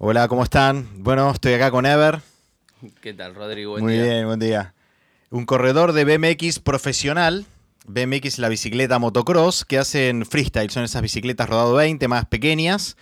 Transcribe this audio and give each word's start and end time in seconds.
Hola, 0.00 0.28
¿cómo 0.28 0.44
están? 0.44 0.88
Bueno, 1.02 1.28
estoy 1.32 1.54
acá 1.54 1.72
con 1.72 1.84
Ever. 1.84 2.20
¿Qué 3.00 3.12
tal, 3.14 3.34
Rodrigo? 3.34 3.76
Muy 3.78 3.98
bien, 3.98 4.26
buen 4.26 4.38
día. 4.38 4.72
Un 5.30 5.44
corredor 5.44 5.92
de 5.92 6.04
BMX 6.04 6.60
profesional. 6.60 7.46
BMX 7.84 8.26
es 8.26 8.38
la 8.38 8.48
bicicleta 8.48 9.00
motocross 9.00 9.64
que 9.64 9.76
hacen 9.76 10.24
freestyle. 10.24 10.70
Son 10.70 10.84
esas 10.84 11.02
bicicletas 11.02 11.48
rodado 11.48 11.74
20 11.74 12.06
más 12.06 12.26
pequeñas 12.26 12.96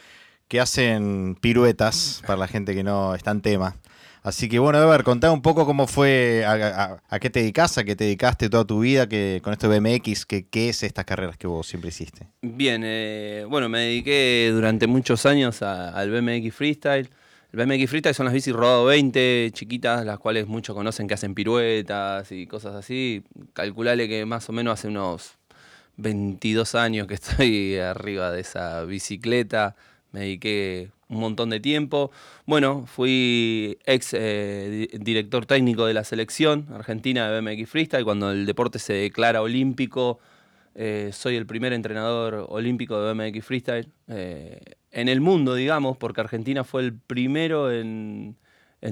que 0.49 0.59
hacen 0.59 1.37
piruetas 1.39 2.23
para 2.27 2.39
la 2.39 2.49
gente 2.49 2.75
que 2.75 2.83
no 2.83 3.15
está 3.15 3.33
en 3.33 3.43
tema. 3.43 3.77
Así 4.27 4.49
que 4.49 4.59
bueno, 4.59 4.83
Ever, 4.83 5.05
contá 5.05 5.31
un 5.31 5.41
poco 5.41 5.65
cómo 5.67 5.87
fue, 5.87 6.45
a, 6.45 7.19
qué 7.21 7.31
te 7.31 7.39
dedicas, 7.39 7.79
a 7.79 7.85
qué 7.85 7.95
te 7.95 8.03
dedicaste 8.03 8.51
toda 8.51 8.65
tu 8.65 8.81
vida 8.81 9.09
que, 9.09 9.41
con 9.41 9.53
esto 9.53 9.69
de 9.69 9.79
BMX, 9.79 10.27
qué 10.27 10.69
es 10.69 10.83
estas 10.83 11.05
carreras 11.05 11.37
que 11.37 11.47
vos 11.47 11.65
siempre 11.65 11.91
hiciste. 11.91 12.27
Bien, 12.43 12.83
eh, 12.85 13.47
bueno, 13.49 13.69
me 13.69 13.83
dediqué 13.83 14.51
durante 14.53 14.89
muchos 14.89 15.27
años 15.27 15.63
al 15.63 16.11
BMX 16.11 16.53
Freestyle. 16.53 17.09
El 17.53 17.65
BMX 17.65 17.89
Freestyle 17.89 18.17
son 18.17 18.27
las 18.27 18.35
bicis 18.35 18.53
rodado 18.53 18.87
20, 18.87 19.51
chiquitas, 19.53 20.05
las 20.05 20.19
cuales 20.19 20.49
muchos 20.49 20.75
conocen 20.75 21.07
que 21.07 21.15
hacen 21.15 21.37
piruetas 21.37 22.33
y 22.33 22.49
cosas 22.49 22.75
así. 22.75 23.23
Calculale 23.53 24.09
que 24.09 24.27
más 24.27 24.49
o 24.49 24.53
menos 24.53 24.75
hace 24.75 24.89
unos 24.89 25.39
22 25.99 26.75
años 26.75 27.07
que 27.07 27.15
estoy 27.15 27.77
arriba 27.79 28.33
de 28.33 28.41
esa 28.41 28.83
bicicleta. 28.83 29.77
Me 30.11 30.19
dediqué 30.23 30.91
un 31.09 31.21
montón 31.21 31.51
de 31.51 31.61
tiempo. 31.61 32.11
Bueno, 32.47 32.85
fui 32.87 33.79
ex 33.85 34.13
eh, 34.13 34.89
director 35.01 35.47
técnico 35.47 35.87
de 35.87 35.95
la 35.95 36.05
selección 36.05 36.67
argentina 36.73 37.31
de 37.31 37.41
BMX 37.41 37.69
Freestyle. 37.69 38.05
Cuando 38.05 38.31
el 38.31 38.47
deporte 38.47 38.79
se 38.79 38.95
declara 38.95 39.43
olímpico, 39.43 40.19
eh, 40.75 41.11
soy 41.13 41.37
el 41.37 41.47
primer 41.47 41.73
entrenador 41.73 42.47
olímpico 42.49 43.01
de 43.01 43.13
BMX 43.13 43.45
Freestyle 43.45 43.89
eh, 44.09 44.61
en 44.91 45.09
el 45.09 45.21
mundo, 45.21 45.55
digamos, 45.55 45.97
porque 45.97 46.21
Argentina 46.21 46.65
fue 46.65 46.83
el 46.83 46.95
primero 46.95 47.73
en, 47.73 48.37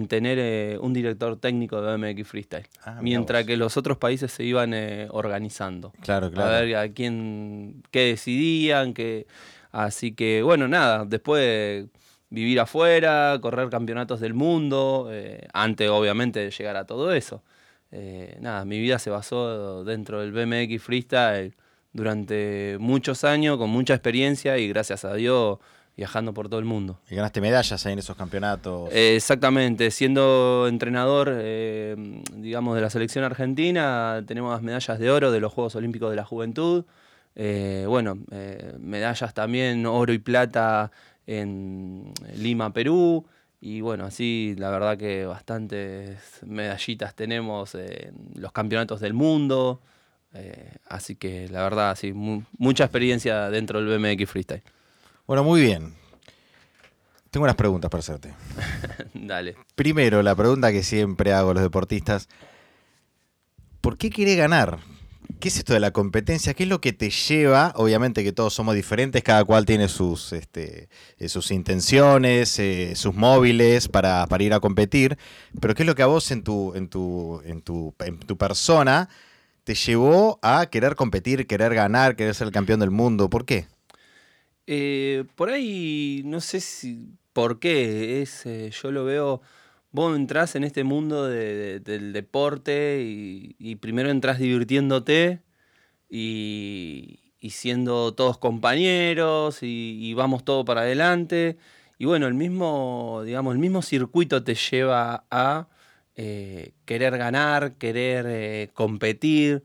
tener 0.09 0.79
un 0.81 0.93
director 0.93 1.39
técnico 1.39 1.81
de 1.81 1.97
BMX 1.97 2.27
Freestyle. 2.27 2.67
Ah, 2.85 2.99
mientras 3.01 3.45
que 3.45 3.57
los 3.57 3.77
otros 3.77 3.97
países 3.97 4.33
se 4.33 4.43
iban 4.43 4.75
organizando. 5.11 5.93
Claro, 6.01 6.31
claro. 6.33 6.51
A 6.51 6.61
ver 6.61 6.77
a 6.77 6.89
quién, 6.89 7.83
qué 7.91 8.01
decidían, 8.07 8.95
qué... 8.95 9.27
Así 9.71 10.13
que, 10.13 10.43
bueno, 10.43 10.69
nada, 10.69 11.05
después 11.05 11.87
vivir 12.35 12.59
afuera, 12.59 13.39
correr 13.41 13.71
campeonatos 13.71 14.19
del 14.19 14.35
mundo, 14.35 15.09
eh, 15.13 15.47
antes 15.53 15.89
obviamente 15.89 16.41
de 16.41 16.51
llegar 16.51 16.77
a 16.77 16.85
todo 16.85 17.15
eso. 17.15 17.43
Eh, 17.93 18.37
nada, 18.41 18.65
mi 18.65 18.81
vida 18.81 18.99
se 18.99 19.09
basó 19.09 19.85
dentro 19.85 20.21
del 20.21 20.33
BMX 20.33 20.83
Freestyle 20.83 21.55
durante 21.93 22.77
muchos 22.81 23.23
años, 23.23 23.57
con 23.57 23.71
mucha 23.71 23.95
experiencia 23.95 24.59
y 24.59 24.69
gracias 24.69 25.05
a 25.05 25.15
Dios 25.15 25.59
viajando 25.97 26.35
por 26.35 26.49
todo 26.49 26.59
el 26.59 26.65
mundo. 26.65 26.99
¿Y 27.09 27.15
ganaste 27.15 27.41
medallas 27.41 27.87
ahí 27.87 27.93
en 27.93 28.01
esos 28.01 28.17
campeonatos? 28.17 28.91
Eh, 28.93 29.15
exactamente, 29.15 29.93
siendo 29.93 30.67
entrenador, 30.69 31.33
digamos, 32.33 32.75
de 32.75 32.81
la 32.81 32.91
selección 32.91 33.25
argentina, 33.25 34.25
tenemos 34.27 34.61
medallas 34.61 34.99
de 34.99 35.09
oro 35.09 35.31
de 35.31 35.39
los 35.39 35.53
Juegos 35.53 35.77
Olímpicos 35.77 36.11
de 36.11 36.17
la 36.17 36.25
Juventud. 36.25 36.85
bueno, 37.37 38.19
medallas 38.81 39.35
también, 39.35 39.87
oro 39.87 40.13
y 40.13 40.19
plata 40.19 40.91
en 41.27 42.13
Lima, 42.37 42.73
Perú. 42.73 43.27
Y 43.61 43.81
bueno, 43.81 44.05
así 44.05 44.55
la 44.59 44.71
verdad 44.71 44.99
que 44.99 45.25
bastantes 45.25 46.19
medallitas 46.47 47.15
tenemos 47.15 47.75
en 47.75 48.15
los 48.35 48.53
campeonatos 48.53 49.01
del 49.01 49.15
mundo. 49.15 49.81
Eh, 50.35 50.77
así 50.89 51.17
que 51.17 51.49
la 51.49 51.63
verdad, 51.63 51.97
sí, 51.97 52.13
mucha 52.13 52.85
experiencia 52.85 53.49
dentro 53.51 53.83
del 53.83 53.99
BMX 53.99 54.29
Freestyle. 54.29 54.63
Bueno, 55.27 55.45
muy 55.45 55.63
bien. 55.63 55.95
Tengo 57.31 57.45
unas 57.45 57.57
preguntas 57.57 57.91
para 57.91 58.01
hacerte. 58.01 58.35
Dale. 59.15 59.57
Primero, 59.75 60.23
la 60.23 60.35
pregunta 60.35 60.71
que 60.71 60.83
siempre 60.83 61.33
hago 61.33 61.51
a 61.51 61.55
los 61.55 61.63
deportistas. 61.63 62.29
¿Por 63.81 63.97
qué 63.97 64.11
quiere 64.11 64.37
ganar? 64.37 64.79
¿Qué 65.41 65.49
es 65.49 65.59
esto 65.59 65.73
de 65.73 65.81
la 65.81 65.91
competencia? 65.91 66.55
¿Qué 66.55 66.65
es 66.65 66.69
lo 66.69 66.81
que 66.81 66.93
te 66.93 67.11
lleva? 67.11 67.73
Obviamente 67.77 68.25
que 68.25 68.33
todos 68.33 68.55
somos 68.55 68.75
diferentes, 68.75 69.23
cada 69.23 69.45
cual 69.45 69.65
tiene 69.65 69.89
sus, 69.89 70.33
este, 70.33 70.89
eh, 71.19 71.29
sus 71.29 71.51
intenciones, 71.51 72.59
eh, 72.59 72.95
sus 72.95 73.15
móviles 73.15 73.89
para, 73.89 74.27
ir 74.41 74.53
a 74.53 74.61
competir, 74.61 75.19
pero 75.61 75.75
¿qué 75.75 75.83
es 75.83 75.87
lo 75.87 75.95
que 75.95 76.03
a 76.03 76.07
vos 76.07 76.31
en 76.31 76.43
tu, 76.43 76.75
en 76.75 76.89
tu, 76.89 77.41
en 77.45 77.63
tu, 77.63 77.95
en 78.01 78.19
tu 78.19 78.37
persona 78.37 79.09
te 79.65 79.75
llevó 79.75 80.39
a 80.43 80.67
querer 80.67 80.95
competir, 80.95 81.47
querer 81.47 81.75
ganar, 81.75 82.17
querer 82.17 82.35
ser 82.35 82.47
el 82.47 82.53
campeón 82.53 82.81
del 82.81 82.91
mundo? 82.91 83.31
¿Por 83.31 83.45
qué? 83.45 83.67
Eh, 84.67 85.25
por 85.37 85.51
ahí, 85.51 86.23
no 86.25 86.41
sé 86.41 86.61
si 86.61 87.09
por 87.33 87.59
qué, 87.59 88.23
es, 88.23 88.45
yo 88.83 88.91
lo 88.91 89.05
veo 89.05 89.43
vos 89.95 90.17
entrás 90.17 90.57
en 90.57 90.65
este 90.65 90.83
mundo 90.83 91.29
del 91.29 92.13
deporte 92.13 93.01
y, 93.01 93.77
primero 93.77 94.11
entras 94.11 94.41
divirtiéndote 94.41 95.41
y, 96.11 97.21
siendo 97.51 98.13
todos 98.13 98.37
compañeros 98.39 99.59
y, 99.63 100.13
vamos 100.15 100.45
todo 100.45 100.65
para 100.65 100.81
adelante. 100.81 101.59
Y 101.97 102.07
bueno, 102.07 102.27
el 102.27 102.35
mismo, 102.35 103.23
digamos, 103.25 103.53
el 103.55 103.61
mismo 103.61 103.83
circuito 103.83 104.43
te 104.43 104.57
lleva 104.57 105.27
a 105.31 105.69
eh, 106.17 106.73
querer 106.87 107.17
ganar, 107.17 107.75
querer 107.75 108.27
eh, 108.29 108.71
competir 108.75 109.63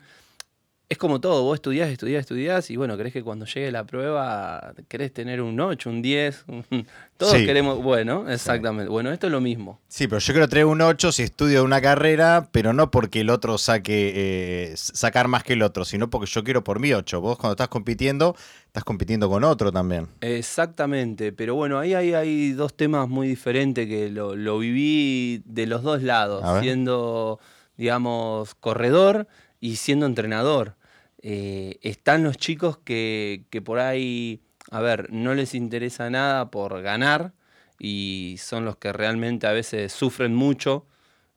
es 0.90 0.98
como 0.98 1.22
todo, 1.22 1.44
vos 1.44 1.54
estudiás, 1.54 1.90
estudiás, 1.90 2.22
estudiás 2.22 2.72
y 2.72 2.76
bueno, 2.76 2.98
crees 2.98 3.14
que 3.14 3.22
cuando 3.22 3.46
llegue 3.46 3.72
la 3.72 3.86
prueba 3.86 4.74
querés 4.88 5.14
tener 5.14 5.40
un 5.40 5.60
8, 5.60 5.88
un 5.88 6.02
10, 6.02 6.46
todos 7.18 7.34
queremos, 7.36 7.84
bueno, 7.84 8.28
exactamente, 8.28 8.90
bueno, 8.90 9.12
esto 9.12 9.28
es 9.28 9.32
lo 9.32 9.40
mismo. 9.40 9.80
Sí, 9.88 10.08
pero 10.08 10.18
yo 10.18 10.34
quiero 10.34 10.50
tener 10.50 10.66
un 10.66 10.82
8 10.82 11.12
si 11.12 11.22
estudio 11.22 11.64
una 11.64 11.80
carrera, 11.80 12.50
pero 12.52 12.74
no 12.74 12.90
porque 12.90 13.22
el 13.22 13.30
otro 13.30 13.60
saque, 13.60 14.14
eh, 14.16 14.74
sacar 14.76 15.28
más 15.28 15.44
que 15.44 15.54
el 15.54 15.62
otro, 15.62 15.86
sino 15.86 16.10
porque 16.10 16.26
yo 16.26 16.44
quiero 16.44 16.64
por 16.64 16.80
mi 16.80 16.92
8. 16.92 17.22
Vos 17.22 17.38
cuando 17.38 17.54
estás 17.54 17.68
compitiendo, 17.68 18.36
estás 18.66 18.84
compitiendo 18.84 19.30
con 19.30 19.44
otro 19.44 19.72
también. 19.72 20.08
Exactamente, 20.22 21.32
pero 21.34 21.54
bueno, 21.54 21.78
ahí 21.78 21.94
hay, 21.94 22.16
hay 22.16 22.54
dos 22.54 22.76
temas 22.76 23.08
muy 23.08 23.28
diferentes 23.28 23.88
que 23.88 24.10
lo, 24.10 24.36
lo 24.36 24.58
viví 24.58 25.44
de 25.46 25.68
los 25.68 25.84
dos 25.84 26.02
lados, 26.02 26.44
siendo, 26.62 27.40
digamos, 27.78 28.56
corredor 28.56 29.28
y 29.60 29.76
siendo 29.76 30.08
entrenador. 30.08 30.79
Eh, 31.22 31.80
están 31.82 32.24
los 32.24 32.38
chicos 32.38 32.78
que, 32.78 33.46
por 33.66 33.80
ahí, 33.80 34.42
a 34.72 34.80
ver, 34.82 35.12
no 35.12 35.34
les 35.34 35.54
interesa 35.54 36.10
nada 36.10 36.50
por 36.50 36.82
ganar 36.82 37.34
y 37.80 38.36
son 38.40 38.66
los 38.66 38.78
que 38.78 38.94
realmente 38.94 39.48
a 39.48 39.52
veces 39.52 39.92
sufren 39.92 40.34
mucho 40.34 40.86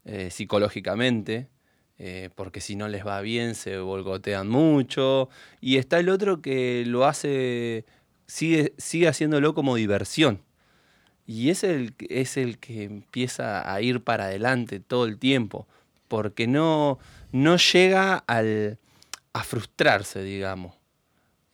eh, 0.04 0.30
psicológicamente, 0.30 1.48
eh, 1.98 2.30
porque 2.34 2.60
si 2.60 2.76
no 2.76 2.88
les 2.88 3.06
va 3.06 3.20
bien 3.20 3.54
se 3.54 3.78
volgotean 3.78 4.48
mucho. 4.48 5.28
Y 5.60 5.78
está 5.78 5.98
el 5.98 6.08
otro 6.08 6.42
que 6.42 6.84
lo 6.86 7.04
hace, 7.06 7.84
sigue, 8.26 8.74
sigue 8.78 9.08
haciéndolo 9.08 9.54
como 9.54 9.76
diversión. 9.76 10.42
Y 11.26 11.50
es 11.50 11.64
el, 11.64 11.94
es 12.08 12.36
el 12.36 12.58
que 12.58 12.84
empieza 12.84 13.72
a 13.72 13.80
ir 13.80 14.02
para 14.02 14.24
adelante 14.24 14.80
todo 14.80 15.06
el 15.06 15.18
tiempo, 15.18 15.68
porque 16.08 16.46
no, 16.48 16.98
no 17.32 17.56
llega 17.56 18.16
al, 18.26 18.78
a 19.32 19.44
frustrarse, 19.44 20.22
digamos. 20.22 20.74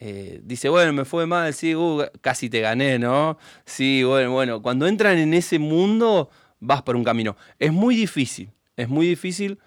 Eh, 0.01 0.41
dice, 0.45 0.69
bueno, 0.69 0.93
me 0.93 1.05
fue 1.05 1.27
mal, 1.27 1.53
sí, 1.55 1.75
uh, 1.75 2.05
casi 2.21 2.49
te 2.49 2.61
gané, 2.61 2.99
¿no? 2.99 3.37
Sí, 3.65 4.05
bueno, 4.05 4.33
bueno, 4.33 4.63
cuando 4.63 4.87
entran 4.87 5.19
en 5.19 5.35
ese 5.35 5.59
mundo 5.59 6.31
vas 6.61 6.83
por 6.83 6.97
un 6.97 7.05
camino. 7.05 7.37
Es 7.59 7.73
muy 7.73 7.97
difícil, 7.97 8.51
es 8.77 8.89
muy 8.89 9.07
difícil 9.09 9.59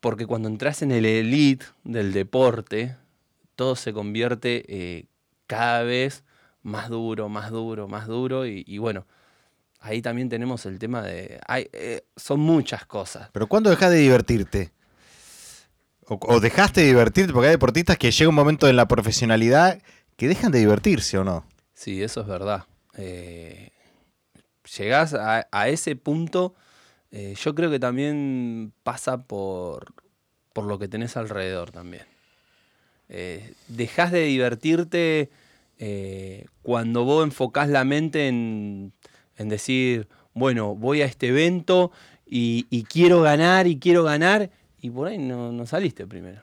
porque 0.00 0.26
cuando 0.26 0.48
entras 0.48 0.82
en 0.82 0.92
el 0.92 1.04
elite 1.04 1.66
del 1.82 2.12
deporte, 2.12 2.96
todo 3.56 3.74
se 3.74 3.92
convierte 3.92 4.64
eh, 4.68 5.06
cada 5.48 5.82
vez 5.82 6.22
más 6.62 6.88
duro, 6.88 7.28
más 7.28 7.50
duro, 7.50 7.88
más 7.88 8.06
duro 8.06 8.46
y, 8.46 8.78
bueno, 8.78 9.06
ahí 9.80 10.02
también 10.02 10.28
tenemos 10.28 10.66
el 10.66 10.78
tema 10.78 11.02
de... 11.02 11.40
Hay, 11.46 11.68
eh, 11.72 12.04
son 12.16 12.40
muchas 12.40 12.86
cosas. 12.86 13.30
Pero 13.32 13.46
¿cuándo 13.46 13.70
dejas 13.70 13.90
de 13.90 13.98
divertirte? 13.98 14.72
O, 16.08 16.40
dejaste 16.40 16.82
de 16.82 16.86
divertirte, 16.86 17.32
porque 17.32 17.48
hay 17.48 17.54
deportistas 17.54 17.98
que 17.98 18.12
llega 18.12 18.28
un 18.28 18.34
momento 18.34 18.68
en 18.68 18.76
la 18.76 18.86
profesionalidad 18.86 19.80
que 20.16 20.28
dejan 20.28 20.52
de 20.52 20.60
divertirse, 20.60 21.18
¿o 21.18 21.24
no? 21.24 21.44
Sí, 21.74 22.02
eso 22.02 22.20
es 22.20 22.28
verdad. 22.28 22.64
Eh, 22.96 23.70
llegás 24.78 25.14
a, 25.14 25.68
ese 25.68 25.96
punto, 25.96 26.54
eh, 27.10 27.34
yo 27.42 27.54
creo 27.54 27.70
que 27.70 27.80
también 27.80 28.72
pasa 28.84 29.24
por, 29.24 29.94
por 30.52 30.64
lo 30.64 30.78
que 30.78 30.86
tenés 30.86 31.16
alrededor 31.16 31.72
también. 31.72 32.04
Eh, 33.08 33.54
dejás 33.68 34.12
de 34.12 34.22
divertirte 34.24 35.30
eh, 35.78 36.46
cuando 36.62 37.04
vos 37.04 37.24
enfocás 37.24 37.68
la 37.68 37.84
mente 37.84 38.28
en, 38.28 38.92
decir, 39.38 40.08
bueno, 40.34 40.76
voy 40.76 41.02
a 41.02 41.06
este 41.06 41.28
evento 41.28 41.90
y 42.28 42.84
quiero 42.84 43.22
ganar 43.22 43.66
y 43.66 43.78
quiero 43.78 44.02
ganar 44.02 44.50
y 44.80 44.90
por 44.90 45.08
ahí 45.08 45.18
no, 45.18 45.66
saliste 45.66 46.06
primero. 46.06 46.42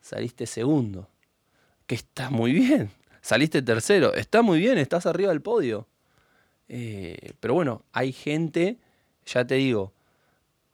Saliste 0.00 0.46
segundo. 0.46 1.08
Que 1.86 1.94
está 1.94 2.30
muy 2.30 2.52
bien. 2.52 2.90
Saliste 3.20 3.62
tercero. 3.62 4.14
Está 4.14 4.42
muy 4.42 4.58
bien, 4.58 4.78
estás 4.78 5.06
arriba 5.06 5.30
del 5.30 5.42
podio. 5.42 5.86
Eh, 6.68 7.32
pero 7.40 7.54
bueno, 7.54 7.84
hay 7.92 8.12
gente, 8.12 8.76
ya 9.24 9.46
te 9.46 9.54
digo, 9.56 9.92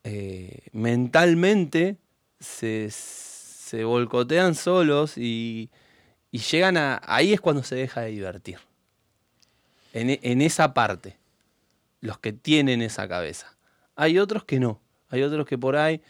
eh, 0.03 0.67
mentalmente 0.71 1.97
se, 2.39 2.89
se, 2.91 3.83
volcotean 3.83 4.55
solos 4.55 5.17
y, 5.17 5.69
y, 6.31 6.39
llegan 6.39 6.77
a... 6.77 7.01
Ahí 7.05 7.33
es 7.33 7.41
cuando 7.41 7.63
se 7.63 7.75
deja 7.75 8.01
de 8.01 8.11
divertir. 8.11 8.57
En, 9.93 10.19
en 10.21 10.41
esa 10.41 10.73
parte, 10.73 11.17
los 12.01 12.17
que 12.19 12.33
tienen 12.33 12.81
esa 12.81 13.07
cabeza. 13.07 13.55
Hay 13.95 14.19
otros 14.19 14.43
que 14.43 14.59
no. 14.59 14.81
Hay 15.09 15.21
otros 15.21 15.45
que 15.45 15.57
por 15.57 15.75
ahí 15.75 16.01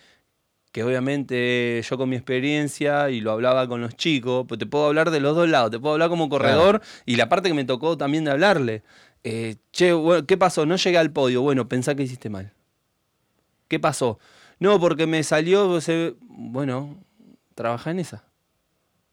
que 0.73 0.83
obviamente 0.83 1.81
yo 1.87 1.97
con 1.99 2.09
mi 2.09 2.15
experiencia 2.15 3.11
y 3.11 3.21
lo 3.21 3.31
hablaba 3.31 3.67
con 3.67 3.79
los 3.79 3.95
chicos, 3.95 4.45
pues 4.47 4.57
te 4.57 4.65
puedo 4.65 4.87
hablar 4.87 5.11
de 5.11 5.19
los 5.19 5.35
dos 5.35 5.47
lados, 5.47 5.69
te 5.69 5.79
puedo 5.79 5.93
hablar 5.93 6.09
como 6.09 6.29
corredor 6.29 6.81
y 7.05 7.15
la 7.15 7.29
parte 7.29 7.47
que 7.47 7.53
me 7.53 7.63
tocó 7.63 7.95
también 7.95 8.25
de 8.25 8.31
hablarle. 8.31 8.83
Eh, 9.23 9.57
che, 9.71 9.93
¿qué 10.27 10.35
pasó? 10.35 10.65
No 10.65 10.75
llegué 10.75 10.97
al 10.97 11.11
podio. 11.11 11.43
Bueno, 11.43 11.69
pensá 11.69 11.93
que 11.93 12.01
hiciste 12.01 12.29
mal. 12.29 12.53
¿Qué 13.67 13.79
pasó? 13.79 14.17
No, 14.57 14.79
porque 14.79 15.05
me 15.05 15.21
salió, 15.21 15.79
bueno, 16.21 17.03
trabajá 17.53 17.91
en 17.91 17.99
esa. 17.99 18.23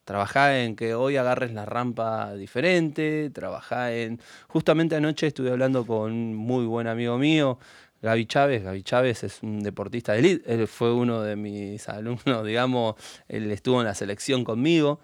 Trabajá 0.04 0.62
en 0.62 0.76
que 0.76 0.94
hoy 0.94 1.18
agarres 1.18 1.52
la 1.52 1.66
rampa 1.66 2.34
diferente, 2.34 3.28
trabajá 3.30 3.92
en... 3.92 4.18
Justamente 4.48 4.96
anoche 4.96 5.26
estuve 5.26 5.50
hablando 5.50 5.86
con 5.86 6.10
un 6.10 6.34
muy 6.34 6.64
buen 6.64 6.86
amigo 6.86 7.18
mío, 7.18 7.58
Gaby 8.02 8.26
Chávez. 8.26 8.64
Gaby 8.64 8.82
Chávez 8.82 9.24
es 9.24 9.42
un 9.42 9.62
deportista 9.62 10.12
de 10.12 10.20
elite. 10.20 10.52
Él 10.52 10.66
fue 10.66 10.92
uno 10.92 11.22
de 11.22 11.36
mis 11.36 11.88
alumnos, 11.88 12.44
digamos. 12.46 12.94
Él 13.28 13.50
estuvo 13.50 13.80
en 13.80 13.86
la 13.86 13.94
selección 13.94 14.44
conmigo. 14.44 15.00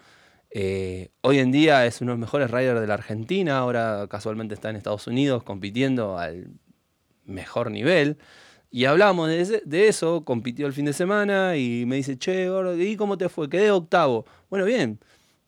Eh, 0.49 1.09
hoy 1.21 1.39
en 1.39 1.51
día 1.51 1.85
es 1.85 2.01
uno 2.01 2.11
de 2.11 2.17
los 2.17 2.21
mejores 2.21 2.49
riders 2.51 2.79
de 2.79 2.87
la 2.87 2.95
Argentina. 2.95 3.57
Ahora 3.57 4.07
casualmente 4.09 4.53
está 4.53 4.69
en 4.69 4.77
Estados 4.77 5.07
Unidos 5.07 5.43
compitiendo 5.43 6.17
al 6.17 6.47
mejor 7.25 7.71
nivel. 7.71 8.17
Y 8.69 8.85
hablamos 8.85 9.29
de, 9.29 9.87
eso, 9.87 10.25
compitió 10.25 10.67
el 10.67 10.73
fin 10.73 10.85
de 10.85 10.93
semana 10.93 11.55
y 11.55 11.85
me 11.85 11.95
dice, 11.95 12.17
che, 12.17 12.49
gordo, 12.49 12.79
¿y 12.79 12.97
cómo 12.97 13.17
te 13.17 13.29
fue? 13.29 13.49
Quedé 13.49 13.71
octavo. 13.71 14.25
Bueno, 14.49 14.65
bien, 14.65 14.99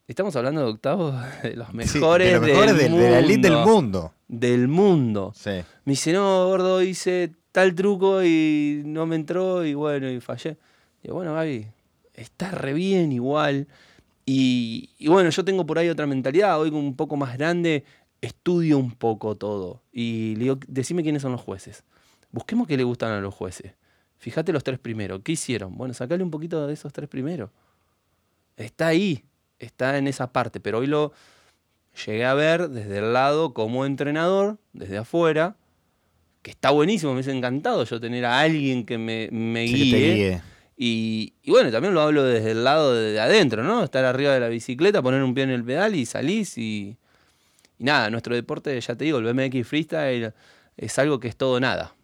estamos 0.08 0.34
hablando 0.36 0.62
de 0.62 0.68
octavos 0.68 1.14
de 1.42 1.54
los 1.54 1.72
mejores, 1.74 2.40
de, 2.40 2.46
del, 2.46 2.90
mundo, 2.90 3.04
de 3.04 3.10
la 3.10 3.18
elite 3.18 3.50
del 3.50 3.58
mundo. 3.58 4.14
Del 4.26 4.68
mundo. 4.68 5.34
Me 5.44 5.64
dice, 5.92 6.12
no, 6.12 6.46
gordo, 6.46 6.82
hice 6.82 7.32
tal 7.52 7.74
truco 7.74 8.22
y 8.24 8.82
no 8.84 9.06
me 9.06 9.16
entró 9.16 9.64
y 9.64 9.74
bueno, 9.74 10.10
y 10.10 10.20
fallé. 10.20 10.56
Y 11.02 11.10
bueno, 11.10 11.34
Gaby, 11.34 11.66
está 12.14 12.50
re 12.50 12.72
bien 12.72 13.12
igual. 13.12 13.66
Y, 14.26 14.90
bueno, 15.08 15.30
yo 15.30 15.44
tengo 15.44 15.66
por 15.66 15.78
ahí 15.78 15.88
otra 15.88 16.06
mentalidad, 16.06 16.60
hoy 16.60 16.70
un 16.70 16.94
poco 16.94 17.16
más 17.16 17.36
grande, 17.36 17.84
estudio 18.20 18.78
un 18.78 18.92
poco 18.92 19.36
todo. 19.36 19.82
Y 19.92 20.34
le 20.36 20.44
digo, 20.44 20.58
decime 20.68 21.02
quiénes 21.02 21.22
son 21.22 21.32
los 21.32 21.40
jueces. 21.40 21.82
Busquemos 22.30 22.68
qué 22.68 22.76
le 22.76 22.84
gustan 22.84 23.10
a 23.10 23.20
los 23.20 23.34
jueces. 23.34 23.74
Fíjate 24.18 24.52
los 24.52 24.62
tres 24.62 24.78
primeros. 24.78 25.22
¿Qué 25.24 25.32
hicieron? 25.32 25.76
Bueno, 25.76 25.94
sacale 25.94 26.22
un 26.22 26.30
poquito 26.30 26.66
de 26.66 26.74
esos 26.74 26.92
tres 26.92 27.08
primeros. 27.08 27.50
Está 28.56 28.88
ahí, 28.88 29.24
está 29.58 29.98
en 29.98 30.06
esa 30.06 30.32
parte, 30.32 30.60
pero 30.60 30.78
hoy 30.78 30.86
lo 30.86 31.12
llegué 32.06 32.24
a 32.24 32.34
ver 32.34 32.68
desde 32.68 32.98
el 32.98 33.12
lado 33.12 33.54
como 33.54 33.84
entrenador, 33.84 34.58
desde 34.72 34.98
afuera, 34.98 35.56
que 36.42 36.50
está 36.50 36.70
buenísimo, 36.70 37.14
me 37.14 37.20
ha 37.20 37.30
encantado 37.30 37.84
yo 37.84 38.00
tener 38.00 38.24
a 38.24 38.40
alguien 38.40 38.84
que 38.84 38.98
me, 38.98 39.28
guíe. 39.64 40.42
Y, 40.76 41.34
bueno, 41.46 41.70
también 41.70 41.92
lo 41.92 42.00
hablo 42.00 42.24
desde 42.24 42.52
el 42.52 42.64
lado 42.64 42.94
de, 42.94 43.20
adentro, 43.20 43.62
¿no? 43.62 43.84
Estar 43.84 44.04
arriba 44.06 44.32
de 44.32 44.40
la 44.40 44.48
bicicleta, 44.48 45.02
poner 45.02 45.22
un 45.22 45.34
pie 45.34 45.44
en 45.44 45.50
el 45.50 45.62
pedal 45.62 45.94
y 45.94 46.06
salís 46.06 46.56
y, 46.56 46.96
y 47.78 47.84
nada, 47.84 48.08
nuestro 48.08 48.34
deporte, 48.34 48.80
ya 48.80 48.94
te 48.94 49.04
digo, 49.04 49.18
el 49.18 49.24
BMX 49.24 49.66
Freestyle 49.66 50.32
es 50.78 50.98
algo 50.98 51.20
que 51.20 51.28
es 51.28 51.36
todo 51.36 51.60
nada. 51.60 51.94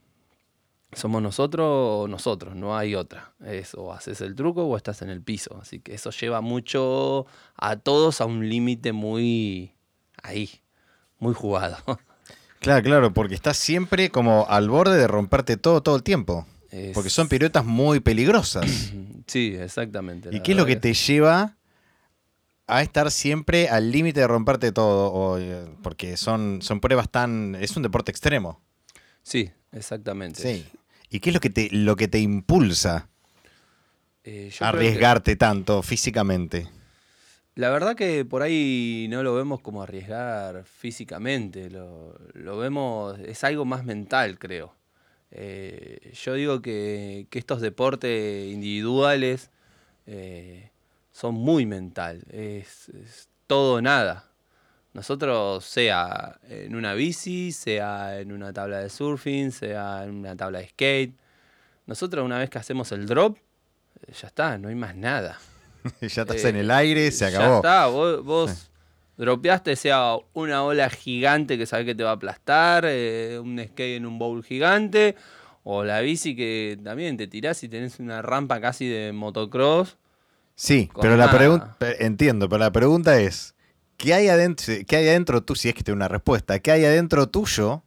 Somos 0.92 1.22
nosotros 1.22 1.66
o 1.68 2.08
nosotros, 2.08 2.54
no 2.54 2.76
hay 2.76 2.94
otra. 2.94 3.32
Es 3.44 3.74
o 3.74 3.92
haces 3.92 4.20
el 4.20 4.34
truco 4.34 4.64
o 4.64 4.76
estás 4.76 5.02
en 5.02 5.10
el 5.10 5.22
piso. 5.22 5.58
Así 5.60 5.80
que 5.80 5.94
eso 5.94 6.10
lleva 6.10 6.40
mucho 6.40 7.26
a 7.56 7.76
todos 7.76 8.20
a 8.20 8.26
un 8.26 8.48
límite 8.48 8.92
muy 8.92 9.74
ahí, 10.22 10.50
muy 11.18 11.34
jugado. 11.34 11.78
Claro, 12.66 12.82
claro, 12.82 13.14
porque 13.14 13.36
estás 13.36 13.56
siempre 13.58 14.10
como 14.10 14.44
al 14.48 14.68
borde 14.68 14.98
de 14.98 15.06
romperte 15.06 15.56
todo 15.56 15.84
todo 15.84 15.94
el 15.94 16.02
tiempo. 16.02 16.44
Porque 16.94 17.10
son 17.10 17.28
piruetas 17.28 17.64
muy 17.64 18.00
peligrosas. 18.00 18.92
Sí, 19.28 19.56
exactamente. 19.58 20.28
¿Y 20.30 20.38
qué 20.38 20.52
es 20.52 20.56
lo 20.56 20.66
que 20.66 20.76
te 20.76 20.94
lleva 20.94 21.56
a 22.68 22.82
estar 22.82 23.10
siempre 23.10 23.68
al 23.68 23.90
límite 23.90 24.20
de 24.20 24.28
romperte 24.28 24.70
todo? 24.70 25.36
Eh, 25.40 25.66
porque 25.82 26.16
son, 26.16 26.62
son 26.62 26.78
pruebas 26.78 27.10
tan... 27.10 27.56
Es 27.56 27.76
un 27.76 27.82
deporte 27.82 28.12
extremo. 28.12 28.60
Sí, 29.24 29.50
exactamente. 29.72 30.40
Sí. 30.40 30.64
¿Y 31.10 31.18
qué 31.18 31.30
es 31.30 31.34
lo 31.34 31.40
que 31.40 31.50
te, 31.50 31.68
lo 31.72 31.96
que 31.96 32.06
te 32.06 32.20
impulsa 32.20 33.08
eh, 34.22 34.52
a 34.60 34.68
arriesgarte 34.68 35.34
tanto 35.34 35.82
físicamente? 35.82 36.68
La 37.56 37.70
verdad 37.70 37.96
que 37.96 38.26
por 38.26 38.42
ahí 38.42 39.06
no 39.08 39.22
lo 39.22 39.34
vemos 39.34 39.62
como 39.62 39.82
arriesgar 39.82 40.64
físicamente, 40.66 41.70
lo, 41.70 42.58
vemos, 42.58 43.18
es 43.20 43.44
algo 43.44 43.64
más 43.64 43.82
mental, 43.82 44.38
creo. 44.38 44.74
Eh, 45.30 46.12
yo 46.12 46.34
digo 46.34 46.60
que, 46.60 47.26
estos 47.32 47.62
deportes 47.62 48.52
individuales 48.52 49.50
eh, 50.06 50.70
son 51.12 51.34
muy 51.34 51.64
mental, 51.64 52.24
es, 52.30 52.90
todo 53.46 53.80
nada. 53.80 54.30
Nosotros, 54.92 55.64
sea 55.64 56.38
en 56.50 56.76
una 56.76 56.92
bici, 56.92 57.52
sea 57.52 58.20
en 58.20 58.32
una 58.32 58.52
tabla 58.52 58.80
de 58.80 58.90
surfing, 58.90 59.50
sea 59.50 60.04
en 60.04 60.10
una 60.10 60.36
tabla 60.36 60.58
de 60.58 60.68
skate, 60.68 61.14
nosotros 61.86 62.22
una 62.22 62.38
vez 62.38 62.50
que 62.50 62.58
hacemos 62.58 62.92
el 62.92 63.06
drop, 63.06 63.38
ya 64.20 64.28
está, 64.28 64.58
no 64.58 64.68
hay 64.68 64.74
más 64.74 64.94
nada. 64.94 65.38
ya 66.00 66.22
estás 66.22 66.44
en 66.44 66.56
el 66.56 66.70
aire, 66.70 67.10
se 67.10 67.26
acabó. 67.26 67.44
Ya 67.44 67.56
está, 67.56 67.86
vos, 67.86 68.70
dropeaste, 69.16 69.76
sea 69.76 70.16
una 70.34 70.62
ola 70.62 70.90
gigante 70.90 71.56
que 71.56 71.66
sabes 71.66 71.86
que 71.86 71.94
te 71.94 72.02
va 72.02 72.10
a 72.10 72.14
aplastar, 72.14 72.84
eh, 72.86 73.38
un 73.42 73.58
skate 73.58 73.96
en 73.96 74.06
un 74.06 74.18
bowl 74.18 74.44
gigante, 74.44 75.16
o 75.64 75.84
la 75.84 76.00
bici 76.00 76.36
que 76.36 76.78
también 76.82 77.16
te 77.16 77.26
tirás 77.26 77.62
y 77.62 77.68
tenés 77.68 77.98
una 77.98 78.22
rampa 78.22 78.60
casi 78.60 78.86
de 78.88 79.12
motocross. 79.12 79.96
Sí, 80.54 80.90
pero 81.00 81.16
la 81.16 81.30
pregunta, 81.30 81.76
entiendo, 81.98 82.48
pero 82.48 82.60
la 82.60 82.72
pregunta 82.72 83.20
es, 83.20 83.54
¿qué 83.96 84.14
hay 84.14 84.28
adentro, 84.28 84.74
qué 84.86 84.96
hay 84.96 85.08
adentro 85.08 85.42
tú, 85.42 85.54
si 85.54 85.68
es 85.68 85.74
que 85.74 85.82
tiene 85.82 85.96
una 85.96 86.08
respuesta, 86.08 86.58
qué 86.60 86.70
hay 86.72 86.84
adentro 86.84 87.28
tuyo 87.28 87.82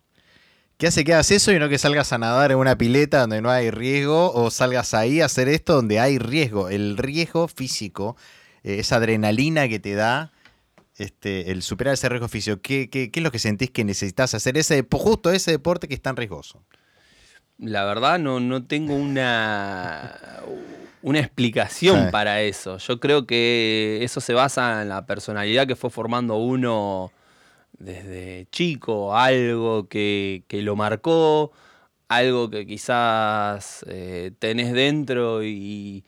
¿Qué 0.79 0.87
hace 0.87 1.03
que 1.03 1.11
hagas 1.11 1.29
eso 1.31 1.51
y 1.51 1.59
no 1.59 1.67
que 1.67 1.77
salgas 1.77 2.13
a 2.13 2.17
nadar 2.17 2.53
en 2.53 2.57
una 2.57 2.77
pileta 2.77 3.19
donde 3.19 3.41
no 3.41 3.51
hay 3.51 3.69
riesgo 3.69 4.31
o 4.31 4.49
salgas 4.49 4.93
ahí 4.93 5.19
a 5.19 5.25
hacer 5.25 5.49
esto 5.49 5.75
donde 5.75 5.99
hay 5.99 6.19
riesgo? 6.19 6.69
El 6.69 6.95
riesgo 6.95 7.49
físico, 7.49 8.15
eh, 8.63 8.77
esa 8.79 8.95
adrenalina 8.95 9.67
que 9.67 9.79
te 9.79 9.93
da 9.93 10.31
este, 10.95 11.51
el 11.51 11.63
superar 11.63 11.95
ese 11.95 12.07
riesgo 12.07 12.29
físico, 12.29 12.61
¿qué, 12.61 12.89
qué, 12.89 13.11
es 13.13 13.21
lo 13.21 13.29
que 13.29 13.39
sentís 13.39 13.71
que 13.71 13.83
necesitas 13.83 14.33
hacer 14.33 14.57
ese, 14.57 14.87
justo 14.89 15.29
ese 15.31 15.51
deporte 15.51 15.89
que 15.89 15.95
es 15.95 16.01
tan 16.01 16.15
riesgoso? 16.15 16.63
La 17.57 17.83
verdad 17.83 18.17
no, 18.17 18.39
no 18.39 18.63
tengo 18.63 18.95
una, 18.95 20.17
una 21.01 21.19
explicación 21.19 22.09
para 22.09 22.41
eso. 22.41 22.77
Yo 22.77 23.01
creo 23.01 23.27
que 23.27 23.99
eso 24.01 24.21
se 24.21 24.33
basa 24.33 24.81
en 24.81 24.87
la 24.87 25.05
personalidad 25.05 25.67
que 25.67 25.75
fue 25.75 25.89
formando 25.89 26.37
uno 26.37 27.11
desde 27.79 28.47
chico, 28.51 29.15
algo 29.15 29.87
que, 29.87 30.43
lo 30.51 30.75
marcó, 30.75 31.51
algo 32.07 32.49
que 32.49 32.67
quizás 32.67 33.85
eh, 33.87 34.31
tenés 34.39 34.73
dentro 34.73 35.43
y, 35.43 36.05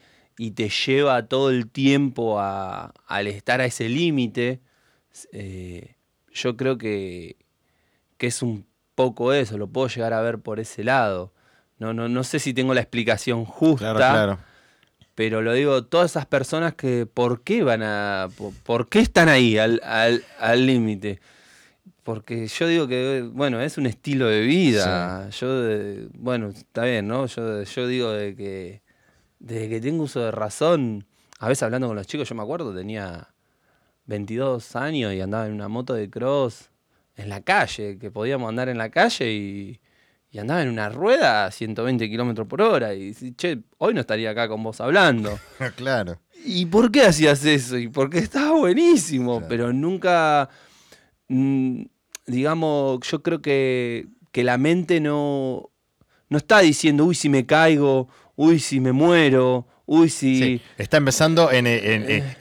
te 0.55 0.69
lleva 0.69 1.27
todo 1.27 1.51
el 1.51 1.69
tiempo 1.69 2.39
a, 2.39 2.93
al 3.05 3.27
estar 3.27 3.61
a 3.61 3.65
ese 3.65 3.87
límite, 3.89 4.59
eh, 5.31 5.95
yo 6.33 6.57
creo 6.57 6.79
que, 6.79 7.37
que, 8.17 8.27
es 8.27 8.41
un 8.41 8.65
poco 8.95 9.33
eso, 9.33 9.59
lo 9.59 9.67
puedo 9.67 9.87
llegar 9.87 10.13
a 10.13 10.21
ver 10.21 10.39
por 10.39 10.59
ese 10.59 10.83
lado. 10.83 11.31
No, 11.77 11.93
no, 11.93 12.09
no 12.09 12.23
sé 12.23 12.39
si 12.39 12.55
tengo 12.55 12.73
la 12.73 12.81
explicación 12.81 13.45
justa. 13.45 14.39
Pero 15.13 15.41
lo 15.41 15.53
digo, 15.53 15.83
todas 15.83 16.11
esas 16.11 16.25
personas 16.25 16.73
que, 16.73 17.05
¿por 17.05 17.43
qué 17.43 17.63
van 17.63 17.83
a, 17.83 18.29
por, 18.63 18.89
qué 18.89 18.99
están 18.99 19.29
ahí 19.29 19.57
al 19.57 19.79
límite? 20.65 21.19
Al, 21.19 21.19
porque 22.03 22.47
yo 22.47 22.67
digo 22.67 22.87
que, 22.87 23.29
bueno, 23.31 23.61
es 23.61 23.77
un 23.77 23.85
estilo 23.85 24.27
de 24.27 24.41
vida. 24.41 25.29
Yo, 25.29 25.47
bueno, 26.13 26.49
está 26.49 26.83
bien, 26.85 27.07
¿no? 27.07 27.25
Yo, 27.27 27.63
yo 27.63 27.87
digo 27.87 28.11
de 28.11 28.35
que 28.35 28.81
desde 29.39 29.69
que 29.69 29.81
tengo 29.81 30.03
uso 30.03 30.19
de 30.21 30.31
razón, 30.31 31.05
a 31.39 31.47
veces 31.47 31.63
hablando 31.63 31.87
con 31.87 31.95
los 31.95 32.07
chicos, 32.07 32.27
yo 32.27 32.35
me 32.35 32.43
acuerdo, 32.43 32.73
tenía 32.73 33.33
22 34.05 34.75
años 34.75 35.13
y 35.13 35.21
andaba 35.21 35.45
en 35.45 35.53
una 35.53 35.67
moto 35.67 35.93
de 35.93 36.09
cross 36.09 36.69
en 37.15 37.29
la 37.29 37.41
calle, 37.41 37.97
que 37.99 38.09
podíamos 38.09 38.49
andar 38.49 38.69
en 38.69 38.77
la 38.77 38.89
calle 38.89 39.31
y, 39.31 39.79
y 40.31 40.39
andaba 40.39 40.61
en 40.63 40.69
una 40.69 40.89
rueda 40.89 41.45
a 41.45 41.51
120 41.51 42.09
kilómetros 42.09 42.47
por 42.47 42.61
hora. 42.61 42.93
Y 42.93 43.13
che, 43.35 43.59
hoy 43.77 43.93
no 43.93 44.01
estaría 44.01 44.31
acá 44.31 44.47
con 44.47 44.63
vos 44.63 44.81
hablando. 44.81 45.37
claro. 45.75 46.19
¿Y 46.43 46.65
por 46.65 46.91
qué 46.91 47.03
hacías 47.03 47.45
eso? 47.45 47.77
Y 47.77 47.89
porque 47.89 48.19
estaba 48.19 48.57
buenísimo, 48.57 49.43
pero 49.47 49.71
nunca 49.71 50.49
Mm, 51.31 51.83
digamos, 52.27 52.99
yo 53.07 53.23
creo 53.23 53.41
que, 53.41 54.07
que 54.33 54.43
la 54.43 54.57
mente 54.57 54.99
no, 54.99 55.69
no 56.27 56.37
está 56.37 56.59
diciendo, 56.59 57.05
uy, 57.05 57.15
si 57.15 57.29
me 57.29 57.45
caigo, 57.45 58.09
uy, 58.35 58.59
si 58.59 58.81
me 58.81 58.91
muero, 58.91 59.65
uy, 59.85 60.09
si... 60.09 60.61
está 60.77 60.97
empezando 60.97 61.49
en, 61.49 61.65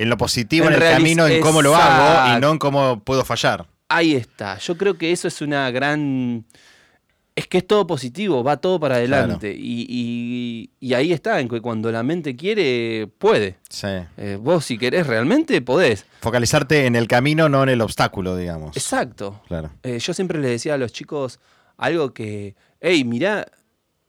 lo 0.01 0.17
positivo, 0.17 0.67
en, 0.67 0.73
el 0.73 0.81
camino, 0.81 1.29
en 1.29 1.41
cómo 1.41 1.63
lo 1.63 1.77
hago 1.77 2.37
y 2.37 2.41
no 2.41 2.51
en 2.51 2.59
cómo 2.59 2.99
puedo 3.05 3.25
fallar. 3.25 3.65
Ahí 3.89 4.17
está. 4.17 4.59
Yo 4.59 4.77
creo 4.77 4.99
que 4.99 5.13
eso 5.13 5.29
es 5.29 5.41
una 5.41 5.71
gran... 5.71 6.45
Es 7.37 7.47
que 7.47 7.59
es 7.59 7.67
todo 7.67 7.87
positivo, 7.87 8.43
va 8.43 8.59
todo 8.59 8.79
para 8.79 8.97
adelante. 8.97 9.55
Y, 9.57 10.71
ahí 10.95 11.13
está, 11.13 11.41
en 11.41 11.49
que 11.49 11.61
cuando 11.61 11.91
la 11.91 12.03
mente 12.03 12.37
quiere, 12.37 13.09
puede. 13.19 13.57
Sí. 13.69 13.89
Eh, 14.17 14.39
vos 14.41 14.65
si 14.65 14.77
querés 14.77 15.07
realmente, 15.07 15.63
podés. 15.63 16.05
Focalizarte 16.21 16.87
en 16.87 16.97
el 16.97 17.09
camino, 17.09 17.49
no 17.49 17.63
en 17.63 17.71
el 17.71 17.81
obstáculo, 17.81 18.37
digamos. 18.37 18.77
Exacto. 18.77 19.41
Claro. 19.49 19.71
Eh, 19.83 19.99
yo 19.99 20.13
siempre 20.13 20.39
les 20.39 20.51
decía 20.51 20.75
a 20.75 20.79
los 20.79 20.93
chicos 20.93 21.41
algo 21.77 22.13
que, 22.13 22.57
hey, 22.81 23.05
mirá, 23.05 23.47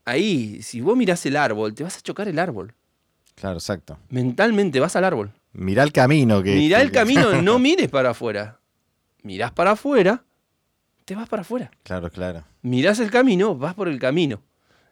ahí, 0.05 0.61
si 0.61 0.81
vos 0.81 0.97
mirás 0.97 1.25
el 1.25 1.37
árbol, 1.37 1.73
te 1.73 1.83
vas 1.83 1.97
a 1.97 2.01
chocar 2.01 2.27
el 2.27 2.39
árbol. 2.39 2.73
Claro, 3.35 3.57
exacto. 3.57 3.97
Mentalmente 4.09 4.79
vas 4.79 4.95
al 4.95 5.05
árbol. 5.05 5.31
Mirá 5.53 5.83
el 5.83 5.91
camino. 5.91 6.43
Que, 6.43 6.55
Mirá 6.55 6.81
el 6.81 6.91
camino, 6.91 7.41
no 7.41 7.59
mires 7.59 7.89
para 7.89 8.11
afuera. 8.11 8.59
Mirás 9.23 9.51
para 9.51 9.71
afuera, 9.71 10.23
te 11.11 11.15
vas 11.15 11.27
para 11.27 11.41
afuera. 11.41 11.69
Claro, 11.83 12.09
claro. 12.09 12.45
Mirás 12.61 13.01
el 13.01 13.11
camino, 13.11 13.53
vas 13.53 13.73
por 13.73 13.89
el 13.89 13.99
camino. 13.99 14.39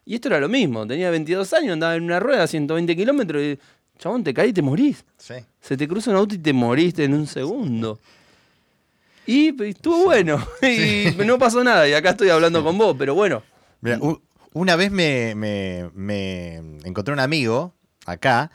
Y 0.04 0.16
esto 0.16 0.28
era 0.28 0.38
lo 0.38 0.50
mismo. 0.50 0.86
Tenía 0.86 1.08
22 1.08 1.50
años, 1.54 1.72
andaba 1.72 1.94
en 1.94 2.02
una 2.02 2.20
rueda 2.20 2.42
a 2.42 2.46
120 2.46 2.94
kilómetros 2.94 3.42
y, 3.42 3.58
chabón, 3.98 4.22
te 4.22 4.34
caí 4.34 4.50
y 4.50 4.52
te 4.52 4.60
morís. 4.60 5.02
Sí. 5.16 5.36
Se 5.62 5.78
te 5.78 5.88
cruza 5.88 6.10
un 6.10 6.18
auto 6.18 6.34
y 6.34 6.38
te 6.38 6.52
moriste 6.52 7.04
en 7.04 7.14
un 7.14 7.26
segundo. 7.26 7.98
Y, 9.24 9.62
estuvo 9.64 10.04
bueno. 10.04 10.46
Y 10.62 11.06
no 11.24 11.38
pasó 11.38 11.64
nada. 11.64 11.88
Y 11.88 11.94
acá 11.94 12.10
estoy 12.10 12.28
hablando 12.28 12.62
con 12.62 12.76
vos, 12.76 12.94
pero 12.98 13.14
bueno. 13.14 13.42
Mira, 13.80 13.98
una 14.52 14.76
vez 14.76 14.90
me, 14.90 15.30
encontré 16.84 17.14
un 17.14 17.20
amigo 17.20 17.72
acá 18.04 18.50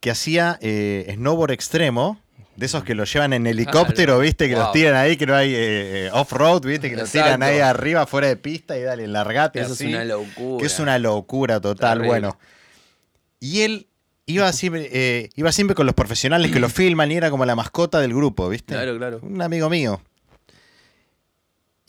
que 0.00 0.10
hacía 0.10 0.58
eh, 0.60 1.12
snowboard 1.14 1.52
extremo. 1.52 2.18
De 2.56 2.66
esos 2.66 2.84
que 2.84 2.94
lo 2.94 3.04
llevan 3.04 3.32
en 3.32 3.46
helicóptero, 3.46 4.18
viste, 4.20 4.48
que 4.48 4.54
los 4.54 4.70
tiran 4.72 4.94
ahí, 4.94 5.16
que 5.16 5.26
no 5.26 5.34
hay 5.34 5.52
eh, 5.54 6.10
off-road, 6.12 6.62
viste, 6.62 6.88
que 6.88 6.96
los 6.96 7.10
tiran 7.10 7.42
ahí 7.42 7.58
arriba, 7.58 8.06
fuera 8.06 8.28
de 8.28 8.36
pista 8.36 8.78
y 8.78 8.82
dale, 8.82 9.08
largate 9.08 9.60
Eso 9.60 9.72
es 9.72 9.80
una 9.80 10.04
locura. 10.04 10.60
Que 10.60 10.66
es 10.66 10.78
una 10.78 10.98
locura 10.98 11.60
total, 11.60 12.02
bueno. 12.02 12.38
Y 13.40 13.62
él 13.62 13.88
iba 14.26 14.52
siempre, 14.52 14.88
eh, 14.92 15.30
iba 15.34 15.52
siempre 15.52 15.74
con 15.74 15.86
los 15.86 15.94
profesionales 15.94 16.50
que 16.50 16.60
lo 16.60 16.68
filman 16.70 17.10
y 17.10 17.16
era 17.16 17.30
como 17.30 17.44
la 17.44 17.56
mascota 17.56 18.00
del 18.00 18.14
grupo, 18.14 18.48
viste. 18.48 18.74
Claro, 18.74 18.96
claro. 18.96 19.20
Un 19.22 19.42
amigo 19.42 19.68
mío. 19.68 20.00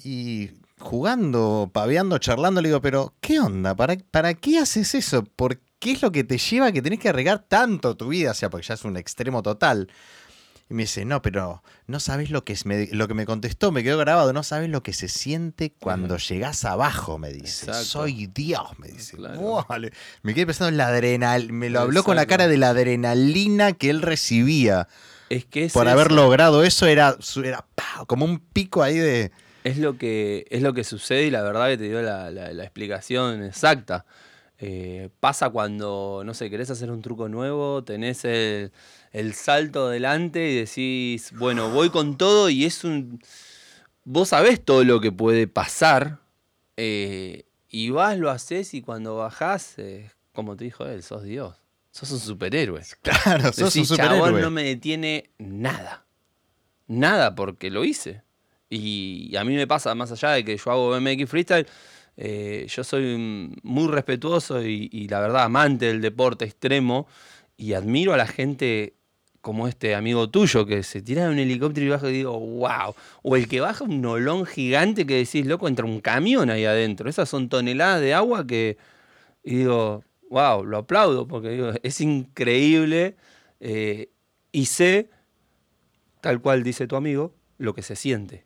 Y 0.03 0.51
jugando, 0.79 1.69
paveando, 1.71 2.17
charlando, 2.17 2.61
le 2.61 2.69
digo, 2.69 2.81
pero 2.81 3.13
¿qué 3.21 3.39
onda? 3.39 3.75
¿Para, 3.75 3.97
¿Para 4.11 4.33
qué 4.33 4.59
haces 4.59 4.93
eso? 4.95 5.23
¿Por 5.23 5.59
qué 5.79 5.91
es 5.93 6.01
lo 6.01 6.11
que 6.11 6.23
te 6.23 6.37
lleva 6.37 6.67
a 6.67 6.71
que 6.71 6.81
tenés 6.81 6.99
que 6.99 7.09
arreglar 7.09 7.39
tanto 7.47 7.95
tu 7.95 8.09
vida? 8.09 8.31
O 8.31 8.33
sea, 8.33 8.49
porque 8.49 8.67
ya 8.67 8.73
es 8.75 8.83
un 8.83 8.97
extremo 8.97 9.41
total. 9.41 9.89
Y 10.69 10.73
me 10.73 10.83
dice, 10.83 11.05
no, 11.05 11.21
pero 11.21 11.61
no 11.85 11.99
sabes 11.99 12.31
lo 12.31 12.43
que 12.43 12.53
es, 12.53 12.65
lo 12.65 13.07
que 13.07 13.13
me 13.13 13.25
contestó, 13.25 13.71
me 13.71 13.83
quedó 13.83 13.99
grabado, 13.99 14.33
no 14.33 14.41
sabes 14.41 14.69
lo 14.69 14.81
que 14.81 14.93
se 14.93 15.07
siente 15.07 15.71
cuando 15.79 16.17
llegás 16.17 16.65
abajo, 16.65 17.19
me 17.19 17.31
dice. 17.31 17.71
Soy 17.73 18.27
Dios, 18.27 18.79
me 18.79 18.87
dice. 18.87 19.17
Me 20.23 20.33
quedé 20.33 20.47
pensando 20.47 20.69
en 20.69 20.77
la 20.77 20.87
adrenalina, 20.87 21.53
me 21.53 21.69
lo 21.69 21.81
habló 21.81 22.03
con 22.03 22.15
la 22.15 22.25
cara 22.25 22.47
de 22.47 22.57
la 22.57 22.69
adrenalina 22.69 23.73
que 23.73 23.91
él 23.91 24.01
recibía. 24.01 24.87
Es 25.29 25.45
que 25.45 25.69
por 25.69 25.87
haber 25.87 26.11
logrado 26.11 26.63
eso 26.63 26.87
era, 26.87 27.17
era 27.43 27.65
como 28.07 28.25
un 28.25 28.39
pico 28.39 28.83
ahí 28.83 28.97
de 28.97 29.31
es 29.65 29.79
lo 29.79 29.97
que, 29.97 30.45
es 30.51 30.61
lo 30.61 30.75
que 30.75 30.83
sucede 30.83 31.25
y 31.25 31.31
la 31.31 31.41
verdad 31.41 31.67
que 31.69 31.77
te 31.79 31.85
dio 31.85 31.99
la, 32.03 32.29
explicación 32.63 33.43
exacta. 33.43 34.05
Eh, 34.59 35.09
pasa 35.19 35.49
cuando, 35.49 36.21
no 36.23 36.35
sé, 36.35 36.51
querés 36.51 36.69
hacer 36.69 36.91
un 36.91 37.01
truco 37.01 37.27
nuevo, 37.29 37.83
tenés 37.83 38.25
el, 38.25 38.71
salto 39.33 39.87
adelante 39.87 40.49
y 40.49 40.55
decís, 40.55 41.31
bueno, 41.37 41.69
voy 41.69 41.89
con 41.89 42.17
todo 42.17 42.49
y 42.49 42.65
es 42.65 42.83
un... 42.83 43.21
Vos 44.03 44.29
sabés 44.29 44.63
todo 44.63 44.83
lo 44.83 45.01
que 45.01 45.11
puede 45.11 45.47
pasar 45.47 46.19
eh, 46.77 47.45
y 47.69 47.89
vas, 47.89 48.17
lo 48.17 48.29
haces 48.29 48.73
y 48.73 48.81
cuando 48.81 49.15
bajás, 49.15 49.77
como 50.33 50.55
te 50.55 50.65
dijo 50.65 50.85
él, 50.85 51.01
sos 51.01 51.23
Dios. 51.23 51.55
Sos 51.91 52.11
un 52.11 52.19
superhéroe. 52.19 52.81
Claro, 53.01 53.53
sos 53.53 53.75
un 53.75 53.85
superhéroe. 53.85 54.41
no 54.41 54.51
me 54.51 54.63
detiene 54.63 55.31
nada. 55.37 56.05
Nada 56.87 57.35
porque 57.35 57.71
lo 57.71 57.83
hice. 57.83 58.21
Y 58.69 59.35
a 59.37 59.43
mí 59.43 59.55
me 59.55 59.67
pasa, 59.67 59.95
más 59.95 60.11
allá 60.11 60.31
de 60.31 60.43
que 60.43 60.57
yo 60.57 60.71
hago 60.71 60.89
BMX 60.89 61.29
freestyle, 61.29 61.67
eh, 62.17 62.65
yo 62.69 62.83
soy 62.83 63.51
muy 63.63 63.87
respetuoso 63.87 64.61
y, 64.61 65.07
la 65.09 65.19
verdad 65.19 65.43
amante 65.43 65.87
del 65.87 66.01
deporte 66.01 66.45
extremo 66.45 67.07
y 67.57 67.73
admiro 67.73 68.13
a 68.13 68.17
la 68.17 68.27
gente 68.27 68.94
como 69.45 69.67
este 69.67 69.93
amigo 69.93 70.27
tuyo 70.27 70.65
que 70.65 70.81
se 70.81 71.03
tira 71.03 71.25
de 71.25 71.29
un 71.29 71.37
helicóptero 71.37 71.85
y 71.85 71.89
baja 71.89 72.09
y 72.09 72.13
digo, 72.13 72.39
wow. 72.39 72.95
O 73.21 73.35
el 73.35 73.47
que 73.47 73.59
baja 73.59 73.83
un 73.83 74.03
olón 74.03 74.47
gigante 74.47 75.05
que 75.05 75.17
decís, 75.17 75.45
loco, 75.45 75.67
entra 75.67 75.85
un 75.85 76.01
camión 76.01 76.49
ahí 76.49 76.65
adentro. 76.65 77.07
Esas 77.07 77.29
son 77.29 77.47
toneladas 77.47 78.01
de 78.01 78.15
agua 78.15 78.47
que. 78.47 78.79
Y 79.43 79.57
digo, 79.57 80.03
wow, 80.31 80.65
lo 80.65 80.79
aplaudo 80.79 81.27
porque 81.27 81.49
digo, 81.49 81.73
es 81.83 82.01
increíble. 82.01 83.17
Eh, 83.59 84.09
y 84.51 84.65
sé, 84.65 85.11
tal 86.21 86.41
cual 86.41 86.63
dice 86.63 86.87
tu 86.87 86.95
amigo, 86.95 87.35
lo 87.59 87.75
que 87.75 87.83
se 87.83 87.95
siente. 87.95 88.45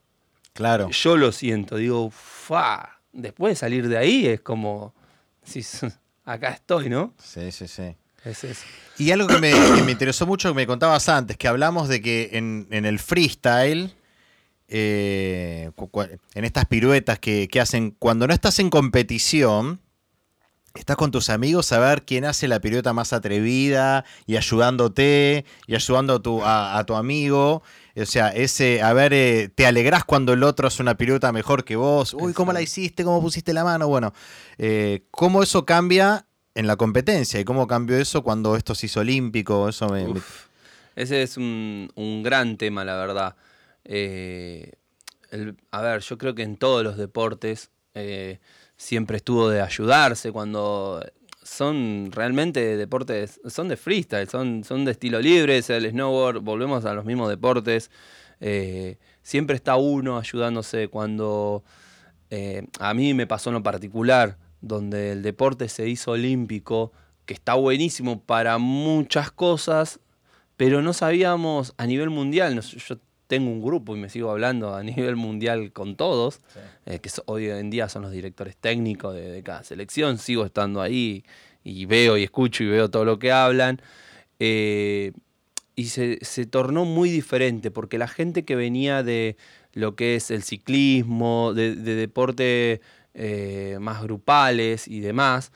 Claro. 0.51 0.89
Yo 0.89 1.15
lo 1.15 1.31
siento, 1.31 1.77
digo, 1.77 2.09
fa. 2.11 2.99
Después 3.13 3.51
de 3.51 3.55
salir 3.55 3.87
de 3.87 3.97
ahí 3.97 4.27
es 4.27 4.41
como, 4.41 4.93
si, 5.43 5.63
acá 6.25 6.49
estoy, 6.49 6.89
¿no? 6.89 7.13
Sí, 7.23 7.53
sí, 7.53 7.69
sí. 7.69 7.95
Es 8.25 8.43
eso. 8.43 8.65
Y 8.97 9.11
algo 9.11 9.27
que 9.27 9.37
me, 9.37 9.51
interesó 9.91 10.25
mucho, 10.25 10.49
que 10.49 10.55
me 10.55 10.67
contabas 10.67 11.07
antes, 11.07 11.37
que 11.37 11.47
hablamos 11.47 11.87
de 11.87 12.01
que 12.01 12.31
en, 12.33 12.67
el 12.69 12.99
freestyle, 12.99 13.93
eh, 14.67 15.71
en 16.33 16.45
estas 16.45 16.65
piruetas 16.65 17.17
que, 17.19 17.47
que, 17.47 17.61
hacen, 17.61 17.91
cuando 17.91 18.27
no 18.27 18.33
estás 18.33 18.59
en 18.59 18.69
competición, 18.69 19.79
estás 20.75 20.97
con 20.97 21.11
tus 21.11 21.29
amigos 21.29 21.71
a 21.71 21.79
ver 21.79 22.03
quién 22.03 22.25
hace 22.25 22.47
la 22.47 22.59
pirueta 22.59 22.93
más 22.93 23.13
atrevida 23.13 24.05
y 24.25 24.37
ayudándote 24.37 25.45
y 25.67 25.75
ayudando 25.75 26.15
a 26.15 26.21
tu, 26.21 26.41
a, 26.43 26.83
tu 26.85 26.95
amigo. 26.95 27.63
O 27.95 28.05
sea, 28.05 28.29
ese, 28.29 28.81
a 28.81 28.93
ver, 28.93 29.13
eh, 29.13 29.49
te 29.53 29.65
alegrás 29.65 30.03
cuando 30.03 30.33
el 30.33 30.43
otro 30.43 30.67
hace 30.67 30.81
una 30.81 30.95
pirueta 30.95 31.31
mejor 31.31 31.63
que 31.63 31.75
vos. 31.75 32.13
Uy, 32.13 32.33
¿cómo 32.33 32.53
la 32.53 32.61
hiciste? 32.61 33.03
¿Cómo 33.03 33.21
pusiste 33.21 33.53
la 33.53 33.63
mano? 33.63 33.87
Bueno, 33.87 34.13
eh, 34.57 35.03
¿cómo 35.11 35.43
eso 35.43 35.65
cambia 35.65 36.25
en 36.55 36.67
la 36.67 36.75
competencia? 36.75 37.39
¿Y 37.39 37.45
cómo 37.45 37.67
cambió 37.67 37.97
eso 37.97 38.23
cuando 38.23 38.55
esto 38.55 38.75
se 38.75 38.87
hizo 38.87 39.01
olímpico? 39.01 39.69
Eso 39.69 39.95
Ese 40.95 41.21
es 41.21 41.37
un, 41.37 42.21
gran 42.23 42.57
tema, 42.57 42.83
la 42.85 42.95
verdad. 42.97 43.35
Eh, 43.85 44.73
a 45.71 45.81
ver, 45.81 46.01
yo 46.01 46.17
creo 46.17 46.35
que 46.35 46.43
en 46.43 46.57
todos 46.57 46.83
los 46.83 46.97
deportes 46.97 47.69
siempre 48.77 49.17
estuvo 49.17 49.49
de 49.49 49.61
ayudarse 49.61 50.31
cuando 50.31 51.01
son 51.49 52.11
realmente 52.11 52.77
deportes, 52.77 53.41
son 53.47 53.67
de 53.67 53.77
freestyle, 53.77 54.29
son, 54.29 54.63
son 54.63 54.85
de 54.85 54.91
estilo 54.91 55.19
libre, 55.19 55.57
es 55.57 55.69
el 55.69 55.89
snowboard, 55.89 56.41
volvemos 56.41 56.85
a 56.85 56.93
los 56.93 57.05
mismos 57.05 57.29
deportes. 57.29 57.89
Eh, 58.39 58.97
siempre 59.23 59.55
está 59.55 59.75
uno 59.75 60.17
ayudándose 60.17 60.87
cuando 60.87 61.63
eh, 62.29 62.67
a 62.79 62.93
mí 62.93 63.13
me 63.13 63.27
pasó 63.27 63.49
en 63.49 63.55
lo 63.55 63.63
particular, 63.63 64.37
donde 64.61 65.11
el 65.11 65.21
deporte 65.21 65.69
se 65.69 65.87
hizo 65.87 66.11
olímpico, 66.11 66.91
que 67.25 67.33
está 67.33 67.53
buenísimo 67.53 68.21
para 68.21 68.57
muchas 68.57 69.31
cosas, 69.31 69.99
pero 70.57 70.81
no 70.81 70.93
sabíamos 70.93 71.73
a 71.77 71.85
nivel 71.85 72.09
mundial, 72.09 72.59
yo 72.59 72.97
tengo 73.27 73.51
un 73.51 73.61
grupo 73.61 73.95
y 73.95 73.99
me 73.99 74.09
sigo 74.09 74.31
hablando 74.31 74.73
a 74.75 74.81
nivel 74.83 75.15
mundial 75.15 75.71
con 75.71 75.95
todos, 75.95 76.41
eh, 76.87 76.97
que 76.97 77.11
hoy 77.27 77.47
en 77.47 77.69
día 77.69 77.87
son 77.87 78.01
los 78.01 78.11
directores 78.11 78.57
técnicos 78.57 79.13
de, 79.13 79.43
cada 79.43 79.63
selección, 79.63 80.17
sigo 80.17 80.43
estando 80.43 80.81
ahí 80.81 81.23
y 81.63 81.85
veo 81.85 82.17
y 82.17 82.23
escucho 82.23 82.63
y 82.63 82.67
veo 82.67 82.89
todo 82.89 83.05
lo 83.05 83.19
que 83.19 83.31
hablan. 83.31 83.79
Eh, 84.39 85.11
y 85.75 85.85
se, 85.85 86.45
tornó 86.47 86.83
muy 86.83 87.09
diferente 87.11 87.69
porque 87.71 87.97
la 87.97 88.07
gente 88.07 88.43
que 88.43 88.55
venía 88.55 89.03
de 89.03 89.37
lo 89.73 89.95
que 89.95 90.15
es 90.15 90.31
el 90.31 90.41
ciclismo, 90.41 91.53
de, 91.53 91.75
de 91.75 91.95
deporte 91.95 92.81
eh, 93.19 93.77
más 93.79 94.01
grupales 94.01 94.87
y 94.87 95.01
demás, 95.01 95.51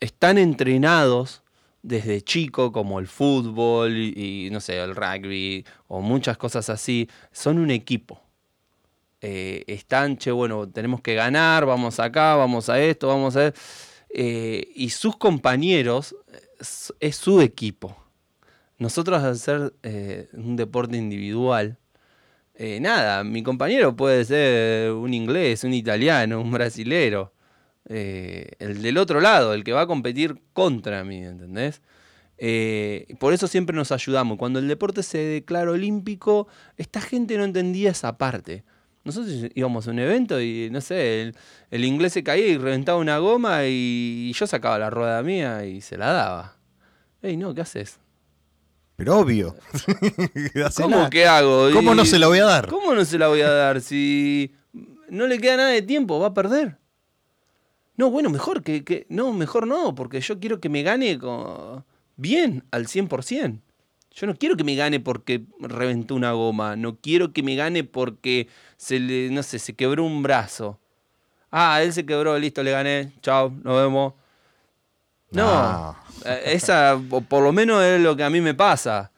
están 0.00 0.38
entrenados 0.38 1.42
desde 1.86 2.20
chico, 2.20 2.72
como 2.72 2.98
el 2.98 3.06
fútbol 3.06 3.96
y, 3.96 4.48
no 4.50 4.60
sé, 4.60 4.78
el 4.78 4.96
rugby 4.96 5.64
o 5.86 6.00
muchas 6.00 6.36
cosas 6.36 6.68
así, 6.68 7.08
son 7.30 7.58
un 7.58 7.70
equipo. 7.70 8.20
Eh, 9.20 9.62
están, 9.68 10.18
che, 10.18 10.32
bueno, 10.32 10.68
tenemos 10.68 11.00
que 11.00 11.14
ganar, 11.14 11.64
vamos 11.64 12.00
acá, 12.00 12.34
vamos 12.34 12.68
a 12.68 12.80
esto, 12.80 13.06
vamos 13.06 13.36
a... 13.36 13.52
Eh, 14.10 14.68
y 14.74 14.90
sus 14.90 15.16
compañeros 15.16 16.16
es, 17.00 17.16
su 17.16 17.40
equipo. 17.40 17.96
Nosotros 18.78 19.22
al 19.22 19.38
ser 19.38 19.72
eh, 19.84 20.28
un 20.32 20.56
deporte 20.56 20.96
individual, 20.96 21.78
eh, 22.58 22.80
nada, 22.80 23.22
mi 23.22 23.42
compañero 23.42 23.94
puede 23.94 24.24
ser 24.24 24.92
un 24.92 25.12
inglés, 25.12 25.64
un 25.64 25.74
italiano, 25.74 26.40
un 26.40 26.50
brasilero. 26.50 27.32
Eh, 27.88 28.52
el 28.58 28.82
del 28.82 28.98
otro 28.98 29.20
lado, 29.20 29.54
el 29.54 29.62
que 29.62 29.72
va 29.72 29.82
a 29.82 29.86
competir 29.86 30.40
contra 30.52 31.04
mí, 31.04 31.18
¿entendés? 31.18 31.82
Eh, 32.38 33.14
por 33.18 33.32
eso 33.32 33.46
siempre 33.46 33.76
nos 33.76 33.92
ayudamos. 33.92 34.38
Cuando 34.38 34.58
el 34.58 34.68
deporte 34.68 35.02
se 35.02 35.18
declara 35.18 35.70
olímpico, 35.70 36.48
esta 36.76 37.00
gente 37.00 37.36
no 37.36 37.44
entendía 37.44 37.90
esa 37.90 38.16
parte. 38.18 38.64
Nosotros 39.04 39.50
íbamos 39.54 39.86
a 39.86 39.90
un 39.92 40.00
evento 40.00 40.40
y, 40.40 40.68
no 40.70 40.80
sé, 40.80 41.32
el, 41.70 41.84
inglés 41.84 42.12
se 42.12 42.24
caía 42.24 42.48
y 42.48 42.58
reventaba 42.58 42.98
una 42.98 43.18
goma 43.18 43.66
y, 43.66 44.32
yo 44.34 44.46
sacaba 44.46 44.78
la 44.78 44.90
rueda 44.90 45.22
mía 45.22 45.64
y 45.66 45.80
se 45.80 45.96
la 45.96 46.12
daba. 46.12 46.56
Ey, 47.22 47.36
no, 47.36 47.54
¿qué 47.54 47.60
haces? 47.60 48.00
Pero 48.96 49.18
obvio. 49.18 49.54
¿Cómo 50.76 51.10
que 51.10 51.26
hago? 51.26 51.70
¿Cómo 51.72 51.94
no 51.94 52.04
se 52.04 52.18
la 52.18 52.28
voy 52.28 52.38
a 52.38 52.46
dar? 52.46 52.68
¿Cómo 52.68 52.94
no 52.94 53.04
se 53.04 53.18
la 53.18 53.28
voy 53.28 53.42
a 53.42 53.50
dar? 53.50 53.80
Si 53.82 54.52
no 55.10 55.26
le 55.26 55.38
queda 55.38 55.58
nada 55.58 55.68
de 55.70 55.82
tiempo, 55.82 56.18
va 56.18 56.28
a 56.28 56.34
perder. 56.34 56.78
No, 57.96 58.10
bueno, 58.10 58.30
mejor 58.30 58.62
que, 58.62 59.06
No, 59.08 59.32
mejor 59.32 59.66
no, 59.66 59.94
porque 59.94 60.20
yo 60.20 60.38
quiero 60.40 60.60
que 60.60 60.68
me 60.68 60.82
gane 60.82 61.18
bien, 62.16 62.64
al 62.70 62.86
100%. 62.86 63.60
Yo 64.12 64.26
no 64.26 64.34
quiero 64.34 64.56
que 64.56 64.64
me 64.64 64.74
gane 64.74 64.98
porque 64.98 65.44
reventó 65.60 66.14
una 66.14 66.32
goma. 66.32 66.74
No 66.74 66.96
quiero 66.96 67.34
que 67.34 67.42
me 67.42 67.54
gane 67.54 67.84
porque 67.84 68.48
se 68.78 68.98
le, 68.98 69.28
no 69.30 69.42
sé, 69.42 69.58
se 69.58 69.74
quebró 69.74 70.04
un 70.04 70.22
brazo. 70.22 70.78
Ah, 71.50 71.82
él 71.82 71.92
se 71.92 72.06
quebró, 72.06 72.38
listo, 72.38 72.62
le 72.62 72.70
gané. 72.70 73.12
Chao, 73.20 73.50
nos 73.62 73.76
vemos. 73.76 74.14
No, 75.36 75.96
eh, 76.24 76.42
esa 76.46 77.00
por 77.28 77.42
lo 77.42 77.52
menos 77.52 77.82
es 77.82 78.00
lo 78.00 78.16
que 78.16 78.24
a 78.24 78.30
mí 78.30 78.40
me 78.40 78.54
pasa. 78.54 79.10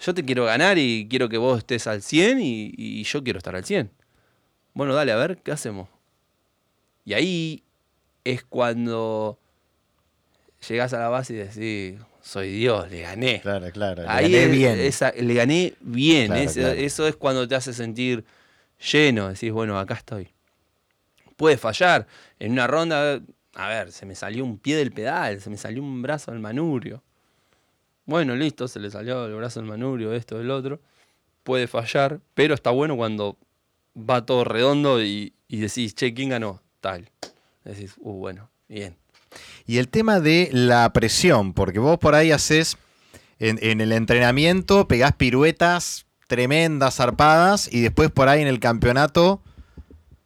Yo 0.00 0.12
te 0.12 0.24
quiero 0.24 0.44
ganar 0.44 0.78
y 0.78 1.06
quiero 1.08 1.28
que 1.28 1.38
vos 1.38 1.58
estés 1.58 1.86
al 1.86 2.02
100 2.02 2.40
y, 2.40 3.04
yo 3.04 3.22
quiero 3.22 3.38
estar 3.38 3.54
al 3.54 3.64
100. 3.64 3.90
Bueno, 4.74 4.94
dale, 4.94 5.12
a 5.12 5.16
ver, 5.16 5.38
¿qué 5.38 5.52
hacemos? 5.52 5.88
Y 7.04 7.14
ahí 7.14 7.62
es 8.24 8.42
cuando 8.42 9.38
llegás 10.68 10.92
a 10.92 10.98
la 10.98 11.08
base 11.08 11.34
y 11.34 11.36
decís, 11.36 12.00
soy 12.20 12.50
Dios, 12.52 12.90
le 12.90 13.02
gané. 13.02 13.40
Claro, 13.40 13.70
claro. 13.70 14.04
Ahí 14.06 14.28
le 14.28 14.42
gané 14.42 14.52
bien. 14.52 15.26
le 15.26 15.34
gané 15.34 15.74
bien. 15.80 16.32
Eso 16.32 17.06
es 17.06 17.16
cuando 17.16 17.46
te 17.46 17.54
hace 17.54 17.72
sentir 17.72 18.24
lleno. 18.92 19.28
Decís, 19.28 19.52
bueno, 19.52 19.78
acá 19.78 19.94
estoy. 19.94 20.28
Puede 21.36 21.56
fallar. 21.56 22.06
En 22.38 22.52
una 22.52 22.66
ronda 22.66 23.20
a 23.54 23.68
ver, 23.68 23.92
se 23.92 24.06
me 24.06 24.14
salió 24.14 24.44
un 24.44 24.58
pie 24.58 24.76
del 24.76 24.92
pedal, 24.92 25.40
se 25.40 25.50
me 25.50 25.56
salió 25.56 25.82
un 25.82 26.02
brazo 26.02 26.30
del 26.30 26.40
manubrio. 26.40 27.02
Bueno, 28.06 28.34
listo, 28.34 28.66
se 28.68 28.80
le 28.80 28.90
salió 28.90 29.26
el 29.26 29.34
brazo 29.34 29.60
del 29.60 29.68
manubrio, 29.68 30.12
esto, 30.12 30.40
el 30.40 30.50
otro. 30.50 30.80
Puede 31.42 31.66
fallar, 31.66 32.20
pero 32.34 32.54
está 32.54 32.70
bueno 32.70 32.96
cuando 32.96 33.36
va 33.96 34.24
todo 34.24 34.44
redondo 34.44 35.02
y, 35.02 35.34
decís, 35.48 35.94
che, 35.94 36.14
¿quién 36.14 36.30
ganó? 36.30 36.62
Tal. 36.80 37.10
Decís, 37.64 37.94
uh, 37.98 38.12
bueno, 38.12 38.50
bien. 38.68 38.96
Y 39.66 39.78
el 39.78 39.88
tema 39.88 40.20
de 40.20 40.48
la 40.52 40.92
presión, 40.92 41.52
porque 41.52 41.78
vos 41.78 41.98
por 41.98 42.14
ahí 42.14 42.32
haces, 42.32 42.76
en, 43.38 43.58
en 43.62 43.80
el 43.80 43.92
entrenamiento, 43.92 44.88
pegás 44.88 45.14
piruetas 45.14 46.06
tremendas, 46.26 46.96
zarpadas, 46.96 47.70
y 47.70 47.82
después 47.82 48.10
por 48.10 48.30
ahí 48.30 48.40
en 48.40 48.48
el 48.48 48.58
campeonato 48.58 49.42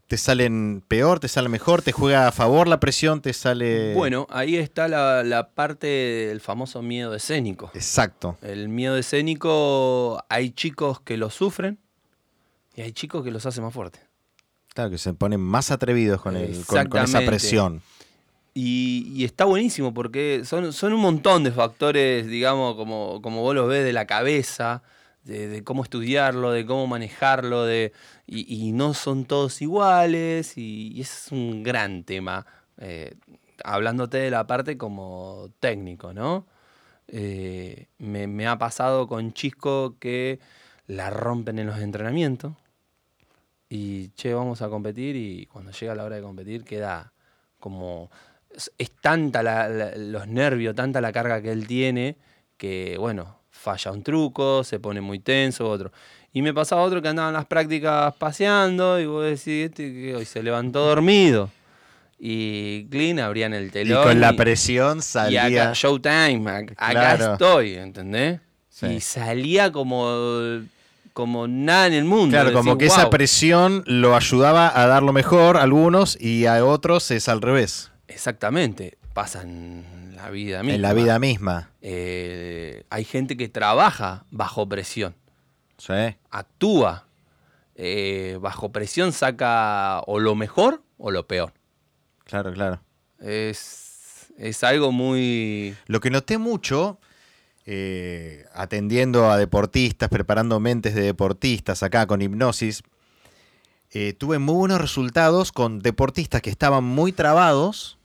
te 0.07 0.17
salen 0.17 0.85
peor, 0.87 1.19
te 1.19 1.29
sale 1.29 1.49
mejor, 1.49 1.83
te 1.83 1.93
juega 1.93 2.29
a 2.29 2.33
favor 2.33 2.69
la 2.69 2.79
presión, 2.79 3.21
te 3.21 3.33
sale... 3.33 3.93
Bueno, 3.95 4.27
ahí 4.31 4.57
está 4.57 4.87
la, 4.87 5.51
parte 5.55 5.87
del 5.87 6.41
famoso 6.41 6.81
miedo 6.81 7.15
escénico. 7.15 7.71
Exacto. 7.75 8.39
El 8.41 8.69
miedo 8.69 8.97
escénico, 8.97 10.23
hay 10.29 10.51
chicos 10.51 11.01
que 11.01 11.17
lo 11.17 11.31
sufren 11.31 11.79
y 12.77 12.83
hay 12.83 12.93
chicos 12.93 13.25
que 13.25 13.33
los 13.33 13.45
hacen 13.47 13.65
más 13.65 13.75
fuertes. 13.75 14.03
Claro, 14.75 14.91
que 14.91 14.99
se 14.99 15.13
ponen 15.15 15.41
más 15.41 15.71
atrevidos 15.71 16.21
con, 16.21 16.37
el, 16.37 16.65
con, 16.67 17.03
esa 17.03 17.21
presión. 17.23 17.83
Y, 18.55 19.25
está 19.25 19.45
buenísimo 19.45 19.93
porque 19.93 20.43
son, 20.45 20.73
son 20.73 20.93
un 20.93 21.01
montón 21.01 21.43
de 21.43 21.51
factores, 21.51 22.27
digamos, 22.27 22.77
como, 22.77 23.21
como 23.23 23.43
vos 23.43 23.55
los 23.55 23.69
ves 23.69 23.85
de 23.85 23.93
la 23.93 24.07
cabeza, 24.07 24.83
de, 25.27 25.65
cómo 25.65 25.83
estudiarlo, 25.83 26.53
de 26.53 26.65
cómo 26.65 26.87
manejarlo, 26.87 27.65
de, 27.65 27.93
y, 28.27 28.73
no 28.73 28.95
son 28.95 29.25
todos 29.25 29.61
iguales, 29.61 30.57
y, 30.57 31.01
es 31.01 31.29
un 31.33 31.63
gran 31.63 32.05
tema, 32.05 32.47
eh, 32.79 33.15
hablándote 33.65 34.19
de 34.19 34.31
la 34.31 34.47
parte 34.47 34.79
como 34.79 35.51
técnico, 35.61 36.13
¿no? 36.13 36.47
Eh, 37.09 37.89
me, 37.99 38.47
ha 38.47 38.59
pasado 38.59 39.07
con 39.09 39.33
chicos 39.33 39.95
que 39.99 40.41
la 40.87 41.11
rompen 41.11 41.59
en 41.59 41.67
los 41.67 41.79
entrenamientos, 41.79 42.55
y 43.69 44.11
che, 44.11 44.33
vamos 44.33 44.63
a 44.63 44.69
competir, 44.69 45.17
y 45.17 45.47
cuando 45.47 45.73
llega 45.73 45.95
la 45.95 46.05
hora 46.05 46.17
de 46.17 46.23
competir 46.23 46.65
queda 46.65 47.13
como... 47.59 48.11
Es, 48.79 48.91
tanta 49.03 49.43
los 49.97 50.29
nervios, 50.29 50.75
tanta 50.75 51.01
la 51.03 51.13
carga 51.13 51.43
que 51.43 51.53
él 51.53 51.67
tiene, 51.67 52.17
que 52.57 52.97
bueno, 52.99 53.41
falla 53.61 53.91
un 53.91 54.03
truco, 54.03 54.63
se 54.65 54.79
pone 54.79 55.01
muy 55.01 55.19
tenso, 55.19 55.69
otro. 55.69 55.93
Y 56.33 56.43
me 56.43 56.53
pasaba 56.53 56.83
otro 56.83 57.01
que 57.01 57.09
andaba 57.09 57.29
en 57.29 57.35
las 57.35 57.47
prácticas 57.47 58.15
paseando 58.17 59.01
y 59.01 59.07
vos 59.07 59.25
decís, 59.25 59.71
este 59.71 59.93
que 59.93 60.15
hoy 60.15 60.25
se 60.25 60.43
levantó 60.43 60.87
dormido. 60.87 61.51
Y 62.19 62.87
Clean 62.91 63.19
abrían 63.19 63.55
el 63.55 63.71
telón. 63.71 64.03
Y 64.03 64.07
con 64.07 64.21
la 64.21 64.35
presión 64.35 65.03
salía. 65.03 65.49
Y 65.49 65.59
acá, 65.59 65.73
Showtime, 65.75 66.67
acá, 66.77 67.15
estoy, 67.33 67.75
¿entendés? 67.75 68.41
Y 68.83 69.01
salía 69.01 69.73
como, 69.73 70.07
como 71.13 71.49
nada 71.49 71.87
en 71.87 71.95
el 71.95 72.05
mundo. 72.05 72.33
Claro, 72.33 72.53
como 72.53 72.77
que 72.77 72.87
esa 72.87 73.09
presión 73.11 73.83
lo 73.87 74.15
ayudaba 74.15 74.71
a 74.79 74.87
dar 74.87 75.03
lo 75.03 75.13
mejor 75.13 75.57
a 75.57 75.63
algunos 75.63 76.21
y 76.21 76.47
a 76.47 76.63
otros 76.65 77.11
es 77.11 77.29
al 77.29 77.41
revés. 77.41 77.91
Exactamente. 78.09 78.99
Pasan 79.17 80.15
la 80.15 80.29
vida 80.29 80.63
misma. 80.63 80.75
En 80.75 80.83
la 80.83 80.93
vida 80.93 81.19
misma. 81.19 81.71
Eh, 81.81 82.85
hay 82.91 83.03
gente 83.05 83.39
que 83.39 83.49
trabaja 83.49 84.27
bajo 84.31 84.69
presión. 84.69 85.15
Sí. 85.79 85.95
Actúa. 86.31 87.07
Eh, 87.77 88.37
bajo 88.43 88.73
presión 88.73 89.13
saca 89.13 90.03
o 90.07 90.19
lo 90.19 90.35
mejor 90.35 90.83
o 90.99 91.11
lo 91.11 91.27
peor. 91.27 91.55
Claro, 92.25 92.53
claro. 92.53 92.83
Es, 93.19 94.27
es 94.37 94.63
algo 94.63 94.93
muy... 94.93 95.75
Lo 95.87 96.01
que 96.01 96.11
noté 96.11 96.37
mucho, 96.37 97.01
eh, 97.65 98.45
atendiendo 98.53 99.31
a 99.31 99.39
deportistas, 99.39 100.11
preparando 100.11 100.61
mentes 100.61 100.95
de 100.95 101.01
deportistas 101.01 101.83
acá 101.83 102.07
con 102.07 102.21
hipnosis, 102.21 102.83
tuve 104.19 104.39
muy 104.39 104.57
buenos 104.57 104.79
resultados 104.79 105.53
con 105.53 105.79
deportistas 105.79 106.43
que 106.43 106.51
estaban 106.51 106.85
muy 106.85 107.13
trabados 107.13 107.96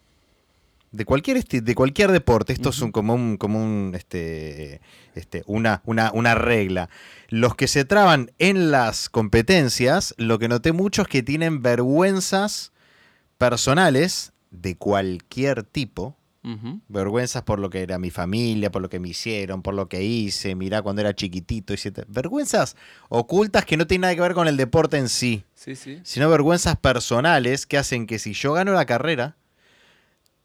de 0.91 1.05
cualquier 1.05 1.43
de 1.43 1.75
cualquier 1.75 2.11
deporte, 2.11 2.51
esto 2.51 2.69
es 2.69 2.81
un, 2.81 2.91
como 2.91 3.15
un, 3.15 3.37
como 3.37 3.95
este, 3.95 4.81
este, 5.15 5.43
una, 5.45 5.81
una, 5.85 6.11
una, 6.13 6.35
regla. 6.35 6.89
Los 7.29 7.55
que 7.55 7.67
se 7.67 7.85
traban 7.85 8.31
en 8.39 8.71
las 8.71 9.09
competencias, 9.09 10.13
lo 10.17 10.37
que 10.37 10.49
noté 10.49 10.73
mucho 10.73 11.03
es 11.03 11.07
que 11.07 11.23
tienen 11.23 11.61
vergüenzas 11.61 12.73
personales 13.37 14.33
de 14.51 14.75
cualquier 14.75 15.63
tipo. 15.63 16.17
Vergüenzas 16.87 17.43
por 17.43 17.59
lo 17.59 17.69
que 17.69 17.83
era 17.83 17.99
mi 17.99 18.09
familia, 18.09 18.71
por 18.71 18.81
lo 18.81 18.89
que 18.89 18.99
me 18.99 19.09
hicieron, 19.09 19.61
por 19.61 19.75
lo 19.75 19.87
que 19.87 20.01
hice, 20.03 20.55
mirá 20.55 20.81
cuando 20.81 21.01
era 21.01 21.13
chiquitito, 21.13 21.71
etc. 21.71 22.03
Vergüenzas 22.07 22.75
ocultas 23.09 23.63
que 23.63 23.77
no 23.77 23.85
tienen 23.85 24.01
nada 24.01 24.15
que 24.15 24.21
ver 24.21 24.33
con 24.33 24.47
el 24.47 24.57
deporte 24.57 24.97
en 24.97 25.07
sí, 25.07 25.43
sí, 25.53 25.75
sí. 25.75 25.99
sino 26.03 26.27
vergüenzas 26.31 26.77
personales 26.77 27.67
que 27.67 27.77
hacen 27.77 28.07
que 28.07 28.17
si 28.17 28.33
yo 28.33 28.53
gano 28.53 28.73
la 28.73 28.87
carrera, 28.87 29.35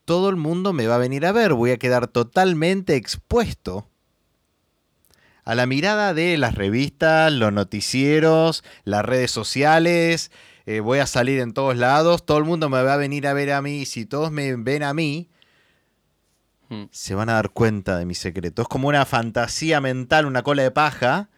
todo 0.07 0.31
el 0.31 0.37
mundo 0.37 0.73
me 0.73 0.87
va 0.87 0.95
a 0.95 0.99
venir 0.99 1.27
a 1.27 1.33
ver, 1.33 1.53
voy 1.53 1.73
a 1.73 1.77
quedar 1.77 2.07
totalmente 2.07 2.95
expuesto 2.95 3.91
a 5.45 5.55
la 5.55 5.67
mirada 5.67 6.15
de 6.15 6.39
las 6.39 6.55
revistas, 6.55 7.33
los 7.33 7.53
noticieros, 7.53 8.65
las 8.85 9.05
redes 9.05 9.31
sociales, 9.31 10.31
eh, 10.65 10.81
voy 10.81 11.01
a 11.01 11.07
salir 11.07 11.41
en 11.41 11.53
todos 11.53 11.77
lados, 11.77 12.25
todo 12.25 12.39
el 12.39 12.45
mundo 12.45 12.69
me 12.69 12.83
va 12.83 12.95
a 12.95 12.97
venir 12.97 13.27
a 13.27 13.33
ver 13.33 13.53
a 13.53 13.63
mí, 13.63 13.85
si 13.85 14.07
todos 14.07 14.31
me 14.31 14.55
ven 14.57 14.85
a 14.85 14.95
mí, 14.95 15.29
hmm. 16.69 16.85
se 16.91 17.15
van 17.15 17.29
a 17.29 17.35
dar 17.35 17.51
cuenta 17.51 17.99
de 17.99 18.07
mi 18.07 18.15
secreto. 18.15 18.63
Es 18.63 18.69
como 18.69 18.89
una 18.89 19.05
fantasía 19.07 19.81
mental, 19.81 20.27
una 20.27 20.43
cola 20.43 20.63
de 20.63 20.71
paja. 20.71 21.31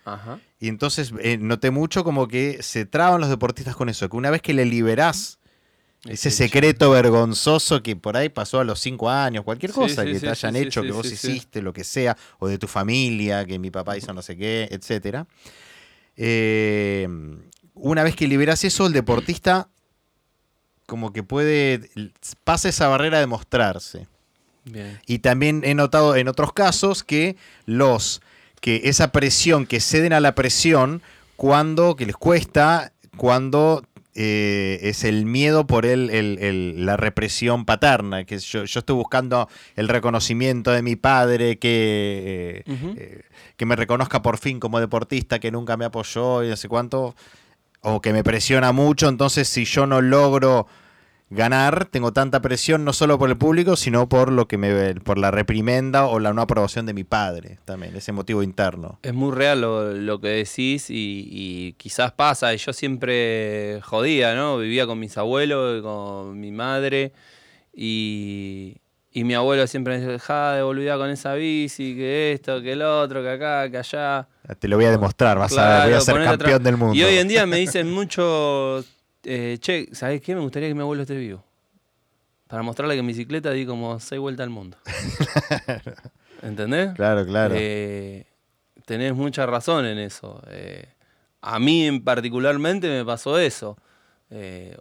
Y 0.58 0.68
entonces 0.68 1.12
eh, 1.20 1.36
noté 1.38 1.70
mucho 1.70 2.04
como 2.04 2.28
que 2.28 2.62
se 2.62 2.86
traban 2.86 3.20
los 3.20 3.30
deportistas 3.30 3.76
con 3.76 3.88
eso, 3.88 4.08
que 4.08 4.16
una 4.16 4.30
vez 4.30 4.40
que 4.40 4.54
le 4.54 4.64
liberás 4.64 5.37
ese 6.04 6.30
secreto 6.30 6.90
vergonzoso 6.90 7.82
que 7.82 7.96
por 7.96 8.16
ahí 8.16 8.28
pasó 8.28 8.60
a 8.60 8.64
los 8.64 8.80
cinco 8.80 9.10
años, 9.10 9.44
cualquier 9.44 9.72
cosa 9.72 10.04
que 10.04 10.20
te 10.20 10.28
hayan 10.28 10.56
hecho, 10.56 10.82
que 10.82 10.92
vos 10.92 11.10
hiciste, 11.10 11.60
lo 11.60 11.72
que 11.72 11.84
sea, 11.84 12.16
o 12.38 12.48
de 12.48 12.58
tu 12.58 12.68
familia, 12.68 13.44
que 13.44 13.58
mi 13.58 13.70
papá 13.70 13.96
hizo 13.96 14.12
no 14.12 14.22
sé 14.22 14.36
qué, 14.36 14.68
etc. 14.70 15.26
Eh, 16.16 17.08
una 17.74 18.02
vez 18.02 18.14
que 18.14 18.28
liberas 18.28 18.64
eso, 18.64 18.86
el 18.86 18.92
deportista 18.92 19.68
como 20.88 21.12
que 21.12 21.22
puede, 21.22 21.90
pasa 22.44 22.70
esa 22.70 22.88
barrera 22.88 23.20
de 23.20 23.26
mostrarse. 23.26 24.06
Y 25.06 25.18
también 25.18 25.62
he 25.64 25.74
notado 25.74 26.16
en 26.16 26.28
otros 26.28 26.54
casos 26.54 27.04
que 27.04 27.36
los, 27.66 28.22
que 28.60 28.82
esa 28.84 29.12
presión, 29.12 29.66
que 29.66 29.80
ceden 29.80 30.14
a 30.14 30.20
la 30.20 30.34
presión, 30.34 31.02
cuando, 31.36 31.94
que 31.94 32.06
les 32.06 32.16
cuesta, 32.16 32.92
cuando 33.18 33.84
eh, 34.20 34.80
es 34.82 35.04
el 35.04 35.26
miedo 35.26 35.68
por 35.68 35.86
el, 35.86 36.84
la 36.84 36.96
represión 36.96 37.64
paterna, 37.64 38.24
que 38.24 38.36
yo, 38.40 38.64
estoy 38.64 38.96
buscando 38.96 39.48
el 39.76 39.86
reconocimiento 39.86 40.72
de 40.72 40.82
mi 40.82 40.96
padre, 40.96 41.60
que, 41.60 42.64
eh, 42.66 43.22
que 43.56 43.64
me 43.64 43.76
reconozca 43.76 44.20
por 44.20 44.38
fin 44.38 44.58
como 44.58 44.80
deportista, 44.80 45.38
que 45.38 45.52
nunca 45.52 45.76
me 45.76 45.84
apoyó 45.84 46.42
y 46.42 46.48
no 46.48 46.56
sé 46.56 46.66
cuánto, 46.66 47.14
o 47.80 48.00
que 48.00 48.12
me 48.12 48.24
presiona 48.24 48.72
mucho, 48.72 49.08
entonces 49.08 49.46
si 49.46 49.64
yo 49.64 49.86
no 49.86 50.00
logro 50.00 50.66
ganar, 51.30 51.86
tengo 51.86 52.12
tanta 52.12 52.40
presión 52.40 52.84
no 52.84 52.92
solo 52.92 53.18
por 53.18 53.28
el 53.28 53.36
público, 53.36 53.76
sino 53.76 54.08
por 54.08 54.32
lo 54.32 54.48
que 54.48 54.56
me 54.56 54.94
por 54.96 55.18
la 55.18 55.30
reprimenda 55.30 56.06
o 56.06 56.20
la 56.20 56.32
no 56.32 56.42
aprobación 56.42 56.86
de 56.86 56.94
mi 56.94 57.04
padre, 57.04 57.58
también, 57.64 57.94
ese 57.96 58.12
motivo 58.12 58.42
interno. 58.42 58.98
Es 59.02 59.14
muy 59.14 59.34
real 59.34 59.60
lo, 59.60 60.20
que 60.20 60.28
decís 60.28 60.86
y, 60.88 61.74
quizás 61.76 62.12
pasa, 62.12 62.54
y 62.54 62.58
yo 62.58 62.72
siempre 62.72 63.80
jodía, 63.82 64.34
¿no? 64.34 64.58
Vivía 64.58 64.86
con 64.86 64.98
mis 64.98 65.16
abuelos, 65.18 65.82
con 65.82 66.38
mi 66.38 66.50
madre, 66.50 67.12
y, 67.74 68.80
mi 69.14 69.34
abuelo 69.34 69.66
siempre 69.66 69.94
me 69.94 69.98
decía, 69.98 70.12
dejá 70.12 70.52
de 70.52 70.96
con 70.96 71.10
esa 71.10 71.34
bici, 71.34 71.96
que 71.96 72.32
esto, 72.32 72.62
que 72.62 72.72
el 72.72 72.82
otro, 72.82 73.20
que 73.20 73.30
acá, 73.30 73.68
que 73.68 73.78
allá. 73.78 74.28
Te 74.60 74.68
lo 74.68 74.76
voy 74.76 74.84
a 74.84 74.92
demostrar, 74.92 75.38
vas 75.38 75.58
a, 75.58 75.84
voy 75.84 75.94
a 75.94 76.00
ser 76.00 76.22
campeón 76.22 76.62
del 76.62 76.76
mundo. 76.76 76.94
Y 76.94 77.02
hoy 77.02 77.18
en 77.18 77.26
día 77.26 77.44
me 77.44 77.56
dicen 77.56 77.90
mucho 77.90 78.84
eh, 79.30 79.58
che, 79.60 79.88
¿sabes 79.92 80.22
qué? 80.22 80.34
Me 80.34 80.40
gustaría 80.40 80.68
que 80.68 80.74
mi 80.74 80.80
abuelo 80.80 81.02
esté 81.02 81.14
vivo. 81.14 81.44
Para 82.46 82.62
mostrarle 82.62 82.94
que 82.94 83.00
en 83.00 83.06
bicicleta 83.06 83.50
di 83.50 83.66
como 83.66 84.00
seis 84.00 84.18
vueltas 84.18 84.44
al 84.44 84.50
mundo. 84.50 84.78
¿Entendés? 86.42 86.94
Claro, 86.94 87.26
claro. 87.26 87.54
Eh, 87.58 88.24
tenés 88.86 89.12
mucha 89.12 89.44
razón 89.44 89.84
en 89.84 89.98
eso. 89.98 90.42
Eh, 90.48 90.88
a 91.42 91.58
mí 91.58 91.86
en 91.86 92.02
particularmente 92.02 92.88
me 92.88 93.04
pasó 93.04 93.38
eso. 93.38 93.76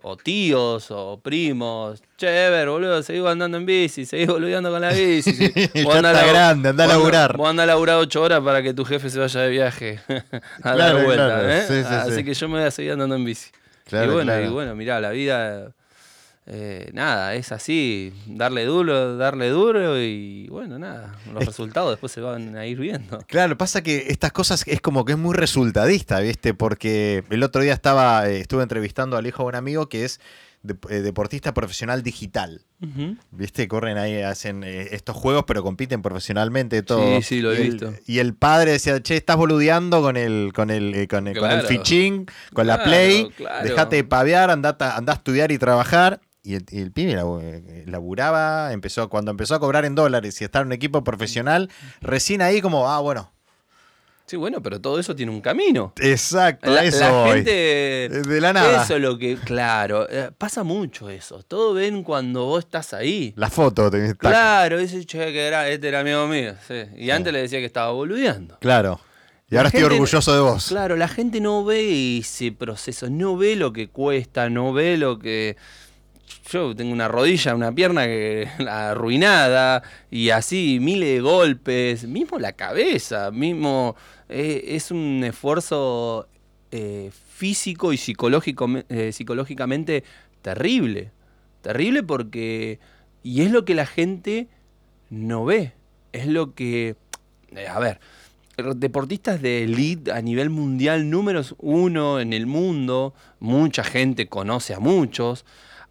o 0.01 0.15
tíos, 0.15 0.91
o 0.91 1.19
primos. 1.21 2.01
Che, 2.15 2.47
Ever, 2.47 2.69
boludo, 2.69 3.03
seguí 3.03 3.19
andando 3.27 3.57
en 3.57 3.65
bici, 3.65 4.05
seguí 4.05 4.27
boludeando 4.27 4.71
con 4.71 4.79
la 4.79 4.93
bici. 4.93 5.33
vos 5.83 5.95
anda 5.95 6.25
grande, 6.25 6.69
anda 6.69 6.85
a 6.85 6.87
laburar. 6.87 7.35
Vos 7.35 7.49
anda 7.49 7.63
a 7.63 7.65
laburar 7.65 7.97
ocho 7.97 8.21
horas 8.21 8.39
para 8.39 8.63
que 8.63 8.73
tu 8.73 8.85
jefe 8.85 9.09
se 9.09 9.19
vaya 9.19 9.41
de 9.41 9.49
viaje 9.49 9.99
a 10.63 10.73
dar 10.73 11.03
vuelta. 11.03 12.03
Así 12.03 12.23
que 12.23 12.33
yo 12.33 12.47
me 12.47 12.59
voy 12.59 12.67
a 12.67 12.71
seguir 12.71 12.93
andando 12.93 13.15
en 13.15 13.25
bici 13.25 13.51
y 13.91 14.07
bueno, 14.07 14.41
y 14.41 14.47
bueno, 14.47 14.75
mirá, 14.75 14.99
la 14.99 15.11
vida, 15.11 15.71
eh, 16.45 16.89
nada, 16.93 17.35
es 17.35 17.51
así, 17.51 18.13
darle 18.25 18.65
duro, 18.65 19.17
darle 19.17 19.49
duro 19.49 20.01
y 20.01 20.47
bueno, 20.49 20.79
nada, 20.79 21.15
los 21.33 21.45
resultados 21.45 21.91
después 21.91 22.11
se 22.11 22.21
van 22.21 22.55
a 22.55 22.65
ir 22.65 22.79
viendo. 22.79 23.19
Claro, 23.27 23.57
pasa 23.57 23.81
que 23.83 24.05
estas 24.07 24.31
cosas 24.31 24.63
es 24.67 24.81
como 24.81 25.05
que 25.05 25.13
es 25.13 25.17
muy 25.17 25.35
resultadista, 25.35 26.19
¿viste? 26.19 26.53
Porque 26.53 27.23
el 27.29 27.43
otro 27.43 27.61
día 27.61 27.73
estaba, 27.73 28.29
eh, 28.29 28.39
estuve 28.39 28.63
entrevistando 28.63 29.17
al 29.17 29.27
hijo 29.27 29.43
de 29.43 29.49
un 29.49 29.55
amigo 29.55 29.89
que 29.89 30.05
es 30.05 30.19
eh, 30.89 31.01
deportista 31.01 31.53
profesional 31.53 32.03
digital. 32.03 32.61
¿Viste? 33.31 33.67
Corren 33.67 33.97
ahí, 33.97 34.21
hacen 34.21 34.63
eh, 34.63 34.89
estos 34.91 35.15
juegos, 35.15 35.45
pero 35.47 35.63
compiten 35.63 36.01
profesionalmente 36.01 36.83
todo. 36.83 37.17
Sí, 37.17 37.23
sí, 37.23 37.41
lo 37.41 37.51
he 37.53 37.61
visto. 37.61 37.93
y 38.05 38.19
el 38.19 38.35
padre 38.35 38.71
decía, 38.71 39.01
che, 39.01 39.15
estás 39.15 39.35
boludeando 39.35 40.01
con 40.01 40.15
el, 40.15 40.51
con 40.53 40.69
el, 40.69 40.93
eh, 40.93 41.07
con 41.07 41.27
el, 41.27 41.37
con 41.37 41.49
el 41.49 41.61
fichín, 41.63 42.27
con 42.53 42.67
la 42.67 42.83
play, 42.83 43.29
dejate 43.63 43.97
de 43.97 44.03
pavear, 44.03 44.51
anda, 44.51 44.77
a 44.79 45.13
estudiar 45.13 45.51
y 45.51 45.57
trabajar. 45.57 46.21
Y 46.43 46.55
el, 46.55 46.91
pibe 46.93 47.21
laburaba, 47.87 48.71
empezó, 48.71 49.09
cuando 49.09 49.31
empezó 49.31 49.55
a 49.55 49.59
cobrar 49.59 49.83
en 49.83 49.95
dólares 49.95 50.39
y 50.39 50.45
estar 50.45 50.61
en 50.61 50.67
un 50.67 50.73
equipo 50.73 51.03
profesional, 51.03 51.69
recién 51.99 52.41
ahí 52.41 52.61
como, 52.61 52.89
ah, 52.89 52.99
bueno, 53.01 53.33
Sí, 54.27 54.35
bueno, 54.35 54.61
pero 54.61 54.81
todo 54.81 54.99
eso 54.99 55.15
tiene 55.15 55.31
un 55.31 55.39
camino. 55.39 55.93
Exacto, 56.01 56.69
la, 56.69 56.83
eso. 56.83 56.99
La 56.99 57.33
gente. 57.33 58.09
De 58.09 58.41
la 58.41 58.51
nada. 58.51 58.83
Eso 58.83 58.97
es 58.97 59.01
lo 59.01 59.17
que. 59.17 59.37
Claro, 59.37 60.05
eh, 60.09 60.31
pasa 60.37 60.63
mucho 60.63 61.09
eso. 61.09 61.43
Todo 61.43 61.73
ven 61.73 62.03
cuando 62.03 62.43
vos 62.43 62.65
estás 62.65 62.93
ahí. 62.93 63.33
La 63.37 63.49
foto. 63.49 63.89
Te, 63.89 64.17
claro, 64.17 64.79
ese 64.79 65.05
che, 65.05 65.31
que 65.31 65.47
era, 65.47 65.69
este 65.69 65.87
era 65.87 66.01
amigo 66.01 66.27
mío. 66.27 66.55
Sí. 66.67 66.83
Y 66.97 67.09
antes 67.09 67.31
le 67.31 67.43
decía 67.43 67.59
que 67.59 67.65
estaba 67.65 67.91
boludeando. 67.91 68.57
Claro. 68.59 68.99
Y 69.49 69.55
ahora 69.55 69.69
estoy 69.69 69.83
orgulloso 69.83 70.33
de 70.33 70.41
vos. 70.41 70.67
Claro, 70.67 70.97
la 70.97 71.07
gente 71.07 71.39
no 71.39 71.63
ve 71.63 72.17
ese 72.17 72.51
proceso, 72.51 73.09
no 73.09 73.37
ve 73.37 73.55
lo 73.55 73.71
que 73.71 73.87
cuesta, 73.87 74.49
no 74.49 74.73
ve 74.73 74.97
lo 74.97 75.19
que 75.19 75.55
yo 76.51 76.75
tengo 76.75 76.91
una 76.91 77.07
rodilla, 77.07 77.55
una 77.55 77.71
pierna 77.71 78.05
que, 78.05 78.47
arruinada 78.69 79.83
y 80.09 80.29
así 80.29 80.79
miles 80.81 81.09
de 81.09 81.19
golpes, 81.21 82.05
mismo 82.05 82.39
la 82.39 82.53
cabeza, 82.53 83.31
mismo 83.31 83.95
eh, 84.29 84.63
es 84.75 84.91
un 84.91 85.23
esfuerzo 85.23 86.27
eh, 86.71 87.11
físico 87.29 87.93
y 87.93 87.97
psicológico, 87.97 88.67
eh, 88.89 89.11
psicológicamente 89.11 90.03
terrible, 90.41 91.11
terrible 91.61 92.03
porque 92.03 92.79
y 93.23 93.41
es 93.41 93.51
lo 93.51 93.65
que 93.65 93.75
la 93.75 93.85
gente 93.85 94.47
no 95.09 95.45
ve, 95.45 95.73
es 96.13 96.27
lo 96.27 96.53
que 96.53 96.95
a 97.69 97.79
ver, 97.79 97.99
deportistas 98.75 99.41
de 99.41 99.63
elite 99.63 100.11
a 100.11 100.21
nivel 100.21 100.49
mundial, 100.49 101.09
números 101.09 101.55
uno 101.59 102.19
en 102.19 102.33
el 102.33 102.45
mundo, 102.45 103.13
mucha 103.39 103.83
gente 103.83 104.27
conoce 104.27 104.73
a 104.73 104.79
muchos 104.79 105.45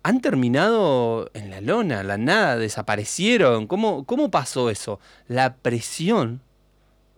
han 0.07 0.21
terminado 0.21 1.33
en 1.35 1.51
la 1.51 1.61
lona, 1.61 2.05
la 2.05 2.17
nada, 2.17 2.57
desaparecieron. 2.57 3.67
¿Cómo, 3.67 4.05
¿Cómo 4.05 4.31
pasó 4.31 4.71
eso? 4.71 5.01
La 5.27 5.57
presión 5.57 6.43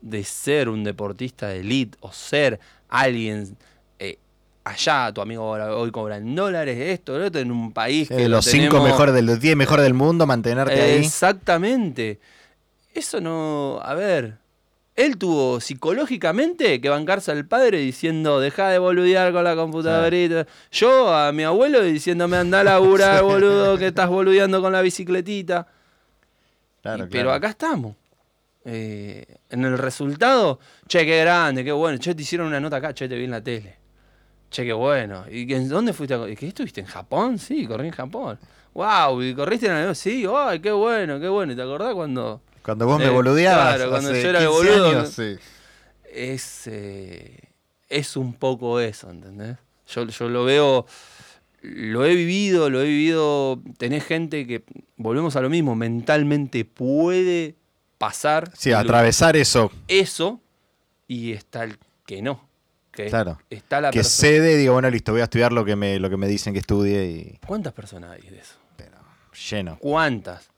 de 0.01 0.25
ser 0.25 0.69
un 0.69 0.85
deportista 0.85 1.49
de 1.49 1.61
elite 1.61 1.97
o 2.01 2.13
ser 2.13 2.61
alguien 2.89 3.57
eh, 3.99 4.19
allá, 4.65 5.13
tu 5.13 5.21
amigo 5.21 5.45
hoy 5.45 5.91
cobra 5.91 6.17
en 6.17 6.35
dólares, 6.35 6.79
esto, 6.79 7.19
lo 7.19 7.27
otro, 7.27 7.41
en 7.41 7.51
un 7.51 7.73
país 7.73 8.09
que. 8.09 8.29
los 8.29 8.45
cinco 8.45 8.83
mejores, 8.83 9.15
de 9.15 9.23
los 9.23 9.41
10 9.41 9.57
mejores 9.57 9.85
del 9.85 9.95
mundo, 9.95 10.27
mantenerte 10.27 10.81
ahí. 10.81 10.99
Exactamente. 10.99 12.19
Eso 12.95 13.21
no. 13.21 13.81
A 13.83 13.95
ver 13.95 14.39
él 14.99 15.17
tuvo 15.17 15.61
psicológicamente 15.61 16.81
que 16.81 16.89
bancarse 16.89 17.31
al 17.31 17.47
padre 17.47 17.79
diciendo, 17.79 18.41
deja 18.41 18.69
de 18.69 18.81
boludear 18.81 19.33
con 19.33 19.45
la 19.45 19.55
computadorita. 19.55 20.45
Yo 20.73 21.15
a 21.15 21.31
mi 21.31 21.45
abuelo 21.45 21.81
diciéndome, 21.83 22.37
anda 22.37 22.61
a 22.61 22.65
laburar, 22.65 23.23
boludo, 23.23 23.79
que 23.79 23.87
estás 23.87 24.09
boludeando 24.09 24.61
con 24.61 24.73
la 24.73 24.83
bicicletita. 24.83 25.69
pero 26.83 27.33
acá 27.33 27.51
estamos. 27.51 27.95
Eh, 28.71 29.25
en 29.49 29.65
el 29.65 29.79
resultado, 29.79 30.61
che, 30.87 31.07
qué 31.07 31.21
grande, 31.21 31.65
qué 31.65 31.73
bueno. 31.73 31.99
Che, 31.99 32.15
te 32.15 32.21
hicieron 32.21 32.49
una 32.49 32.61
nota 32.61 32.77
acá, 32.77 32.93
che, 32.93 33.09
te 33.09 33.17
vi 33.17 33.25
en 33.25 33.31
la 33.31 33.41
tele. 33.41 33.79
Che, 34.51 34.63
qué 34.63 34.75
bueno. 34.75 35.25
¿Y 35.31 35.47
dónde 35.65 35.95
fuiste? 35.95 36.15
A... 36.15 36.27
¿Qué 36.37 36.49
estuviste 36.49 36.83
en 36.83 36.87
Japón? 36.87 37.39
Sí, 37.39 37.67
corrí 37.67 37.87
en 37.87 37.95
Japón. 37.95 38.39
Wow, 38.75 39.23
¿y 39.23 39.35
corriste 39.35 39.67
en 39.67 39.73
el... 39.73 39.97
Sí, 39.97 40.27
ay, 40.31 40.61
qué 40.61 40.71
bueno, 40.71 41.19
qué 41.19 41.29
bueno. 41.29 41.55
¿Y 41.55 41.57
te 41.57 41.63
acordás 41.63 41.95
cuando 41.95 42.43
cuando 42.63 42.85
vos 42.85 42.99
me 42.99 43.07
eh, 43.07 43.09
boludeabas. 43.09 43.77
Claro, 43.77 43.91
cuando 43.91 44.13
yo 44.13 44.29
era 44.29 44.43
el 44.43 44.49
boludo. 44.49 45.05
es, 46.13 46.67
eh, 46.67 47.41
es 47.89 48.17
un 48.19 48.35
poco 48.35 48.81
eso, 48.81 49.11
¿entendés? 49.11 49.57
Yo, 49.87 50.05
yo 50.05 50.29
lo 50.29 50.45
veo, 50.45 50.85
lo 51.63 52.05
he 52.05 52.15
vivido, 52.15 52.69
lo 52.69 52.83
he 52.83 52.85
vivido. 52.85 53.63
Tenés 53.79 54.05
gente 54.05 54.47
que, 54.47 54.65
volvemos 54.99 55.35
a 55.37 55.41
lo 55.41 55.49
mismo, 55.49 55.75
mentalmente 55.77 56.67
puede 56.67 57.57
pasar. 57.99 58.51
Sí, 58.57 58.73
atravesar 58.73 59.37
eso. 59.37 59.71
Eso, 59.89 60.41
y 61.07 61.33
está 61.33 61.65
el 61.65 61.79
que 62.07 62.23
no. 62.23 62.49
Que 62.93 63.07
claro. 63.07 63.39
Está 63.51 63.81
la 63.81 63.91
que 63.91 64.03
cede, 64.03 64.57
digo, 64.57 64.73
bueno, 64.73 64.91
listo, 64.91 65.13
voy 65.13 65.21
a 65.21 65.25
estudiar 65.25 65.53
lo 65.53 65.65
que 65.65 65.77
me, 65.77 65.99
lo 65.99 66.09
que 66.09 66.17
me 66.17 66.27
dicen 66.27 66.53
que 66.53 66.61
estudie. 66.61 67.07
Y... 67.07 67.39
¿Cuántas 67.47 67.73
personas 67.73 68.13
hay 68.13 68.29
de 68.31 68.39
eso? 68.39 68.55
Pero, 68.77 68.97
lleno. 69.51 69.79
¿Cuántas? 69.79 70.49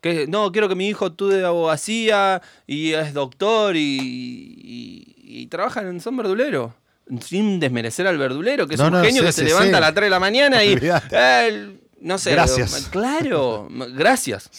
Que, 0.00 0.26
no, 0.28 0.52
quiero 0.52 0.68
que 0.68 0.76
mi 0.76 0.88
hijo 0.88 1.08
estudie 1.08 1.44
abogacía 1.44 2.40
y 2.66 2.92
es 2.92 3.12
doctor 3.12 3.74
y, 3.74 5.14
y, 5.16 5.46
trabaja 5.48 5.80
en 5.80 6.00
son 6.00 6.16
verdulero. 6.16 6.74
Sin 7.20 7.58
desmerecer 7.58 8.06
al 8.06 8.18
verdulero, 8.18 8.68
que 8.68 8.74
es 8.74 8.80
un 8.80 9.02
genio 9.02 9.22
que 9.22 9.32
se 9.32 9.42
levanta 9.42 9.78
a 9.78 9.80
las 9.80 9.94
3 9.94 10.06
de 10.06 10.10
la 10.10 10.20
mañana 10.20 10.62
y. 10.62 10.76
no 12.00 12.18
sé. 12.18 12.32
Gracias. 12.32 12.88
claro, 12.90 13.66
gracias. 13.70 14.50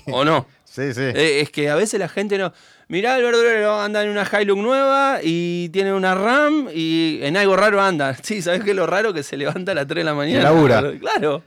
¿O 0.06 0.24
no? 0.24 0.46
Sí, 0.70 0.94
sí. 0.94 1.00
Eh, 1.02 1.40
es 1.40 1.50
que 1.50 1.68
a 1.68 1.74
veces 1.74 1.98
la 1.98 2.08
gente 2.08 2.38
no. 2.38 2.52
Mirá, 2.86 3.16
el 3.16 3.24
verdulero 3.24 3.80
anda 3.80 4.04
en 4.04 4.10
una 4.10 4.22
Hilux 4.24 4.62
nueva 4.62 5.18
y 5.20 5.68
tiene 5.70 5.92
una 5.92 6.14
RAM 6.14 6.68
y 6.72 7.18
en 7.22 7.36
algo 7.36 7.56
raro 7.56 7.82
anda. 7.82 8.16
Sí, 8.22 8.40
¿sabes 8.40 8.62
qué 8.62 8.70
es 8.70 8.76
lo 8.76 8.86
raro? 8.86 9.12
Que 9.12 9.24
se 9.24 9.36
levanta 9.36 9.72
a 9.72 9.74
las 9.74 9.88
3 9.88 9.96
de 9.96 10.04
la 10.04 10.14
mañana. 10.14 10.44
labura. 10.44 10.82
Claro. 11.00 11.42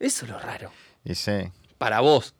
Eso 0.00 0.24
es 0.24 0.30
lo 0.30 0.38
raro. 0.38 0.70
Y 1.04 1.14
sí. 1.14 1.50
Para 1.76 2.00
vos. 2.00 2.34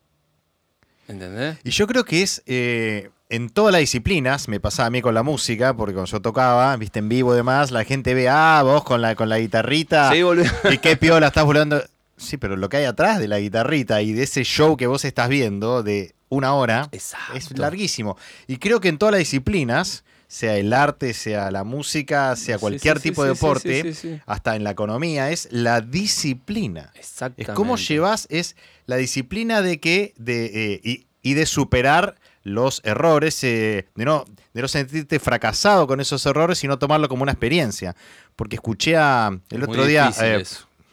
¿Entendés? 1.07 1.59
Y 1.65 1.71
yo 1.71 1.87
creo 1.87 2.05
que 2.05 2.23
es 2.23 2.43
eh, 2.47 3.11
en 3.29 3.51
todas 3.51 3.73
las 3.73 3.81
disciplinas, 3.81 4.49
me 4.49 4.59
pasaba 4.59 4.87
a 4.87 4.91
mí 4.91 5.03
con 5.03 5.15
la 5.15 5.23
música, 5.23 5.75
porque 5.75 5.93
cuando 5.93 6.11
yo 6.11 6.23
tocaba, 6.23 6.75
viste, 6.77 7.01
en 7.01 7.11
vivo 7.11 7.35
y 7.35 7.37
demás, 7.37 7.71
la 7.71 7.85
gente 7.85 8.15
ve, 8.15 8.29
ah, 8.31 8.63
vos 8.65 8.85
con 8.85 9.03
la, 9.03 9.15
con 9.15 9.29
la 9.29 9.39
guitarrita, 9.39 10.13
sí, 10.13 10.23
y 10.73 10.79
qué 10.79 10.97
piola 10.97 11.27
estás 11.27 11.45
volando. 11.45 11.83
Sí, 12.17 12.37
pero 12.37 12.57
lo 12.57 12.69
que 12.69 12.79
hay 12.79 12.85
atrás 12.85 13.19
de 13.19 13.29
la 13.29 13.39
guitarrita 13.39 14.01
y 14.01 14.13
de 14.13 14.23
ese 14.23 14.45
show 14.45 14.77
que 14.77 14.87
vos 14.87 15.05
estás 15.05 15.29
viendo 15.29 15.83
de 15.83 16.15
una 16.33 16.55
hora 16.55 16.89
es 16.93 17.15
larguísimo. 17.59 18.17
Y 18.47 18.57
creo 18.57 18.81
que 18.81 18.89
en 18.89 18.97
todas 18.97 19.13
las 19.13 19.19
disciplinas 19.19 20.03
sea 20.27 20.57
el 20.57 20.73
arte, 20.73 21.13
sea 21.13 21.51
la 21.51 21.63
música, 21.63 22.35
sea 22.37 22.57
cualquier 22.57 23.01
tipo 23.01 23.23
de 23.23 23.35
deporte, 23.35 24.21
hasta 24.25 24.57
en 24.57 24.65
la 24.65 24.71
economía, 24.71 25.31
es 25.31 25.47
la 25.51 25.83
disciplina. 25.83 26.91
Exactamente. 26.95 27.53
Es 27.53 27.57
cómo 27.57 27.77
llevas, 27.77 28.27
es 28.31 28.57
la 28.87 28.97
disciplina 28.97 29.61
de 29.61 29.79
que, 29.79 30.15
de, 30.17 30.79
eh, 30.83 31.05
y, 31.23 31.35
de 31.35 31.45
superar 31.45 32.15
los 32.45 32.81
errores, 32.83 33.45
eh, 33.45 33.89
de, 33.95 34.05
no, 34.07 34.25
de 34.55 34.63
no 34.63 34.69
sentirte 34.69 35.21
fracasado 35.21 35.87
con 35.87 36.01
esos 36.01 36.25
errores, 36.25 36.57
sino 36.57 36.79
tomarlo 36.79 37.11
como 37.11 37.25
una 37.25 37.33
experiencia. 37.33 37.95
Porque 38.35 38.57
escuché 38.57 38.97
a, 38.97 39.39
el 39.51 39.63
otro 39.63 39.85
día 39.85 40.11
eh, 40.23 40.45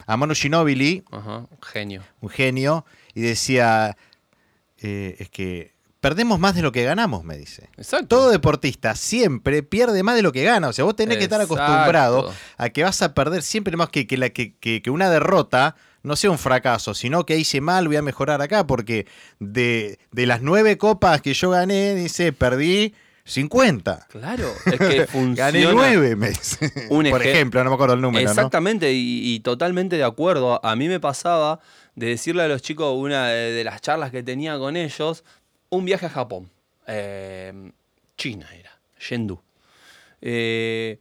a 0.06 0.16
Manu 0.18 0.34
Ginobili, 0.34 1.02
un 1.10 1.48
genio. 1.62 2.02
Un 2.20 2.28
genio, 2.28 2.84
y 3.14 3.22
decía, 3.22 3.96
es 4.80 5.28
que 5.30 5.72
perdemos 6.00 6.38
más 6.38 6.54
de 6.54 6.62
lo 6.62 6.72
que 6.72 6.82
ganamos, 6.82 7.24
me 7.24 7.36
dice. 7.36 7.68
Exacto. 7.76 8.08
Todo 8.08 8.30
deportista 8.30 8.94
siempre 8.94 9.62
pierde 9.62 10.02
más 10.02 10.16
de 10.16 10.22
lo 10.22 10.32
que 10.32 10.42
gana. 10.42 10.68
O 10.68 10.72
sea, 10.72 10.84
vos 10.84 10.96
tenés 10.96 11.18
que 11.18 11.24
estar 11.24 11.40
acostumbrado 11.40 12.32
a 12.56 12.68
que 12.70 12.82
vas 12.82 13.02
a 13.02 13.14
perder 13.14 13.42
siempre 13.42 13.76
más 13.76 13.90
que, 13.90 14.06
que, 14.06 14.16
la, 14.16 14.30
que, 14.30 14.54
que, 14.56 14.90
una 14.90 15.10
derrota 15.10 15.76
no 16.02 16.16
sea 16.16 16.30
un 16.30 16.38
fracaso, 16.38 16.94
sino 16.94 17.26
que 17.26 17.36
hice 17.36 17.60
mal, 17.60 17.86
voy 17.86 17.96
a 17.96 18.02
mejorar 18.02 18.40
acá, 18.40 18.66
porque 18.66 19.06
de, 19.38 19.98
de 20.12 20.26
las 20.26 20.40
nueve 20.40 20.78
copas 20.78 21.20
que 21.20 21.34
yo 21.34 21.50
gané, 21.50 21.94
dice, 21.94 22.32
perdí 22.32 22.94
50. 23.24 24.06
Claro, 24.08 24.50
es 24.64 24.78
que 24.78 25.06
funciona. 25.10 25.52
Gané 25.52 25.66
9, 25.70 26.16
me 26.16 26.30
dice. 26.30 26.72
Por 26.88 27.22
ejemplo, 27.22 27.62
no 27.62 27.70
me 27.70 27.74
acuerdo 27.74 27.94
el 27.94 28.00
número. 28.00 28.28
Exactamente, 28.28 28.92
y, 28.92 29.34
y, 29.34 29.40
totalmente 29.40 29.96
de 29.96 30.04
acuerdo. 30.04 30.64
A 30.64 30.74
mí 30.74 30.88
me 30.88 30.98
pasaba 30.98 31.60
de 32.00 32.06
decirle 32.06 32.42
a 32.42 32.48
los 32.48 32.62
chicos, 32.62 32.96
una 32.96 33.28
de 33.28 33.62
las 33.62 33.82
charlas 33.82 34.10
que 34.10 34.22
tenía 34.22 34.58
con 34.58 34.74
ellos, 34.74 35.22
un 35.68 35.84
viaje 35.84 36.06
a 36.06 36.08
Japón. 36.08 36.50
Eh, 36.86 37.72
China 38.16 38.48
era, 38.58 38.70
Yendu. 38.98 39.38
Eh, 40.22 40.98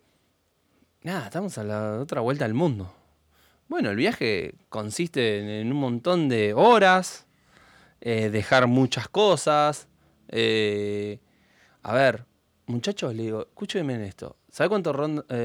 nada, 1.03 1.27
estamos 1.27 1.57
a 1.57 1.63
la 1.63 1.99
otra 2.01 2.19
vuelta 2.19 2.43
del 2.43 2.53
mundo. 2.53 2.93
Bueno, 3.69 3.91
el 3.91 3.95
viaje 3.95 4.55
consiste 4.67 5.62
en, 5.62 5.71
un 5.71 5.79
montón 5.79 6.27
de 6.27 6.53
horas, 6.53 7.27
eh, 8.01 8.29
dejar 8.29 8.67
muchas 8.67 9.07
cosas. 9.07 9.88
a 10.33 11.93
ver, 11.93 12.25
muchachos, 12.65 13.15
le 13.15 13.23
digo, 13.23 13.43
escúchenme 13.43 13.93
en 13.93 14.01
esto. 14.01 14.35
¿Sabe 14.51 14.67
cuánto 14.67 14.91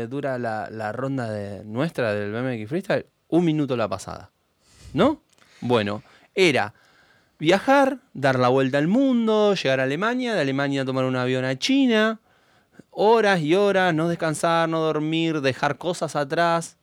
dura 0.09 0.37
la, 0.37 0.69
la, 0.69 0.91
ronda 0.91 1.31
de 1.31 1.65
nuestra 1.65 2.13
del 2.13 2.33
BMX 2.33 2.69
Freestyle? 2.69 3.07
Un 3.29 3.45
minuto 3.45 3.77
la 3.77 3.87
pasada. 3.87 4.33
¿No? 4.93 5.24
Bueno, 5.65 6.03
era 6.35 6.75
viajar, 7.39 7.99
dar 8.13 8.39
la 8.39 8.49
vuelta 8.49 8.77
al 8.77 8.87
mundo, 8.87 9.55
llegar 9.55 9.81
a 9.81 9.85
Alemania, 9.85 10.35
de 10.35 10.43
Alemania 10.43 10.85
tomar 10.85 11.07
un 11.07 11.17
avión 11.17 11.47
a 11.47 11.59
China, 11.59 12.21
horas 12.91 13.41
y 13.41 13.55
horas, 13.55 13.95
no 13.95 14.09
descansar, 14.09 14.69
no 14.69 14.81
dormir, 14.81 15.41
dejar 15.41 15.79
cosas 15.79 16.17
atrás. 16.17 16.77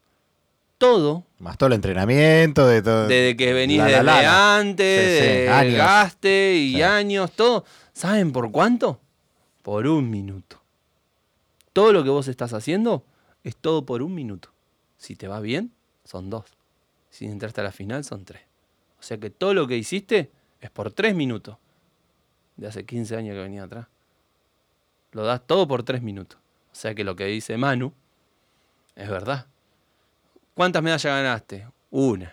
Todo. 0.79 1.23
Más 1.37 1.59
todo 1.59 1.67
el 1.67 1.73
entrenamiento, 1.73 2.65
de 2.65 2.81
todo. 2.81 3.07
Desde 3.07 3.37
que 3.37 3.53
venís 3.53 3.83
desde 3.83 4.09
antes, 4.25 5.21
de 5.21 5.73
gaste 5.77 6.55
y 6.55 6.81
años, 6.81 7.31
todo. 7.33 7.65
¿Saben 7.93 8.31
por 8.31 8.51
cuánto? 8.51 8.99
Por 9.61 9.85
un 9.85 10.09
minuto. 10.09 10.59
Todo 11.71 11.93
lo 11.93 12.03
que 12.03 12.09
vos 12.09 12.27
estás 12.27 12.53
haciendo 12.53 13.05
es 13.43 13.55
todo 13.55 13.85
por 13.85 14.01
un 14.01 14.15
minuto. 14.15 14.49
Si 14.97 15.15
te 15.15 15.27
va 15.27 15.39
bien, 15.39 15.71
son 16.03 16.31
dos. 16.31 16.45
Si 17.11 17.25
entraste 17.25 17.61
a 17.61 17.65
la 17.65 17.71
final, 17.71 18.03
son 18.03 18.25
tres. 18.25 18.41
O 19.01 19.03
sea 19.03 19.17
que 19.17 19.31
todo 19.31 19.55
lo 19.55 19.67
que 19.67 19.75
hiciste 19.75 20.31
es 20.61 20.69
por 20.69 20.91
tres 20.93 21.15
minutos. 21.15 21.57
De 22.55 22.67
hace 22.67 22.85
15 22.85 23.17
años 23.17 23.33
que 23.33 23.41
venía 23.41 23.63
atrás. 23.63 23.87
Lo 25.11 25.25
das 25.25 25.41
todo 25.45 25.67
por 25.67 25.81
tres 25.81 26.03
minutos. 26.03 26.39
O 26.71 26.75
sea 26.75 26.93
que 26.93 27.03
lo 27.03 27.15
que 27.15 27.25
dice 27.25 27.57
Manu 27.57 27.93
es 28.95 29.09
verdad. 29.09 29.47
¿Cuántas 30.53 30.83
medallas 30.83 31.03
ganaste? 31.03 31.67
Una. 31.89 32.31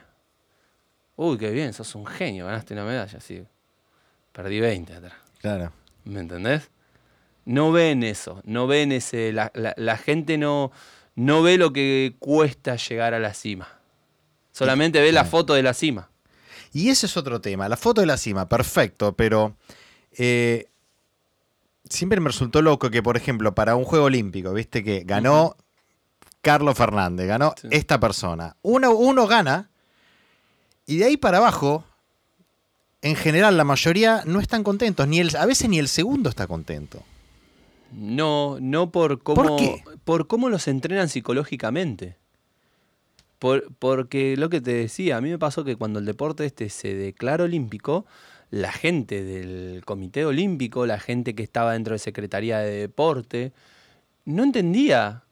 Uy, 1.17 1.39
qué 1.39 1.51
bien, 1.51 1.73
sos 1.73 1.95
un 1.95 2.07
genio, 2.07 2.47
ganaste 2.47 2.75
una 2.75 2.85
medalla, 2.85 3.19
sí. 3.19 3.43
Perdí 4.33 4.61
20 4.61 4.95
atrás. 4.95 5.15
Claro. 5.41 5.73
¿Me 6.05 6.21
entendés? 6.21 6.71
No 7.45 7.73
ven 7.73 8.03
eso, 8.03 8.43
no 8.45 8.67
ven 8.67 8.93
ese. 8.93 9.33
La, 9.33 9.97
gente 9.97 10.37
no, 10.37 10.71
no 11.15 11.43
ve 11.43 11.57
lo 11.57 11.73
que 11.73 12.15
cuesta 12.19 12.77
llegar 12.77 13.15
a 13.15 13.19
la 13.19 13.33
cima. 13.33 13.69
Solamente 14.53 15.01
ve 15.01 15.13
la 15.13 15.25
foto 15.25 15.55
de 15.55 15.63
la 15.63 15.73
cima. 15.73 16.11
Y 16.73 16.91
ese 16.91 17.07
es 17.07 17.17
otro 17.17 17.41
tema. 17.41 17.69
La 17.69 17.77
foto 17.77 18.01
de 18.01 18.07
la 18.07 18.17
cima, 18.17 18.49
perfecto, 18.49 19.13
pero 19.15 19.57
eh, 20.13 20.69
siempre 21.89 22.21
me 22.21 22.29
resultó 22.29 22.63
loco 22.63 22.91
que, 22.91 23.03
por 23.03 23.17
ejemplo, 23.17 23.55
para 23.55 23.77
un 23.77 23.85
juego 23.85 24.07
olímpico, 24.07 24.53
viste 24.53 24.85
que 24.85 25.03
ganó 25.05 25.57
Carlos 26.41 26.77
Fernández, 26.77 27.27
ganó 27.27 27.55
esta 27.71 27.99
persona. 27.99 28.57
Uno, 28.63 28.93
uno 28.93 29.27
gana 29.27 29.71
y 30.87 30.97
de 30.97 31.05
ahí 31.05 31.17
para 31.17 31.39
abajo, 31.39 31.85
en 33.03 33.17
general, 33.17 33.57
la 33.57 33.65
mayoría 33.65 34.23
no 34.25 34.41
están 34.41 34.65
contentos. 34.65 35.07
Ni 35.07 35.21
el, 35.21 35.37
a 35.37 35.47
veces 35.47 35.69
ni 35.69 35.79
el 35.79 35.89
segundo 35.89 36.31
está 36.31 36.47
contento. 36.47 37.03
No, 37.93 38.59
no 38.61 38.91
por 38.91 39.23
cómo, 39.23 39.57
por 40.05 40.27
cómo 40.27 40.49
los 40.49 40.69
entrenan 40.69 41.09
psicológicamente 41.09 42.17
porque 43.39 44.37
lo 44.37 44.49
que 44.49 44.61
te 44.61 44.73
decía, 44.73 45.17
a 45.17 45.21
mí 45.21 45.31
me 45.31 45.39
pasó 45.39 45.65
que 45.65 45.77
cuando 45.77 45.99
el 46.01 46.05
deporte 46.05 46.45
este 46.45 46.69
se 46.71 46.95
declaró 46.95 47.45
olímpico, 47.45 48.07
la 48.51 48.73
gente 48.73 49.23
del 49.23 49.85
Comité 49.85 50.25
Olímpico, 50.25 50.87
la 50.87 50.99
gente 50.99 51.35
que 51.35 51.43
estaba 51.43 51.75
dentro 51.75 51.93
de 51.93 51.99
Secretaría 51.99 52.59
de 52.59 52.71
Deporte, 52.71 53.53
no 54.25 54.43
entendía 54.43 55.23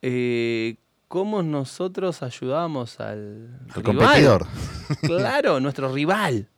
eh, 0.00 0.76
cómo 1.08 1.42
nosotros 1.42 2.22
ayudábamos 2.22 2.98
al 3.00 3.60
competidor. 3.84 4.46
Claro, 5.02 5.60
nuestro 5.60 5.92
rival. 5.92 6.48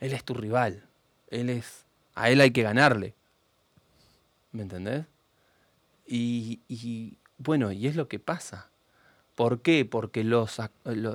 Él 0.00 0.12
es 0.12 0.24
tu 0.24 0.34
rival. 0.34 0.82
Él 1.28 1.50
es. 1.50 1.84
A 2.14 2.30
él 2.30 2.40
hay 2.40 2.50
que 2.50 2.62
ganarle. 2.62 3.14
¿Me 4.52 4.62
entendés? 4.62 5.04
Y, 6.06 6.60
y 6.68 7.18
bueno, 7.38 7.72
y 7.72 7.86
es 7.86 7.96
lo 7.96 8.08
que 8.08 8.18
pasa. 8.18 8.70
¿Por 9.36 9.60
qué? 9.60 9.84
Porque 9.84 10.24
los, 10.24 10.58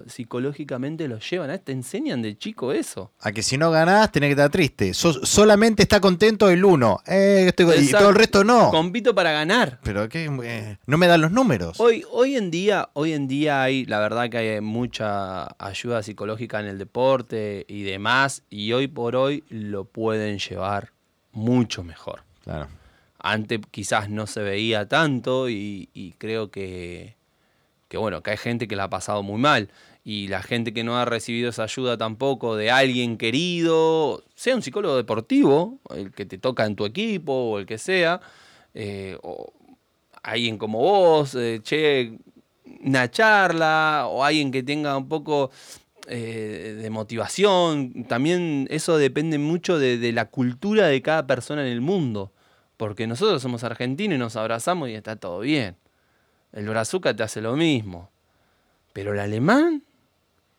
psicológicamente 0.05 1.07
los 1.07 1.27
llevan, 1.27 1.59
te 1.59 1.71
enseñan 1.71 2.21
de 2.21 2.37
chico 2.37 2.71
eso. 2.71 3.11
A 3.19 3.31
que 3.31 3.41
si 3.41 3.57
no 3.57 3.71
ganás 3.71 4.11
tenés 4.11 4.27
que 4.27 4.33
estar 4.33 4.51
triste. 4.51 4.93
solamente 4.93 5.81
está 5.81 5.99
contento 5.99 6.47
el 6.51 6.63
uno. 6.63 6.99
Eh, 7.07 7.51
y 7.51 7.89
todo 7.89 8.09
el 8.09 8.15
resto 8.15 8.43
no. 8.43 8.69
Compito 8.69 9.15
para 9.15 9.31
ganar. 9.31 9.79
Pero 9.81 10.07
eh, 10.13 10.77
no 10.85 10.97
me 10.99 11.07
dan 11.07 11.19
los 11.19 11.31
números. 11.31 11.79
Hoy, 11.79 12.05
hoy 12.11 12.35
en 12.35 12.51
día, 12.51 12.89
hoy 12.93 13.13
en 13.13 13.27
día 13.27 13.63
hay, 13.63 13.85
la 13.85 13.99
verdad 13.99 14.29
que 14.29 14.37
hay 14.37 14.61
mucha 14.61 15.47
ayuda 15.57 16.03
psicológica 16.03 16.59
en 16.59 16.67
el 16.67 16.77
deporte 16.77 17.65
y 17.67 17.81
demás. 17.81 18.43
Y 18.51 18.71
hoy 18.73 18.87
por 18.87 19.15
hoy 19.15 19.43
lo 19.49 19.85
pueden 19.85 20.37
llevar 20.37 20.91
mucho 21.31 21.83
mejor. 21.83 22.21
Claro. 22.43 22.67
Antes 23.17 23.61
quizás 23.71 24.11
no 24.11 24.27
se 24.27 24.43
veía 24.43 24.87
tanto 24.87 25.49
y 25.49 26.13
creo 26.19 26.51
que 26.51 27.19
que 27.91 27.97
bueno, 27.97 28.23
que 28.23 28.31
hay 28.31 28.37
gente 28.37 28.69
que 28.69 28.77
la 28.77 28.85
ha 28.85 28.89
pasado 28.89 29.21
muy 29.21 29.37
mal 29.37 29.69
y 30.05 30.29
la 30.29 30.41
gente 30.41 30.73
que 30.73 30.81
no 30.85 30.97
ha 30.97 31.03
recibido 31.03 31.49
esa 31.49 31.63
ayuda 31.63 31.97
tampoco 31.97 32.55
de 32.55 32.71
alguien 32.71 33.17
querido, 33.17 34.23
sea 34.33 34.55
un 34.55 34.61
psicólogo 34.61 34.95
deportivo, 34.95 35.77
el 35.93 36.13
que 36.13 36.25
te 36.25 36.37
toca 36.37 36.65
en 36.65 36.77
tu 36.77 36.85
equipo 36.85 37.33
o 37.33 37.59
el 37.59 37.65
que 37.65 37.77
sea, 37.77 38.21
eh, 38.73 39.17
o 39.23 39.51
alguien 40.23 40.57
como 40.57 40.79
vos, 40.79 41.35
eh, 41.35 41.59
che, 41.63 42.17
una 42.81 43.11
charla, 43.11 44.05
o 44.07 44.23
alguien 44.23 44.51
que 44.51 44.63
tenga 44.63 44.95
un 44.95 45.09
poco 45.09 45.51
eh, 46.07 46.77
de 46.81 46.89
motivación, 46.89 48.05
también 48.05 48.67
eso 48.69 48.97
depende 48.97 49.37
mucho 49.37 49.77
de, 49.77 49.97
de 49.97 50.13
la 50.13 50.29
cultura 50.29 50.87
de 50.87 51.01
cada 51.01 51.27
persona 51.27 51.61
en 51.61 51.73
el 51.73 51.81
mundo, 51.81 52.31
porque 52.77 53.05
nosotros 53.05 53.41
somos 53.41 53.65
argentinos 53.65 54.15
y 54.15 54.19
nos 54.19 54.37
abrazamos 54.37 54.87
y 54.87 54.93
está 54.93 55.17
todo 55.17 55.41
bien. 55.41 55.75
El 56.53 56.67
brazuca 56.67 57.15
te 57.15 57.23
hace 57.23 57.41
lo 57.41 57.55
mismo. 57.55 58.09
Pero 58.93 59.13
el 59.13 59.19
alemán, 59.19 59.83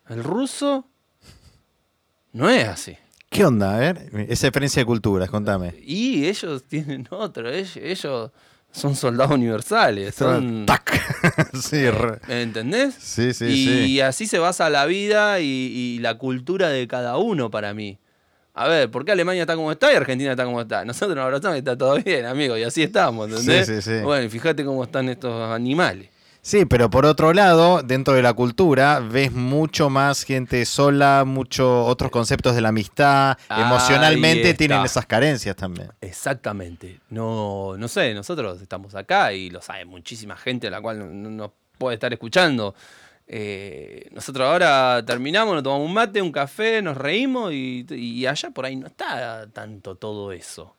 el 0.08 0.24
ruso, 0.24 0.86
no 2.32 2.48
es 2.48 2.66
así. 2.66 2.96
¿Qué 3.28 3.44
onda? 3.44 3.76
A 3.76 3.78
ver, 3.78 4.10
esa 4.28 4.46
diferencia 4.46 4.80
de 4.80 4.86
culturas, 4.86 5.30
contame. 5.30 5.74
Y 5.82 6.26
ellos 6.26 6.64
tienen 6.64 7.06
otro, 7.10 7.50
ellos, 7.50 8.30
son 8.70 8.96
soldados 8.96 9.32
universales. 9.32 10.14
Son. 10.14 10.66
¡Tac! 10.66 10.92
sí, 11.54 11.76
eh, 11.76 12.18
¿Entendés? 12.28 12.94
Sí, 12.94 13.32
sí, 13.32 13.44
y, 13.46 13.66
sí. 13.66 13.70
Y 13.92 14.00
así 14.00 14.26
se 14.26 14.38
basa 14.38 14.70
la 14.70 14.86
vida 14.86 15.40
y, 15.40 15.44
y, 15.46 15.98
la 16.00 16.16
cultura 16.16 16.68
de 16.68 16.86
cada 16.88 17.18
uno 17.18 17.50
para 17.50 17.74
mí. 17.74 17.98
A 18.54 18.68
ver, 18.68 18.90
¿por 18.90 19.04
qué 19.04 19.12
Alemania 19.12 19.42
está 19.42 19.56
como 19.56 19.72
está 19.72 19.92
y 19.92 19.96
Argentina 19.96 20.32
está 20.32 20.44
como 20.44 20.60
está? 20.60 20.84
Nosotros 20.84 21.16
nos 21.16 21.24
abrazamos 21.24 21.56
y 21.56 21.58
está 21.60 21.76
todo 21.76 21.96
bien, 21.96 22.26
amigo, 22.26 22.56
y 22.56 22.62
así 22.62 22.82
estamos, 22.82 23.30
¿entendés? 23.30 23.66
Sí, 23.66 23.80
sí, 23.80 23.82
sí. 23.82 24.02
Bueno, 24.02 24.28
fíjate 24.28 24.64
cómo 24.64 24.84
están 24.84 25.08
estos 25.08 25.50
animales. 25.50 26.10
Sí, 26.44 26.64
pero 26.64 26.90
por 26.90 27.06
otro 27.06 27.32
lado, 27.32 27.82
dentro 27.84 28.14
de 28.14 28.22
la 28.22 28.32
cultura, 28.32 28.98
ves 28.98 29.30
mucho 29.30 29.88
más 29.90 30.24
gente 30.24 30.64
sola, 30.66 31.22
muchos 31.24 31.88
otros 31.88 32.10
conceptos 32.10 32.56
de 32.56 32.60
la 32.60 32.70
amistad. 32.70 33.38
Emocionalmente 33.48 34.52
tienen 34.54 34.84
esas 34.84 35.06
carencias 35.06 35.54
también. 35.54 35.92
Exactamente. 36.00 36.98
No, 37.10 37.76
no 37.78 37.86
sé, 37.86 38.12
nosotros 38.12 38.60
estamos 38.60 38.96
acá 38.96 39.32
y 39.32 39.50
lo 39.50 39.62
sabe 39.62 39.84
muchísima 39.84 40.36
gente, 40.36 40.68
la 40.68 40.80
cual 40.80 41.22
no, 41.22 41.30
no 41.30 41.52
puede 41.78 41.94
estar 41.94 42.12
escuchando. 42.12 42.74
Eh, 43.34 44.10
nosotros 44.12 44.46
ahora 44.46 45.02
terminamos, 45.06 45.54
nos 45.54 45.62
tomamos 45.62 45.88
un 45.88 45.94
mate, 45.94 46.20
un 46.20 46.30
café, 46.30 46.82
nos 46.82 46.98
reímos 46.98 47.50
y, 47.50 48.26
allá 48.26 48.50
por 48.50 48.66
ahí 48.66 48.76
no 48.76 48.88
está 48.88 49.46
tanto 49.50 49.94
todo 49.94 50.32
eso. 50.32 50.76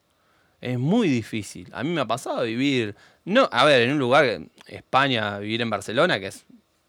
Es 0.61 0.77
muy 0.77 1.07
difícil. 1.09 1.67
A 1.73 1.81
mí 1.81 1.89
me 1.89 2.01
ha 2.01 2.05
pasado 2.05 2.43
vivir, 2.43 2.95
no, 3.25 3.49
a 3.51 3.65
ver, 3.65 3.81
en 3.81 3.93
un 3.93 3.97
lugar, 3.97 4.39
España, 4.67 5.39
vivir 5.39 5.63
en 5.63 5.71
Barcelona, 5.71 6.19
que 6.19 6.27
es 6.27 6.45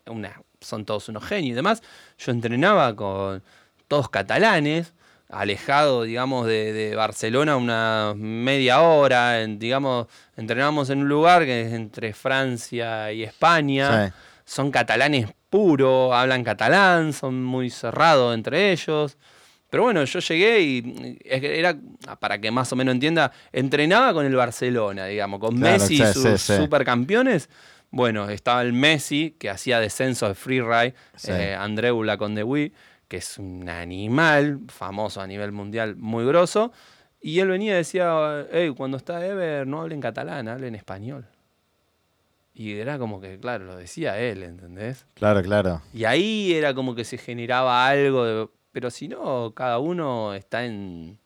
una, 0.06 0.38
son 0.60 0.84
todos 0.84 1.08
unos 1.08 1.24
genios 1.24 1.52
y 1.52 1.54
demás. 1.54 1.82
Yo 2.18 2.32
entrenaba 2.32 2.94
con 2.94 3.42
todos 3.88 4.10
catalanes, 4.10 4.92
alejado, 5.30 6.02
digamos, 6.02 6.46
de, 6.46 6.92
Barcelona 6.94 7.56
una 7.56 8.12
media 8.14 8.82
hora, 8.82 9.38
digamos, 9.46 10.08
entrenamos 10.36 10.90
en 10.90 10.98
un 10.98 11.08
lugar 11.08 11.46
que 11.46 11.62
es 11.62 11.72
entre 11.72 12.12
Francia 12.12 13.10
y 13.12 13.22
España. 13.22 14.12
Son 14.44 14.70
catalanes 14.70 15.30
puro, 15.54 16.12
hablan 16.12 16.42
catalán, 16.42 17.12
son 17.12 17.44
muy 17.44 17.70
cerrados 17.70 18.34
entre 18.34 18.72
ellos. 18.72 19.16
Pero 19.70 19.84
bueno, 19.84 20.02
yo 20.02 20.18
llegué 20.18 20.60
y 20.60 21.18
era, 21.24 21.76
para 22.18 22.40
que 22.40 22.50
más 22.50 22.72
o 22.72 22.76
menos 22.76 22.92
entienda, 22.92 23.30
entrenaba 23.52 24.12
con 24.12 24.26
el 24.26 24.34
Barcelona, 24.34 25.06
digamos, 25.06 25.38
con 25.38 25.56
Messi 25.56 26.02
y 26.02 26.06
sus 26.06 26.40
supercampeones. 26.40 27.48
Bueno, 27.92 28.28
estaba 28.30 28.62
el 28.62 28.72
Messi, 28.72 29.36
que 29.38 29.48
hacía 29.48 29.78
descenso 29.78 30.26
de 30.26 30.34
freeride, 30.34 30.96
eh, 31.28 31.56
Andreu 31.56 32.02
Lacondewey, 32.02 32.72
que 33.06 33.18
es 33.18 33.38
un 33.38 33.68
animal 33.68 34.58
famoso 34.66 35.20
a 35.20 35.26
nivel 35.28 35.52
mundial, 35.52 35.94
muy 35.94 36.26
grosso. 36.26 36.72
Y 37.20 37.38
él 37.38 37.46
venía 37.46 37.74
y 37.74 37.76
decía, 37.76 38.44
hey, 38.50 38.74
cuando 38.76 38.96
está 38.96 39.24
Ever, 39.24 39.68
no 39.68 39.82
hable 39.82 39.94
en 39.94 40.00
catalán, 40.00 40.48
hable 40.48 40.66
en 40.66 40.74
español. 40.74 41.28
Y 42.54 42.74
era 42.74 43.00
como 43.00 43.20
que, 43.20 43.40
claro, 43.40 43.64
lo 43.64 43.76
decía 43.76 44.16
él, 44.20 44.44
¿entendés? 44.44 45.06
Claro, 45.14 45.42
claro. 45.42 45.82
Y 45.92 46.04
ahí 46.04 46.52
era 46.54 46.72
como 46.72 46.94
que 46.94 47.04
se 47.04 47.18
generaba 47.18 47.88
algo, 47.88 48.24
de, 48.24 48.48
pero 48.70 48.92
si 48.92 49.08
no, 49.08 49.52
cada 49.54 49.80
uno 49.80 50.34
está 50.34 50.64
en... 50.64 51.18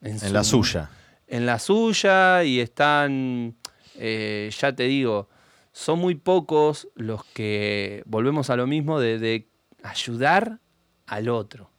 En, 0.00 0.32
la 0.32 0.42
suya. 0.42 0.90
En 1.26 1.44
la 1.44 1.58
suya 1.58 2.44
y 2.44 2.60
están, 2.60 3.56
eh, 3.96 4.50
ya 4.58 4.74
te 4.74 4.84
digo, 4.84 5.28
son 5.72 5.98
muy 5.98 6.14
pocos 6.14 6.88
los 6.94 7.24
que 7.26 8.02
volvemos 8.06 8.48
a 8.48 8.56
lo 8.56 8.66
mismo 8.66 9.00
de, 9.00 9.46
ayudar 9.82 10.60
al 11.06 11.28
otro. 11.28 11.70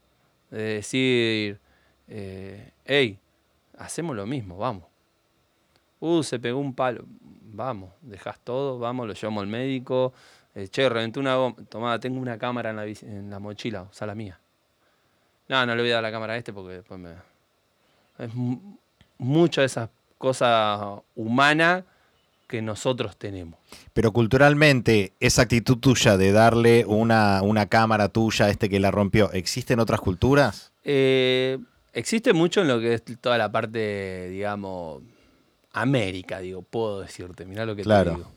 De 0.52 0.62
decir, 0.62 1.60
eh, 2.08 2.72
hey, 2.86 3.20
hacemos 3.78 4.16
lo 4.16 4.28
mismo, 4.28 4.58
vamos. 4.58 4.86
Uh, 6.00 6.22
se 6.22 6.40
pegó 6.40 6.60
un 6.60 6.76
palo 6.76 7.06
vamos, 7.56 7.92
dejas 8.02 8.40
todo, 8.44 8.80
vamos, 8.80 9.08
lo 9.08 9.14
llevamos 9.14 9.42
al 9.42 9.48
médico. 9.48 10.14
Eh, 10.54 10.70
che, 10.70 10.88
reventé 10.88 11.20
una 11.20 11.36
bomba. 11.36 11.64
Tomá, 11.68 12.00
tengo 12.00 12.20
una 12.20 12.38
cámara 12.38 12.70
en 12.70 12.76
la, 12.78 12.86
en 12.86 13.30
la 13.30 13.40
mochila, 13.40 13.88
usa 13.92 14.08
la 14.08 14.16
mía. 14.16 14.40
No, 15.48 15.66
no 15.66 15.76
le 15.76 15.82
voy 15.82 15.92
a 15.92 15.96
dar 15.96 16.04
la 16.04 16.12
cámara 16.12 16.34
a 16.34 16.38
este 16.38 16.54
porque 16.54 16.76
después 16.76 17.00
me. 17.00 17.12
Es 18.18 18.32
mucha 19.18 19.62
de 19.62 19.68
esas 19.68 19.90
cosas 20.18 21.02
humanas 21.16 21.84
que 22.48 22.62
nosotros 22.62 23.18
tenemos. 23.18 23.60
Pero 23.94 24.12
culturalmente, 24.12 25.14
esa 25.20 25.44
actitud 25.44 25.78
tuya 25.78 26.18
de 26.18 26.32
darle 26.32 26.86
una, 26.86 27.42
una 27.42 27.66
cámara 27.66 28.10
tuya 28.10 28.46
a 28.46 28.50
este 28.50 28.70
que 28.70 28.80
la 28.80 28.92
rompió, 28.92 29.32
¿existe 29.34 29.74
en 29.74 29.80
otras 29.80 30.00
culturas? 30.00 30.72
Eh, 30.84 31.58
existe 31.94 32.34
mucho 32.34 32.62
en 32.62 32.68
lo 32.68 32.80
que 32.80 32.94
es 32.94 33.04
toda 33.20 33.38
la 33.38 33.52
parte, 33.52 34.30
digamos, 34.30 35.02
América, 35.76 36.40
digo, 36.40 36.62
puedo 36.62 37.02
decirte, 37.02 37.46
mirá 37.46 37.66
lo 37.66 37.76
que 37.76 37.84
te 37.84 38.04
digo. 38.04 38.32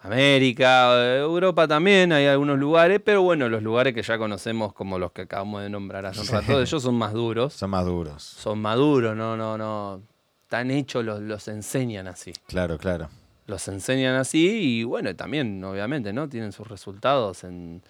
América, 0.00 1.16
Europa 1.16 1.68
también, 1.68 2.12
hay 2.12 2.26
algunos 2.26 2.58
lugares, 2.58 3.00
pero 3.02 3.22
bueno, 3.22 3.48
los 3.48 3.62
lugares 3.62 3.94
que 3.94 4.02
ya 4.02 4.18
conocemos 4.18 4.72
como 4.74 4.98
los 4.98 5.12
que 5.12 5.22
acabamos 5.22 5.62
de 5.62 5.70
nombrar 5.70 6.04
hace 6.06 6.22
un 6.22 6.26
rato, 6.26 6.60
ellos 6.60 6.82
son 6.82 6.96
más 6.96 7.12
duros. 7.12 7.54
Son 7.54 7.70
más 7.70 7.86
duros. 7.86 8.22
Son 8.22 8.58
más 8.58 8.76
duros, 8.76 9.16
no, 9.16 9.36
no, 9.36 9.56
no. 9.56 10.02
Tan 10.48 10.72
hechos 10.72 11.04
los, 11.04 11.20
los 11.20 11.46
enseñan 11.46 12.08
así. 12.08 12.32
Claro, 12.48 12.78
claro. 12.78 13.08
Los 13.46 13.68
enseñan 13.68 14.16
así 14.16 14.80
y 14.80 14.84
bueno, 14.84 15.14
también, 15.14 15.62
obviamente, 15.62 16.12
¿no? 16.12 16.28
Tienen 16.28 16.50
sus 16.50 16.66
resultados 16.66 17.44
en, 17.44 17.80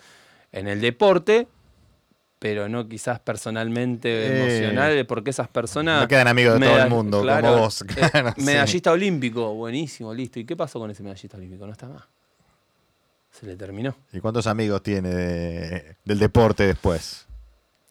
en 0.52 0.68
el 0.68 0.82
deporte, 0.82 1.48
pero 2.44 2.68
no 2.68 2.86
quizás 2.86 3.20
personalmente 3.20 4.06
eh, 4.10 4.60
emocional, 4.60 5.06
porque 5.06 5.30
esas 5.30 5.48
personas... 5.48 6.02
No 6.02 6.08
quedan 6.08 6.28
amigos 6.28 6.60
de 6.60 6.66
todo 6.66 6.78
el 6.78 6.90
mundo, 6.90 7.20
como 7.20 7.56
vos. 7.56 7.82
Eh, 7.96 8.32
medallista 8.36 8.92
olímpico, 8.92 9.54
buenísimo, 9.54 10.12
listo. 10.12 10.38
¿Y 10.40 10.44
qué 10.44 10.54
pasó 10.54 10.78
con 10.78 10.90
ese 10.90 11.02
medallista 11.02 11.38
olímpico? 11.38 11.64
No 11.64 11.72
está 11.72 11.88
más. 11.88 12.02
Se 13.30 13.46
le 13.46 13.56
terminó. 13.56 13.96
¿Y 14.12 14.20
cuántos 14.20 14.46
amigos 14.46 14.82
tiene 14.82 15.96
del 16.04 16.18
deporte 16.18 16.66
después? 16.66 17.24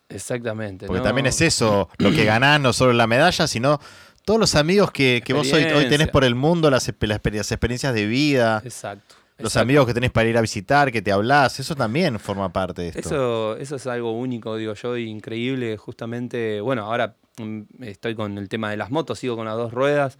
Exactamente. 0.07 0.85
Porque 0.85 1.01
también 1.01 1.25
es 1.25 1.41
eso, 1.41 1.89
lo 1.97 2.11
que 2.11 2.23
ganás, 2.23 2.61
no 2.61 2.73
solo 2.73 2.93
la 2.93 3.07
medalla, 3.07 3.47
sino 3.47 3.79
todos 4.23 4.39
los 4.39 4.53
amigos 4.53 4.91
que, 4.91 5.23
vos 5.29 5.51
hoy, 5.51 5.63
hoy, 5.63 5.89
tenés 5.89 6.09
por 6.09 6.23
el 6.23 6.35
mundo, 6.35 6.69
las, 6.69 6.93
las 6.99 7.51
experiencias 7.51 7.91
de 7.91 8.05
vida. 8.05 8.61
Exacto. 8.63 9.15
Los 9.43 9.57
amigos 9.57 9.85
que 9.85 9.93
tenés 9.93 10.09
para 10.09 10.29
ir 10.29 10.37
a 10.37 10.41
visitar, 10.41 10.89
que 10.89 11.01
te 11.01 11.11
hablas, 11.11 11.59
eso 11.59 11.75
también 11.75 12.17
forma 12.17 12.53
parte 12.53 12.83
de 12.83 12.87
esto. 12.87 12.99
Eso, 13.01 13.57
eso 13.57 13.75
es 13.75 13.87
algo 13.87 14.13
único, 14.13 14.55
digo 14.55 14.73
yo, 14.73 14.95
increíble. 14.95 15.75
Justamente, 15.75 16.61
bueno, 16.61 16.83
ahora 16.83 17.17
mm, 17.37 17.83
estoy 17.83 18.15
con 18.15 18.37
el 18.37 18.47
tema 18.47 18.71
de 18.71 18.77
las 18.77 18.89
motos, 18.89 19.19
sigo 19.19 19.35
con 19.35 19.43
las 19.43 19.57
dos 19.57 19.73
ruedas. 19.73 20.17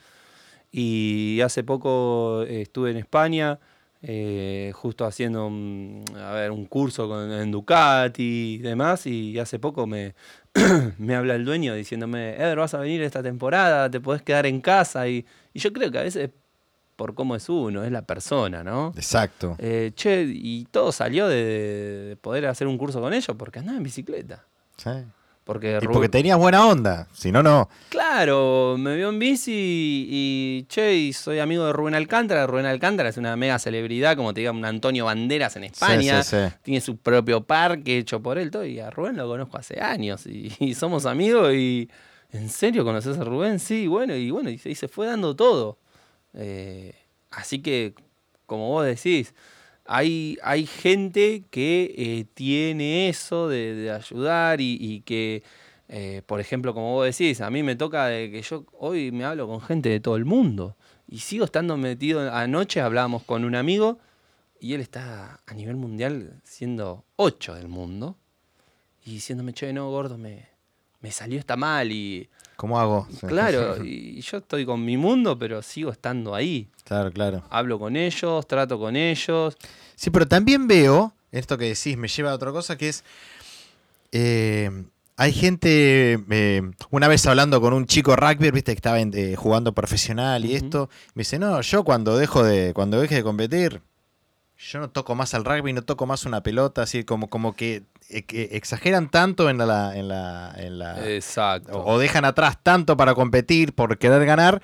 Y 0.74 1.40
hace 1.40 1.64
poco 1.64 2.44
eh, 2.44 2.64
estuve 2.64 2.92
en 2.92 2.98
España, 2.98 3.60
eh, 4.02 4.74
justo 4.76 5.06
haciendo 5.06 5.48
un, 5.48 6.04
a 6.18 6.34
ver, 6.34 6.52
un 6.52 6.66
curso 6.66 7.08
con, 7.08 7.32
en 7.32 7.50
Ducati 7.50 8.56
y 8.56 8.58
demás. 8.58 9.08
Y 9.08 9.40
hace 9.40 9.58
poco 9.58 9.88
me, 9.88 10.16
me 10.98 11.16
habla 11.16 11.36
el 11.36 11.46
dueño 11.46 11.76
diciéndome, 11.76 12.36
Eder, 12.36 12.58
vas 12.58 12.74
a 12.74 12.80
venir 12.80 13.02
esta 13.02 13.24
temporada, 13.24 13.90
te 13.90 14.02
podés 14.02 14.22
quedar 14.22 14.46
en 14.48 14.60
casa. 14.60 15.08
Y, 15.08 15.26
y 15.54 15.60
yo 15.60 15.72
creo 15.72 15.92
que 15.92 16.00
a 16.00 16.04
veces 16.04 16.30
por 16.96 17.14
cómo 17.14 17.36
es 17.36 17.50
uno, 17.50 17.84
es 17.84 17.92
la 17.92 18.04
persona, 18.04 18.64
¿no? 18.64 18.94
Exacto. 18.96 19.56
Eh, 19.60 19.92
che, 19.96 20.24
y 20.28 20.66
todo 20.66 20.92
salió 20.92 21.28
de, 21.28 22.18
poder 22.22 22.46
hacer 22.48 22.68
un 22.68 22.78
curso 22.78 23.02
con 23.02 23.14
ellos 23.14 23.36
porque 23.38 23.60
andaba 23.60 23.78
en 23.78 23.84
bicicleta. 23.84 24.46
Sí. 24.78 24.92
Porque 25.44 25.78
y 25.82 25.88
porque 25.88 26.08
tenías 26.08 26.38
buena 26.38 26.66
onda, 26.66 27.10
si 27.12 27.30
no, 27.30 27.44
no. 27.44 27.70
Claro, 27.90 28.78
me 28.80 28.96
vio 28.96 29.10
en 29.10 29.20
bici 29.20 29.52
y, 30.10 30.66
che, 30.70 30.96
y 30.96 31.12
soy 31.12 31.40
amigo 31.40 31.66
de 31.66 31.74
Rubén 31.74 31.96
Alcántara. 31.96 32.48
Rubén 32.48 32.66
Alcántara 32.66 33.10
es 33.10 33.18
una 33.18 33.36
mega 33.36 33.60
celebridad, 33.60 34.16
como 34.16 34.34
te 34.34 34.40
diga, 34.40 34.52
un 34.52 34.64
Antonio 34.64 35.04
Banderas 35.04 35.58
en 35.58 35.66
España. 35.66 36.24
Sí, 36.24 36.38
sí, 36.38 36.56
Tiene 36.62 36.80
su 36.80 36.96
propio 36.96 37.44
parque 37.44 37.98
hecho 37.98 38.22
por 38.22 38.38
él, 38.38 38.52
todo. 38.52 38.66
Y 38.66 38.80
a 38.80 38.90
Rubén 38.90 39.18
lo 39.18 39.28
conozco 39.28 39.58
hace 39.58 39.82
años 39.82 40.26
y, 40.28 40.74
somos 40.76 41.06
amigos. 41.06 41.54
Y, 41.54 41.90
¿en 42.32 42.48
serio 42.50 42.86
conoces 42.86 43.18
a 43.18 43.26
Rubén? 43.26 43.60
Sí, 43.60 43.88
bueno, 43.88 44.16
y 44.16 44.32
bueno, 44.32 44.50
y 44.50 44.58
se 44.58 44.88
fue 44.88 45.08
dando 45.08 45.36
todo. 45.36 45.78
Eh, 46.34 46.96
así 47.32 47.62
que, 47.62 47.94
como 48.46 48.70
vos 48.70 48.86
decís, 48.86 49.34
hay, 49.86 50.38
hay 50.44 50.66
gente 50.66 51.44
que 51.52 51.94
eh, 51.98 52.26
tiene 52.34 53.10
eso 53.10 53.48
de, 53.48 53.92
ayudar 53.92 54.62
y, 54.62 55.02
que, 55.06 55.44
eh, 55.90 56.22
por 56.26 56.40
ejemplo, 56.40 56.74
como 56.74 56.94
vos 56.94 57.06
decís, 57.06 57.42
a 57.42 57.50
mí 57.50 57.64
me 57.64 57.76
toca 57.76 58.08
de 58.08 58.32
que 58.32 58.42
yo 58.42 58.66
hoy 58.80 59.12
me 59.12 59.26
hablo 59.26 59.48
con 59.48 59.62
gente 59.62 59.90
de 59.90 60.00
todo 60.00 60.16
el 60.16 60.26
mundo 60.26 60.76
y 61.08 61.20
sigo 61.20 61.46
estando 61.46 61.78
metido. 61.78 62.32
Anoche 62.34 62.82
hablábamos 62.82 63.24
con 63.24 63.44
un 63.44 63.56
amigo 63.56 64.00
y 64.60 64.74
él 64.74 64.82
está 64.82 65.42
a 65.46 65.54
nivel 65.54 65.76
mundial 65.76 66.40
siendo 66.44 67.04
8 67.18 67.56
del 67.56 67.68
mundo 67.68 68.18
y 69.06 69.12
diciéndome, 69.12 69.54
che, 69.54 69.74
no, 69.74 69.90
gordo, 69.90 70.18
me, 70.18 70.48
me 71.02 71.12
salió 71.12 71.38
esta 71.38 71.58
mal 71.58 71.92
y 71.92 72.30
¿Cómo 72.56 72.80
hago? 72.80 73.08
Claro, 73.28 73.78
y 73.84 74.22
yo 74.22 74.38
estoy 74.38 74.66
con 74.66 74.84
mi 74.84 74.98
mundo, 74.98 75.38
pero 75.38 75.62
sigo 75.62 75.92
estando 75.92 76.36
ahí. 76.36 76.68
Claro, 76.84 77.12
claro. 77.12 77.44
Hablo 77.50 77.80
con 77.80 77.96
ellos, 77.96 78.48
trato 78.48 78.80
con 78.80 78.96
ellos. 78.96 79.58
Sí, 79.96 80.10
pero 80.10 80.28
también 80.28 80.68
veo, 80.68 81.14
esto 81.32 81.58
que 81.58 81.66
decís 81.66 81.98
me 81.98 82.08
lleva 82.08 82.32
a 82.32 82.36
otra 82.36 82.52
cosa, 82.52 82.78
que 82.78 82.90
es... 82.90 83.04
Eh, 84.12 84.70
hay 85.16 85.32
gente, 85.32 86.20
eh, 86.30 86.62
una 86.90 87.08
vez 87.08 87.26
hablando 87.28 87.62
con 87.62 87.74
un 87.74 87.86
chico 87.86 88.16
rugby, 88.16 88.52
viste, 88.52 88.72
que 88.74 88.78
estaba 88.78 89.00
eh, 89.00 89.36
jugando 89.36 89.74
profesional 89.74 90.44
y 90.44 90.56
esto, 90.56 90.90
me 91.14 91.22
dice, 91.22 91.38
no, 91.38 91.62
yo 91.62 91.84
cuando 91.84 92.18
dejo 92.18 92.44
de, 92.44 92.74
cuando 92.74 93.00
deje 93.00 93.16
de 93.16 93.24
competir, 93.24 93.82
yo 94.72 94.80
no 94.80 94.90
toco 94.90 95.16
más 95.16 95.34
al 95.34 95.46
rugby, 95.46 95.74
no 95.74 95.82
toco 95.82 96.06
más 96.06 96.26
una 96.26 96.42
pelota, 96.42 96.84
así 96.84 97.04
como, 97.04 97.30
como 97.30 97.56
que 97.56 97.84
eh, 98.10 98.24
exageran 98.52 99.10
tanto 99.10 99.50
en 99.50 99.58
la, 99.58 99.98
en 99.98 100.08
la, 100.08 100.96
Exacto. 101.08 101.84
O, 101.84 102.00
dejan 102.00 102.26
atrás 102.26 102.58
tanto 102.62 102.96
para 102.96 103.14
competir 103.14 103.74
por 103.74 103.98
querer 103.98 104.26
ganar 104.26 104.62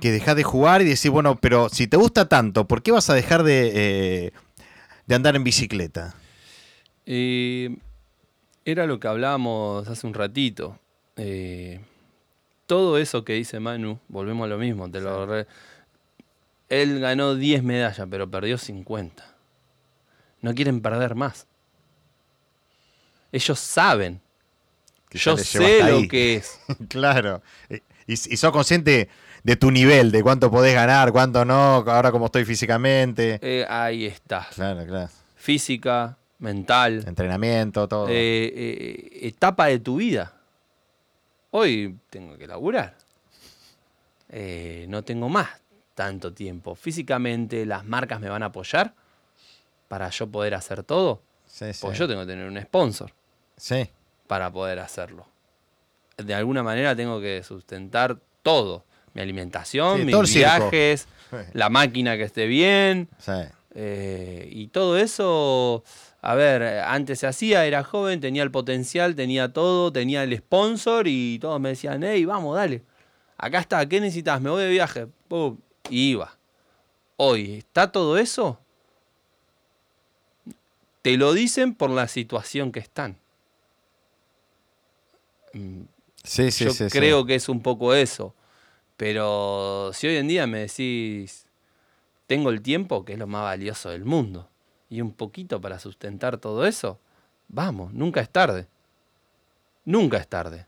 que 0.00 0.10
dejas 0.10 0.34
de 0.34 0.42
jugar 0.42 0.82
y 0.82 0.84
decís, 0.84 1.10
bueno, 1.10 1.36
pero 1.36 1.68
si 1.68 1.86
te 1.86 1.96
gusta 1.96 2.28
tanto, 2.28 2.66
¿por 2.66 2.82
qué 2.82 2.90
vas 2.90 3.08
a 3.08 3.14
dejar 3.14 3.44
de, 3.44 3.70
eh, 3.74 4.32
de 5.06 5.14
andar 5.14 5.36
en 5.36 5.44
bicicleta? 5.44 6.14
Eh, 7.06 7.76
era 8.64 8.86
lo 8.86 8.98
que 8.98 9.06
hablábamos 9.06 9.86
hace 9.86 10.06
un 10.06 10.14
ratito. 10.14 10.76
Eh, 11.16 11.80
todo 12.66 12.98
eso 12.98 13.24
que 13.24 13.34
dice 13.34 13.60
Manu, 13.60 14.00
volvemos 14.08 14.46
a 14.46 14.48
lo 14.48 14.58
mismo, 14.58 14.90
te 14.90 15.00
lo 15.00 15.26
él 16.72 17.00
ganó 17.00 17.34
10 17.34 17.62
medallas, 17.62 18.06
pero 18.10 18.30
perdió 18.30 18.56
50. 18.56 19.22
No 20.40 20.54
quieren 20.54 20.80
perder 20.80 21.14
más. 21.14 21.46
Ellos 23.30 23.58
saben. 23.58 24.22
Yo 25.10 25.36
sé 25.36 25.82
lo 25.84 26.08
que 26.08 26.36
es. 26.36 26.58
claro. 26.88 27.42
Y, 27.68 27.82
y 28.06 28.16
sos 28.16 28.52
consciente 28.52 29.10
de 29.42 29.56
tu 29.56 29.70
nivel, 29.70 30.10
de 30.10 30.22
cuánto 30.22 30.50
podés 30.50 30.74
ganar, 30.74 31.12
cuánto 31.12 31.44
no, 31.44 31.84
ahora 31.86 32.10
cómo 32.10 32.26
estoy 32.26 32.46
físicamente. 32.46 33.38
Eh, 33.42 33.66
ahí 33.68 34.06
está. 34.06 34.48
Claro, 34.54 34.86
claro. 34.86 35.10
Física, 35.36 36.16
mental. 36.38 37.04
Entrenamiento, 37.06 37.86
todo. 37.86 38.08
Eh, 38.08 38.14
eh, 38.14 39.18
etapa 39.26 39.66
de 39.66 39.78
tu 39.78 39.96
vida. 39.96 40.32
Hoy 41.50 41.98
tengo 42.08 42.38
que 42.38 42.46
laburar. 42.46 42.96
no 44.88 45.02
tengo 45.02 45.28
más 45.28 45.61
tanto 45.94 46.32
tiempo. 46.32 46.74
Físicamente 46.74 47.66
las 47.66 47.84
marcas 47.84 48.20
me 48.20 48.28
van 48.28 48.42
a 48.42 48.46
apoyar 48.46 48.94
para 49.88 50.08
yo 50.10 50.26
poder 50.26 50.54
hacer 50.54 50.82
todo. 50.82 51.22
Sí, 51.46 51.66
Pues 51.80 51.98
yo 51.98 52.08
tengo 52.08 52.22
que 52.22 52.28
tener 52.28 52.48
un 52.48 52.60
sponsor. 52.60 53.12
Sí. 53.56 53.88
Para 54.26 54.50
poder 54.50 54.78
hacerlo. 54.78 55.26
De 56.16 56.34
alguna 56.34 56.62
manera 56.62 56.96
tengo 56.96 57.20
que 57.20 57.42
sustentar 57.42 58.18
todo. 58.42 58.84
Mi 59.14 59.20
alimentación, 59.20 60.06
mis 60.06 60.34
viajes, 60.34 61.06
la 61.52 61.68
máquina 61.68 62.16
que 62.16 62.22
esté 62.22 62.46
bien. 62.46 63.10
Sí. 63.18 63.32
Eh, 63.74 64.48
y 64.50 64.68
todo 64.68 64.96
eso, 64.98 65.84
a 66.22 66.34
ver, 66.34 66.62
antes 66.62 67.18
se 67.20 67.26
hacía, 67.26 67.66
era 67.66 67.84
joven, 67.84 68.20
tenía 68.20 68.42
el 68.42 68.50
potencial, 68.50 69.14
tenía 69.14 69.52
todo, 69.52 69.92
tenía 69.92 70.22
el 70.22 70.36
sponsor 70.38 71.06
y 71.08 71.38
todos 71.38 71.60
me 71.60 71.70
decían, 71.70 72.02
hey, 72.02 72.24
vamos, 72.24 72.56
dale. 72.56 72.82
Acá 73.36 73.58
está, 73.60 73.86
¿qué 73.86 74.00
necesitas? 74.00 74.40
Me 74.40 74.48
voy 74.48 74.62
de 74.62 74.70
viaje. 74.70 75.06
y 75.28 75.52
iba. 75.90 76.36
Hoy, 77.16 77.58
¿está 77.58 77.92
todo 77.92 78.18
eso? 78.18 78.58
Te 81.02 81.16
lo 81.16 81.32
dicen 81.32 81.74
por 81.74 81.90
la 81.90 82.08
situación 82.08 82.72
que 82.72 82.80
están. 82.80 83.16
Mm, 85.52 85.82
sí, 86.22 86.50
sí, 86.50 86.64
Yo 86.64 86.88
creo 86.88 87.26
que 87.26 87.34
es 87.34 87.48
un 87.48 87.62
poco 87.62 87.94
eso. 87.94 88.34
Pero 88.96 89.90
si 89.94 90.06
hoy 90.06 90.16
en 90.16 90.28
día 90.28 90.46
me 90.46 90.60
decís, 90.60 91.46
tengo 92.26 92.50
el 92.50 92.62
tiempo, 92.62 93.04
que 93.04 93.14
es 93.14 93.18
lo 93.18 93.26
más 93.26 93.42
valioso 93.42 93.90
del 93.90 94.04
mundo, 94.04 94.48
y 94.88 95.00
un 95.00 95.12
poquito 95.12 95.60
para 95.60 95.78
sustentar 95.78 96.38
todo 96.38 96.66
eso, 96.66 97.00
vamos, 97.48 97.92
nunca 97.92 98.20
es 98.20 98.30
tarde. 98.30 98.68
Nunca 99.84 100.18
es 100.18 100.28
tarde. 100.28 100.66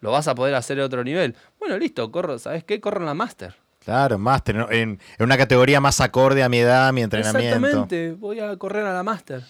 Lo 0.00 0.10
vas 0.10 0.26
a 0.28 0.34
poder 0.34 0.54
hacer 0.54 0.80
a 0.80 0.84
otro 0.84 1.04
nivel. 1.04 1.36
Bueno, 1.58 1.78
listo, 1.78 2.10
corro, 2.10 2.38
¿sabes 2.38 2.64
qué? 2.64 2.80
Corro 2.80 3.00
en 3.00 3.06
la 3.06 3.14
Master. 3.14 3.54
Claro, 3.88 4.18
Master, 4.18 4.56
en, 4.56 4.66
en, 4.70 4.98
una 5.18 5.38
categoría 5.38 5.80
más 5.80 6.00
acorde 6.00 6.42
a 6.42 6.48
mi 6.48 6.58
edad, 6.58 6.88
a 6.88 6.92
mi 6.92 7.02
entrenamiento. 7.02 7.56
Exactamente, 7.56 8.12
voy 8.12 8.38
a 8.38 8.54
correr 8.56 8.84
a 8.84 8.92
la 8.92 9.02
Master. 9.02 9.42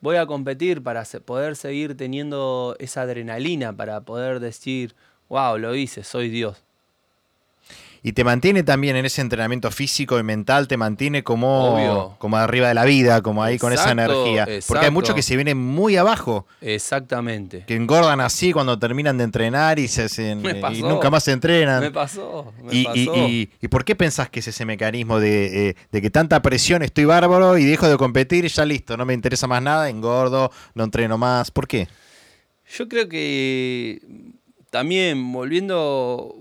Voy 0.00 0.16
a 0.16 0.26
competir 0.26 0.82
para 0.82 1.04
poder 1.24 1.56
seguir 1.56 1.96
teniendo 1.96 2.76
esa 2.78 3.02
adrenalina, 3.02 3.74
para 3.74 4.02
poder 4.02 4.40
decir, 4.40 4.94
wow, 5.28 5.56
lo 5.56 5.74
hice, 5.74 6.04
soy 6.04 6.28
Dios 6.28 6.64
y 8.02 8.12
te 8.12 8.24
mantiene 8.24 8.62
también 8.62 8.96
en 8.96 9.04
ese 9.04 9.20
entrenamiento 9.20 9.70
físico 9.70 10.18
y 10.18 10.22
mental, 10.22 10.68
te 10.68 10.76
mantiene 10.76 11.22
como, 11.22 12.16
como 12.18 12.36
arriba 12.38 12.68
de 12.68 12.74
la 12.74 12.84
vida, 12.84 13.20
como 13.20 13.42
ahí 13.42 13.58
con 13.58 13.72
esa 13.72 13.90
energía. 13.90 14.46
Porque 14.66 14.86
hay 14.86 14.90
muchos 14.90 15.14
que 15.14 15.22
se 15.22 15.36
vienen 15.36 15.58
muy 15.58 15.96
abajo. 15.96 16.46
Exactamente. 16.60 17.64
Que 17.66 17.76
engordan 17.76 18.20
así 18.20 18.52
cuando 18.52 18.78
terminan 18.78 19.18
de 19.18 19.24
entrenar 19.24 19.78
y, 19.78 19.88
se, 19.88 20.32
y 20.72 20.82
nunca 20.82 21.10
más 21.10 21.24
se 21.24 21.32
entrenan. 21.32 21.80
Me 21.80 21.90
pasó. 21.90 22.52
Me 22.62 22.74
y, 22.74 22.84
pasó. 22.84 22.96
Y, 23.28 23.50
y, 23.60 23.68
por 23.68 23.84
qué 23.84 23.94
pensás 23.94 24.30
que 24.30 24.40
es 24.40 24.48
ese 24.48 24.64
mecanismo 24.64 25.20
de, 25.20 25.68
eh, 25.68 25.76
de, 25.92 26.02
que 26.02 26.10
tanta 26.10 26.40
presión, 26.40 26.82
estoy 26.82 27.04
bárbaro 27.04 27.58
y 27.58 27.64
dejo 27.64 27.86
de 27.86 27.98
competir 27.98 28.44
y 28.44 28.48
ya 28.48 28.64
listo, 28.64 28.96
no 28.96 29.04
me 29.04 29.12
interesa 29.12 29.46
más 29.46 29.62
nada, 29.62 29.90
engordo, 29.90 30.50
no 30.74 30.84
entreno 30.84 31.18
más? 31.18 31.50
¿Por 31.50 31.68
qué? 31.68 31.88
Yo 32.72 32.88
creo 32.88 33.08
que 33.08 34.00
también 34.70 35.32
volviendo, 35.32 36.36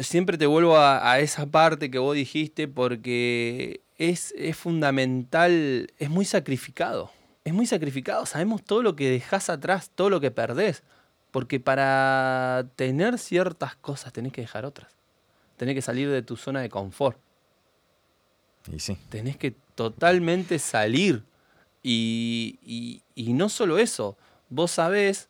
siempre 0.00 0.38
te 0.38 0.46
vuelvo 0.46 0.78
a, 0.78 1.20
esa 1.20 1.46
parte 1.46 1.90
que 1.90 1.98
vos 1.98 2.16
dijiste 2.16 2.66
porque 2.66 3.82
es, 3.98 4.34
es, 4.36 4.56
fundamental, 4.56 5.92
es 5.98 6.08
muy 6.08 6.24
sacrificado. 6.24 7.10
Es 7.44 7.52
muy 7.52 7.66
sacrificado, 7.66 8.26
sabemos 8.26 8.62
todo 8.62 8.82
lo 8.82 8.96
que 8.96 9.10
dejas 9.10 9.48
atrás, 9.48 9.90
todo 9.94 10.10
lo 10.10 10.20
que 10.20 10.30
perdés. 10.30 10.82
Porque 11.30 11.60
para 11.60 12.66
tener 12.76 13.18
ciertas 13.18 13.76
cosas 13.76 14.12
tenés 14.12 14.32
que 14.32 14.40
dejar 14.40 14.64
otras. 14.64 14.90
Tenés 15.58 15.74
que 15.74 15.82
salir 15.82 16.10
de 16.10 16.22
tu 16.22 16.36
zona 16.36 16.60
de 16.60 16.70
confort. 16.70 17.18
Y 18.72 18.80
sí. 18.80 18.96
Tenés 19.10 19.36
que 19.36 19.54
totalmente 19.74 20.58
salir. 20.58 21.22
Y, 21.82 22.58
y, 22.62 23.02
y 23.14 23.32
no 23.34 23.48
solo 23.48 23.78
eso, 23.78 24.16
vos 24.48 24.70
sabés, 24.70 25.28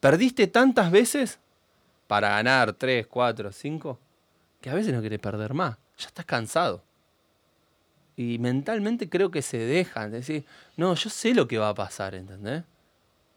perdiste 0.00 0.46
tantas 0.46 0.90
veces 0.90 1.38
para 2.10 2.30
ganar 2.30 2.72
3, 2.72 3.06
4, 3.06 3.52
5, 3.52 3.98
que 4.60 4.68
a 4.68 4.74
veces 4.74 4.92
no 4.92 5.00
querés 5.00 5.20
perder 5.20 5.54
más. 5.54 5.76
Ya 5.96 6.08
estás 6.08 6.26
cansado. 6.26 6.82
Y 8.16 8.40
mentalmente 8.40 9.08
creo 9.08 9.30
que 9.30 9.42
se 9.42 9.58
dejan. 9.58 10.10
Decir, 10.10 10.44
no, 10.76 10.92
yo 10.96 11.08
sé 11.08 11.34
lo 11.34 11.46
que 11.46 11.58
va 11.58 11.68
a 11.68 11.74
pasar, 11.76 12.16
¿entendés? 12.16 12.64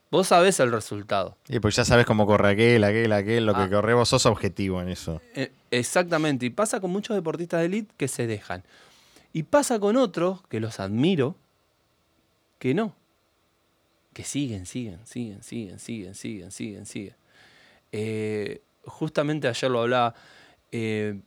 Vos 0.09 0.29
sabés 0.29 0.59
el 0.59 0.71
resultado. 0.71 1.37
Y 1.47 1.59
pues 1.59 1.75
ya 1.75 1.85
sabes 1.85 2.07
cómo 2.07 2.25
corre 2.25 2.49
aquel, 2.49 2.83
aquel, 2.83 3.11
aquel, 3.11 3.45
lo 3.45 3.53
que 3.53 3.61
ah. 3.61 3.69
corre, 3.69 3.93
vos 3.93 4.09
sos 4.09 4.25
objetivo 4.25 4.81
en 4.81 4.89
eso. 4.89 5.21
Eh, 5.35 5.51
exactamente. 5.69 6.47
Y 6.47 6.49
pasa 6.49 6.79
con 6.79 6.89
muchos 6.89 7.15
deportistas 7.15 7.59
de 7.59 7.67
elite 7.67 7.93
que 7.95 8.07
se 8.07 8.25
dejan. 8.25 8.63
Y 9.33 9.43
pasa 9.43 9.79
con 9.79 9.97
otros, 9.97 10.41
que 10.47 10.59
los 10.59 10.79
admiro, 10.79 11.35
que 12.57 12.73
no. 12.73 12.95
Que 14.13 14.23
siguen, 14.23 14.65
siguen, 14.65 15.05
siguen, 15.05 15.43
siguen, 15.43 15.77
siguen, 15.77 16.15
siguen, 16.15 16.51
siguen, 16.51 16.85
siguen. 16.87 17.22
Eh, 17.93 18.61
justamente 18.85 19.47
ayer 19.47 19.71
lo 19.71 19.81
hablaba. 19.81 20.13
Eh, 20.71 21.21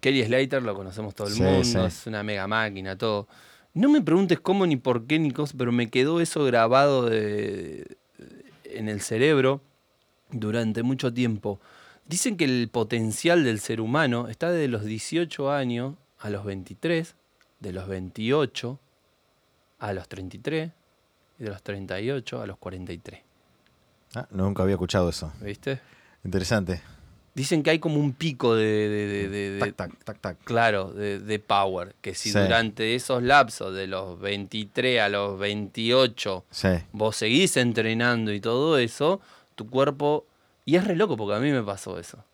Kelly 0.00 0.24
Slater, 0.24 0.62
lo 0.62 0.74
conocemos 0.74 1.14
todo 1.14 1.28
el 1.28 1.36
mundo, 1.36 1.86
es 1.86 2.06
una 2.06 2.22
mega 2.22 2.46
máquina, 2.46 2.98
todo. 2.98 3.28
No 3.72 3.88
me 3.88 4.02
preguntes 4.02 4.40
cómo 4.40 4.66
ni 4.66 4.76
por 4.76 5.06
qué 5.06 5.18
ni 5.18 5.30
cosas, 5.30 5.54
pero 5.56 5.72
me 5.72 5.88
quedó 5.88 6.20
eso 6.20 6.44
grabado 6.44 7.08
en 7.12 7.86
el 8.88 9.00
cerebro 9.00 9.62
durante 10.32 10.82
mucho 10.82 11.12
tiempo. 11.12 11.60
Dicen 12.06 12.36
que 12.36 12.46
el 12.46 12.68
potencial 12.68 13.44
del 13.44 13.60
ser 13.60 13.80
humano 13.80 14.28
está 14.28 14.50
de 14.50 14.66
los 14.66 14.84
18 14.84 15.52
años 15.52 15.94
a 16.18 16.30
los 16.30 16.44
23, 16.44 17.14
de 17.60 17.72
los 17.72 17.86
28 17.86 18.80
a 19.78 19.92
los 19.92 20.08
33 20.08 20.72
y 21.38 21.44
de 21.44 21.50
los 21.50 21.62
38 21.62 22.42
a 22.42 22.46
los 22.46 22.58
43. 22.58 23.29
Ah, 24.14 24.26
nunca 24.30 24.62
había 24.62 24.74
escuchado 24.74 25.08
eso. 25.08 25.32
¿Viste? 25.40 25.80
Interesante. 26.24 26.82
Dicen 27.34 27.62
que 27.62 27.70
hay 27.70 27.78
como 27.78 28.00
un 28.00 28.12
pico 28.12 28.56
de. 28.56 29.56
tac, 29.60 29.76
tac, 29.76 30.04
tac, 30.04 30.20
tac. 30.20 30.38
Claro, 30.44 30.92
de, 30.92 31.38
power. 31.38 31.94
Que 32.00 32.14
si 32.14 32.32
durante 32.32 32.94
esos 32.96 33.22
lapsos 33.22 33.74
de 33.74 33.86
los 33.86 34.18
23 34.20 35.00
a 35.00 35.08
los 35.08 35.38
28 35.38 36.44
vos 36.92 37.16
seguís 37.16 37.56
entrenando 37.56 38.32
y 38.32 38.40
todo 38.40 38.78
eso, 38.78 39.20
tu 39.54 39.70
cuerpo. 39.70 40.26
Y 40.64 40.76
es 40.76 40.84
re 40.84 40.96
loco 40.96 41.16
porque 41.16 41.36
a 41.36 41.40
mí 41.40 41.50
me 41.50 41.62
pasó 41.62 41.98
eso. 41.98 42.24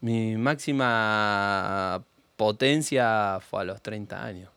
Mi 0.00 0.36
máxima 0.36 2.02
potencia 2.36 3.40
fue 3.40 3.62
a 3.62 3.64
los 3.64 3.82
30 3.82 4.24
años. 4.24 4.53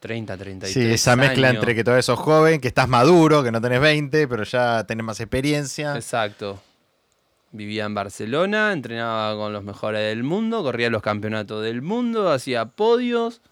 30, 0.00 0.36
33 0.36 0.72
Sí, 0.72 0.92
esa 0.92 1.14
mezcla 1.14 1.50
entre 1.50 1.74
que 1.74 1.84
todavía 1.84 2.02
sos 2.02 2.18
joven, 2.18 2.60
que 2.60 2.68
estás 2.68 2.88
maduro, 2.88 3.42
que 3.42 3.52
no 3.52 3.60
tenés 3.60 3.80
20, 3.80 4.26
pero 4.26 4.44
ya 4.44 4.84
tenés 4.84 5.04
más 5.04 5.20
experiencia. 5.20 5.94
Exacto. 5.94 6.60
Vivía 7.52 7.84
en 7.84 7.94
Barcelona, 7.94 8.72
entrenaba 8.72 9.36
con 9.36 9.52
los 9.52 9.62
mejores 9.62 10.00
del 10.00 10.22
mundo, 10.22 10.62
corría 10.62 10.88
los 10.88 11.02
campeonatos 11.02 11.62
del 11.62 11.82
mundo, 11.82 12.30
hacía 12.30 12.64
podios. 12.66 13.42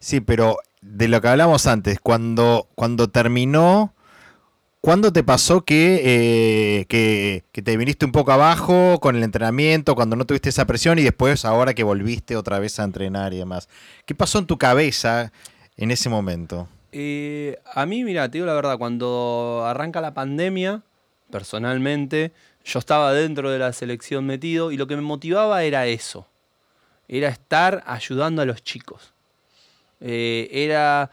Sí, 0.00 0.20
pero 0.20 0.58
de 0.80 1.08
lo 1.08 1.20
que 1.20 1.28
hablamos 1.28 1.66
antes, 1.66 2.00
cuando, 2.00 2.66
cuando 2.74 3.08
terminó, 3.08 3.94
¿cuándo 4.84 5.14
te 5.14 5.24
pasó 5.24 5.64
que, 5.64 6.02
eh, 6.04 6.84
que, 6.86 7.62
te 7.62 7.76
viniste 7.78 8.04
un 8.04 8.12
poco 8.12 8.32
abajo 8.32 9.00
con 9.00 9.16
el 9.16 9.22
entrenamiento, 9.22 9.94
cuando 9.94 10.14
no 10.14 10.26
tuviste 10.26 10.50
esa 10.50 10.66
presión 10.66 10.98
y 10.98 11.02
después 11.02 11.46
ahora 11.46 11.72
que 11.72 11.82
volviste 11.82 12.36
otra 12.36 12.58
vez 12.58 12.78
a 12.78 12.84
entrenar 12.84 13.32
y 13.32 13.38
demás? 13.38 13.70
¿Qué 14.04 14.14
pasó 14.14 14.38
en 14.38 14.46
tu 14.46 14.58
cabeza 14.58 15.32
en 15.78 15.90
ese 15.90 16.10
momento? 16.10 16.68
Eh, 16.92 17.58
a 17.72 17.86
mí, 17.86 18.04
mira, 18.04 18.28
te 18.28 18.36
digo 18.36 18.46
la 18.46 18.52
verdad, 18.52 18.76
cuando 18.76 19.64
arranca 19.66 20.02
la 20.02 20.12
pandemia, 20.12 20.82
personalmente, 21.30 22.32
yo 22.62 22.78
estaba 22.78 23.14
dentro 23.14 23.50
de 23.50 23.58
la 23.58 23.72
selección 23.72 24.26
metido 24.26 24.70
y 24.70 24.76
lo 24.76 24.86
que 24.86 24.96
me 24.96 25.02
motivaba 25.02 25.62
era 25.64 25.86
eso. 25.86 26.26
Era 27.08 27.28
estar 27.28 27.82
ayudando 27.86 28.42
a 28.42 28.44
los 28.44 28.62
chicos. 28.62 29.14
Eh, 30.00 30.50
era. 30.52 31.10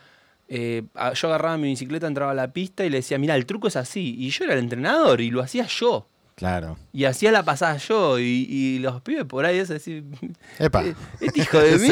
Eh, 0.54 0.84
yo 1.16 1.28
agarraba 1.30 1.56
mi 1.58 1.70
bicicleta, 1.70 2.08
entraba 2.08 2.32
a 2.32 2.36
la 2.36 2.52
pista 2.52 2.84
y 2.84 2.90
le 2.90 2.98
decía, 2.98 3.18
mira, 3.18 3.38
el 3.38 3.46
truco 3.46 3.70
es 3.70 3.78
así. 3.78 4.16
Y 4.18 4.32
yo 4.32 4.44
era 4.44 4.54
el 4.54 4.60
entrenador 4.60 5.22
y 5.22 5.32
lo 5.32 5.42
hacía 5.42 5.66
yo. 5.66 6.10
Claro. 6.36 6.78
Y 6.92 7.06
hacía 7.06 7.32
la 7.32 7.44
pasada 7.44 7.78
yo. 7.78 8.20
Y, 8.20 8.78
los 8.80 9.02
pibes 9.02 9.24
por 9.24 9.46
ahí 9.46 9.60
es 9.60 9.70
decir, 9.70 10.04
Epa. 10.60 10.84
Eh, 10.86 10.96
este 11.22 11.40
hijo 11.40 11.58
de 11.58 11.78
mí, 11.80 11.88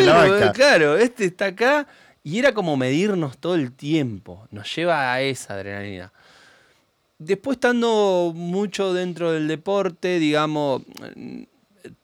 claro, 0.53 0.97
este 0.97 1.23
está 1.23 1.45
acá. 1.45 1.87
Y 2.21 2.37
era 2.37 2.53
como 2.53 2.75
medirnos 2.75 3.37
todo 3.37 3.55
el 3.55 3.71
tiempo. 3.71 4.45
Nos 4.51 4.75
lleva 4.75 5.13
a 5.13 5.21
esa 5.21 5.53
adrenalina. 5.53 6.11
Después 7.17 7.55
estando 7.55 8.33
mucho 8.35 8.93
dentro 8.93 9.31
del 9.31 9.47
deporte, 9.47 10.19
digamos, 10.19 10.81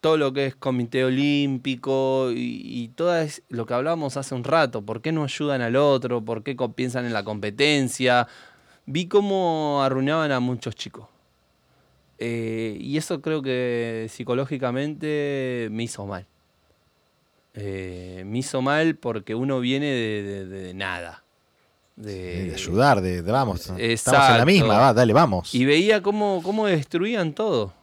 todo 0.01 0.17
lo 0.17 0.33
que 0.33 0.47
es 0.47 0.55
comité 0.55 1.03
olímpico 1.03 2.29
y, 2.31 2.89
todo 2.95 3.13
lo 3.49 3.65
que 3.65 3.73
hablábamos 3.73 4.17
hace 4.17 4.35
un 4.35 4.43
rato, 4.43 4.81
por 4.81 5.01
qué 5.01 5.11
no 5.11 5.23
ayudan 5.23 5.61
al 5.61 5.75
otro, 5.75 6.23
por 6.23 6.43
qué 6.43 6.55
piensan 6.75 7.05
en 7.05 7.13
la 7.13 7.23
competencia, 7.23 8.27
vi 8.85 9.07
cómo 9.07 9.81
arruinaban 9.83 10.31
a 10.31 10.39
muchos 10.39 10.75
chicos. 10.75 11.07
Eh, 12.17 12.77
y 12.79 12.97
eso 12.97 13.21
creo 13.21 13.41
que 13.41 14.07
psicológicamente 14.09 15.67
me 15.71 15.83
hizo 15.83 16.05
mal. 16.05 16.25
Eh, 17.53 18.23
me 18.25 18.39
hizo 18.39 18.61
mal 18.61 18.95
porque 18.95 19.35
uno 19.35 19.59
viene 19.59 19.87
de 19.87 20.73
nada. 20.73 21.25
De, 21.95 22.51
ayudar, 22.53 22.99
de, 23.01 23.21
vamos, 23.21 23.71
estamos 23.77 24.29
en 24.29 24.37
la 24.37 24.45
misma, 24.45 24.93
dale, 24.93 25.13
vamos. 25.13 25.55
Y 25.55 25.63
veía 25.63 26.01
cómo, 26.01 26.41
cómo 26.43 26.65
destruían 26.67 27.33
todo. 27.33 27.73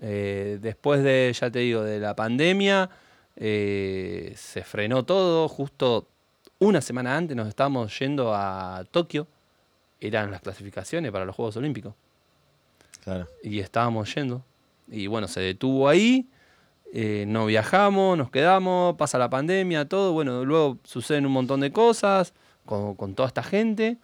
Eh, 0.00 0.58
después 0.60 1.02
de, 1.02 1.34
ya 1.38 1.50
te 1.50 1.60
digo, 1.60 1.82
de 1.82 1.98
la 1.98 2.14
pandemia, 2.14 2.90
eh, 3.36 4.32
se 4.36 4.62
frenó 4.62 5.04
todo. 5.04 5.48
Justo 5.48 6.08
una 6.58 6.80
semana 6.80 7.16
antes 7.16 7.36
nos 7.36 7.48
estábamos 7.48 7.96
yendo 7.98 8.34
a 8.34 8.84
Tokio. 8.90 9.26
Eran 10.00 10.30
las 10.30 10.40
clasificaciones 10.40 11.10
para 11.10 11.24
los 11.24 11.34
Juegos 11.34 11.56
Olímpicos. 11.56 11.94
Claro. 13.04 13.26
Y 13.42 13.60
estábamos 13.60 14.14
yendo. 14.14 14.44
Y 14.88 15.06
bueno, 15.06 15.28
se 15.28 15.40
detuvo 15.40 15.88
ahí. 15.88 16.28
Eh, 16.92 17.24
no 17.28 17.44
viajamos, 17.46 18.16
nos 18.16 18.30
quedamos, 18.30 18.96
pasa 18.96 19.18
la 19.18 19.28
pandemia, 19.28 19.86
todo. 19.86 20.12
Bueno, 20.12 20.44
luego 20.44 20.78
suceden 20.84 21.26
un 21.26 21.32
montón 21.32 21.60
de 21.60 21.70
cosas 21.70 22.32
con, 22.64 23.14
toda 23.14 23.28
esta 23.28 23.42
gente. 23.42 23.98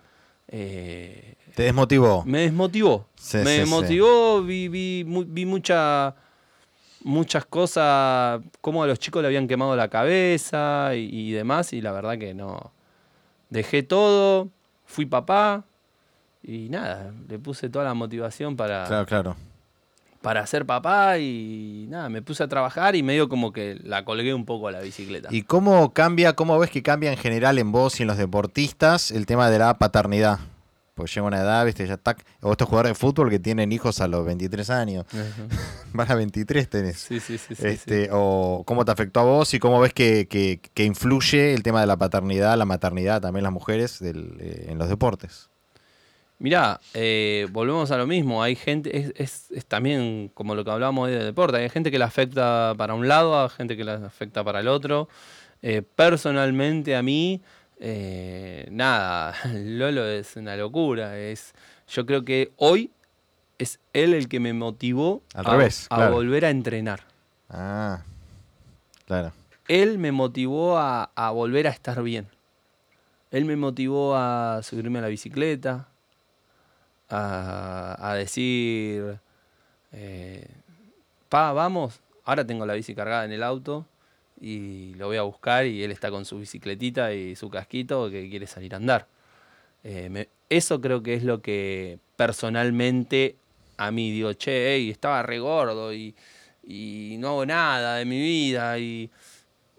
Eh, 0.49 1.35
¿Te 1.55 1.63
desmotivó? 1.63 2.25
Me 2.27 2.41
desmotivó. 2.41 3.07
me 3.33 3.51
desmotivó, 3.51 4.43
vi, 4.43 4.69
vi, 4.69 5.05
vi 5.05 5.47
mucha, 5.47 6.15
muchas 7.05 7.47
cosas, 7.47 8.41
cómo 8.61 8.83
a 8.83 8.87
los 8.87 8.99
chicos 8.99 9.23
le 9.23 9.29
habían 9.29 9.47
quemado 9.47 9.77
la 9.77 9.89
cabeza 9.89 10.91
y, 10.95 11.31
demás, 11.33 11.73
y 11.73 11.81
la 11.81 11.93
verdad 11.93 12.19
que 12.19 12.35
no. 12.35 12.73
Dejé 13.51 13.85
todo, 13.85 14.49
fui 14.85 15.07
papá 15.07 15.65
y 16.43 16.69
nada, 16.71 17.13
le 17.29 17.39
puse 17.39 17.69
toda 17.69 17.85
la 17.85 17.95
motivación 17.95 18.57
para. 18.57 18.85
Claro, 18.87 19.07
claro 19.07 19.37
para 20.25 20.47
ser 20.47 20.65
papá 20.65 21.19
y 21.19 21.85
nada, 21.91 22.09
me 22.09 22.23
puse 22.23 22.43
a 22.43 22.49
trabajar 22.49 22.97
y 22.97 23.03
medio 23.03 23.29
como 23.29 23.53
que 23.53 23.79
la 23.85 24.07
colgué 24.07 24.33
un 24.33 24.47
poco 24.47 24.69
a 24.69 24.73
la 24.73 24.81
bicicleta. 24.81 25.29
¿Y 25.31 25.43
cómo 25.43 25.93
cambia, 25.93 26.33
cómo 26.33 26.59
ves 26.59 26.71
que 26.71 26.83
cambia 26.83 27.13
en 27.13 27.19
general 27.19 27.59
en 27.59 27.71
vos 27.73 28.01
y 28.01 28.05
en 28.05 28.07
los 28.07 28.17
deportistas 28.17 29.11
el 29.11 29.27
tema 29.27 29.51
de 29.51 29.59
la 29.59 29.75
paternidad? 29.77 30.39
Pues 30.95 31.13
llega 31.13 31.27
una 31.27 31.41
edad, 31.41 31.65
viste, 31.67 31.87
ya 31.87 31.95
está. 31.95 32.17
O 32.41 32.53
estos 32.53 32.69
jugadores 32.69 32.91
de 32.91 32.95
fútbol 32.95 33.29
que 33.29 33.41
tienen 33.41 33.73
hijos 33.73 34.01
a 34.01 34.07
los 34.07 34.25
23 34.25 34.71
años. 34.71 35.07
Van 35.93 36.11
a 36.11 36.15
23 36.15 36.69
tenés. 36.69 36.99
Sí, 36.99 37.19
sí, 37.19 37.37
sí. 37.37 37.55
Este, 37.59 38.09
O 38.13 38.63
cómo 38.65 38.85
te 38.85 38.93
afectó 38.93 39.21
a 39.21 39.25
vos 39.25 39.53
y 39.55 39.59
cómo 39.59 39.81
ves 39.81 39.93
que, 39.93 40.29
que, 40.29 40.85
influye 40.85 41.53
el 41.53 41.65
tema 41.65 41.81
de 41.81 41.89
la 41.89 41.97
paternidad, 41.97 42.57
la 42.57 42.65
maternidad, 42.65 43.21
también 43.21 43.43
las 43.43 43.53
mujeres 43.53 44.01
eh, 44.03 44.67
en 44.69 44.79
los 44.79 44.89
deportes. 44.89 45.51
Mirá, 46.39 46.81
eh, 46.95 47.47
volvemos 47.51 47.91
a 47.91 47.97
lo 47.97 48.07
mismo. 48.07 48.43
Hay 48.43 48.55
gente, 48.55 49.13
es, 49.17 49.49
también 49.67 50.31
como 50.35 50.55
lo 50.55 50.65
que 50.65 50.71
hablábamos 50.71 51.09
de 51.09 51.25
deporte, 51.25 51.57
hay 51.59 51.71
gente 51.71 51.91
que 51.91 51.99
la 51.99 52.07
afecta 52.07 52.75
para 52.77 52.95
un 52.95 53.09
lado, 53.09 53.41
hay 53.41 53.49
gente 53.49 53.77
que 53.77 53.85
la 53.85 53.95
afecta 53.95 54.45
para 54.45 54.61
el 54.61 54.69
otro. 54.69 55.09
Eh, 55.63 55.83
personalmente 55.83 56.97
a 56.97 57.03
mí, 57.03 57.41
eh, 57.81 58.69
nada, 58.71 59.35
Lolo 59.53 60.05
es 60.07 60.37
una 60.37 60.57
locura. 60.57 61.19
Es, 61.19 61.55
yo 61.89 62.07
creo 62.07 62.25
que 62.25 62.53
hoy 62.57 62.91
es 63.59 63.81
él 63.93 64.15
el 64.15 64.29
que 64.29 64.41
me 64.41 64.53
motivó 64.53 65.23
a, 65.35 66.09
volver 66.09 66.45
a 66.45 66.51
entrenar. 66.51 67.01
Ah, 67.49 68.03
claro. 69.07 69.33
Él 69.69 69.99
me 69.99 70.13
motivó 70.13 70.77
a, 70.79 71.11
a 71.15 71.31
volver 71.31 71.67
a 71.67 71.71
estar 71.71 72.03
bien. 72.03 72.29
Él 73.31 73.45
me 73.47 73.57
motivó 73.57 74.15
a 74.15 74.61
subirme 74.63 75.01
a 75.01 75.03
la 75.03 75.09
bicicleta, 75.09 75.89
a, 77.09 78.15
decir, 78.17 79.19
eh, 79.93 80.47
pa, 81.29 81.53
vamos, 81.53 82.01
ahora 82.25 82.47
tengo 82.47 82.67
la 82.67 82.75
bici 82.75 82.95
cargada 82.95 83.25
en 83.25 83.33
el 83.33 83.43
auto 83.43 83.87
y 84.45 84.93
lo 84.97 85.07
voy 85.07 85.17
a 85.17 85.23
buscar 85.23 85.65
y 85.65 85.83
él 85.83 85.91
está 85.91 86.11
con 86.11 86.27
su 86.27 86.39
bicicletita 86.39 87.15
y 87.15 87.35
su 87.35 87.49
casquito 87.49 88.11
que 88.11 88.29
quiere 88.29 88.47
salir 88.47 88.75
a 88.75 88.77
andar. 88.77 89.07
Eh, 89.83 90.29
eso 90.51 90.83
creo 90.83 91.03
que 91.03 91.15
es 91.15 91.25
lo 91.25 91.41
que 91.41 91.99
personalmente 92.17 93.37
a 93.79 93.91
mí 93.91 94.11
digo, 94.11 94.35
che, 94.35 94.91
estaba 94.91 95.23
regordo 95.23 95.95
y, 95.95 96.15
y 96.63 97.17
no 97.19 97.29
hago 97.29 97.47
nada 97.47 97.97
de 97.97 98.05
mi 98.05 98.21
vida 98.21 98.79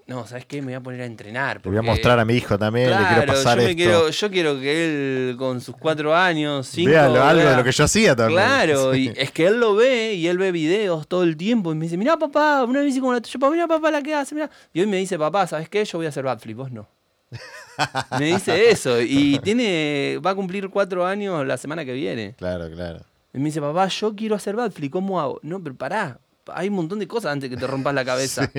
no, 0.08 0.28
¿sabes 0.28 0.46
qué? 0.46 0.62
Me 0.62 0.68
voy 0.68 0.74
a 0.76 0.82
poner 0.82 1.02
a 1.02 1.06
entrenar. 1.06 1.62
Porque... 1.62 1.80
voy 1.80 1.88
a 1.88 1.92
mostrar 1.92 2.20
a 2.20 2.26
mi 2.26 2.36
hijo 2.36 2.60
también, 2.60 2.92
le 2.92 3.08
quiero 3.08 3.26
pasar 3.26 3.58
yo 3.58 3.64
esto. 3.64 3.76
Quiero, 3.76 4.10
yo 4.10 4.30
quiero 4.30 4.60
que 4.60 5.30
él, 5.30 5.36
con 5.36 5.60
sus 5.62 5.76
cuatro 5.76 6.16
años, 6.16 6.68
cinco... 6.68 6.92
Vea 6.92 7.06
algo 7.06 7.44
de 7.44 7.56
lo 7.56 7.64
que 7.64 7.72
yo 7.72 7.84
hacía 7.84 8.16
también. 8.16 8.40
Claro, 8.40 8.94
y 8.96 9.12
es 9.16 9.32
que 9.32 9.48
él 9.48 9.60
lo 9.60 9.74
ve 9.74 10.14
y 10.14 10.28
él 10.28 10.38
ve 10.38 10.52
videos 10.52 11.08
todo 11.08 11.24
el 11.24 11.36
tiempo 11.36 11.72
y 11.72 11.76
me 11.76 11.86
dice, 11.86 11.98
mira 11.98 12.18
papá, 12.18 12.64
una 12.66 12.82
bici 12.82 13.00
como 13.00 13.14
la 13.14 13.22
tuya, 13.22 13.50
mira 13.50 13.68
papá 13.68 13.90
la 13.90 14.04
que 14.04 14.14
hace, 14.14 14.36
mira. 14.36 14.50
Y 14.74 14.82
hoy 14.82 14.86
me 14.86 14.98
dice, 14.98 15.18
papá, 15.18 15.48
¿sabes 15.48 15.70
qué? 15.70 15.84
Yo 15.84 15.98
voy 15.98 16.06
a 16.06 16.10
hacer 16.10 16.24
backflip, 16.24 16.58
vos 16.58 16.72
no. 16.72 16.88
me 18.20 18.26
dice 18.26 18.70
eso 18.70 19.02
y 19.02 19.40
tiene 19.40 20.20
va 20.24 20.30
a 20.30 20.36
cumplir 20.36 20.70
cuatro 20.70 21.06
años 21.06 21.46
la 21.48 21.58
semana 21.58 21.84
que 21.84 21.94
viene. 21.94 22.36
Claro, 22.38 22.70
claro. 22.70 23.00
Y 23.34 23.40
me 23.40 23.46
dice, 23.46 23.60
papá, 23.60 23.88
yo 23.88 24.16
quiero 24.16 24.36
hacer 24.36 24.56
backflip, 24.56 24.92
¿cómo 24.92 25.20
hago? 25.20 25.40
No, 25.42 25.64
pero 25.64 25.76
pará, 25.76 26.20
hay 26.54 26.70
un 26.70 26.76
montón 26.76 27.00
de 27.00 27.08
cosas 27.08 27.32
antes 27.32 27.50
que 27.50 27.58
te 27.58 27.66
rompas 27.66 27.96
la 27.96 28.06
cabeza. 28.06 28.52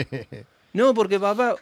No, 0.76 0.92
porque 0.92 1.18
papá, 1.18 1.56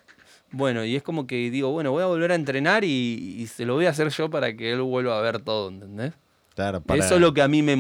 bueno, 0.51 0.85
y 0.85 0.97
es 0.97 1.03
como 1.05 1.29
que 1.29 1.49
digo, 1.49 1.71
bueno, 1.71 1.93
voy 1.93 2.03
a 2.03 2.07
volver 2.07 2.33
a 2.33 2.35
entrenar 2.35 2.83
y, 2.83 3.47
se 3.47 3.65
lo 3.65 3.75
voy 3.75 3.87
a 3.87 3.91
hacer 3.91 4.09
yo 4.09 4.29
para 4.29 4.57
que 4.57 4.73
él 4.73 4.83
vuelva 4.83 5.17
a 5.17 5.21
ver 5.23 5.41
todo, 5.41 5.69
¿entendés? 5.69 6.15
Claro, 6.57 6.81
para... 6.81 6.99
Eso 6.99 7.15
es 7.15 7.21
lo 7.21 7.33
que 7.33 7.41
a 7.41 7.47
mí 7.47 7.63
me 7.63 7.79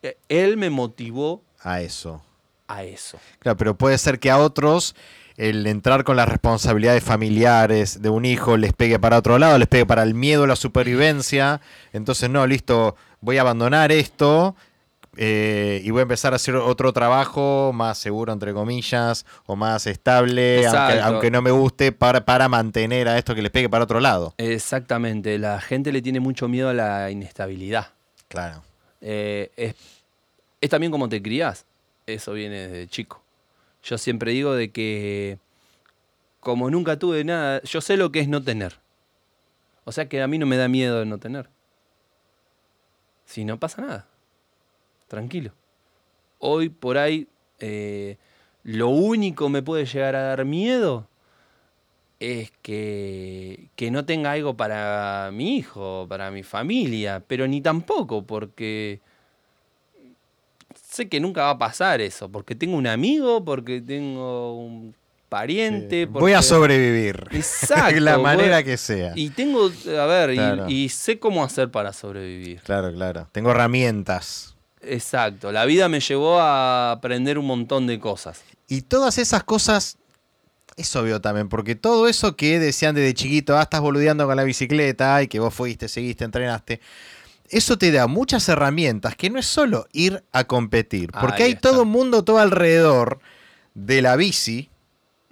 eh, 0.00 0.16
él 0.30 0.56
me 0.56 0.70
motivó 0.70 1.42
a 1.60 1.82
eso. 1.82 2.22
A 2.66 2.82
eso. 2.82 3.18
Claro, 3.40 3.58
pero 3.58 3.76
puede 3.76 3.98
ser 3.98 4.18
que 4.18 4.30
a 4.30 4.38
otros 4.38 4.96
el 5.36 5.66
entrar 5.66 6.02
con 6.02 6.16
las 6.16 6.30
responsabilidades 6.30 7.04
familiares 7.04 8.00
de 8.00 8.08
un 8.08 8.24
hijo 8.24 8.56
les 8.56 8.72
pegue 8.72 8.98
para 8.98 9.18
otro 9.18 9.38
lado, 9.38 9.58
les 9.58 9.68
pegue 9.68 9.84
para 9.84 10.02
el 10.02 10.14
miedo 10.14 10.44
a 10.44 10.46
la 10.46 10.56
supervivencia. 10.56 11.60
Entonces, 11.92 12.30
no, 12.30 12.46
listo, 12.46 12.96
voy 13.20 13.36
a 13.36 13.42
abandonar 13.42 13.92
esto 13.92 14.56
eh, 15.16 15.80
y 15.84 15.90
voy 15.90 16.00
a 16.00 16.02
empezar 16.02 16.32
a 16.32 16.36
hacer 16.36 16.56
otro 16.56 16.92
trabajo 16.92 17.72
más 17.72 17.98
seguro, 17.98 18.32
entre 18.32 18.52
comillas, 18.52 19.24
o 19.46 19.56
más 19.56 19.86
estable, 19.86 20.66
aunque, 20.66 21.30
no 21.30 21.42
me 21.42 21.50
guste, 21.50 21.92
para, 21.92 22.24
para 22.24 22.48
mantener 22.48 23.08
a 23.08 23.18
esto 23.18 23.34
que 23.34 23.42
les 23.42 23.50
pegue 23.50 23.68
para 23.68 23.84
otro 23.84 24.00
lado. 24.00 24.34
Exactamente, 24.38 25.38
la 25.38 25.60
gente 25.60 25.92
le 25.92 26.02
tiene 26.02 26.20
mucho 26.20 26.48
miedo 26.48 26.68
a 26.68 26.74
la 26.74 27.10
inestabilidad. 27.10 27.88
Claro. 28.28 28.62
Eh, 29.00 29.50
es, 29.56 29.74
es 30.60 30.70
también 30.70 30.90
como 30.90 31.08
te 31.08 31.22
crías, 31.22 31.66
eso 32.06 32.32
viene 32.32 32.68
desde 32.68 32.88
chico. 32.88 33.22
Yo 33.82 33.98
siempre 33.98 34.32
digo 34.32 34.54
de 34.54 34.70
que 34.70 35.38
como 36.40 36.70
nunca 36.70 36.98
tuve 36.98 37.24
nada, 37.24 37.62
yo 37.62 37.80
sé 37.80 37.96
lo 37.96 38.12
que 38.12 38.20
es 38.20 38.28
no 38.28 38.42
tener. 38.42 38.78
O 39.84 39.92
sea 39.92 40.08
que 40.08 40.22
a 40.22 40.26
mí 40.26 40.38
no 40.38 40.46
me 40.46 40.56
da 40.56 40.68
miedo 40.68 41.00
de 41.00 41.06
no 41.06 41.18
tener. 41.18 41.50
Si 43.26 43.44
no 43.44 43.58
pasa 43.58 43.82
nada 43.82 44.06
tranquilo. 45.14 45.52
Hoy 46.38 46.68
por 46.68 46.98
ahí 46.98 47.28
eh, 47.60 48.16
lo 48.64 48.88
único 48.88 49.48
me 49.48 49.62
puede 49.62 49.86
llegar 49.86 50.16
a 50.16 50.22
dar 50.22 50.44
miedo 50.44 51.08
es 52.18 52.50
que, 52.62 53.68
que, 53.76 53.90
no 53.90 54.04
tenga 54.04 54.32
algo 54.32 54.56
para 54.56 55.30
mi 55.32 55.56
hijo, 55.56 56.06
para 56.08 56.30
mi 56.30 56.42
familia, 56.42 57.22
pero 57.26 57.46
ni 57.46 57.60
tampoco, 57.60 58.24
porque 58.24 59.00
sé 60.74 61.08
que 61.08 61.20
nunca 61.20 61.42
va 61.42 61.50
a 61.50 61.58
pasar 61.58 62.00
eso, 62.00 62.30
porque 62.30 62.54
tengo 62.54 62.76
un 62.76 62.86
amigo, 62.86 63.44
porque 63.44 63.80
tengo 63.80 64.58
un 64.58 64.94
pariente. 65.28 66.06
Voy 66.06 66.32
a 66.32 66.42
sobrevivir. 66.42 67.26
Exacto. 67.32 68.00
la 68.00 68.18
manera 68.18 68.62
que 68.62 68.76
sea. 68.76 69.12
Y 69.14 69.30
tengo, 69.30 69.70
a 69.98 70.06
ver, 70.06 70.30
y, 70.68 70.84
y 70.84 70.88
sé 70.88 71.18
cómo 71.18 71.44
hacer 71.44 71.70
para 71.70 71.92
sobrevivir. 71.92 72.60
Claro, 72.62 72.92
claro. 72.92 73.28
Tengo 73.32 73.50
herramientas. 73.50 74.53
Exacto, 74.86 75.52
la 75.52 75.64
vida 75.64 75.88
me 75.88 76.00
llevó 76.00 76.40
a 76.40 76.92
aprender 76.92 77.38
un 77.38 77.46
montón 77.46 77.86
de 77.86 77.98
cosas. 77.98 78.42
Y 78.68 78.82
todas 78.82 79.18
esas 79.18 79.44
cosas, 79.44 79.98
es 80.76 80.94
obvio 80.96 81.20
también, 81.20 81.48
porque 81.48 81.74
todo 81.74 82.08
eso 82.08 82.36
que 82.36 82.58
decían 82.58 82.94
desde 82.94 83.14
chiquito, 83.14 83.56
ah, 83.56 83.62
estás 83.62 83.80
boludeando 83.80 84.26
con 84.26 84.36
la 84.36 84.44
bicicleta, 84.44 85.22
y 85.22 85.28
que 85.28 85.40
vos 85.40 85.54
fuiste, 85.54 85.88
seguiste, 85.88 86.24
entrenaste, 86.24 86.80
eso 87.48 87.76
te 87.78 87.92
da 87.92 88.06
muchas 88.06 88.48
herramientas, 88.48 89.16
que 89.16 89.30
no 89.30 89.38
es 89.38 89.46
solo 89.46 89.86
ir 89.92 90.24
a 90.32 90.44
competir, 90.44 91.12
porque 91.12 91.42
hay 91.42 91.54
todo 91.54 91.82
un 91.82 91.88
mundo, 91.88 92.24
todo 92.24 92.38
alrededor 92.38 93.20
de 93.74 94.02
la 94.02 94.16
bici. 94.16 94.70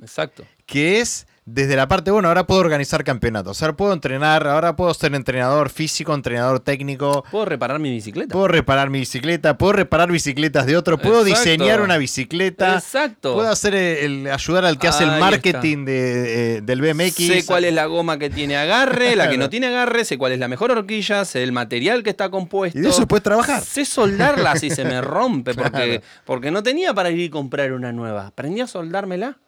Exacto. 0.00 0.44
Que 0.66 1.00
es 1.00 1.26
desde 1.44 1.74
la 1.74 1.88
parte, 1.88 2.12
bueno, 2.12 2.28
ahora 2.28 2.46
puedo 2.46 2.60
organizar 2.60 3.02
campeonatos, 3.02 3.60
ahora 3.62 3.76
puedo 3.76 3.92
entrenar, 3.92 4.46
ahora 4.46 4.76
puedo 4.76 4.94
ser 4.94 5.12
entrenador 5.16 5.70
físico, 5.70 6.14
entrenador 6.14 6.60
técnico. 6.60 7.24
Puedo 7.32 7.46
reparar 7.46 7.80
mi 7.80 7.90
bicicleta. 7.90 8.32
Puedo 8.32 8.46
reparar 8.46 8.90
mi 8.90 9.00
bicicleta, 9.00 9.58
puedo 9.58 9.72
reparar 9.72 10.12
bicicletas 10.12 10.66
de 10.66 10.76
otro, 10.76 10.98
puedo 10.98 11.24
diseñar 11.24 11.80
una 11.80 11.96
bicicleta. 11.96 12.74
Exacto. 12.74 13.34
Puedo 13.34 13.50
hacer 13.50 13.74
el, 13.74 14.28
ayudar 14.30 14.64
al 14.64 14.78
que 14.78 14.86
hace 14.86 15.02
el 15.02 15.18
marketing 15.18 15.84
de, 15.84 16.60
del 16.62 16.80
BMX. 16.80 17.14
Sé 17.14 17.44
cuál 17.44 17.64
es 17.64 17.74
la 17.74 17.86
goma 17.86 18.18
que 18.20 18.30
tiene 18.30 18.56
agarre, 18.56 19.16
la 19.16 19.28
que 19.28 19.36
no 19.36 19.50
tiene 19.50 19.66
agarre, 19.66 20.04
sé 20.04 20.18
cuál 20.18 20.32
es 20.32 20.38
la 20.38 20.46
mejor 20.46 20.70
horquilla, 20.70 21.24
sé 21.24 21.42
el 21.42 21.50
material 21.50 22.04
que 22.04 22.10
está 22.10 22.30
compuesto. 22.30 22.78
Y 22.78 22.82
de 22.82 22.90
eso 22.90 23.08
puedes 23.08 23.24
trabajar. 23.24 23.62
Sé 23.62 23.84
soldarla 23.84 24.54
si 24.56 24.70
se 24.70 24.84
me 24.84 25.00
rompe, 25.02 25.54
porque, 25.54 26.02
porque 26.24 26.52
no 26.52 26.62
tenía 26.62 26.94
para 26.94 27.10
ir 27.10 27.18
y 27.18 27.30
comprar 27.30 27.72
una 27.72 27.92
nueva. 27.92 28.28
Aprendí 28.28 28.60
a 28.60 28.68
soldármela. 28.68 29.38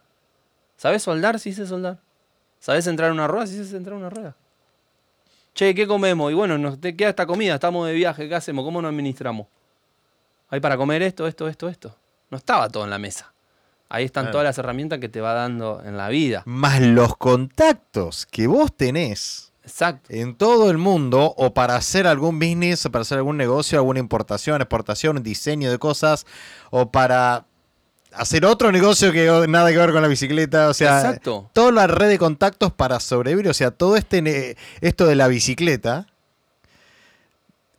¿Sabes 0.76 1.02
soldar? 1.02 1.38
Sí 1.38 1.52
sé 1.52 1.66
soldar. 1.66 1.98
¿Sabes 2.60 2.86
entrar 2.86 3.08
en 3.08 3.14
una 3.14 3.26
rueda? 3.26 3.46
Sí 3.46 3.62
sé 3.64 3.76
entrar 3.76 3.94
en 3.94 4.00
una 4.00 4.10
rueda. 4.10 4.36
Che, 5.54 5.74
¿qué 5.74 5.86
comemos? 5.86 6.32
Y 6.32 6.34
bueno, 6.34 6.58
nos 6.58 6.78
queda 6.78 7.10
esta 7.10 7.26
comida, 7.26 7.54
estamos 7.54 7.86
de 7.86 7.92
viaje, 7.92 8.28
¿qué 8.28 8.34
hacemos? 8.34 8.64
¿Cómo 8.64 8.82
nos 8.82 8.88
administramos? 8.88 9.46
Hay 10.48 10.58
para 10.60 10.76
comer 10.76 11.02
esto, 11.02 11.28
esto, 11.28 11.46
esto, 11.46 11.68
esto. 11.68 11.96
No 12.30 12.38
estaba 12.38 12.68
todo 12.68 12.84
en 12.84 12.90
la 12.90 12.98
mesa. 12.98 13.32
Ahí 13.88 14.04
están 14.04 14.32
todas 14.32 14.44
las 14.44 14.58
herramientas 14.58 14.98
que 14.98 15.08
te 15.08 15.20
va 15.20 15.34
dando 15.34 15.80
en 15.84 15.96
la 15.96 16.08
vida. 16.08 16.42
Más 16.46 16.80
los 16.80 17.16
contactos 17.16 18.26
que 18.26 18.48
vos 18.48 18.74
tenés. 18.76 19.52
Exacto. 19.62 20.12
En 20.12 20.34
todo 20.34 20.70
el 20.70 20.78
mundo, 20.78 21.32
o 21.36 21.54
para 21.54 21.76
hacer 21.76 22.06
algún 22.06 22.38
business, 22.38 22.84
o 22.86 22.90
para 22.90 23.02
hacer 23.02 23.18
algún 23.18 23.36
negocio, 23.36 23.78
alguna 23.78 24.00
importación, 24.00 24.60
exportación, 24.60 25.22
diseño 25.22 25.70
de 25.70 25.78
cosas, 25.78 26.26
o 26.70 26.90
para 26.90 27.46
hacer 28.16 28.44
otro 28.44 28.72
negocio 28.72 29.12
que 29.12 29.26
nada 29.48 29.70
que 29.70 29.78
ver 29.78 29.92
con 29.92 30.02
la 30.02 30.08
bicicleta, 30.08 30.68
o 30.68 30.74
sea, 30.74 31.00
Exacto. 31.00 31.50
toda 31.52 31.72
la 31.72 31.86
red 31.86 32.08
de 32.08 32.18
contactos 32.18 32.72
para 32.72 33.00
sobrevivir, 33.00 33.48
o 33.48 33.54
sea, 33.54 33.70
todo 33.70 33.96
este 33.96 34.56
esto 34.80 35.06
de 35.06 35.14
la 35.14 35.28
bicicleta 35.28 36.06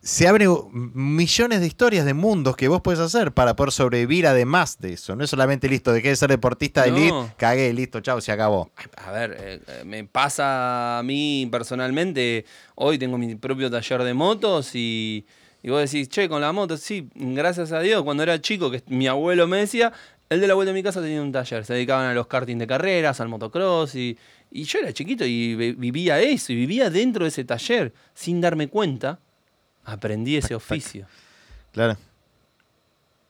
se 0.06 0.28
abre 0.28 0.46
millones 0.70 1.58
de 1.60 1.66
historias 1.66 2.04
de 2.04 2.14
mundos 2.14 2.54
que 2.56 2.68
vos 2.68 2.80
puedes 2.80 3.00
hacer 3.00 3.32
para 3.32 3.56
poder 3.56 3.72
sobrevivir 3.72 4.28
además 4.28 4.78
de 4.78 4.92
eso. 4.92 5.16
No 5.16 5.24
es 5.24 5.30
solamente 5.30 5.68
listo, 5.68 5.92
de 5.92 6.00
que 6.00 6.14
ser 6.14 6.30
deportista 6.30 6.82
de 6.82 6.90
elite, 6.90 7.34
cagué, 7.36 7.72
listo, 7.72 8.00
chao, 8.00 8.20
se 8.20 8.30
acabó. 8.30 8.70
A 9.04 9.10
ver, 9.10 9.36
eh, 9.36 9.60
eh, 9.66 9.82
me 9.84 10.04
pasa 10.04 11.00
a 11.00 11.02
mí 11.02 11.48
personalmente, 11.50 12.44
hoy 12.76 12.98
tengo 12.98 13.18
mi 13.18 13.34
propio 13.34 13.68
taller 13.68 14.04
de 14.04 14.14
motos 14.14 14.76
y, 14.76 15.26
y 15.60 15.70
vos 15.70 15.80
decís, 15.80 16.08
che, 16.08 16.28
con 16.28 16.40
la 16.40 16.52
moto, 16.52 16.76
sí, 16.76 17.08
gracias 17.16 17.72
a 17.72 17.80
Dios, 17.80 18.04
cuando 18.04 18.22
era 18.22 18.40
chico, 18.40 18.70
que 18.70 18.84
mi 18.86 19.08
abuelo 19.08 19.48
me 19.48 19.56
decía, 19.56 19.92
el 20.28 20.40
de 20.40 20.46
la 20.46 20.54
vuelta 20.54 20.72
de 20.72 20.74
mi 20.74 20.82
casa 20.82 21.00
tenía 21.00 21.22
un 21.22 21.32
taller, 21.32 21.64
se 21.64 21.74
dedicaban 21.74 22.06
a 22.06 22.14
los 22.14 22.26
karting 22.26 22.56
de 22.58 22.66
carreras, 22.66 23.20
al 23.20 23.28
motocross 23.28 23.94
y, 23.94 24.18
y 24.50 24.64
yo 24.64 24.80
era 24.80 24.92
chiquito 24.92 25.24
y 25.24 25.54
vivía 25.54 26.20
eso, 26.20 26.52
y 26.52 26.56
vivía 26.56 26.90
dentro 26.90 27.24
de 27.24 27.28
ese 27.28 27.44
taller, 27.44 27.92
sin 28.14 28.40
darme 28.40 28.68
cuenta, 28.68 29.20
aprendí 29.84 30.36
ese 30.36 30.54
oficio. 30.54 31.06
Claro. 31.72 31.96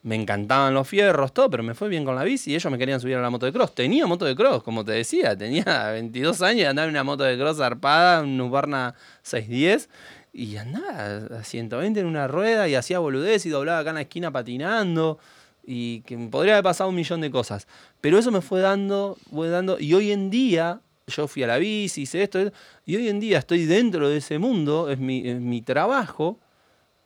Me 0.03 0.15
encantaban 0.15 0.73
los 0.73 0.87
fierros, 0.87 1.35
todo, 1.35 1.51
pero 1.51 1.65
me 1.65 1.75
fue 1.75 1.89
bien 1.89 2.05
con 2.05 2.15
la 2.15 2.23
bici 2.23 2.53
y 2.53 2.55
ellos 2.55 2.71
me 2.71 2.79
querían 2.79 3.01
subir 3.01 3.17
a 3.17 3.21
la 3.21 3.29
moto 3.29 3.45
de 3.45 3.53
cross. 3.53 3.75
Tenía 3.75 4.07
moto 4.07 4.25
de 4.25 4.37
cross, 4.37 4.63
como 4.63 4.85
te 4.85 4.93
decía, 4.93 5.37
tenía 5.37 5.65
22 5.91 6.43
años 6.43 6.61
y 6.61 6.65
andaba 6.65 6.87
en 6.87 6.91
una 6.91 7.03
moto 7.03 7.25
de 7.25 7.37
cross 7.37 7.59
arpada, 7.61 8.23
un 8.23 8.41
Husqvarna 8.41 8.95
610, 9.23 9.89
y 10.33 10.57
andaba 10.59 11.39
a 11.41 11.43
120 11.43 11.99
en 11.99 12.07
una 12.07 12.29
rueda 12.29 12.69
y 12.69 12.77
hacía 12.77 13.01
boludez 13.01 13.47
y 13.47 13.49
doblaba 13.49 13.81
acá 13.81 13.91
en 13.91 13.97
la 13.97 14.03
esquina 14.03 14.31
patinando 14.31 15.19
y 15.67 16.01
que 16.03 16.17
me 16.17 16.29
podría 16.29 16.55
haber 16.55 16.65
pasado 16.65 16.89
un 16.91 16.97
millón 16.97 17.21
de 17.21 17.31
cosas. 17.31 17.67
Pero 18.01 18.19
eso 18.19 18.31
me 18.31 18.41
fue 18.41 18.61
dando, 18.61 19.19
fue 19.31 19.49
dando, 19.49 19.79
y 19.79 19.93
hoy 19.95 20.13
en 20.13 20.31
día, 20.31 20.81
yo 21.09 21.27
fui 21.27 21.43
a 21.43 21.49
la 21.49 21.59
bici, 21.59 22.03
hice 22.03 22.23
esto, 22.23 22.53
y 22.85 22.97
hoy 22.97 23.09
en 23.09 23.21
día 23.21 23.39
estoy 23.39 23.67
dentro 23.67 24.09
de 24.09 24.19
ese 24.19 24.39
mundo, 24.39 24.89
es 24.91 24.99
mi, 24.99 25.23
mi 25.35 25.63
trabajo, 25.63 26.39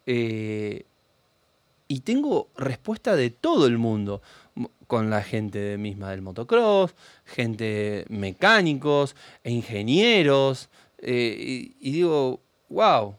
eh, 0.06 0.84
y 1.88 2.00
tengo 2.00 2.48
respuesta 2.56 3.16
de 3.16 3.30
todo 3.30 3.66
el 3.66 3.78
mundo, 3.78 4.22
con 4.86 5.08
la 5.08 5.22
gente 5.22 5.78
misma 5.78 6.10
del 6.10 6.20
motocross, 6.20 6.94
gente 7.24 8.04
mecánicos, 8.08 9.16
e 9.42 9.52
ingenieros, 9.52 10.68
eh, 10.98 11.72
y 11.80 11.92
digo, 11.92 12.40
wow, 12.68 13.14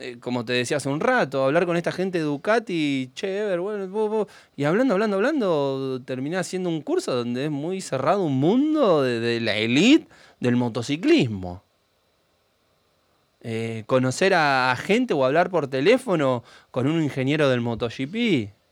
eh, 0.00 0.18
como 0.18 0.44
te 0.44 0.52
decía 0.52 0.78
hace 0.78 0.88
un 0.88 1.00
rato, 1.00 1.44
hablar 1.44 1.66
con 1.66 1.76
esta 1.76 1.92
gente 1.92 2.18
de 2.18 2.24
Ducati, 2.24 3.12
che, 3.14 3.56
bueno, 3.56 4.26
y 4.56 4.64
hablando, 4.64 4.94
hablando, 4.94 5.16
hablando, 5.16 6.02
terminé 6.04 6.36
haciendo 6.36 6.68
un 6.68 6.82
curso 6.82 7.14
donde 7.14 7.44
es 7.44 7.50
muy 7.50 7.80
cerrado 7.80 8.24
un 8.24 8.38
mundo 8.38 9.02
de, 9.02 9.40
la 9.40 9.56
elite 9.56 10.08
del 10.40 10.56
motociclismo. 10.56 11.62
Eh, 13.40 13.84
conocer 13.86 14.34
a, 14.34 14.74
gente 14.76 15.14
o 15.14 15.24
hablar 15.24 15.50
por 15.50 15.68
teléfono 15.68 16.42
con 16.70 16.86
un 16.86 17.02
ingeniero 17.02 17.48
del 17.48 17.60
MotoGP, 17.60 18.12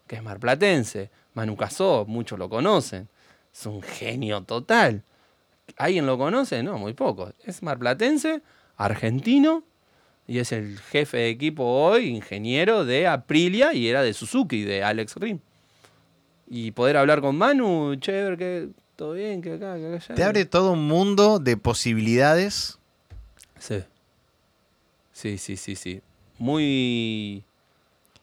que 0.06 0.16
es 0.16 0.22
marplatense, 0.22 1.10
Manu 1.34 1.56
Casó, 1.56 2.04
muchos 2.08 2.38
lo 2.38 2.48
conocen, 2.48 3.08
es 3.52 3.66
un 3.66 3.80
genio 3.82 4.42
total. 4.42 5.04
¿Alguien 5.76 6.06
lo 6.06 6.18
conoce? 6.18 6.62
No, 6.62 6.78
muy 6.78 6.94
poco. 6.94 7.32
Es 7.44 7.62
marplatense, 7.62 8.42
argentino, 8.76 9.62
y 10.32 10.38
es 10.38 10.50
el 10.50 10.78
jefe 10.78 11.18
de 11.18 11.28
equipo 11.28 11.62
hoy, 11.62 12.06
ingeniero 12.06 12.86
de 12.86 13.06
Aprilia 13.06 13.74
y 13.74 13.88
era 13.88 14.00
de 14.00 14.14
Suzuki, 14.14 14.62
de 14.62 14.82
Alex 14.82 15.16
Rim. 15.16 15.40
Y 16.48 16.70
poder 16.70 16.96
hablar 16.96 17.20
con 17.20 17.36
Manu, 17.36 17.96
chévere, 17.96 18.38
que 18.38 18.68
todo 18.96 19.12
bien, 19.12 19.42
que 19.42 19.52
acá, 19.52 19.76
que 19.76 19.86
allá. 19.88 20.14
Te 20.14 20.24
abre 20.24 20.46
todo 20.46 20.72
un 20.72 20.88
mundo 20.88 21.38
de 21.38 21.58
posibilidades. 21.58 22.78
Sí. 23.58 23.82
Sí, 25.12 25.36
sí, 25.36 25.58
sí, 25.58 25.76
sí. 25.76 26.00
Muy, 26.38 27.44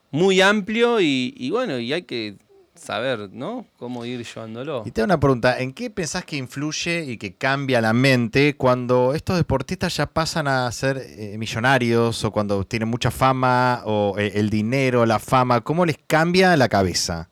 muy 0.09 0.41
amplio 0.41 1.01
y, 1.01 1.35
y 1.37 1.51
bueno, 1.51 1.77
y 1.77 1.93
hay 1.93 2.01
que 2.01 2.37
saber, 2.79 3.29
¿no? 3.31 3.65
Cómo 3.77 4.05
ir 4.05 4.25
llevándolo. 4.25 4.83
Y 4.85 4.91
te 4.91 5.01
hago 5.01 5.05
una 5.05 5.19
pregunta, 5.19 5.59
¿en 5.59 5.73
qué 5.73 5.89
pensás 5.89 6.25
que 6.25 6.37
influye 6.37 7.03
y 7.03 7.17
que 7.17 7.33
cambia 7.35 7.81
la 7.81 7.93
mente 7.93 8.55
cuando 8.55 9.13
estos 9.13 9.37
deportistas 9.37 9.95
ya 9.97 10.05
pasan 10.05 10.47
a 10.47 10.71
ser 10.71 10.97
eh, 10.97 11.37
millonarios 11.37 12.23
o 12.23 12.31
cuando 12.31 12.63
tienen 12.63 12.89
mucha 12.89 13.11
fama 13.11 13.81
o 13.85 14.15
eh, 14.17 14.31
el 14.35 14.49
dinero, 14.49 15.05
la 15.05 15.19
fama? 15.19 15.61
¿Cómo 15.61 15.85
les 15.85 15.97
cambia 16.07 16.55
la 16.57 16.69
cabeza? 16.69 17.29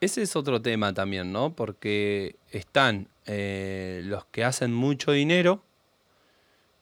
Ese 0.00 0.22
es 0.22 0.36
otro 0.36 0.60
tema 0.60 0.92
también, 0.92 1.32
¿no? 1.32 1.54
Porque 1.54 2.36
están 2.50 3.08
eh, 3.26 4.02
los 4.04 4.26
que 4.26 4.44
hacen 4.44 4.72
mucho 4.74 5.12
dinero 5.12 5.62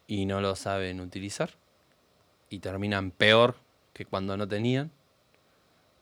y 0.07 0.26
no 0.26 0.41
lo 0.41 0.57
saben 0.57 1.01
utilizar 1.01 1.51
y 2.51 2.59
terminan 2.59 3.11
peor 3.11 3.57
que 3.93 4.05
cuando 4.05 4.37
no 4.37 4.47
tenían. 4.47 4.91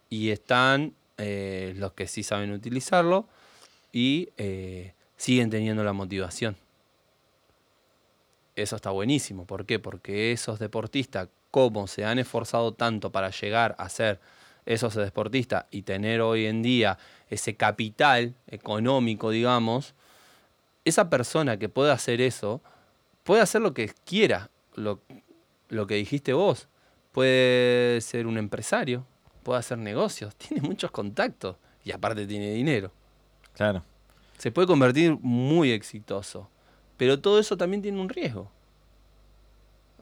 Y 0.08 0.30
están 0.30 0.94
eh, 1.22 1.74
los 1.76 1.92
que 1.92 2.06
sí 2.06 2.22
saben 2.22 2.50
utilizarlo 2.50 3.28
y 3.92 4.30
eh, 4.38 4.94
siguen 5.16 5.50
teniendo 5.50 5.84
la 5.84 5.92
motivación. 5.92 6.56
Eso 8.56 8.76
está 8.76 8.90
buenísimo. 8.90 9.44
¿Por 9.44 9.66
qué? 9.66 9.78
Porque 9.78 10.32
esos 10.32 10.58
deportistas, 10.58 11.28
como 11.50 11.86
se 11.86 12.06
han 12.06 12.18
esforzado 12.18 12.72
tanto 12.72 13.12
para 13.12 13.30
llegar 13.30 13.76
a 13.78 13.90
ser 13.90 14.18
esos 14.64 14.94
deportistas 14.94 15.66
y 15.70 15.82
tener 15.82 16.22
hoy 16.22 16.46
en 16.46 16.62
día 16.62 16.96
ese 17.28 17.54
capital 17.54 18.34
económico, 18.46 19.30
digamos, 19.30 19.94
esa 20.86 21.10
persona 21.10 21.58
que 21.58 21.68
puede 21.68 21.92
hacer 21.92 22.22
eso, 22.22 22.62
puede 23.24 23.42
hacer 23.42 23.60
lo 23.60 23.74
que 23.74 23.92
quiera, 24.06 24.50
lo, 24.74 25.00
lo 25.68 25.86
que 25.86 25.96
dijiste 25.96 26.32
vos. 26.32 26.68
Puede 27.12 28.00
ser 28.00 28.26
un 28.26 28.38
empresario, 28.38 29.04
puede 29.42 29.58
hacer 29.58 29.78
negocios, 29.78 30.34
tiene 30.36 30.66
muchos 30.66 30.90
contactos 30.90 31.56
y 31.84 31.92
aparte 31.92 32.26
tiene 32.26 32.52
dinero. 32.52 32.92
Claro. 33.54 33.82
Se 34.38 34.50
puede 34.50 34.66
convertir 34.66 35.18
muy 35.20 35.70
exitoso, 35.70 36.48
pero 36.96 37.20
todo 37.20 37.38
eso 37.38 37.56
también 37.56 37.82
tiene 37.82 38.00
un 38.00 38.08
riesgo. 38.08 38.50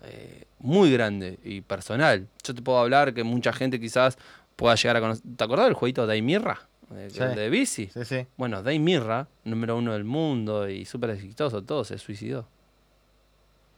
Eh, 0.04 0.44
muy 0.60 0.92
grande 0.92 1.38
y 1.42 1.60
personal. 1.60 2.28
Yo 2.44 2.54
te 2.54 2.62
puedo 2.62 2.78
hablar 2.78 3.14
que 3.14 3.24
mucha 3.24 3.52
gente 3.52 3.80
quizás 3.80 4.16
pueda 4.54 4.74
llegar 4.76 4.96
a 4.96 5.00
conocer. 5.00 5.24
¿Te 5.36 5.44
acordás 5.44 5.66
del 5.66 5.74
jueguito 5.74 6.06
Daimirra? 6.06 6.68
De, 6.90 7.08
de 7.08 7.50
bici. 7.50 7.88
Sí, 7.92 8.04
sí. 8.04 8.26
Bueno, 8.36 8.62
Daimirra, 8.62 9.28
número 9.44 9.76
uno 9.76 9.92
del 9.92 10.04
mundo 10.04 10.68
y 10.68 10.84
súper 10.84 11.10
exitoso, 11.10 11.62
todo 11.62 11.84
se 11.84 11.98
suicidó. 11.98 12.48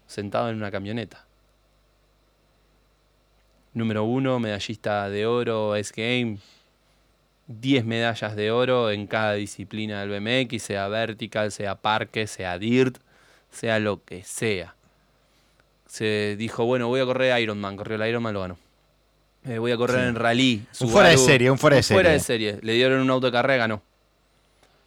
Sentado 0.06 0.50
en 0.50 0.56
una 0.56 0.70
camioneta. 0.70 1.26
Número 3.74 4.04
uno, 4.04 4.38
medallista 4.38 5.08
de 5.08 5.26
oro, 5.26 5.76
S 5.76 5.92
Game, 5.96 6.38
10 7.46 7.84
medallas 7.84 8.36
de 8.36 8.50
oro 8.50 8.90
en 8.90 9.06
cada 9.06 9.34
disciplina 9.34 10.04
del 10.04 10.20
BMX, 10.20 10.62
sea 10.62 10.88
vertical, 10.88 11.50
sea 11.50 11.74
parque, 11.74 12.26
sea 12.26 12.58
dirt, 12.58 12.98
sea 13.50 13.78
lo 13.78 14.04
que 14.04 14.22
sea. 14.22 14.74
Se 15.86 16.36
dijo, 16.36 16.64
bueno, 16.64 16.86
voy 16.86 17.00
a 17.00 17.04
correr 17.04 17.40
Ironman, 17.40 17.76
corrió 17.76 18.00
el 18.00 18.08
Ironman, 18.08 18.34
lo 18.34 18.40
ganó. 18.40 18.58
Eh, 19.44 19.58
voy 19.58 19.72
a 19.72 19.76
correr 19.76 20.06
en 20.06 20.14
rally. 20.14 20.64
Un 20.80 20.88
fuera 20.88 21.08
de 21.08 21.18
serie, 21.18 21.50
un 21.50 21.58
fuera 21.58 21.76
de 21.76 21.82
serie. 21.82 21.96
Fuera 21.96 22.12
de 22.12 22.20
serie. 22.20 22.58
Le 22.62 22.74
dieron 22.74 23.00
un 23.00 23.10
auto 23.10 23.26
de 23.26 23.32
carrera, 23.32 23.56
ganó. 23.56 23.82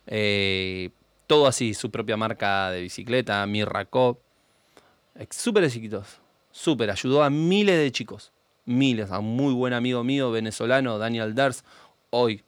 Eh, 0.07 0.91
todo 1.27 1.47
así, 1.47 1.73
su 1.73 1.89
propia 1.89 2.15
marca 2.15 2.69
de 2.71 2.81
bicicleta, 2.81 3.45
Mirracop. 3.45 4.19
Súper 5.29 5.63
exitoso. 5.65 6.17
Súper, 6.51 6.91
ayudó 6.91 7.23
a 7.23 7.29
miles 7.29 7.77
de 7.77 7.91
chicos. 7.91 8.31
Miles. 8.65 9.11
A 9.11 9.19
un 9.19 9.35
muy 9.35 9.53
buen 9.53 9.73
amigo 9.73 10.03
mío 10.03 10.31
venezolano, 10.31 10.97
Daniel 10.97 11.35
Ders, 11.35 11.63
hoy 12.09 12.43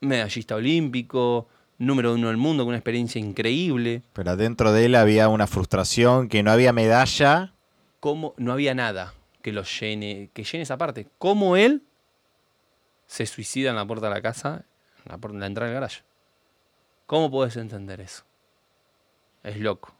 medallista 0.00 0.54
olímpico, 0.54 1.48
número 1.78 2.14
uno 2.14 2.28
del 2.28 2.36
mundo, 2.36 2.64
con 2.64 2.68
una 2.68 2.78
experiencia 2.78 3.20
increíble. 3.20 4.02
Pero 4.12 4.36
dentro 4.36 4.72
de 4.72 4.86
él 4.86 4.94
había 4.94 5.28
una 5.28 5.46
frustración, 5.46 6.28
que 6.28 6.42
no 6.42 6.50
había 6.50 6.72
medalla. 6.72 7.54
Como 8.00 8.34
no 8.36 8.52
había 8.52 8.74
nada 8.74 9.14
que 9.42 9.52
lo 9.52 9.62
llene, 9.62 10.30
que 10.32 10.44
llene 10.44 10.62
esa 10.62 10.78
parte. 10.78 11.08
¿Cómo 11.18 11.56
él 11.56 11.82
se 13.06 13.26
suicida 13.26 13.70
en 13.70 13.76
la 13.76 13.86
puerta 13.86 14.08
de 14.08 14.14
la 14.14 14.22
casa, 14.22 14.64
en 15.04 15.10
la, 15.10 15.28
en 15.28 15.40
la 15.40 15.46
entrada 15.46 15.70
del 15.70 15.74
garaje? 15.74 16.02
¿Cómo 17.06 17.30
puedes 17.30 17.56
entender 17.56 18.00
eso? 18.00 18.24
Es 19.42 19.56
loco. 19.56 19.97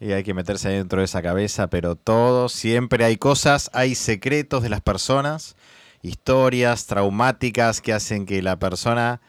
Y 0.00 0.12
hay 0.12 0.22
que 0.22 0.34
meterse 0.34 0.68
dentro 0.68 1.00
de 1.00 1.06
esa 1.06 1.22
cabeza, 1.22 1.68
pero 1.68 1.96
todo, 1.96 2.48
siempre 2.48 3.04
hay 3.04 3.16
cosas, 3.16 3.68
hay 3.72 3.94
secretos 3.96 4.62
de 4.62 4.68
las 4.68 4.80
personas, 4.80 5.56
historias 6.02 6.86
traumáticas 6.86 7.80
que 7.80 7.92
hacen 7.92 8.24
que 8.24 8.40
la 8.40 8.58
persona, 8.58 9.20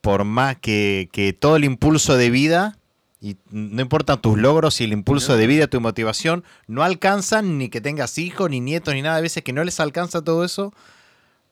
por 0.00 0.24
más 0.24 0.56
que, 0.56 1.08
que 1.12 1.32
todo 1.32 1.56
el 1.56 1.64
impulso 1.64 2.16
de 2.16 2.30
vida, 2.30 2.78
y 3.20 3.36
no 3.50 3.82
importan 3.82 4.20
tus 4.20 4.36
logros 4.36 4.80
y 4.80 4.84
el 4.84 4.92
impulso 4.92 5.36
de 5.36 5.46
vida, 5.46 5.68
tu 5.68 5.80
motivación, 5.80 6.42
no 6.66 6.82
alcanzan 6.82 7.56
ni 7.56 7.68
que 7.68 7.80
tengas 7.80 8.18
hijos, 8.18 8.50
ni 8.50 8.60
nietos, 8.60 8.94
ni 8.94 9.02
nada. 9.02 9.16
A 9.16 9.20
veces 9.20 9.44
que 9.44 9.52
no 9.52 9.62
les 9.62 9.78
alcanza 9.78 10.22
todo 10.22 10.44
eso 10.44 10.72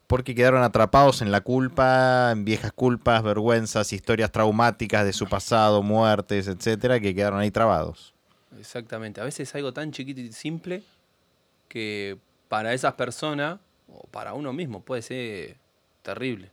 porque 0.09 0.35
quedaron 0.35 0.65
atrapados 0.65 1.23
en 1.23 1.31
la 1.31 1.43
culpa, 1.43 2.33
en 2.33 2.45
viejas 2.45 2.73
culpas, 2.73 3.23
vergüenzas, 3.23 3.93
historias 3.93 4.33
traumáticas 4.33 5.05
de 5.05 5.13
su 5.13 5.29
pasado, 5.29 5.85
muertes, 5.85 6.49
etcétera, 6.49 6.99
que 6.99 7.15
quedaron 7.15 7.39
ahí 7.39 7.53
trabados. 7.53 8.13
Exactamente. 8.59 9.21
A 9.21 9.25
veces 9.25 9.55
algo 9.55 9.73
tan 9.73 9.93
chiquito 9.93 10.21
y 10.21 10.33
simple 10.33 10.83
que 11.69 12.19
para 12.49 12.75
esas 12.75 12.95
personas 12.95 13.61
o 13.89 14.07
para 14.09 14.35
uno 14.35 14.53
mismo 14.53 14.83
puede 14.83 15.03
ser 15.03 15.57
terrible. 16.03 16.51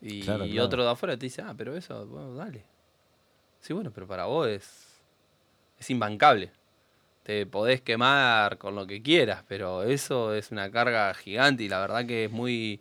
Y, 0.00 0.58
otro 0.58 0.84
de 0.84 0.90
afuera 0.90 1.16
te 1.16 1.26
dice, 1.26 1.42
ah, 1.42 1.54
pero 1.56 1.74
eso, 1.74 2.06
bueno, 2.06 2.34
dale. 2.34 2.62
Sí, 3.60 3.72
bueno, 3.72 3.90
pero 3.90 4.06
para 4.06 4.26
vos 4.26 4.46
es, 4.48 5.00
es 5.78 5.88
imbancable 5.90 6.52
te 7.24 7.46
podés 7.46 7.80
quemar 7.80 8.58
con 8.58 8.76
lo 8.76 8.86
que 8.86 9.02
quieras, 9.02 9.42
pero 9.48 9.82
eso 9.82 10.34
es 10.34 10.52
una 10.52 10.70
carga 10.70 11.12
gigante 11.14 11.64
y 11.64 11.68
la 11.68 11.80
verdad 11.80 12.06
que 12.06 12.26
es 12.26 12.30
muy, 12.30 12.80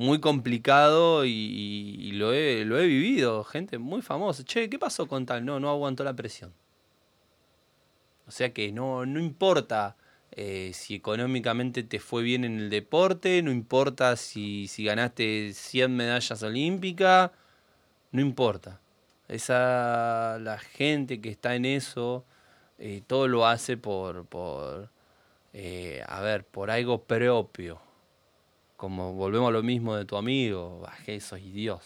muy 0.00 0.18
complicado 0.18 1.26
y, 1.26 2.12
lo, 2.12 2.32
he, 2.32 2.64
lo 2.64 2.80
he 2.80 2.86
vivido, 2.86 3.44
gente 3.44 3.76
muy 3.76 4.00
famosa. 4.00 4.42
Che, 4.42 4.70
¿qué 4.70 4.78
pasó 4.78 5.06
con 5.06 5.26
tal? 5.26 5.44
No, 5.44 5.60
no 5.60 5.68
aguantó 5.68 6.04
la 6.04 6.16
presión. 6.16 6.54
O 8.26 8.30
sea 8.30 8.50
que 8.54 8.72
no, 8.72 9.04
no 9.04 9.20
importa 9.20 9.96
eh, 10.32 10.70
si 10.72 10.94
económicamente 10.94 11.82
te 11.82 12.00
fue 12.00 12.22
bien 12.22 12.44
en 12.44 12.58
el 12.58 12.70
deporte, 12.70 13.42
no 13.42 13.50
importa 13.50 14.16
si, 14.16 14.68
si 14.68 14.84
ganaste 14.84 15.52
100 15.52 15.94
medallas 15.94 16.42
olímpicas, 16.42 17.30
no 18.12 18.22
importa. 18.22 18.80
Esa, 19.28 20.38
la 20.40 20.58
gente 20.58 21.20
que 21.20 21.28
está 21.28 21.54
en 21.56 21.66
eso, 21.66 22.24
eh, 22.78 23.02
todo 23.06 23.28
lo 23.28 23.46
hace 23.46 23.76
por, 23.76 24.24
por 24.24 24.88
eh, 25.52 26.02
a 26.06 26.20
ver, 26.22 26.44
por 26.44 26.70
algo 26.70 27.02
propio. 27.04 27.89
Como 28.80 29.12
volvemos 29.12 29.50
a 29.50 29.52
lo 29.52 29.62
mismo 29.62 29.94
de 29.94 30.06
tu 30.06 30.16
amigo, 30.16 30.80
bajé, 30.80 31.20
sos 31.20 31.38
Dios. 31.52 31.82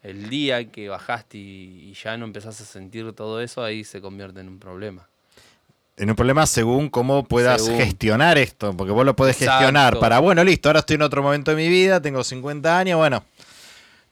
El 0.00 0.30
día 0.30 0.70
que 0.70 0.88
bajaste 0.88 1.38
y, 1.38 1.92
ya 2.00 2.16
no 2.16 2.24
empezás 2.24 2.60
a 2.60 2.64
sentir 2.64 3.12
todo 3.14 3.40
eso, 3.40 3.64
ahí 3.64 3.82
se 3.82 4.00
convierte 4.00 4.38
en 4.38 4.48
un 4.48 4.60
problema. 4.60 5.08
En 5.96 6.08
un 6.08 6.14
problema 6.14 6.46
según 6.46 6.88
cómo 6.88 7.24
puedas 7.24 7.68
gestionar 7.68 8.38
esto, 8.38 8.76
porque 8.76 8.92
vos 8.92 9.04
lo 9.04 9.16
podés 9.16 9.36
gestionar 9.36 9.98
para, 9.98 10.20
bueno, 10.20 10.44
listo, 10.44 10.68
ahora 10.68 10.78
estoy 10.78 10.94
en 10.94 11.02
otro 11.02 11.20
momento 11.20 11.50
de 11.50 11.56
mi 11.56 11.68
vida, 11.68 12.00
tengo 12.00 12.22
50 12.22 12.78
años, 12.78 12.98
bueno, 12.98 13.24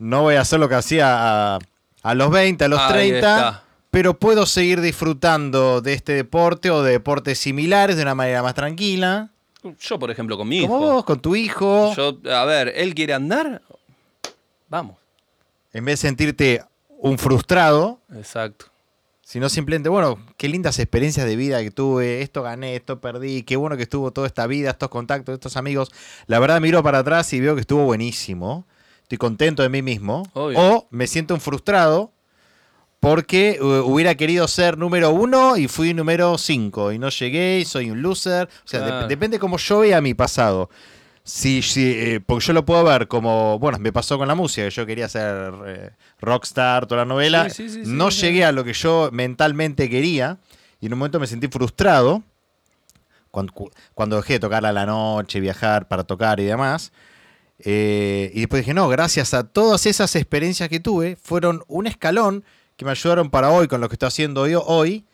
no 0.01 0.23
voy 0.23 0.35
a 0.35 0.41
hacer 0.41 0.59
lo 0.59 0.69
que 0.69 0.75
hacía 0.75 1.55
a, 1.55 2.15
los 2.17 2.33
20, 2.33 2.65
a 2.65 2.69
los 2.69 2.89
30 2.89 3.63
pero 3.93 4.19
puedo 4.19 4.45
seguir 4.45 4.81
disfrutando 4.81 5.81
de 5.81 5.93
este 5.93 6.15
deporte 6.15 6.73
o 6.73 6.83
de 6.83 6.93
deportes 6.93 7.39
similares 7.39 7.97
de 7.97 8.03
una 8.03 8.17
manera 8.17 8.43
más 8.43 8.55
tranquila. 8.55 9.31
Yo, 9.81 9.99
por 9.99 10.11
ejemplo, 10.11 10.37
con 10.37 10.49
mi 10.49 10.59
hijo. 10.59 10.79
vos, 10.79 11.05
con 11.05 11.21
tu 11.21 11.37
hijo. 11.37 11.95
Yo, 11.95 12.19
a 12.31 12.45
ver, 12.45 12.73
él 12.75 12.95
quiere 12.95 13.15
andar, 13.15 13.63
vamos. 14.69 14.97
En 15.73 15.85
vez 15.85 16.01
de 16.01 16.09
sentirte 16.09 16.65
un 16.89 17.19
frustrado. 17.19 18.01
Exacto. 18.15 18.67
Sino 19.23 19.49
simplemente, 19.49 19.89
bueno, 19.89 20.19
qué 20.37 20.49
lindas 20.49 20.81
experiencias 20.81 21.25
de 21.25 21.37
vida 21.37 21.63
que 21.63 21.71
tuve, 21.71 22.21
esto 22.21 22.43
gané, 22.43 22.75
esto 22.75 23.01
perdí, 23.01 23.45
qué 23.45 23.55
bueno 23.55 23.77
que 23.77 23.85
estuvo 23.85 24.11
toda 24.11 24.27
esta 24.27 24.47
vida, 24.49 24.71
estos 24.71 24.89
contactos, 24.89 25.35
estos 25.35 25.57
amigos. 25.57 25.93
La 26.27 26.41
verdad 26.41 26.61
miro 26.61 26.83
para 26.83 26.99
atrás 26.99 27.33
y 27.33 27.39
veo 27.39 27.55
que 27.55 27.61
estuvo 27.61 27.85
buenísimo. 27.85 28.67
Estoy 29.03 29.19
contento 29.19 29.63
de 29.63 29.69
mí 29.69 29.83
mismo. 29.83 30.25
O 30.35 30.89
me 30.91 31.07
siento 31.07 31.35
un 31.35 31.41
frustrado 31.41 32.13
porque 33.01 33.53
eh, 33.53 33.63
hubiera 33.63 34.15
querido 34.15 34.47
ser 34.47 34.77
número 34.77 35.11
uno 35.11 35.57
y 35.57 35.69
fui 35.69 35.95
número 35.95 36.37
cinco 36.37 36.93
y 36.93 36.99
no 36.99 37.09
llegué 37.09 37.61
y 37.61 37.65
soy 37.65 37.91
un 37.91 38.03
loser. 38.03 38.49
O 38.65 38.69
sea, 38.69 39.07
depende 39.07 39.39
cómo 39.39 39.57
yo 39.57 39.81
vea 39.81 40.03
mi 40.03 40.13
pasado. 40.13 40.69
Si, 41.25 41.63
si 41.63 41.93
eh, 41.93 42.21
porque 42.21 42.45
yo 42.47 42.53
lo 42.53 42.65
puedo 42.65 42.85
ver 42.85 43.09
como, 43.09 43.59
bueno, 43.59 43.79
me 43.79 43.93
pasó 43.93 44.19
con 44.19 44.29
la 44.29 44.35
música, 44.35 44.65
que 44.65 44.71
yo 44.71 44.85
quería 44.85 45.09
ser 45.09 45.53
eh, 45.67 45.91
rockstar, 46.21 46.87
toda 46.87 47.03
la 47.03 47.05
novela. 47.07 47.49
no 47.85 48.11
llegué 48.11 48.45
a 48.45 48.53
lo 48.53 48.65
que 48.65 48.75
yo 48.75 49.09
mentalmente 49.13 49.89
quería 49.89 50.39
y 50.81 50.87
en 50.87 50.93
un 50.93 50.99
momento 50.99 51.19
me 51.19 51.27
sentí 51.27 51.49
frustrado 51.49 52.23
cuando, 53.31 53.53
cuando 53.95 54.17
dejé 54.17 54.35
de 54.35 54.41
tocar 54.41 54.67
a 54.67 54.73
la 54.73 54.85
noche, 54.85 55.41
viajar 55.41 55.89
para 55.89 56.05
tocar 56.05 56.39
y 56.41 56.45
demás. 56.45 56.93
y 57.65 58.41
después 58.41 58.63
dije, 58.63 58.75
no, 58.75 58.89
gracias 58.89 59.33
a 59.33 59.45
todas 59.45 59.87
esas 59.87 60.15
experiencias 60.17 60.69
que 60.69 60.81
tuve, 60.81 61.17
fueron 61.17 61.63
un 61.69 61.87
escalón 61.87 62.45
que 62.81 62.87
me 62.87 62.93
ayudaron 62.93 63.29
para 63.29 63.51
hoy 63.51 63.69
con 63.69 63.83
lo 63.83 63.91
que 63.91 63.97
estoy 63.97 64.07
haciendo 64.07 64.41
hoy, 64.41 64.55
hoy 64.55 65.05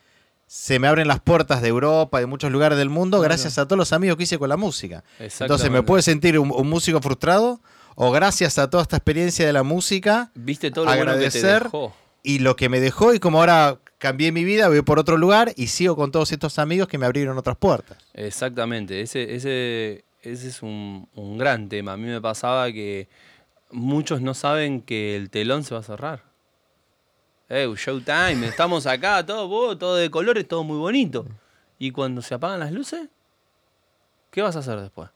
se 0.47 0.79
me 0.79 0.87
abren 0.87 1.09
las 1.09 1.19
puertas 1.19 1.63
de 1.63 1.67
Europa, 1.67 2.21
de 2.21 2.27
muchos 2.27 2.53
lugares 2.53 2.79
del 2.79 2.91
mundo, 2.91 3.21
gracias 3.21 3.59
a 3.59 3.67
todos 3.67 3.77
los 3.77 3.93
amigos 3.93 4.17
que 4.17 4.23
hice 4.23 4.39
con 4.39 4.49
la 4.49 4.57
música. 4.57 5.03
Entonces, 5.19 5.69
¿me 5.69 5.83
puede 5.83 6.01
sentir 6.03 6.39
un, 6.39 6.69
músico 6.69 7.01
frustrado? 7.01 7.61
O 7.97 8.13
gracias 8.13 8.59
a 8.59 8.71
toda 8.71 8.85
esta 8.85 8.99
experiencia 8.99 9.45
de 9.45 9.53
la 9.53 9.65
música, 9.65 10.31
¿Viste 10.37 10.71
todo 10.71 10.85
lo 10.85 10.93
agradecer 10.93 11.65
que 11.65 11.71
te 11.71 11.77
dejó? 11.77 11.97
y 12.23 12.39
lo 12.39 12.55
que 12.55 12.69
me 12.69 12.79
dejó 12.79 13.15
y 13.15 13.19
como 13.19 13.41
ahora 13.41 13.81
cambié 13.99 14.31
mi 14.31 14.45
vida, 14.45 14.69
voy 14.69 14.83
por 14.83 15.01
otro 15.01 15.17
lugar 15.17 15.53
y 15.57 15.67
sigo 15.67 15.97
con 15.97 16.13
todos 16.13 16.31
estos 16.31 16.61
amigos 16.61 16.87
que 16.87 16.99
me 16.99 17.07
abrieron 17.07 17.37
otras 17.37 17.57
puertas. 17.57 17.99
Exactamente, 18.15 19.01
ese, 19.01 19.35
ese, 19.35 20.05
ese 20.23 20.49
es 20.51 20.63
un, 20.63 21.09
un 21.17 21.37
gran 21.37 21.69
tema. 21.69 21.95
A 21.95 21.97
mí 21.97 22.07
me 22.07 22.21
pasaba 22.21 22.71
que 22.71 23.09
muchos 23.73 24.21
no 24.21 24.35
saben 24.35 24.83
que 24.83 25.17
el 25.17 25.31
telón 25.31 25.65
se 25.65 25.75
va 25.75 25.81
a 25.81 25.83
cerrar. 25.83 26.36
Eh, 27.49 27.73
showtime, 27.77 28.49
estamos 28.49 28.87
acá, 28.87 29.25
todo, 29.25 29.79
todo 29.79 29.97
de 29.97 30.11
colores, 30.11 30.49
todo 30.49 30.65
muy 30.65 30.79
bonito. 30.79 31.25
Y 31.79 31.93
cuando 31.93 32.21
se 32.21 32.35
apagan 32.35 32.59
las 32.59 32.73
luces, 32.73 33.09
¿qué 34.31 34.43
vas 34.43 34.57
a 34.57 34.61
hacer 34.61 34.81
después? 34.81 35.11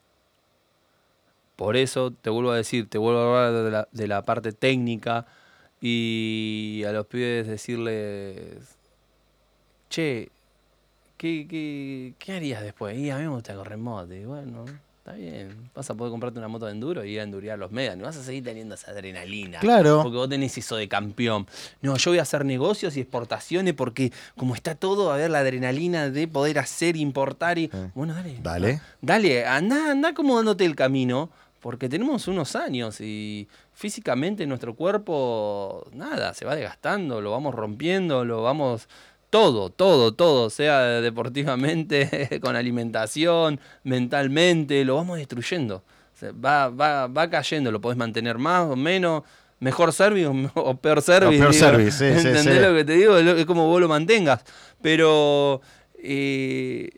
Por 1.57 1.77
eso 1.77 2.13
te 2.13 2.31
vuelvo 2.31 2.53
a 2.53 2.57
decir, 2.57 2.89
te 2.89 2.99
vuelvo 2.99 3.21
a 3.21 3.47
hablar 3.49 3.89
de 3.91 4.07
la, 4.07 4.25
parte 4.25 4.53
técnica 4.53 5.27
y 5.81 6.85
a 6.87 6.93
los 6.93 7.07
pibes 7.07 7.47
decirles, 7.49 8.77
che, 9.89 10.31
¿qué, 11.17 11.47
qué, 11.49 12.15
qué 12.19 12.33
harías 12.33 12.63
después? 12.63 12.97
Y 12.97 13.11
a 13.11 13.17
mí 13.19 13.25
me 13.25 13.31
gusta 13.31 13.55
correr 13.57 13.77
moto. 13.77 14.15
Y 14.15 14.25
bueno, 14.25 14.65
Está 15.11 15.19
bien, 15.19 15.71
vas 15.75 15.91
a 15.91 15.95
poder 15.95 16.11
comprarte 16.13 16.39
una 16.39 16.47
moto 16.47 16.67
de 16.67 16.73
enduro 16.73 17.05
y 17.05 17.13
ir 17.13 17.21
a 17.21 17.25
endurear 17.25 17.59
los 17.59 17.73
medios. 17.73 17.97
No 17.97 18.05
vas 18.05 18.17
a 18.17 18.23
seguir 18.23 18.45
teniendo 18.45 18.77
esa 18.77 18.93
adrenalina. 18.93 19.59
Claro. 19.59 20.03
Porque 20.03 20.17
vos 20.17 20.29
tenés 20.29 20.57
eso 20.57 20.77
de 20.77 20.89
campeón. 20.89 21.47
No, 21.83 21.97
yo 21.97 22.13
voy 22.13 22.19
a 22.19 22.23
hacer 22.23 22.45
negocios 22.45 22.97
y 22.97 23.01
exportaciones 23.01 23.75
porque 23.75 24.13
como 24.37 24.55
está 24.55 24.75
todo, 24.75 25.13
a 25.13 25.17
ver 25.17 25.31
la 25.31 25.41
adrenalina 25.41 26.11
de 26.11 26.29
poder 26.29 26.59
hacer, 26.59 26.97
importar 26.97 27.59
y. 27.59 27.71
Bueno, 27.95 28.15
dale. 28.15 28.39
Dale. 28.41 28.81
Dale, 29.01 29.47
anda, 29.47 29.91
anda 29.91 30.11
acomodándote 30.11 30.65
el 30.65 30.77
camino. 30.77 31.31
Porque 31.61 31.91
tenemos 31.91 32.27
unos 32.27 32.57
años 32.57 33.03
y 33.03 33.47
físicamente 33.75 34.47
nuestro 34.47 34.75
cuerpo, 34.75 35.87
nada, 35.93 36.33
se 36.33 36.47
va 36.47 36.55
desgastando, 36.57 37.21
lo 37.21 37.33
vamos 37.33 37.55
rompiendo, 37.55 38.25
lo 38.25 38.43
vamos 38.43 38.89
todo, 39.31 39.71
todo, 39.71 40.13
todo, 40.13 40.51
sea 40.51 41.01
deportivamente, 41.01 42.41
con 42.43 42.57
alimentación, 42.57 43.61
mentalmente, 43.85 44.85
lo 44.85 44.97
vamos 44.97 45.19
destruyendo. 45.19 45.85
va, 46.45 46.69
va, 46.69 47.07
va 47.07 47.31
cayendo, 47.31 47.73
lo 47.73 47.81
podés 47.81 47.97
mantener 47.97 48.39
más 48.39 48.69
o 48.69 48.77
menos, 48.77 49.23
mejor 49.61 49.93
service 49.93 50.29
o, 50.55 50.77
peor 50.77 51.01
service. 51.01 51.39
peor 51.39 51.55
service, 51.55 52.09
¿Entendés 52.09 52.61
lo 52.61 52.75
que 52.75 52.85
te 52.85 52.95
digo? 52.95 53.17
Es 53.17 53.47
como 53.47 53.67
vos 53.67 53.81
lo 53.81 53.89
mantengas. 53.89 54.45
Pero 54.83 55.61
eh, 56.03 56.91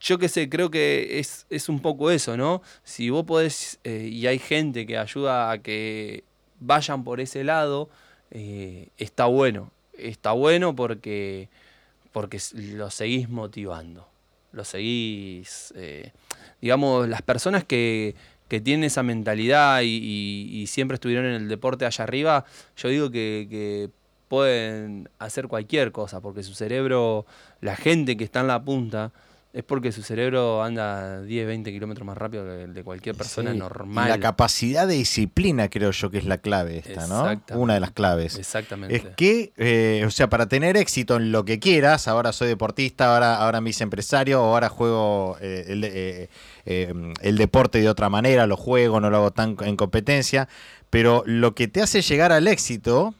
yo 0.00 0.18
qué 0.18 0.28
sé, 0.28 0.48
creo 0.48 0.70
que 0.70 1.18
es, 1.18 1.68
un 1.68 1.80
poco 1.80 2.10
eso, 2.10 2.36
¿no? 2.36 2.62
Si 2.84 3.10
vos 3.10 3.24
podés, 3.24 3.78
eh, 3.84 4.08
y 4.10 4.26
hay 4.26 4.38
gente 4.38 4.86
que 4.86 4.96
ayuda 4.96 5.50
a 5.50 5.58
que 5.58 6.24
vayan 6.60 7.04
por 7.04 7.20
ese 7.20 7.44
lado, 7.44 7.90
eh, 8.30 8.88
está 8.96 9.26
bueno. 9.26 9.70
Está 9.98 10.32
bueno 10.32 10.74
porque 10.76 11.48
porque 12.16 12.40
lo 12.54 12.88
seguís 12.88 13.28
motivando, 13.28 14.08
lo 14.52 14.64
seguís, 14.64 15.74
eh, 15.76 16.12
digamos, 16.62 17.06
las 17.06 17.20
personas 17.20 17.62
que, 17.62 18.14
tienen 18.48 18.84
esa 18.84 19.02
mentalidad 19.02 19.82
y, 19.84 20.64
siempre 20.66 20.94
estuvieron 20.94 21.26
en 21.26 21.34
el 21.34 21.48
deporte 21.48 21.84
allá 21.84 22.04
arriba, 22.04 22.46
yo 22.74 22.88
digo 22.88 23.10
que, 23.10 23.90
pueden 24.28 25.10
hacer 25.18 25.46
cualquier 25.46 25.92
cosa, 25.92 26.22
porque 26.22 26.42
su 26.42 26.54
cerebro, 26.54 27.26
la 27.60 27.76
gente 27.76 28.16
que 28.16 28.24
está 28.24 28.40
en 28.40 28.46
la 28.46 28.64
punta, 28.64 29.12
es 29.56 29.64
porque 29.64 29.90
su 29.90 30.02
cerebro 30.02 30.62
anda 30.62 31.22
10, 31.22 31.46
20 31.46 31.72
kilómetros 31.72 32.06
más 32.06 32.18
rápido 32.18 32.44
que 32.44 32.64
el 32.64 32.74
de 32.74 32.84
cualquier 32.84 33.16
persona 33.16 33.54
normal. 33.54 34.06
la 34.06 34.20
capacidad 34.20 34.86
de 34.86 34.96
disciplina 34.96 35.70
creo 35.70 35.92
yo 35.92 36.10
que 36.10 36.18
es 36.18 36.26
la 36.26 36.36
clave 36.36 36.82
esta, 36.84 37.06
¿no? 37.06 37.40
Una 37.58 37.72
de 37.72 37.80
las 37.80 37.92
claves. 37.92 38.36
Exactamente. 38.38 38.94
Es 38.94 39.06
que, 39.16 39.54
eh, 39.56 40.04
o 40.06 40.10
sea, 40.10 40.28
para 40.28 40.46
tener 40.46 40.76
éxito 40.76 41.16
en 41.16 41.32
lo 41.32 41.46
que 41.46 41.58
quieras, 41.58 42.06
ahora 42.06 42.34
soy 42.34 42.48
deportista, 42.48 43.14
ahora, 43.14 43.36
ahora 43.36 43.62
me 43.62 43.70
hice 43.70 43.82
empresario, 43.82 44.42
o 44.42 44.44
ahora 44.52 44.68
juego 44.68 45.38
eh, 45.40 46.28
eh, 46.66 46.94
el 47.22 47.38
deporte 47.38 47.80
de 47.80 47.88
otra 47.88 48.10
manera, 48.10 48.46
lo 48.46 48.58
juego, 48.58 49.00
no 49.00 49.08
lo 49.08 49.16
hago 49.16 49.30
tan 49.30 49.56
en 49.62 49.76
competencia, 49.76 50.50
pero 50.90 51.22
lo 51.24 51.54
que 51.54 51.66
te 51.66 51.80
hace 51.80 52.02
llegar 52.02 52.30
al 52.30 52.46
éxito 52.46 53.14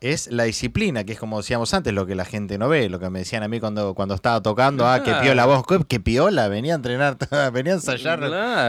es 0.00 0.30
la 0.30 0.44
disciplina, 0.44 1.02
que 1.02 1.12
es 1.12 1.18
como 1.18 1.38
decíamos 1.38 1.74
antes, 1.74 1.92
lo 1.92 2.06
que 2.06 2.14
la 2.14 2.24
gente 2.24 2.56
no 2.56 2.68
ve, 2.68 2.88
lo 2.88 3.00
que 3.00 3.10
me 3.10 3.20
decían 3.20 3.42
a 3.42 3.48
mí 3.48 3.58
cuando, 3.58 3.94
cuando 3.94 4.14
estaba 4.14 4.40
tocando, 4.40 4.86
ah, 4.86 5.02
que 5.02 5.12
piola 5.14 5.44
vos, 5.44 5.64
que 5.88 5.98
piola, 5.98 6.46
venía 6.48 6.74
a 6.74 6.76
entrenar, 6.76 7.16
venía 7.52 7.72
a 7.72 7.76
ensayar 7.76 8.20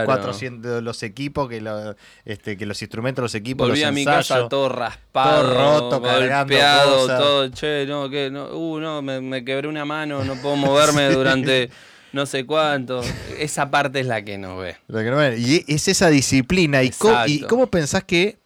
400 0.06 0.82
los 0.82 1.02
equipos, 1.04 1.48
que, 1.48 1.94
este, 2.24 2.56
que 2.56 2.66
los 2.66 2.82
instrumentos, 2.82 3.22
los 3.22 3.34
equipos, 3.36 3.68
Volví 3.68 3.84
a 3.84 3.92
mi 3.92 4.04
casa 4.04 4.48
todo 4.48 4.68
raspado, 4.68 5.42
todo 5.42 5.54
roto, 5.54 6.00
golpeado, 6.00 7.06
todo, 7.06 7.48
che, 7.50 7.86
no, 7.86 8.10
que, 8.10 8.28
no, 8.30 8.48
uh, 8.52 8.80
no, 8.80 9.00
me, 9.00 9.44
quebré 9.44 9.68
una 9.68 9.84
mano, 9.84 10.24
no 10.24 10.34
puedo 10.36 10.56
moverme 10.56 11.10
durante 11.12 11.70
no 12.12 12.26
sé 12.26 12.44
cuánto. 12.44 13.02
Esa 13.38 13.70
parte 13.70 14.00
es 14.00 14.06
la 14.06 14.24
que 14.24 14.36
no 14.36 14.56
ve. 14.56 14.76
La 14.88 15.04
que 15.04 15.10
no 15.10 15.16
ve. 15.16 15.38
Y 15.38 15.64
es 15.72 15.86
esa 15.86 16.10
disciplina. 16.10 16.82
¿Y 16.82 16.92
¿Y 17.26 17.42
cómo 17.42 17.68
pensás 17.68 18.02
que 18.02 18.40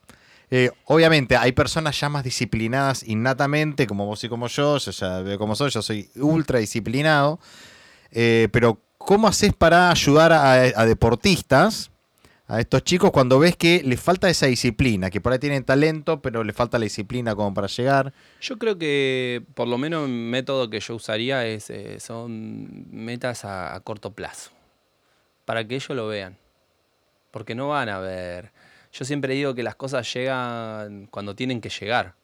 eh, 0.57 0.70
obviamente 0.84 1.36
hay 1.36 1.50
personas 1.50 1.98
ya 1.98 2.09
más 2.09 2.22
disciplinadas 2.22 3.02
innatamente, 3.02 3.88
como 3.88 4.07
vos 4.07 4.22
y 4.22 4.28
como 4.28 4.46
yo, 4.46 4.78
yo 4.78 4.92
ya 4.92 5.36
como 5.36 5.57
soy, 5.57 5.70
yo 5.70 5.82
soy 5.82 6.09
ultra 6.14 6.61
disciplinado, 6.61 7.40
eh, 8.12 8.46
pero 8.52 8.78
¿cómo 8.96 9.26
haces 9.26 9.52
para 9.52 9.90
ayudar 9.90 10.32
a, 10.32 10.86
deportistas, 10.86 11.90
a 12.46 12.61
estos 12.61 12.84
chicos, 12.84 13.11
cuando 13.11 13.40
ves 13.40 13.57
que 13.57 13.82
les 13.84 14.00
falta 14.00 14.30
esa 14.30 14.46
disciplina, 14.46 15.11
que 15.11 15.20
por 15.20 15.32
ahí 15.32 15.40
tienen 15.40 15.64
talento, 15.64 16.22
pero 16.22 16.44
les 16.44 16.55
falta 16.55 16.78
la 16.78 16.84
disciplina 16.84 17.34
como 17.34 17.52
para 17.52 17.66
llegar? 17.66 18.12
Yo 18.40 18.57
creo 18.57 18.78
que 18.78 19.42
por 19.55 19.66
lo 19.66 19.76
menos 19.76 20.05
el 20.05 20.14
método 20.14 20.70
que 20.70 20.78
yo 20.78 20.94
usaría 20.94 21.44
es, 21.46 21.68
eh, 21.68 21.98
son 21.98 22.86
metas 22.92 23.44
a 23.44 23.80
corto 23.82 24.12
plazo, 24.12 24.52
para 25.46 25.66
que 25.66 25.74
ellos 25.74 25.96
lo 25.96 26.07
vean, 26.07 26.38
porque 27.32 27.57
no 27.57 27.70
van 27.70 27.88
a 27.88 27.98
ver 27.98 28.52
yo 28.95 29.05
siempre 29.05 29.34
digo 29.34 29.55
que 29.55 29.64
las 29.64 29.74
cosas 29.74 30.11
llegan 30.14 31.09
cuando 31.11 31.34
tienen 31.34 31.61
que 31.61 31.68
llegar. 31.68 32.14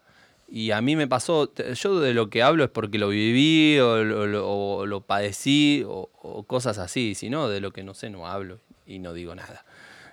Y 0.48 0.70
a 0.70 0.80
mí 0.80 0.96
me 0.96 1.06
pasó, 1.06 1.52
yo 1.54 2.00
de 2.00 2.14
lo 2.14 2.30
que 2.30 2.42
hablo 2.42 2.64
es 2.64 2.70
porque 2.70 2.98
lo 2.98 3.08
viví 3.08 3.78
o 3.78 4.04
lo, 4.04 5.00
padecí 5.00 5.84
o, 5.86 6.44
cosas 6.46 6.78
así, 6.78 7.14
si 7.14 7.28
no, 7.28 7.48
de 7.48 7.60
lo 7.60 7.72
que 7.72 7.82
no 7.82 7.94
sé 7.94 8.10
no 8.10 8.26
hablo 8.26 8.60
y 8.86 8.98
no 9.00 9.12
digo 9.12 9.34
nada. 9.34 9.64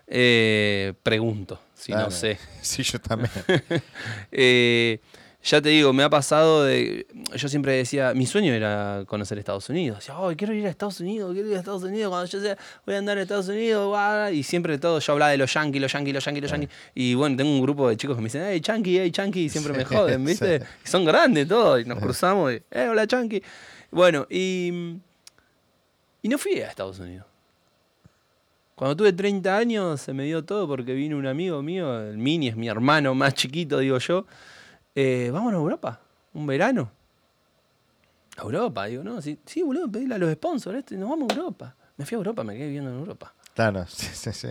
Eh, 0.08 0.94
pregunto, 1.04 1.60
si 1.76 1.92
no 1.92 2.12
sé. 2.12 2.40
Sí, 2.62 2.84
yo 2.84 3.00
también. 3.00 3.32
eh, 4.32 5.00
ya 5.48 5.62
te 5.62 5.70
digo, 5.70 5.94
me 5.94 6.04
ha 6.04 6.10
pasado 6.10 6.66
de. 6.66 7.08
Yo 7.34 7.48
siempre 7.48 7.72
decía, 7.72 8.14
mi 8.14 8.26
sueño 8.26 8.52
era 8.52 9.04
conocer 9.08 9.38
Estados 9.38 9.70
Unidos. 9.70 10.00
Decía, 10.00 10.20
oh, 10.20 10.36
quiero 10.36 10.54
ir 10.54 10.66
a 10.66 10.70
Estados 10.70 11.00
Unidos, 11.00 11.32
quiero 11.34 11.48
ir 11.48 11.56
a 11.56 11.60
Estados 11.60 11.84
Unidos. 11.84 12.10
Cuando 12.10 12.30
yo 12.30 12.42
sea, 12.42 12.58
voy 12.86 12.96
a 12.96 12.98
andar 12.98 13.18
a 13.18 13.22
Estados 13.22 13.48
Unidos, 13.48 14.34
y 14.34 14.44
siempre 14.44 14.78
todo, 14.78 15.00
yo 15.00 15.14
hablaba 15.14 15.32
de 15.32 15.38
los 15.38 15.54
yankees, 15.54 15.82
los 15.82 15.94
yankees, 15.94 16.14
los 16.16 16.26
yankees, 16.26 16.42
los 16.42 16.52
yankees. 16.52 16.70
Y 16.96 17.16
bueno, 17.16 17.38
tengo 17.38 17.50
un 17.50 17.62
grupo 17.62 17.88
de 17.88 17.96
chicos 17.96 18.18
que 18.18 18.22
me 18.22 18.26
dicen, 18.26 18.44
hey, 18.46 18.60
chanqui, 18.60 19.00
hey, 19.00 19.10
chanqui, 19.10 19.46
y 19.46 19.50
siempre 19.50 19.72
me 19.72 19.86
joden, 19.86 20.26
¿viste? 20.26 20.64
Son 20.84 21.06
grandes 21.06 21.48
todos, 21.48 21.82
y 21.82 21.86
nos 21.86 22.00
cruzamos, 22.00 22.52
y, 22.52 22.62
eh, 22.70 22.90
hola, 22.90 23.08
chanqui. 23.08 23.42
Bueno, 23.90 24.28
y. 24.30 24.98
Y 26.24 26.28
no 26.28 26.38
fui 26.38 26.60
a 26.60 26.68
Estados 26.68 27.00
Unidos. 27.00 27.26
Cuando 28.76 28.98
tuve 28.98 29.14
30 29.14 29.58
años 29.58 30.02
se 30.02 30.14
me 30.14 30.26
dio 30.26 30.44
todo 30.44 30.68
porque 30.68 30.94
vino 30.94 31.18
un 31.18 31.26
amigo 31.26 31.64
mío, 31.64 32.02
el 32.02 32.18
Mini 32.18 32.50
es 32.50 32.58
mi 32.58 32.68
hermano 32.68 33.16
más 33.16 33.34
chiquito, 33.34 33.80
digo 33.80 33.98
yo 33.98 34.26
eh, 35.00 35.30
vamos 35.32 35.54
a 35.54 35.58
Europa, 35.58 36.02
un 36.34 36.48
verano. 36.48 36.90
A 38.36 38.42
Europa, 38.42 38.86
digo, 38.88 39.04
no, 39.04 39.22
sí, 39.22 39.38
sí 39.46 39.62
boludo, 39.62 39.92
pedirle 39.92 40.16
a 40.16 40.18
los 40.18 40.34
sponsors, 40.34 40.80
este, 40.80 40.98
nos 40.98 41.08
vamos 41.08 41.30
a 41.30 41.36
Europa. 41.36 41.76
Me 41.98 42.06
fui 42.06 42.16
a 42.16 42.18
Europa, 42.18 42.44
me 42.44 42.56
quedé 42.56 42.66
viviendo 42.66 42.90
en 42.90 42.98
Europa. 42.98 43.32
Claro, 43.54 43.86
sí, 43.90 44.08
sí, 44.12 44.34
sí. 44.34 44.48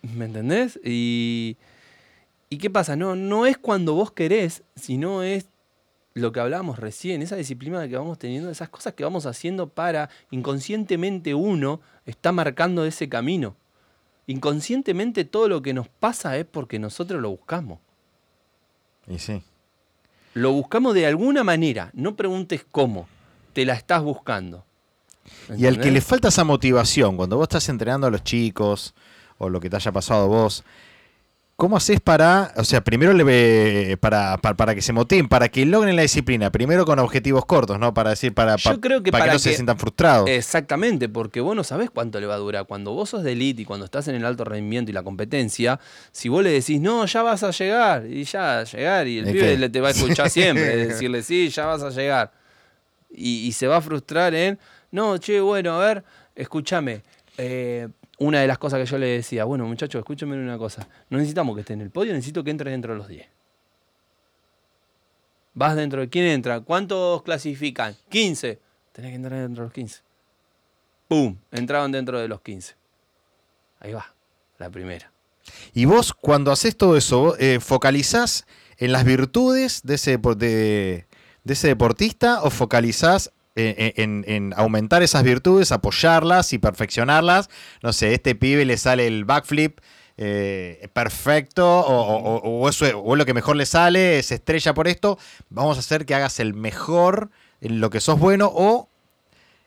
¿Me 0.00 0.24
entendés? 0.24 0.80
Y, 0.82 1.58
¿Y 2.48 2.56
qué 2.56 2.70
pasa? 2.70 2.96
No, 2.96 3.14
no 3.14 3.44
es 3.44 3.58
cuando 3.58 3.92
vos 3.92 4.10
querés, 4.10 4.62
sino 4.74 5.22
es 5.22 5.48
lo 6.14 6.32
que 6.32 6.40
hablábamos 6.40 6.78
recién, 6.78 7.20
esa 7.20 7.36
disciplina 7.36 7.86
que 7.86 7.98
vamos 7.98 8.18
teniendo, 8.18 8.48
esas 8.48 8.70
cosas 8.70 8.94
que 8.94 9.04
vamos 9.04 9.26
haciendo 9.26 9.68
para 9.68 10.08
inconscientemente 10.30 11.34
uno 11.34 11.82
está 12.06 12.32
marcando 12.32 12.86
ese 12.86 13.10
camino. 13.10 13.54
Inconscientemente 14.26 15.26
todo 15.26 15.46
lo 15.46 15.60
que 15.60 15.74
nos 15.74 15.88
pasa 15.88 16.38
es 16.38 16.46
porque 16.46 16.78
nosotros 16.78 17.20
lo 17.20 17.28
buscamos. 17.28 17.80
Y 19.06 19.18
sí. 19.18 19.42
Lo 20.34 20.52
buscamos 20.52 20.94
de 20.94 21.06
alguna 21.06 21.44
manera, 21.44 21.90
no 21.94 22.16
preguntes 22.16 22.66
cómo, 22.70 23.08
te 23.52 23.64
la 23.64 23.74
estás 23.74 24.02
buscando. 24.02 24.64
Y 25.56 25.66
al 25.66 25.80
que 25.80 25.90
le 25.90 26.00
falta 26.00 26.28
esa 26.28 26.44
motivación, 26.44 27.16
cuando 27.16 27.36
vos 27.36 27.44
estás 27.44 27.68
entrenando 27.68 28.06
a 28.06 28.10
los 28.10 28.24
chicos 28.24 28.94
o 29.38 29.48
lo 29.48 29.60
que 29.60 29.70
te 29.70 29.76
haya 29.76 29.92
pasado 29.92 30.24
a 30.24 30.26
vos, 30.26 30.64
¿Cómo 31.56 31.76
haces 31.76 32.00
para, 32.00 32.52
o 32.56 32.64
sea, 32.64 32.82
primero 32.82 33.12
le, 33.12 33.96
para, 33.98 34.38
para, 34.38 34.74
que 34.74 34.82
se 34.82 34.92
motiven, 34.92 35.28
para 35.28 35.48
que 35.48 35.64
logren 35.64 35.94
la 35.94 36.02
disciplina? 36.02 36.50
Primero 36.50 36.84
con 36.84 36.98
objetivos 36.98 37.44
cortos, 37.44 37.78
¿no? 37.78 37.94
Para 37.94 38.10
decir, 38.10 38.34
para, 38.34 38.56
Yo 38.56 38.80
creo 38.80 39.04
que 39.04 39.12
para, 39.12 39.26
que 39.26 39.30
no 39.34 39.38
se 39.38 39.54
sientan 39.54 39.78
frustrados. 39.78 40.28
Exactamente, 40.28 41.08
porque 41.08 41.40
vos 41.40 41.54
no 41.54 41.62
sabés 41.62 41.90
cuánto 41.90 42.18
le 42.18 42.26
va 42.26 42.34
a 42.34 42.38
durar. 42.38 42.66
Cuando 42.66 42.92
vos 42.92 43.10
sos 43.10 43.22
de 43.22 43.32
elite 43.32 43.62
y 43.62 43.64
cuando 43.64 43.84
estás 43.84 44.08
en 44.08 44.16
el 44.16 44.24
alto 44.24 44.42
rendimiento 44.42 44.90
y 44.90 44.94
la 44.94 45.04
competencia, 45.04 45.78
si 46.10 46.28
vos 46.28 46.42
le 46.42 46.50
decís, 46.50 46.80
no, 46.80 47.06
ya 47.06 47.22
vas 47.22 47.44
a 47.44 47.52
llegar, 47.52 48.04
y 48.04 48.24
ya 48.24 48.64
llegar, 48.64 49.06
y 49.06 49.18
el 49.20 49.26
pibe 49.26 49.56
le 49.56 49.68
te 49.68 49.80
va 49.80 49.88
a 49.88 49.90
escuchar 49.92 50.30
siempre, 50.30 50.76
decirle, 50.88 51.22
sí, 51.22 51.50
ya 51.50 51.66
vas 51.66 51.82
a 51.84 51.90
llegar. 51.90 52.32
Y, 53.08 53.46
y, 53.46 53.52
se 53.52 53.68
va 53.68 53.76
a 53.76 53.80
frustrar 53.80 54.34
en, 54.34 54.58
no, 54.90 55.18
che, 55.18 55.38
bueno, 55.38 55.80
a 55.80 55.86
ver, 55.86 56.04
escúchame. 56.34 57.02
Eh, 57.38 57.86
una 58.18 58.40
de 58.40 58.46
las 58.46 58.58
cosas 58.58 58.80
que 58.80 58.86
yo 58.86 58.98
le 58.98 59.06
decía, 59.06 59.44
bueno 59.44 59.66
muchachos, 59.66 59.98
escúchenme 59.98 60.36
una 60.36 60.58
cosa, 60.58 60.86
no 61.10 61.18
necesitamos 61.18 61.54
que 61.54 61.60
esté 61.60 61.72
en 61.72 61.80
el 61.80 61.90
podio, 61.90 62.12
necesito 62.12 62.44
que 62.44 62.50
entre 62.50 62.70
dentro 62.70 62.92
de 62.92 62.98
los 62.98 63.08
10. 63.08 63.26
Vas 65.54 65.76
dentro 65.76 66.00
de... 66.00 66.08
¿Quién 66.08 66.26
entra? 66.26 66.60
¿Cuántos 66.60 67.22
clasifican? 67.22 67.96
15. 68.08 68.58
Tenés 68.92 69.10
que 69.10 69.16
entrar 69.16 69.40
dentro 69.40 69.62
de 69.62 69.66
los 69.66 69.72
15. 69.72 70.02
¡Pum! 71.06 71.36
Entraban 71.52 71.92
dentro 71.92 72.18
de 72.18 72.26
los 72.26 72.40
15. 72.40 72.74
Ahí 73.80 73.92
va, 73.92 74.14
la 74.58 74.70
primera. 74.70 75.12
Y 75.72 75.84
vos, 75.84 76.12
cuando 76.12 76.50
haces 76.50 76.76
todo 76.76 76.96
eso, 76.96 77.36
eh, 77.38 77.60
¿focalizás 77.60 78.46
en 78.78 78.92
las 78.92 79.04
virtudes 79.04 79.82
de 79.84 79.94
ese, 79.94 80.18
de, 80.18 81.06
de 81.44 81.52
ese 81.52 81.68
deportista 81.68 82.42
o 82.42 82.50
focalizás 82.50 83.32
en, 83.56 84.54
aumentar 84.56 85.02
esas 85.02 85.22
virtudes, 85.22 85.72
apoyarlas 85.72 86.52
y 86.52 86.58
perfeccionarlas. 86.58 87.50
No 87.82 87.92
sé, 87.92 88.14
este 88.14 88.34
pibe 88.34 88.64
le 88.64 88.76
sale 88.76 89.06
el 89.06 89.24
backflip 89.24 89.78
eh, 90.16 90.88
perfecto 90.92 91.80
o, 91.80 92.68
eso, 92.68 92.86
es 92.86 92.94
lo 92.94 93.24
que 93.24 93.34
mejor 93.34 93.56
le 93.56 93.66
sale, 93.66 94.22
se 94.22 94.36
estrella 94.36 94.74
por 94.74 94.88
esto. 94.88 95.18
Vamos 95.50 95.76
a 95.76 95.80
hacer 95.80 96.06
que 96.06 96.14
hagas 96.14 96.40
el 96.40 96.54
mejor 96.54 97.30
en 97.60 97.80
lo 97.80 97.90
que 97.90 98.00
sos 98.00 98.18
bueno 98.18 98.50
o 98.52 98.88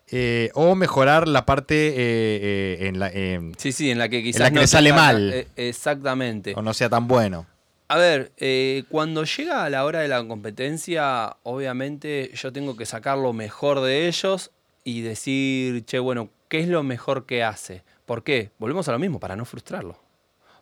eh, 0.10 0.52
o 0.54 0.76
mejorar 0.76 1.28
la 1.28 1.46
parte 1.46 1.94
eh, 1.98 2.88
en 2.88 2.98
la 2.98 3.12
sí 3.58 3.74
sí 3.74 3.92
en 3.92 3.98
la 3.98 4.08
que 4.08 4.24
quizás 4.24 4.54
no 4.54 4.62
le 4.62 4.68
sale 4.68 4.94
mal 4.94 5.48
exactamente 5.58 6.54
o 6.56 6.62
no 6.62 6.74
sea 6.74 6.88
tan 6.88 7.10
bueno 7.10 7.46
A 7.90 7.98
ver, 7.98 8.34
eh, 8.38 8.84
cuando 8.90 9.24
llega 9.24 9.64
a 9.64 9.70
la 9.70 9.86
hora 9.86 10.00
de 10.00 10.10
la 10.10 10.26
competencia, 10.28 11.38
obviamente 11.44 12.32
yo 12.34 12.52
tengo 12.52 12.76
que 12.76 12.86
sacar 12.86 13.18
lo 13.18 13.32
mejor 13.32 13.80
de 13.82 14.08
ellos 14.08 14.52
y 14.84 15.02
decir, 15.02 15.86
che, 15.86 16.00
bueno, 16.00 16.30
¿qué 16.50 16.60
es 16.60 16.68
lo 16.68 16.84
mejor 16.84 17.26
que 17.26 17.44
hace? 17.44 17.84
¿Por 18.06 18.24
qué? 18.24 18.52
Volvemos 18.58 18.88
a 18.90 18.92
lo 18.92 19.00
mismo, 19.00 19.20
para 19.20 19.36
no 19.36 19.46
frustrarlo. 19.46 20.00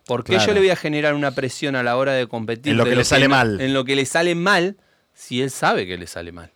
¿Por 0.06 0.22
qué 0.22 0.38
yo 0.38 0.52
le 0.52 0.60
voy 0.60 0.70
a 0.70 0.76
generar 0.76 1.14
una 1.14 1.32
presión 1.32 1.74
a 1.74 1.82
la 1.82 1.96
hora 1.96 2.12
de 2.12 2.28
competir? 2.28 2.72
En 2.72 2.78
lo 2.78 2.84
que 2.84 2.94
le 2.94 3.04
sale 3.04 3.26
mal. 3.26 3.60
En 3.60 3.74
lo 3.74 3.84
que 3.84 3.96
le 3.96 4.06
sale 4.06 4.36
mal, 4.36 4.76
si 5.14 5.42
él 5.42 5.50
sabe 5.50 5.86
que 5.86 5.98
le 5.98 6.06
sale 6.06 6.30
mal. 6.30 6.52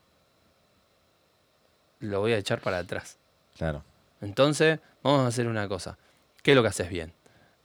Lo 1.98 2.20
voy 2.20 2.32
a 2.32 2.38
echar 2.38 2.60
para 2.60 2.78
atrás. 2.78 3.18
Claro. 3.56 3.84
Entonces, 4.20 4.78
vamos 5.02 5.24
a 5.24 5.26
hacer 5.26 5.48
una 5.48 5.66
cosa. 5.66 5.98
¿Qué 6.42 6.52
es 6.52 6.56
lo 6.56 6.62
que 6.62 6.68
haces 6.68 6.88
bien? 6.88 7.12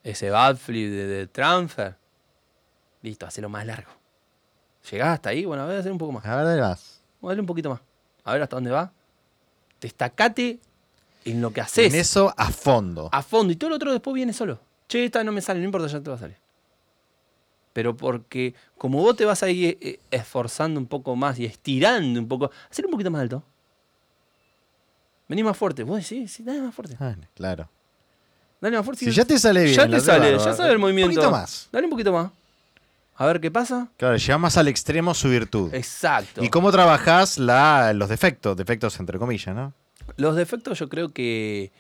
Ese 0.04 0.30
bad 0.30 0.58
flip 0.58 0.90
de, 0.90 1.28
transfer. 1.28 1.96
Listo, 3.06 3.28
hacelo 3.28 3.50
más 3.50 3.64
largo. 3.68 3.92
Llegás 4.90 5.10
hasta 5.10 5.30
ahí, 5.30 5.46
bueno, 5.46 5.62
a 5.62 5.78
hacer 5.78 5.92
un 5.92 6.00
poco 6.00 6.12
más. 6.12 6.26
A 6.26 6.38
ver, 6.38 6.46
dale 6.46 6.62
más. 6.62 7.02
Dale 7.22 7.40
un 7.40 7.46
poquito 7.46 7.70
más. 7.70 7.80
A 8.24 8.34
ver 8.34 8.42
hasta 8.42 8.56
dónde 8.56 8.72
va. 8.72 8.92
Destacate 9.80 10.60
en 11.24 11.40
lo 11.40 11.54
que 11.54 11.62
haces. 11.62 11.94
En 11.94 12.00
eso 12.00 12.34
a 12.36 12.50
fondo. 12.50 13.10
A 13.12 13.22
fondo. 13.22 13.54
Y 13.54 13.58
todo 13.58 13.70
lo 13.70 13.76
otro 13.76 13.92
después 13.92 14.16
viene 14.16 14.34
solo. 14.34 14.60
Che, 14.88 15.06
esta 15.06 15.24
no 15.24 15.32
me 15.32 15.42
sale, 15.42 15.60
no 15.60 15.66
importa, 15.66 15.88
ya 15.88 16.02
te 16.02 16.10
va 16.10 16.16
a 16.16 16.20
salir. 16.20 16.38
Pero 17.74 17.96
porque 17.96 18.56
como 18.76 19.00
vos 19.04 19.16
te 19.16 19.24
vas 19.24 19.44
a 19.44 19.52
ir 19.52 19.78
eh, 19.82 20.00
esforzando 20.10 20.80
un 20.80 20.88
poco 20.88 21.16
más 21.16 21.38
y 21.38 21.46
estirando 21.46 22.20
un 22.20 22.28
poco, 22.28 22.50
hacer 22.72 22.86
un 22.86 22.92
poquito 22.92 23.12
más 23.12 23.22
alto. 23.22 23.44
Vení 25.28 25.44
más 25.44 25.56
fuerte. 25.56 25.84
Vos 25.84 25.98
decís, 25.98 26.32
sí, 26.32 26.44
dale 26.44 26.62
más 26.62 26.74
fuerte. 26.74 26.98
Ah, 27.00 27.16
claro. 27.36 27.70
Dale 28.60 28.78
más 28.78 28.86
fuerte. 28.86 29.06
Si 29.06 29.12
ya 29.12 29.26
te 29.26 29.38
sale 29.38 29.64
bien. 29.66 29.76
Ya 29.76 29.88
te 29.88 30.00
sale, 30.00 30.32
ya 30.32 30.40
sabes 30.40 30.72
el 30.72 30.80
movimiento. 30.80 31.12
Un 31.12 31.16
poquito 31.18 31.32
más. 31.32 31.70
Dale 31.72 31.86
un 31.86 31.92
poquito 31.92 32.12
más. 32.12 32.32
A 33.18 33.26
ver 33.26 33.40
qué 33.40 33.50
pasa. 33.50 33.90
Claro, 33.98 34.18
lleva 34.18 34.38
más 34.38 34.58
al 34.58 34.68
extremo 34.68 35.14
su 35.14 35.30
virtud. 35.30 35.74
Exacto. 35.74 36.44
¿Y 36.44 36.50
cómo 36.50 36.72
trabajás 36.72 37.38
la, 37.38 37.94
los 37.94 38.10
defectos? 38.10 38.58
Defectos 38.58 39.00
entre 39.00 39.18
comillas, 39.18 39.56
¿no? 39.56 39.74
Los 40.18 40.36
defectos 40.36 40.78
yo 40.80 40.90
creo 40.90 41.14
que, 41.14 41.72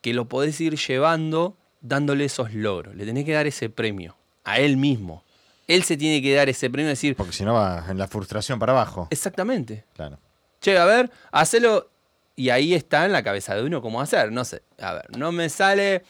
que 0.00 0.14
lo 0.14 0.28
podés 0.28 0.60
ir 0.60 0.76
llevando 0.76 1.56
dándole 1.82 2.24
esos 2.24 2.54
logros. 2.54 2.94
Le 2.94 3.04
tenés 3.04 3.24
que 3.24 3.32
dar 3.32 3.46
ese 3.46 3.68
premio 3.68 4.16
a 4.44 4.58
él 4.58 4.76
mismo. 4.76 5.24
Él 5.68 5.82
se 5.84 5.96
tiene 5.96 6.22
que 6.22 6.34
dar 6.34 6.48
ese 6.48 6.70
premio 6.70 6.88
y 6.88 6.90
decir. 6.90 7.16
Porque 7.16 7.32
si 7.32 7.44
no 7.44 7.54
va 7.54 7.84
en 7.88 7.98
la 7.98 8.08
frustración 8.08 8.58
para 8.58 8.72
abajo. 8.72 9.08
Exactamente. 9.10 9.84
Claro. 9.94 10.18
Che, 10.60 10.78
a 10.78 10.84
ver, 10.84 11.10
hacelo. 11.30 11.90
Y 12.34 12.48
ahí 12.48 12.72
está 12.72 13.04
en 13.04 13.12
la 13.12 13.22
cabeza 13.22 13.54
de 13.54 13.62
uno 13.62 13.82
cómo 13.82 14.00
hacer. 14.00 14.32
No 14.32 14.44
sé. 14.44 14.62
A 14.80 14.94
ver, 14.94 15.16
no 15.16 15.32
me 15.32 15.48
sale 15.50 16.02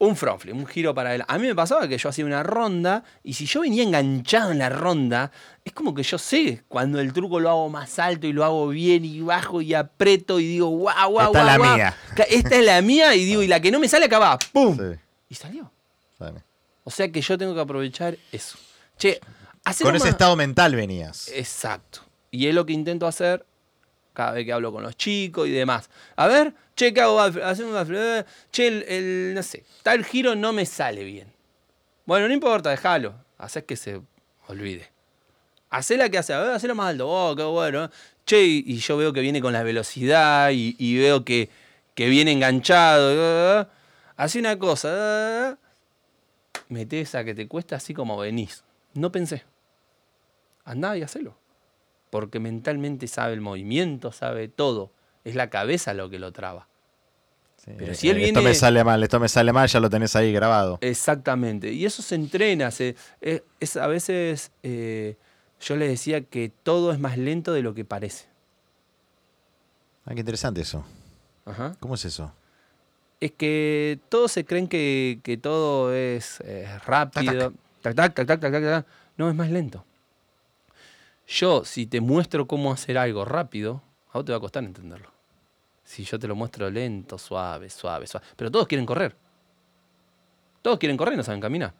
un 0.00 0.16
front 0.16 0.40
flip, 0.40 0.54
un 0.54 0.66
giro 0.66 0.94
para 0.94 1.14
él. 1.14 1.22
A 1.28 1.38
mí 1.38 1.46
me 1.46 1.54
pasaba 1.54 1.86
que 1.86 1.98
yo 1.98 2.08
hacía 2.08 2.24
una 2.24 2.42
ronda 2.42 3.04
y 3.22 3.34
si 3.34 3.44
yo 3.44 3.60
venía 3.60 3.82
enganchado 3.82 4.50
en 4.50 4.58
la 4.58 4.70
ronda, 4.70 5.30
es 5.62 5.74
como 5.74 5.94
que 5.94 6.02
yo 6.02 6.16
sé 6.16 6.64
cuando 6.68 7.00
el 7.00 7.12
truco 7.12 7.38
lo 7.38 7.50
hago 7.50 7.68
más 7.68 7.98
alto 7.98 8.26
y 8.26 8.32
lo 8.32 8.42
hago 8.42 8.68
bien 8.68 9.04
y 9.04 9.20
bajo 9.20 9.60
y 9.60 9.74
aprieto 9.74 10.40
y 10.40 10.46
digo, 10.46 10.68
guau, 10.68 11.10
guau, 11.10 11.26
Esta 11.26 11.40
es 11.40 11.46
la 11.46 11.58
mía. 11.58 11.96
Esta 12.28 12.56
es 12.56 12.64
la 12.64 12.80
mía 12.80 13.14
y 13.14 13.24
digo, 13.26 13.42
y 13.42 13.46
la 13.46 13.60
que 13.60 13.70
no 13.70 13.78
me 13.78 13.88
sale 13.88 14.06
acá 14.06 14.18
va, 14.18 14.38
¡pum! 14.52 14.76
Y 15.28 15.34
salió. 15.34 15.70
O 16.84 16.90
sea 16.90 17.12
que 17.12 17.20
yo 17.20 17.36
tengo 17.36 17.54
que 17.54 17.60
aprovechar 17.60 18.16
eso. 18.32 18.58
Che, 18.96 19.20
Con 19.82 19.96
ese 19.96 20.08
estado 20.08 20.34
mental 20.34 20.74
venías. 20.76 21.28
Exacto. 21.28 22.00
Y 22.30 22.46
es 22.46 22.54
lo 22.54 22.64
que 22.64 22.72
intento 22.72 23.06
hacer 23.06 23.44
cada 24.20 24.32
vez 24.32 24.44
que 24.44 24.52
hablo 24.52 24.70
con 24.70 24.82
los 24.82 24.98
chicos 24.98 25.48
y 25.48 25.50
demás. 25.50 25.88
A 26.14 26.26
ver, 26.26 26.52
che, 26.76 26.92
¿qué 26.92 27.00
hago? 27.00 27.18
Hacemos. 27.20 27.88
Che, 28.52 28.66
el, 28.66 29.32
no 29.34 29.42
sé, 29.42 29.64
tal 29.82 30.04
giro 30.04 30.34
no 30.34 30.52
me 30.52 30.66
sale 30.66 31.04
bien. 31.04 31.32
Bueno, 32.04 32.28
no 32.28 32.34
importa, 32.34 32.68
déjalo. 32.68 33.14
Haces 33.38 33.64
que 33.64 33.76
se 33.76 34.02
olvide. 34.46 34.90
la 35.70 36.10
que 36.10 36.18
hace, 36.18 36.34
a 36.34 36.74
más 36.74 36.90
alto. 36.90 37.08
Oh, 37.08 37.34
qué 37.34 37.44
bueno. 37.44 37.90
Che, 38.26 38.44
y, 38.44 38.76
yo 38.76 38.98
veo 38.98 39.14
que 39.14 39.22
viene 39.22 39.40
con 39.40 39.54
la 39.54 39.62
velocidad 39.62 40.50
y, 40.52 40.98
veo 40.98 41.24
que, 41.24 41.48
que, 41.94 42.10
viene 42.10 42.32
enganchado. 42.32 43.70
Hace 44.18 44.38
una 44.38 44.58
cosa. 44.58 45.56
Mete 46.68 47.00
esa 47.00 47.24
que 47.24 47.34
te 47.34 47.48
cuesta 47.48 47.76
así 47.76 47.94
como 47.94 48.18
venís. 48.18 48.64
No 48.92 49.10
pensé. 49.10 49.44
Andá 50.66 50.98
y 50.98 51.02
hacelo 51.02 51.39
porque 52.10 52.40
mentalmente 52.40 53.06
sabe 53.06 53.34
el 53.34 53.40
movimiento, 53.40 54.12
sabe 54.12 54.48
todo. 54.48 54.92
Es 55.24 55.34
la 55.34 55.48
cabeza 55.48 55.94
lo 55.94 56.10
que 56.10 56.18
lo 56.18 56.32
traba. 56.32 56.68
Pero 57.64 57.94
si 57.94 58.08
él 58.08 58.16
viene... 58.16 58.30
Esto 58.30 58.42
me 58.42 58.54
sale 58.54 58.82
mal, 58.84 59.02
esto 59.02 59.20
me 59.20 59.28
sale 59.28 59.52
mal, 59.52 59.68
ya 59.68 59.80
lo 59.80 59.90
tenés 59.90 60.16
ahí 60.16 60.32
grabado. 60.32 60.78
Exactamente. 60.80 61.72
Y 61.72 61.84
eso 61.84 62.02
se 62.02 62.14
entrena. 62.14 62.70
Se, 62.70 62.96
es, 63.20 63.76
a 63.76 63.86
veces 63.86 64.50
eh, 64.62 65.16
yo 65.60 65.76
le 65.76 65.86
decía 65.86 66.22
que 66.22 66.50
todo 66.62 66.92
es 66.92 66.98
más 66.98 67.18
lento 67.18 67.52
de 67.52 67.62
lo 67.62 67.74
que 67.74 67.84
parece. 67.84 68.26
Ah, 70.06 70.14
qué 70.14 70.20
interesante 70.20 70.62
eso. 70.62 70.84
Ajá. 71.44 71.76
¿Cómo 71.80 71.94
es 71.94 72.04
eso? 72.04 72.32
Es 73.20 73.32
que 73.32 74.00
todos 74.08 74.32
se 74.32 74.46
creen 74.46 74.66
que, 74.66 75.38
todo 75.42 75.94
es 75.94 76.42
rápido. 76.86 77.52
tac, 77.82 77.94
tac, 77.94 78.14
tac, 78.14 78.26
tac, 78.26 78.40
tac. 78.40 78.86
No, 79.18 79.28
es 79.28 79.36
más 79.36 79.50
lento. 79.50 79.84
Yo, 81.30 81.64
si 81.64 81.86
te 81.86 82.00
muestro 82.00 82.48
cómo 82.48 82.72
hacer 82.72 82.98
algo 82.98 83.24
rápido, 83.24 83.80
a 84.08 84.18
vos 84.18 84.24
te 84.24 84.32
va 84.32 84.38
a 84.38 84.40
costar 84.40 84.64
entenderlo. 84.64 85.12
Si 85.84 86.04
yo 86.04 86.18
te 86.18 86.26
lo 86.26 86.34
muestro 86.34 86.68
lento, 86.68 87.18
suave, 87.18 87.70
suave, 87.70 88.08
suave. 88.08 88.26
Pero 88.34 88.50
todos 88.50 88.66
quieren 88.66 88.84
correr. 88.84 89.14
Todos 90.60 90.78
quieren 90.80 90.96
correr 90.96 91.14
y 91.14 91.16
no 91.16 91.22
saben 91.22 91.40
caminar. 91.40 91.72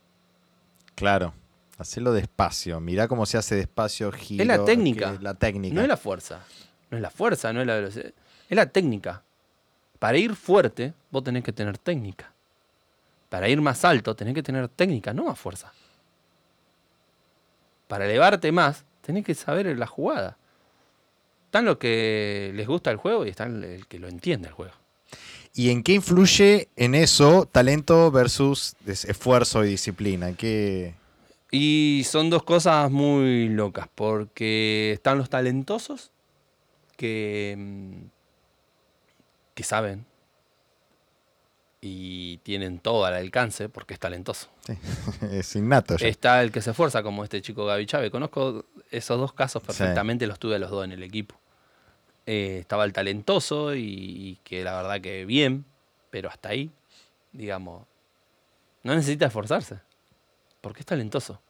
Claro. 0.94 1.34
Hacerlo 1.78 2.12
despacio. 2.12 2.78
Mirá 2.78 3.08
cómo 3.08 3.26
se 3.26 3.38
hace 3.38 3.56
despacio, 3.56 4.12
giro. 4.12 4.42
Es 4.42 4.46
la 4.46 4.64
técnica. 4.64 5.18
la 5.20 5.34
técnica. 5.34 5.74
No 5.74 5.82
es 5.82 5.88
la 5.88 5.96
fuerza. 5.96 6.44
No 6.88 6.96
es 6.96 7.02
la 7.02 7.10
fuerza, 7.10 7.52
no 7.52 7.60
es 7.60 7.66
la 7.66 7.74
velocidad. 7.74 8.12
Es 8.48 8.56
la 8.56 8.66
técnica. 8.66 9.24
Para 9.98 10.16
ir 10.16 10.36
fuerte, 10.36 10.94
vos 11.10 11.24
tenés 11.24 11.42
que 11.42 11.52
tener 11.52 11.76
técnica. 11.76 12.32
Para 13.28 13.48
ir 13.48 13.60
más 13.60 13.84
alto, 13.84 14.14
tenés 14.14 14.34
que 14.34 14.44
tener 14.44 14.68
técnica, 14.68 15.12
no 15.12 15.24
más 15.24 15.38
fuerza. 15.38 15.72
Para 17.88 18.04
elevarte 18.04 18.52
más, 18.52 18.84
tenés 19.00 19.24
que 19.24 19.34
saber 19.34 19.66
la 19.78 19.86
jugada. 19.86 20.36
Están 21.46 21.64
los 21.64 21.78
que 21.78 22.52
les 22.54 22.66
gusta 22.66 22.90
el 22.90 22.96
juego 22.96 23.26
y 23.26 23.30
están 23.30 23.64
el 23.64 23.86
que 23.86 23.98
lo 23.98 24.08
entiende 24.08 24.48
el 24.48 24.54
juego. 24.54 24.74
¿Y 25.54 25.70
en 25.70 25.82
qué 25.82 25.94
influye 25.94 26.68
en 26.76 26.94
eso 26.94 27.48
talento 27.50 28.10
versus 28.10 28.76
esfuerzo 28.86 29.64
y 29.64 29.70
disciplina? 29.70 30.32
¿Qué... 30.34 30.94
Y 31.50 32.02
son 32.06 32.30
dos 32.30 32.44
cosas 32.44 32.90
muy 32.92 33.48
locas, 33.48 33.88
porque 33.94 34.92
están 34.92 35.18
los 35.18 35.28
talentosos 35.28 36.12
que, 36.96 37.56
mm, 37.58 38.02
que 39.54 39.64
saben 39.64 40.06
y 41.80 42.36
tienen 42.38 42.78
todo 42.78 43.04
al 43.04 43.14
alcance 43.14 43.68
porque 43.68 43.94
es 43.94 44.00
talentoso. 44.00 44.48
Sí, 44.66 44.74
es 45.32 45.56
innato. 45.56 45.96
Está 45.96 46.42
el 46.42 46.52
que 46.52 46.62
se 46.62 46.70
esfuerza, 46.70 47.02
como 47.02 47.24
este 47.24 47.42
chico 47.42 47.64
Gaby 47.64 47.86
Chávez. 47.86 48.10
Conozco 48.10 48.66
esos 48.90 49.18
dos 49.18 49.32
casos 49.32 49.62
perfectamente, 49.62 50.26
los 50.26 50.38
tuve 50.38 50.56
a 50.56 50.58
los 50.58 50.70
dos 50.70 50.84
en 50.84 50.92
el 50.92 51.02
equipo. 51.02 51.36
Eh, 52.26 52.58
estaba 52.60 52.84
el 52.84 52.92
talentoso 52.92 53.74
y, 53.74 54.38
que 54.44 54.62
la 54.62 54.76
verdad 54.76 55.00
que 55.00 55.24
bien, 55.24 55.64
pero 56.10 56.28
hasta 56.28 56.50
ahí, 56.50 56.70
digamos, 57.32 57.86
no 58.82 58.94
necesita 58.94 59.26
esforzarse 59.26 59.80
porque 60.60 60.80
es 60.80 60.86
talentoso. 60.86 61.40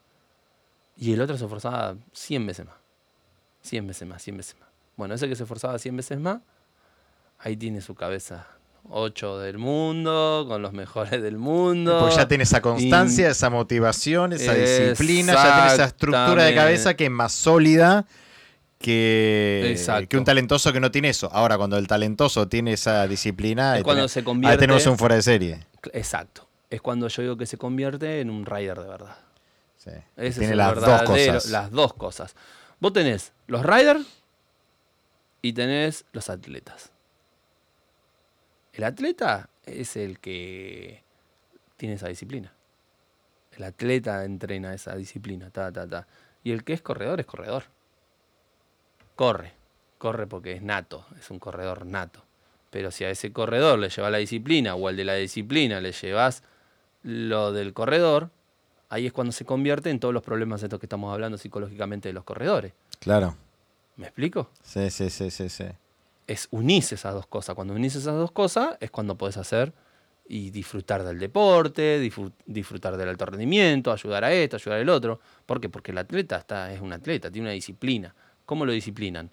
Y 0.97 1.13
el 1.13 1.21
otro 1.21 1.37
se 1.37 1.45
esforzaba 1.45 1.95
100 2.13 2.47
veces 2.47 2.65
más. 2.65 2.75
100 3.63 3.87
veces 3.87 4.07
más, 4.07 4.21
100 4.21 4.37
veces 4.37 4.59
más. 4.59 4.69
Bueno, 4.95 5.15
ese 5.15 5.27
que 5.27 5.35
se 5.35 5.43
esforzaba 5.43 5.77
100 5.79 5.97
veces 5.97 6.19
más, 6.19 6.41
ahí 7.39 7.57
tiene 7.57 7.81
su 7.81 7.95
cabeza 7.95 8.47
ocho 8.89 9.39
del 9.39 9.57
mundo, 9.57 10.45
con 10.47 10.61
los 10.61 10.73
mejores 10.73 11.21
del 11.21 11.37
mundo. 11.37 11.99
Porque 11.99 12.15
ya 12.15 12.27
tiene 12.27 12.43
esa 12.43 12.61
constancia, 12.61 13.29
esa 13.29 13.49
motivación, 13.49 14.33
esa 14.33 14.53
disciplina, 14.53 15.33
ya 15.33 15.53
tiene 15.53 15.73
esa 15.73 15.85
estructura 15.85 16.43
de 16.43 16.55
cabeza 16.55 16.93
que 16.95 17.05
es 17.05 17.11
más 17.11 17.31
sólida 17.31 18.05
que, 18.81 19.77
que, 20.09 20.17
un 20.17 20.25
talentoso 20.25 20.73
que 20.73 20.79
no 20.79 20.91
tiene 20.91 21.09
eso. 21.09 21.29
Ahora, 21.31 21.57
cuando 21.57 21.77
el 21.77 21.87
talentoso 21.87 22.47
tiene 22.47 22.73
esa 22.73 23.07
disciplina, 23.07 23.77
es 23.77 23.83
cuando 23.83 24.07
se 24.07 24.23
convierte. 24.23 24.53
Ahí 24.53 24.59
tenemos 24.59 24.85
un 24.87 24.97
fuera 24.97 25.15
de 25.15 25.21
serie. 25.21 25.65
Exacto. 25.93 26.47
Es 26.69 26.81
cuando 26.81 27.07
yo 27.07 27.21
digo 27.21 27.37
que 27.37 27.45
se 27.45 27.57
convierte 27.57 28.21
en 28.21 28.29
un 28.29 28.45
rider 28.45 28.79
de 28.79 28.87
verdad. 28.87 29.17
Sí. 29.77 29.91
tiene 30.37 30.55
las 30.55 30.75
dos 30.75 31.01
cosas. 31.03 31.45
Las 31.47 31.71
dos 31.71 31.93
cosas. 31.93 32.35
Vos 32.79 32.93
tenés 32.93 33.31
los 33.47 33.63
riders 33.65 34.05
y 35.41 35.53
tenés 35.53 36.05
los 36.13 36.29
atletas. 36.29 36.91
El 38.73 38.83
atleta 38.83 39.49
es 39.65 39.97
el 39.97 40.19
que 40.19 41.03
tiene 41.77 41.95
esa 41.95 42.07
disciplina. 42.07 42.53
El 43.57 43.63
atleta 43.63 44.23
entrena 44.23 44.73
esa 44.73 44.95
disciplina, 44.95 45.49
ta, 45.49 45.71
ta, 45.71 45.87
ta. 45.87 46.07
Y 46.43 46.51
el 46.51 46.63
que 46.63 46.73
es 46.73 46.81
corredor 46.81 47.19
es 47.19 47.25
corredor. 47.25 47.63
Corre, 49.15 49.53
corre 49.97 50.25
porque 50.25 50.53
es 50.53 50.61
nato, 50.61 51.05
es 51.19 51.29
un 51.29 51.39
corredor 51.39 51.85
nato. 51.85 52.23
Pero 52.69 52.91
si 52.91 53.03
a 53.03 53.09
ese 53.09 53.33
corredor 53.33 53.77
le 53.77 53.89
llevas 53.89 54.11
la 54.11 54.17
disciplina 54.17 54.75
o 54.75 54.87
al 54.87 54.95
de 54.95 55.03
la 55.03 55.15
disciplina 55.15 55.81
le 55.81 55.91
llevas 55.91 56.43
lo 57.03 57.51
del 57.51 57.73
corredor, 57.73 58.29
ahí 58.89 59.07
es 59.07 59.13
cuando 59.13 59.33
se 59.33 59.43
convierte 59.43 59.89
en 59.89 59.99
todos 59.99 60.13
los 60.13 60.23
problemas 60.23 60.61
de 60.61 60.67
estos 60.67 60.79
que 60.79 60.85
estamos 60.85 61.13
hablando 61.13 61.37
psicológicamente 61.37 62.09
de 62.09 62.13
los 62.13 62.23
corredores. 62.23 62.73
Claro. 62.99 63.35
¿Me 63.97 64.07
explico? 64.07 64.49
Sí, 64.63 64.89
sí, 64.89 65.09
sí, 65.09 65.29
sí, 65.29 65.49
sí. 65.49 65.65
Es 66.31 66.47
unís 66.51 66.93
esas 66.93 67.13
dos 67.13 67.27
cosas. 67.27 67.55
Cuando 67.55 67.73
unís 67.73 67.93
esas 67.95 68.15
dos 68.15 68.31
cosas 68.31 68.77
es 68.79 68.89
cuando 68.89 69.17
podés 69.17 69.35
hacer 69.35 69.73
y 70.29 70.49
disfrutar 70.49 71.03
del 71.03 71.19
deporte, 71.19 71.99
disfrutar 72.45 72.95
del 72.95 73.09
alto 73.09 73.25
rendimiento, 73.25 73.91
ayudar 73.91 74.23
a 74.23 74.31
esto, 74.31 74.55
ayudar 74.55 74.79
al 74.79 74.87
otro. 74.87 75.19
¿Por 75.45 75.59
qué? 75.59 75.67
Porque 75.67 75.91
el 75.91 75.97
atleta 75.97 76.37
está, 76.37 76.71
es 76.71 76.79
un 76.79 76.93
atleta, 76.93 77.29
tiene 77.29 77.47
una 77.47 77.53
disciplina. 77.53 78.15
¿Cómo 78.45 78.65
lo 78.65 78.71
disciplinan? 78.71 79.29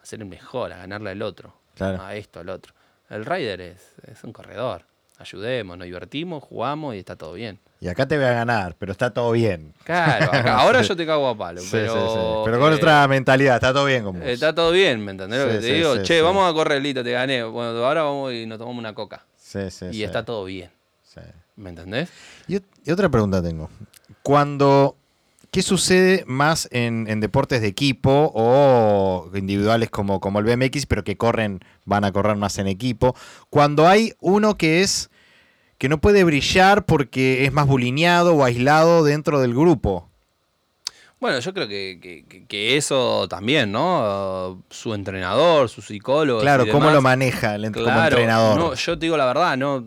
Hacer 0.00 0.20
el 0.20 0.26
mejor, 0.26 0.72
a 0.72 0.76
ganarle 0.76 1.10
al 1.10 1.22
otro, 1.22 1.52
a 1.80 2.14
esto, 2.14 2.38
al 2.38 2.48
otro. 2.48 2.74
El 3.10 3.24
rider 3.24 3.60
es, 3.60 3.94
es 4.06 4.22
un 4.22 4.32
corredor. 4.32 4.84
Ayudemos, 5.22 5.78
nos 5.78 5.86
divertimos, 5.86 6.42
jugamos 6.42 6.94
y 6.94 6.98
está 6.98 7.16
todo 7.16 7.34
bien. 7.34 7.58
Y 7.80 7.88
acá 7.88 8.06
te 8.06 8.16
voy 8.16 8.26
a 8.26 8.32
ganar, 8.32 8.76
pero 8.78 8.92
está 8.92 9.12
todo 9.12 9.32
bien. 9.32 9.72
Claro, 9.84 10.30
ahora 10.50 10.82
yo 10.82 10.94
te 10.96 11.06
cago 11.06 11.28
a 11.28 11.36
palo. 11.36 11.62
pero, 11.70 12.42
pero 12.44 12.60
con 12.60 12.72
otra 12.72 13.08
mentalidad, 13.08 13.56
está 13.56 13.72
todo 13.72 13.86
bien 13.86 14.04
con 14.04 14.18
vos. 14.18 14.28
Está 14.28 14.54
todo 14.54 14.70
bien, 14.70 15.04
¿me 15.04 15.12
entendés 15.12 15.44
lo 15.44 15.52
que 15.52 15.58
te 15.58 15.72
digo? 15.72 16.02
che, 16.02 16.20
vamos 16.22 16.48
a 16.48 16.52
correr, 16.52 16.82
Lito, 16.82 17.02
te 17.02 17.12
gané. 17.12 17.42
Bueno, 17.44 17.84
ahora 17.84 18.02
vamos 18.02 18.32
y 18.32 18.46
nos 18.46 18.58
tomamos 18.58 18.78
una 18.78 18.94
coca. 18.94 19.24
Sí, 19.36 19.70
sí, 19.70 19.86
y 19.92 20.02
está 20.02 20.24
todo 20.24 20.44
bien. 20.44 20.70
¿Me 21.56 21.70
entendés? 21.70 22.08
Y, 22.48 22.60
otra 22.90 23.08
pregunta 23.08 23.42
tengo. 23.42 23.70
Cuando. 24.22 24.96
¿Qué 25.50 25.60
sucede 25.60 26.24
más 26.26 26.66
en, 26.72 27.20
deportes 27.20 27.60
de 27.60 27.66
equipo 27.66 28.32
o 28.34 29.30
individuales 29.34 29.90
como, 29.90 30.18
como 30.18 30.38
el 30.38 30.46
BMX, 30.46 30.86
pero 30.86 31.04
que 31.04 31.18
corren, 31.18 31.60
van 31.84 32.04
a 32.04 32.12
correr 32.12 32.36
más 32.36 32.56
en 32.56 32.68
equipo? 32.68 33.14
Cuando 33.50 33.86
hay 33.86 34.14
uno 34.20 34.56
que 34.56 34.80
es 34.80 35.10
que 35.82 35.88
no 35.88 36.00
puede 36.00 36.22
brillar 36.22 36.86
porque 36.86 37.44
es 37.44 37.52
más 37.52 37.66
bulineado 37.66 38.36
o 38.36 38.44
aislado 38.44 39.02
dentro 39.02 39.40
del 39.40 39.52
grupo. 39.52 40.08
Bueno, 41.18 41.40
yo 41.40 41.52
creo 41.52 41.66
que, 41.66 42.76
eso 42.76 43.26
también, 43.26 43.72
¿no? 43.72 44.62
Su 44.70 44.94
entrenador, 44.94 45.68
su 45.68 45.82
psicólogo. 45.82 46.40
Claro, 46.40 46.68
¿cómo 46.70 46.88
lo 46.92 47.02
maneja 47.02 47.56
el 47.56 47.72
como 47.72 47.90
entrenador? 47.90 48.60
No, 48.60 48.74
yo 48.74 48.96
te 48.96 49.06
digo 49.06 49.16
la 49.16 49.26
verdad, 49.26 49.56
no 49.56 49.84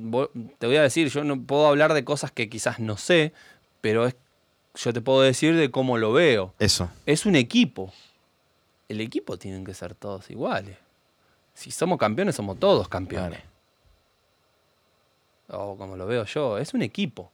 te 0.60 0.68
voy 0.68 0.76
a 0.76 0.82
decir, 0.82 1.08
yo 1.08 1.24
no 1.24 1.42
puedo 1.42 1.66
hablar 1.66 1.94
de 1.94 2.04
cosas 2.04 2.30
que 2.30 2.50
quizás 2.50 2.80
no 2.80 2.98
sé, 2.98 3.32
pero 3.80 4.06
es, 4.06 4.18
yo 4.76 4.92
te 4.92 5.00
puedo 5.00 5.22
decir 5.22 5.56
de 5.56 5.72
cómo 5.72 5.98
lo 5.98 6.12
veo. 6.12 6.54
Eso. 6.60 6.92
Es 7.06 7.26
un 7.26 7.38
equipo. 7.38 7.94
El 8.90 9.00
equipo 9.00 9.38
tienen 9.38 9.64
que 9.64 9.74
ser 9.74 9.96
todos 9.96 10.30
iguales. 10.30 10.76
Si 11.54 11.72
somos 11.72 11.98
campeones, 11.98 12.36
somos 12.36 12.60
todos 12.60 12.90
campeones. 12.90 13.40
O 15.50 15.78
como 15.78 15.96
lo 15.96 16.06
veo 16.08 16.26
yo, 16.26 16.58
es 16.58 16.74
un 16.74 16.82
equipo. 16.82 17.32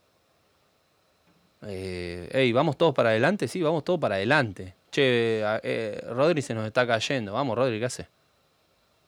Eh, 1.64 2.52
vamos 2.54 2.78
todos 2.78 2.94
para 2.94 3.10
adelante, 3.10 3.48
sí, 3.48 3.62
vamos 3.62 3.84
todos 3.84 4.00
para 4.00 4.16
adelante. 4.16 4.76
Che, 4.92 5.42
eh, 5.64 6.04
Rodri 6.10 6.42
se 6.42 6.54
nos 6.54 6.66
está 6.66 6.86
cayendo. 6.86 7.34
Vamos, 7.34 7.58
Rodri, 7.58 7.80
¿qué 7.80 7.86
hace? 7.86 8.08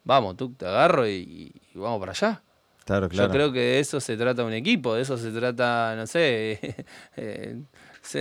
Vamos, 0.06 0.38
tú 0.38 0.54
te 0.54 0.66
agarro 0.66 1.08
y, 1.08 1.52
vamos 1.74 2.00
para 2.00 2.12
allá. 2.12 2.42
Claro, 2.86 3.10
claro. 3.10 3.28
Yo 3.30 3.34
creo 3.34 3.52
que 3.54 3.60
de 3.60 3.80
eso 3.80 4.00
se 4.00 4.18
trata 4.18 4.44
un 4.44 4.54
equipo, 4.54 4.96
de 4.96 5.02
eso 5.02 5.18
se 5.18 5.32
trata, 5.32 5.96
no 5.96 6.06
sé, 6.06 6.86
eh, 7.16 7.58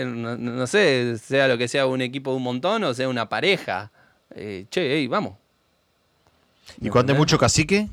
no, 0.05 0.67
sé, 0.67 1.19
sea 1.19 1.49
lo 1.49 1.59
que 1.59 1.67
sea 1.67 1.87
un 1.87 2.01
equipo 2.01 2.31
de 2.31 2.37
un 2.37 2.43
montón 2.45 2.85
o 2.85 2.95
sea 2.95 3.09
una 3.09 3.29
pareja. 3.29 3.91
Eh, 4.35 4.67
che, 4.71 4.95
hey, 4.95 5.07
vamos. 5.09 5.37
¿Y 6.81 6.89
cuando 6.89 7.13
hay 7.13 7.19
mucho 7.19 7.39
cacique? 7.39 7.89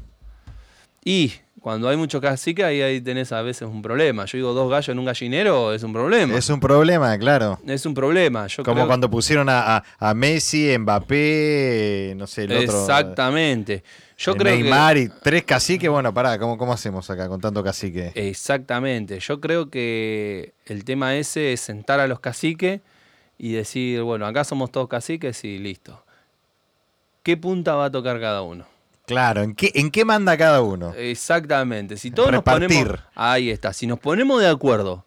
Y 1.04 1.34
cuando 1.60 1.90
hay 1.90 1.98
mucho 1.98 2.22
cacique, 2.22 2.64
ahí, 2.64 2.82
ahí 2.82 3.02
tenés 3.02 3.32
a 3.32 3.42
veces 3.42 3.68
un 3.68 3.82
problema. 3.82 4.26
Yo 4.26 4.38
digo 4.38 4.54
dos 4.54 4.70
gallos 4.70 4.90
en 4.90 5.00
un 5.00 5.06
gallinero, 5.06 5.74
es 5.74 5.84
un 5.84 5.94
problema. 5.94 6.38
Es 6.38 6.50
un 6.50 6.60
problema, 6.60 7.18
claro. 7.18 7.60
Es 7.66 7.86
un 7.86 7.94
problema. 7.94 8.48
Yo 8.48 8.64
Como 8.64 8.88
cuando 8.88 9.10
pusieron 9.10 9.48
a, 9.50 9.84
Messi, 10.16 10.78
Mbappé, 10.78 12.14
no 12.18 12.28
sé, 12.28 12.44
el 12.44 12.52
otro. 12.52 12.80
Exactamente. 12.80 13.84
Yo 14.18 14.36
creo 14.36 14.54
Neymar 14.54 14.98
y 14.98 15.10
tres 15.24 15.44
caciques, 15.44 15.90
bueno, 15.90 16.14
pará, 16.14 16.38
¿cómo, 16.38 16.58
¿cómo 16.58 16.74
hacemos 16.74 17.10
acá 17.10 17.30
con 17.30 17.40
tanto 17.40 17.64
cacique? 17.64 18.12
Exactamente. 18.16 19.20
Yo 19.20 19.40
creo 19.40 19.70
que 19.70 20.54
el 20.66 20.84
tema 20.84 21.16
ese 21.16 21.54
es 21.54 21.62
sentar 21.62 22.00
a 22.00 22.08
los 22.08 22.20
caciques 22.20 22.82
y 23.38 23.54
decir, 23.54 24.02
bueno, 24.02 24.26
acá 24.26 24.44
somos 24.44 24.72
todos 24.72 24.90
caciques 24.90 25.44
y 25.46 25.58
listo. 25.58 26.04
¿Qué 27.24 27.38
punta 27.38 27.76
va 27.76 27.86
a 27.86 27.92
tocar 27.92 28.20
cada 28.20 28.42
uno? 28.42 28.66
Claro, 29.10 29.42
¿en 29.42 29.56
qué, 29.56 29.72
¿en 29.74 29.90
qué 29.90 30.06
manda 30.06 30.38
cada 30.38 30.62
uno? 30.62 30.94
Exactamente. 30.94 31.98
Si 31.98 32.12
todos 32.12 32.32
nos 32.32 32.44
ponemos. 32.44 33.00
Ahí 33.16 33.50
está. 33.50 33.74
Si 33.74 33.88
nos 33.88 33.98
ponemos 33.98 34.40
de 34.40 34.48
acuerdo. 34.48 35.04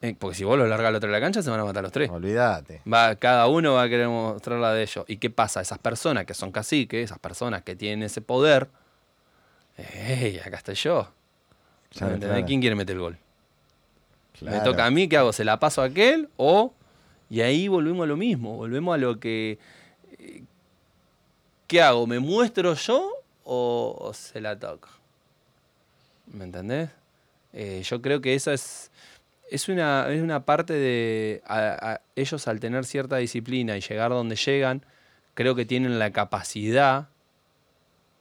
Eh, 0.00 0.16
porque 0.18 0.34
si 0.38 0.44
vos 0.44 0.56
lo 0.56 0.66
largas 0.66 0.88
al 0.88 0.94
otro 0.94 1.10
de 1.10 1.12
la 1.12 1.20
cancha, 1.20 1.42
se 1.42 1.50
van 1.50 1.60
a 1.60 1.64
matar 1.66 1.82
los 1.82 1.92
tres. 1.92 2.08
Olvídate. 2.08 2.80
Va, 2.90 3.14
cada 3.16 3.46
uno 3.48 3.74
va 3.74 3.82
a 3.82 3.88
querer 3.90 4.08
mostrar 4.08 4.58
la 4.58 4.72
de 4.72 4.84
ellos. 4.84 5.04
¿Y 5.06 5.18
qué 5.18 5.28
pasa? 5.28 5.60
Esas 5.60 5.78
personas 5.78 6.24
que 6.24 6.32
son 6.32 6.50
caciques, 6.50 7.04
esas 7.04 7.18
personas 7.18 7.60
que 7.60 7.76
tienen 7.76 8.04
ese 8.04 8.22
poder. 8.22 8.70
¡Ey! 9.76 10.38
Acá 10.38 10.56
estoy 10.56 10.76
yo. 10.76 11.12
¿Quién 12.46 12.62
quiere 12.62 12.74
meter 12.74 12.96
el 12.96 13.02
gol? 13.02 13.18
Me 14.40 14.60
toca 14.60 14.86
a 14.86 14.90
mí, 14.90 15.08
¿qué 15.08 15.18
hago? 15.18 15.34
¿Se 15.34 15.44
la 15.44 15.60
paso 15.60 15.82
a 15.82 15.84
aquel? 15.84 16.30
O. 16.38 16.72
Y 17.28 17.42
ahí 17.42 17.68
volvemos 17.68 18.04
a 18.04 18.06
lo 18.06 18.16
mismo. 18.16 18.56
Volvemos 18.56 18.94
a 18.94 18.96
lo 18.96 19.20
que 19.20 19.58
¿qué 21.66 21.82
hago? 21.82 22.06
¿Me 22.06 22.18
muestro 22.18 22.74
yo 22.74 23.12
o, 23.44 24.12
se 24.14 24.40
la 24.40 24.58
toco? 24.58 24.88
¿Me 26.26 26.44
entendés? 26.44 26.90
Eh, 27.52 27.82
yo 27.84 28.02
creo 28.02 28.20
que 28.20 28.34
esa 28.34 28.52
es, 28.52 28.90
es, 29.50 29.68
una, 29.68 30.06
es 30.10 30.22
una 30.22 30.44
parte 30.44 30.72
de 30.72 31.42
ellos 32.16 32.48
al 32.48 32.60
tener 32.60 32.84
cierta 32.84 33.16
disciplina 33.16 33.76
y 33.76 33.80
llegar 33.80 34.10
donde 34.10 34.36
llegan, 34.36 34.84
creo 35.34 35.54
que 35.54 35.64
tienen 35.64 35.98
la 35.98 36.10
capacidad 36.10 37.08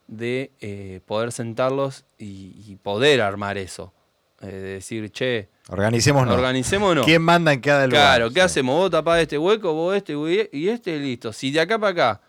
de 0.08 0.52
eh, 0.60 1.00
poder 1.06 1.32
sentarlos 1.32 2.06
y, 2.18 2.76
poder 2.84 3.22
armar 3.22 3.58
eso. 3.58 3.94
Eh, 4.42 4.48
de 4.48 4.62
decir, 4.62 5.10
che, 5.12 5.48
organicémonos. 5.70 6.36
Organicémonos. 6.36 7.06
¿Quién 7.06 7.22
manda 7.22 7.54
en 7.54 7.62
cada 7.62 7.88
lugar? 7.88 8.18
Claro, 8.18 8.32
¿qué 8.32 8.42
hacemos? 8.42 8.76
Vos 8.76 8.92
tapás 8.92 9.22
este 9.22 9.38
hueco, 9.38 9.74
vos 9.74 9.96
este 9.96 10.14
y 10.52 10.68
este, 10.68 11.00
listo. 11.00 11.32
Si 11.32 11.50
de 11.52 11.62
acá 11.62 11.80
para 11.80 11.92
acá 11.92 12.22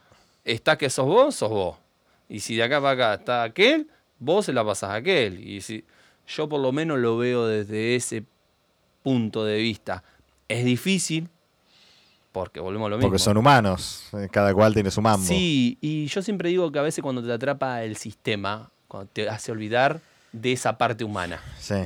está 0.45 0.77
que 0.77 0.91
sos 0.91 1.07
vos, 1.07 1.35
sos 1.35 1.51
vos. 1.51 1.77
Y 2.29 2.41
si 2.41 2.57
de 2.57 2.63
acá 2.63 2.81
para 2.81 2.91
acá 2.93 3.21
está 3.21 3.43
aquel, 3.43 3.89
vos 4.19 4.47
se 4.47 4.53
la 4.53 4.65
pasás 4.65 4.91
a 4.91 4.95
aquel. 4.95 5.47
Y 5.47 5.61
si 5.61 5.85
yo 6.27 6.49
por 6.49 6.61
lo 6.61 6.73
menos 6.73 6.99
lo 6.99 7.17
veo 7.19 7.47
desde 7.47 7.97
ese 7.97 8.25
punto 9.03 9.45
de 9.45 9.59
vista. 9.59 10.03
Es 10.49 10.65
difícil, 10.65 11.29
porque 12.33 12.59
volvemos 12.59 12.87
a 12.87 12.91
lo 12.91 12.97
mismo. 12.97 13.11
Porque 13.11 13.23
son 13.23 13.37
humanos, 13.37 14.09
eh, 14.13 14.29
cada 14.31 14.53
cual 14.53 14.75
tiene 14.75 14.91
su 14.91 15.01
mambo. 15.01 15.25
Sí, 15.25 15.79
y 15.81 16.07
yo 16.07 16.21
siempre 16.23 16.49
digo 16.49 16.73
que 16.73 16.79
a 16.81 16.83
veces 16.83 17.03
cuando 17.03 17.23
te 17.23 17.33
atrapa 17.33 17.85
el 17.85 17.97
sistema, 17.97 18.71
cuando 18.89 19.11
te 19.13 19.29
hace 19.29 19.53
olvidar 19.53 20.01
de 20.33 20.53
esa 20.53 20.77
parte 20.77 21.05
humana. 21.05 21.41
Sí. 21.59 21.77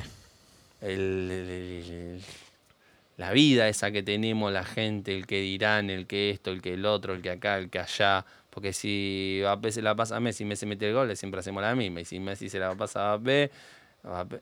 la 3.16 3.32
vida 3.32 3.68
esa 3.68 3.90
que 3.90 4.02
tenemos, 4.02 4.52
la 4.52 4.64
gente, 4.64 5.14
el 5.14 5.26
que 5.26 5.40
dirán, 5.40 5.90
el 5.90 6.06
que 6.06 6.30
esto, 6.30 6.50
el 6.50 6.62
que 6.62 6.74
el 6.74 6.86
otro, 6.86 7.14
el 7.14 7.20
que 7.20 7.30
acá, 7.30 7.59
el 7.59 7.68
que 7.68 7.80
allá. 7.80 8.24
Porque 8.59 8.72
si 8.72 9.40
a 9.46 9.54
veces 9.54 9.84
la 9.84 9.94
pasa 9.94 10.16
a 10.16 10.20
Messi, 10.20 10.44
Messi 10.44 10.66
mete 10.66 10.88
el 10.88 10.92
gol, 10.92 11.16
siempre 11.16 11.38
hacemos 11.38 11.62
la 11.62 11.76
misma. 11.76 12.00
Y 12.00 12.04
si 12.04 12.18
Messi 12.18 12.48
se 12.48 12.59
la 12.59 12.74
pasa 12.74 13.12
a 13.12 13.16
B, 13.16 13.48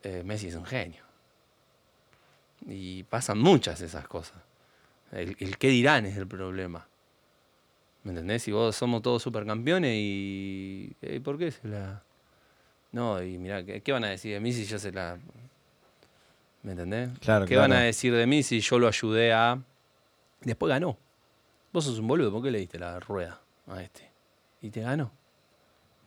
eh, 0.03 0.23
Messi 0.25 0.49
es 0.49 0.55
un 0.55 0.65
genio. 0.65 1.03
Y 2.67 3.03
pasan 3.03 3.39
muchas 3.39 3.83
esas 3.83 4.09
cosas. 4.09 4.39
El, 5.13 5.37
el 5.39 5.59
qué 5.59 5.69
dirán 5.69 6.07
es 6.07 6.17
el 6.17 6.27
problema. 6.27 6.89
¿Me 8.05 8.13
entendés? 8.13 8.43
Si 8.43 8.53
vos 8.53 8.75
somos 8.75 9.03
todos 9.03 9.23
supercampeones 9.23 9.93
y. 9.95 10.97
Eh, 11.03 11.21
¿Por 11.23 11.37
qué 11.37 11.51
se 11.51 11.69
la.? 11.69 12.03
No, 12.93 13.23
y 13.23 13.37
mira, 13.37 13.67
¿qué, 13.67 13.93
van 13.93 14.05
a 14.05 14.09
decir 14.09 14.33
de 14.33 14.41
mí 14.41 14.51
si 14.55 14.65
yo 14.65 14.79
se 14.79 14.93
la. 14.93 15.19
¿Me 16.63 16.73
entendés? 16.73 17.11
Claro, 17.19 17.45
¿Qué 17.45 17.59
van 17.59 17.75
a 17.75 17.81
decir 17.81 18.15
de 18.15 18.27
mí 18.27 18.43
si 18.43 18.61
yo 18.61 18.79
lo 18.79 18.89
ayudé 18.89 19.35
a. 19.35 19.61
Después 20.41 20.71
ganó. 20.71 20.97
Vos 21.71 21.85
sos 21.85 21.99
un 21.99 22.09
boludo, 22.09 22.33
¿por 22.33 22.43
qué 22.43 22.51
le 22.51 22.61
diste 22.61 22.79
la 22.79 22.99
rueda? 22.99 23.43
a 23.69 23.83
este. 23.83 24.06
Y 24.67 24.71
te 24.71 24.81
ganó. 24.81 25.13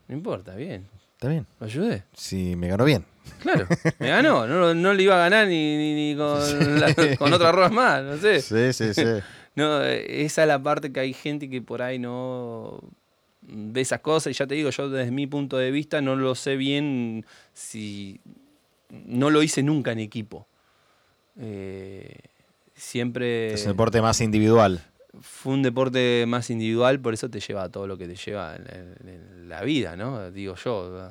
No 0.10 0.16
importa, 0.16 0.54
bien. 0.54 0.86
Está 1.14 1.30
bien. 1.30 1.48
¿Lo 1.62 1.66
ayudé? 1.66 2.04
Sí, 2.14 2.58
me 2.58 2.68
ganó 2.68 2.84
bien. 2.84 3.06
Claro, 3.42 3.66
me 4.00 4.10
ganó. 4.10 4.46
No, 4.74 4.94
le 4.94 5.04
iba 5.04 5.16
a 5.16 5.30
ganar 5.30 5.48
ni, 5.48 6.14
con, 6.18 7.18
con 7.18 7.32
otra 7.32 7.54
rueda 7.54 7.70
más, 7.70 8.04
no 8.04 8.18
sé. 8.18 8.42
Sí, 8.42 8.74
sí, 8.74 8.94
sí. 8.94 9.04
no, 9.56 9.82
esa 9.82 10.42
es 10.42 10.48
la 10.48 10.62
parte 10.62 10.92
que 10.92 11.00
hay 11.00 11.14
gente 11.14 11.50
que 11.50 11.62
por 11.62 11.82
ahí 11.82 12.00
no 12.00 12.82
ve 13.44 13.80
esas 13.80 14.02
cosas. 14.02 14.32
Y 14.32 14.34
ya 14.34 14.46
te 14.46 14.56
digo, 14.56 14.72
yo 14.72 14.90
desde 14.90 15.12
mi 15.12 15.26
punto 15.26 15.58
de 15.58 15.72
vista 15.72 16.02
no 16.02 16.18
lo 16.18 16.36
sé 16.36 16.58
bien 16.58 17.26
si. 17.54 18.20
No 18.90 19.30
lo 19.30 19.42
hice 19.42 19.64
nunca 19.64 19.94
en 19.94 20.00
equipo. 20.00 20.48
Eh, 21.40 22.14
siempre. 22.76 23.54
Es 23.54 23.64
un 23.64 23.72
deporte 23.72 24.02
más 24.02 24.20
individual 24.20 24.84
fue 25.22 25.54
un 25.54 25.62
deporte 25.62 26.26
más 26.28 26.50
individual, 26.50 27.00
por 27.00 27.14
eso 27.14 27.30
te 27.30 27.40
lleva 27.40 27.64
a 27.64 27.70
todo 27.70 27.88
lo 27.88 27.98
que 27.98 28.08
te 28.08 28.16
lleva 28.16 28.56
en, 28.56 29.48
la 29.48 29.64
vida, 29.64 29.96
¿no? 29.96 30.30
Digo 30.32 30.56
yo. 30.56 31.10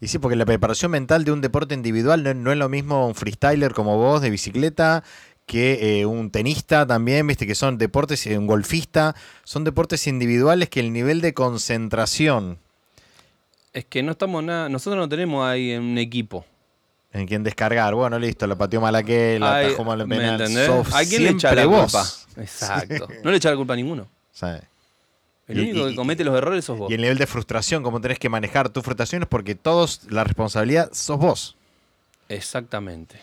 Y 0.00 0.06
sí, 0.06 0.18
porque 0.18 0.36
la 0.36 0.46
preparación 0.46 0.92
mental 0.92 1.24
de 1.24 1.32
un 1.32 1.40
deporte 1.40 1.74
individual 1.74 2.22
no, 2.42 2.52
es 2.52 2.58
lo 2.58 2.68
mismo 2.68 3.06
un 3.08 3.14
freestyler 3.14 3.74
como 3.74 3.96
vos 3.96 4.22
de 4.22 4.30
bicicleta 4.30 5.02
que 5.44 6.00
eh, 6.00 6.06
un 6.06 6.30
tenista 6.30 6.86
también, 6.86 7.26
viste, 7.26 7.46
que 7.46 7.56
son 7.56 7.76
deportes, 7.78 8.24
un 8.26 8.46
golfista, 8.46 9.16
son 9.42 9.64
deportes 9.64 10.06
individuales 10.06 10.68
que 10.68 10.78
el 10.78 10.92
nivel 10.92 11.20
de 11.20 11.34
concentración. 11.34 12.58
Es 13.72 13.84
que 13.84 14.04
no 14.04 14.12
estamos 14.12 14.44
nada, 14.44 14.68
nosotros 14.68 15.00
no 15.00 15.08
tenemos 15.08 15.44
ahí 15.44 15.74
un 15.74 15.98
equipo. 15.98 16.44
En 17.12 17.26
quien 17.26 17.42
descargar, 17.42 17.94
bueno, 17.94 18.18
listo, 18.18 18.46
lo 18.46 18.56
pateó 18.56 18.80
mal 18.80 18.94
aquel, 18.94 19.40
la 19.40 19.58
atajó 19.58 19.84
mal 19.84 20.00
el 20.00 20.08
penal. 20.08 20.40
¿A 20.40 21.04
quién 21.04 21.24
le 21.24 21.30
echa 21.30 21.54
la 21.54 21.66
culpa? 21.66 22.06
Exacto. 22.36 23.08
No 23.24 23.30
le 23.30 23.36
echa 23.36 23.50
la 23.50 23.56
culpa 23.56 23.72
a 23.72 23.76
ninguno. 23.76 24.08
El 25.48 25.60
único 25.60 25.88
que 25.88 25.96
comete 25.96 26.22
los 26.22 26.36
errores 26.36 26.64
sos 26.64 26.78
vos. 26.78 26.90
Y 26.90 26.94
el 26.94 27.00
nivel 27.00 27.18
de 27.18 27.26
frustración, 27.26 27.82
cómo 27.82 28.00
tenés 28.00 28.20
que 28.20 28.28
manejar 28.28 28.68
tu 28.68 28.82
frustración 28.82 29.22
es 29.22 29.28
porque 29.28 29.56
todos, 29.56 30.02
la 30.08 30.22
responsabilidad 30.22 30.90
sos 30.92 31.18
vos. 31.18 31.56
Exactamente. 32.28 33.16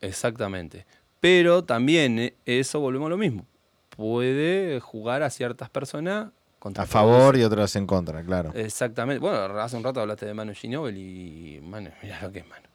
Exactamente. 0.00 0.86
Pero 1.20 1.62
también 1.62 2.18
eh, 2.18 2.34
eso 2.46 2.80
volvemos 2.80 3.06
a 3.06 3.10
lo 3.10 3.18
mismo. 3.18 3.46
Puede 3.90 4.80
jugar 4.80 5.22
a 5.22 5.28
ciertas 5.28 5.68
personas 5.68 6.28
a 6.76 6.86
favor 6.86 7.36
y 7.36 7.42
otras 7.44 7.76
en 7.76 7.86
contra, 7.86 8.22
claro. 8.24 8.50
Exactamente. 8.54 9.20
Bueno, 9.20 9.60
hace 9.60 9.76
un 9.76 9.84
rato 9.84 10.00
hablaste 10.00 10.24
de 10.24 10.32
Manu 10.32 10.54
Ginóbili 10.54 11.56
y 11.56 11.60
Manu, 11.60 11.90
mirá 12.02 12.22
lo 12.22 12.32
que 12.32 12.38
es 12.38 12.46
Manu. 12.48 12.66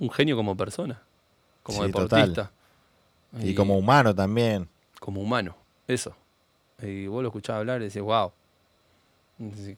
Un 0.00 0.10
genio 0.10 0.34
como 0.34 0.56
persona, 0.56 1.00
como 1.62 1.84
deportista. 1.84 2.50
Y, 3.40 3.54
como 3.54 3.78
humano 3.78 4.12
también. 4.12 4.68
Como 4.98 5.20
humano, 5.20 5.56
eso. 5.86 6.14
Y 6.82 7.06
vos 7.06 7.22
lo 7.22 7.28
escuchabas 7.28 7.60
hablar 7.60 7.80
y 7.80 7.84
decís, 7.84 8.02
wow. 8.02 8.32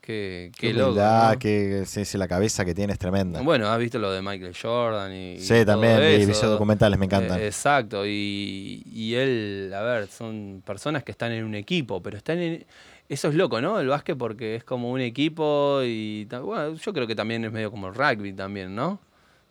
Qué, 0.01 0.51
qué, 0.59 0.73
loco. 0.73 0.99
que 1.39 1.85
sí, 1.87 2.19
la 2.19 2.27
cabeza 2.27 2.65
que 2.65 2.75
tiene 2.75 2.95
es 2.95 2.99
tremenda. 2.99 3.43
Bueno, 3.43 3.69
has 3.69 3.79
visto 3.79 3.97
lo 4.01 4.11
de 4.11 4.21
Michael 4.21 4.57
Jordan 4.61 5.13
y. 5.13 5.39
Sí, 5.39 5.65
también, 5.65 5.99
vi 6.01 6.33
esos 6.33 6.51
documentales, 6.51 6.99
me 6.99 7.05
encantan. 7.05 7.39
Eh, 7.39 7.47
exacto, 7.47 8.05
y, 8.05 8.83
y 8.93 9.15
él, 9.15 9.73
a 9.73 9.83
ver, 9.83 10.09
son 10.09 10.65
personas 10.67 11.05
que 11.05 11.13
están 11.13 11.31
en 11.31 11.45
un 11.45 11.55
equipo, 11.55 12.03
pero 12.03 12.17
están 12.17 12.39
en 12.39 12.65
eso 13.13 13.29
es 13.29 13.35
loco, 13.35 13.61
¿no? 13.61 13.79
El 13.79 13.89
básquet 13.89 14.17
porque 14.17 14.57
es 14.57 14.65
como 14.65 14.91
un 14.91 15.01
equipo 15.01 15.83
y 15.85 16.25
bueno, 16.25 16.75
yo 16.75 16.93
creo 16.95 17.07
que 17.07 17.15
también 17.15 17.45
es 17.45 17.53
medio 17.53 17.71
como 17.71 17.89
el 17.89 17.95
rugby 17.95 18.33
también, 18.33 18.75
¿no? 18.75 19.01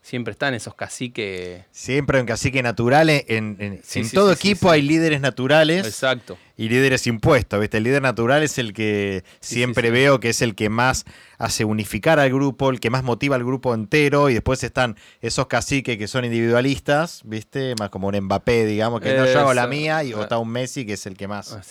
Siempre 0.03 0.31
están 0.31 0.55
esos 0.55 0.73
caciques. 0.73 1.63
Siempre 1.69 2.17
hay 2.17 2.21
un 2.21 2.27
cacique 2.27 2.63
natural. 2.63 3.07
En, 3.11 3.55
en, 3.59 4.09
todo 4.11 4.31
equipo 4.31 4.71
hay 4.71 4.81
líderes 4.81 5.21
naturales. 5.21 5.85
Exacto. 5.85 6.39
Y 6.57 6.69
líderes 6.69 7.05
impuestos. 7.05 7.59
¿viste? 7.59 7.77
El 7.77 7.83
líder 7.83 8.01
natural 8.01 8.41
es 8.41 8.57
el 8.57 8.73
que 8.73 9.23
siempre 9.41 9.91
veo 9.91 10.19
que 10.19 10.29
es 10.29 10.41
el 10.41 10.55
que 10.55 10.69
más 10.69 11.05
hace 11.37 11.65
unificar 11.65 12.19
al 12.19 12.31
grupo, 12.31 12.71
el 12.71 12.79
que 12.79 12.89
más 12.89 13.03
motiva 13.03 13.35
al 13.35 13.43
grupo 13.43 13.75
entero. 13.75 14.31
Y 14.31 14.33
después 14.33 14.63
están 14.63 14.97
esos 15.21 15.45
caciques 15.45 15.99
que 15.99 16.07
son 16.07 16.25
individualistas, 16.25 17.21
¿viste? 17.23 17.75
Más 17.79 17.91
como 17.91 18.07
un 18.07 18.19
Mbappé, 18.19 18.65
digamos, 18.65 19.01
que 19.01 19.13
no 19.13 19.27
yo 19.27 19.39
hago 19.39 19.53
la 19.53 19.67
mía. 19.67 20.03
Y 20.03 20.13
está 20.13 20.39
un 20.39 20.49
Messi 20.49 20.83
que 20.83 20.93
es 20.93 21.05
el 21.05 21.15
que 21.15 21.27
más 21.27 21.53
ah, 21.53 21.61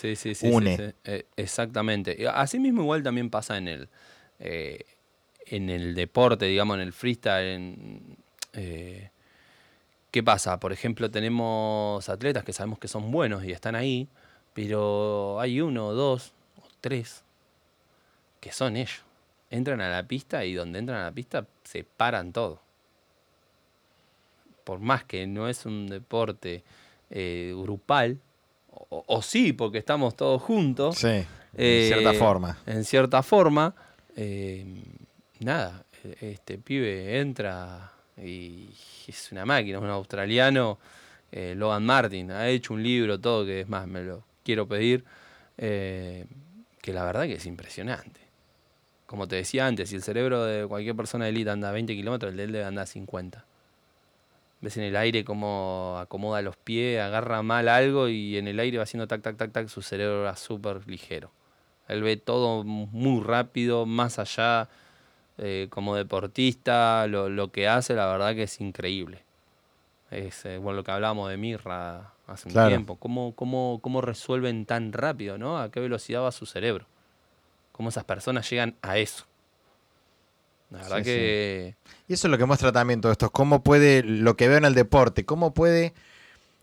une. 0.42 0.94
Eh, 1.02 1.26
exactamente. 1.36 2.16
Así 2.32 2.60
mismo, 2.60 2.82
igual 2.82 3.02
también 3.02 3.28
pasa 3.28 3.58
en 3.58 3.66
el. 3.66 3.88
Eh, 4.38 4.84
en 5.50 5.68
el 5.68 5.94
deporte, 5.94 6.46
digamos, 6.46 6.76
en 6.76 6.80
el 6.80 6.92
freestyle, 6.92 8.00
eh, 8.52 9.10
¿qué 10.12 10.22
pasa? 10.22 10.60
Por 10.60 10.72
ejemplo, 10.72 11.10
tenemos 11.10 12.08
atletas 12.08 12.44
que 12.44 12.52
sabemos 12.52 12.78
que 12.78 12.86
son 12.86 13.10
buenos 13.10 13.44
y 13.44 13.50
están 13.50 13.74
ahí, 13.74 14.08
pero 14.54 15.40
hay 15.40 15.60
uno, 15.60 15.92
dos 15.92 16.32
o 16.56 16.62
tres 16.80 17.24
que 18.38 18.52
son 18.52 18.76
ellos. 18.76 19.02
Entran 19.50 19.80
a 19.80 19.90
la 19.90 20.04
pista 20.04 20.44
y 20.44 20.54
donde 20.54 20.78
entran 20.78 21.00
a 21.00 21.04
la 21.06 21.12
pista 21.12 21.44
se 21.64 21.82
paran 21.82 22.32
todo. 22.32 22.60
Por 24.62 24.78
más 24.78 25.02
que 25.02 25.26
no 25.26 25.48
es 25.48 25.66
un 25.66 25.88
deporte 25.88 26.62
eh, 27.10 27.52
grupal, 27.56 28.20
o, 28.88 29.20
sí, 29.20 29.52
porque 29.52 29.78
estamos 29.78 30.14
todos 30.14 30.40
juntos. 30.40 30.96
Sí, 30.96 31.26
en 31.54 31.88
cierta 31.88 32.12
eh, 32.12 32.18
forma. 32.18 32.58
En 32.66 32.84
cierta 32.84 33.24
forma 33.24 33.74
nada, 35.44 35.84
este 36.20 36.58
pibe 36.58 37.20
entra 37.20 37.92
y 38.16 38.68
es 39.06 39.32
una 39.32 39.44
máquina, 39.44 39.78
es 39.78 39.84
un 39.84 39.90
australiano, 39.90 40.78
eh, 41.32 41.54
Logan 41.56 41.84
Martin, 41.84 42.30
ha 42.30 42.48
hecho 42.48 42.74
un 42.74 42.82
libro, 42.82 43.18
todo, 43.18 43.44
que 43.44 43.60
es 43.60 43.68
más, 43.68 43.86
me 43.86 44.02
lo 44.02 44.24
quiero 44.44 44.66
pedir, 44.66 45.04
eh, 45.58 46.26
que 46.80 46.92
la 46.92 47.04
verdad 47.04 47.24
que 47.24 47.34
es 47.34 47.46
impresionante. 47.46 48.20
Como 49.06 49.26
te 49.26 49.36
decía 49.36 49.66
antes, 49.66 49.88
si 49.88 49.96
el 49.96 50.02
cerebro 50.02 50.44
de 50.44 50.66
cualquier 50.66 50.94
persona 50.94 51.24
de 51.24 51.30
élite 51.30 51.50
anda 51.50 51.70
a 51.70 51.72
20 51.72 51.94
kilómetros, 51.94 52.30
el 52.30 52.36
de 52.36 52.44
él 52.44 52.52
debe 52.52 52.64
andar 52.64 52.84
a 52.84 52.86
50. 52.86 53.44
Ves 54.60 54.76
en 54.76 54.84
el 54.84 54.96
aire 54.96 55.24
cómo 55.24 55.96
acomoda 55.98 56.42
los 56.42 56.56
pies, 56.56 57.00
agarra 57.00 57.42
mal 57.42 57.68
algo 57.68 58.08
y 58.08 58.36
en 58.36 58.46
el 58.46 58.60
aire 58.60 58.76
va 58.76 58.84
haciendo 58.84 59.08
tac, 59.08 59.22
tac, 59.22 59.36
tac, 59.36 59.52
tac, 59.52 59.68
su 59.68 59.82
cerebro 59.82 60.22
va 60.22 60.36
súper 60.36 60.86
ligero. 60.86 61.32
Él 61.88 62.02
ve 62.02 62.16
todo 62.16 62.62
muy 62.62 63.22
rápido, 63.22 63.86
más 63.86 64.18
allá 64.18 64.68
eh, 65.38 65.68
como 65.70 65.96
deportista, 65.96 67.06
lo, 67.06 67.50
que 67.50 67.68
hace, 67.68 67.94
la 67.94 68.06
verdad 68.06 68.34
que 68.34 68.44
es 68.44 68.60
increíble. 68.60 69.22
Es 70.10 70.44
eh, 70.44 70.58
bueno, 70.58 70.78
lo 70.78 70.84
que 70.84 70.90
hablábamos 70.90 71.30
de 71.30 71.36
Mirra 71.36 72.12
hace 72.26 72.48
un 72.48 72.68
tiempo. 72.68 72.96
¿Cómo, 72.96 73.34
cómo, 73.34 73.78
cómo 73.82 74.00
resuelven 74.00 74.66
tan 74.66 74.92
rápido, 74.92 75.38
¿no? 75.38 75.58
¿A 75.58 75.70
qué 75.70 75.80
velocidad 75.80 76.22
va 76.22 76.32
su 76.32 76.46
cerebro? 76.46 76.86
¿Cómo 77.72 77.88
esas 77.88 78.04
personas 78.04 78.48
llegan 78.50 78.74
a 78.82 78.98
eso? 78.98 79.24
La 80.70 80.78
verdad 80.82 81.02
que... 81.02 81.74
Y 82.06 82.12
eso 82.12 82.26
es 82.26 82.30
lo 82.30 82.38
que 82.38 82.44
muestra 82.44 82.72
también 82.72 83.00
todo 83.00 83.12
esto, 83.12 83.30
cómo 83.30 83.62
puede, 83.62 84.02
lo 84.02 84.36
que 84.36 84.48
veo 84.48 84.58
en 84.58 84.64
el 84.64 84.74
deporte, 84.74 85.24
cómo 85.24 85.54
puede... 85.54 85.94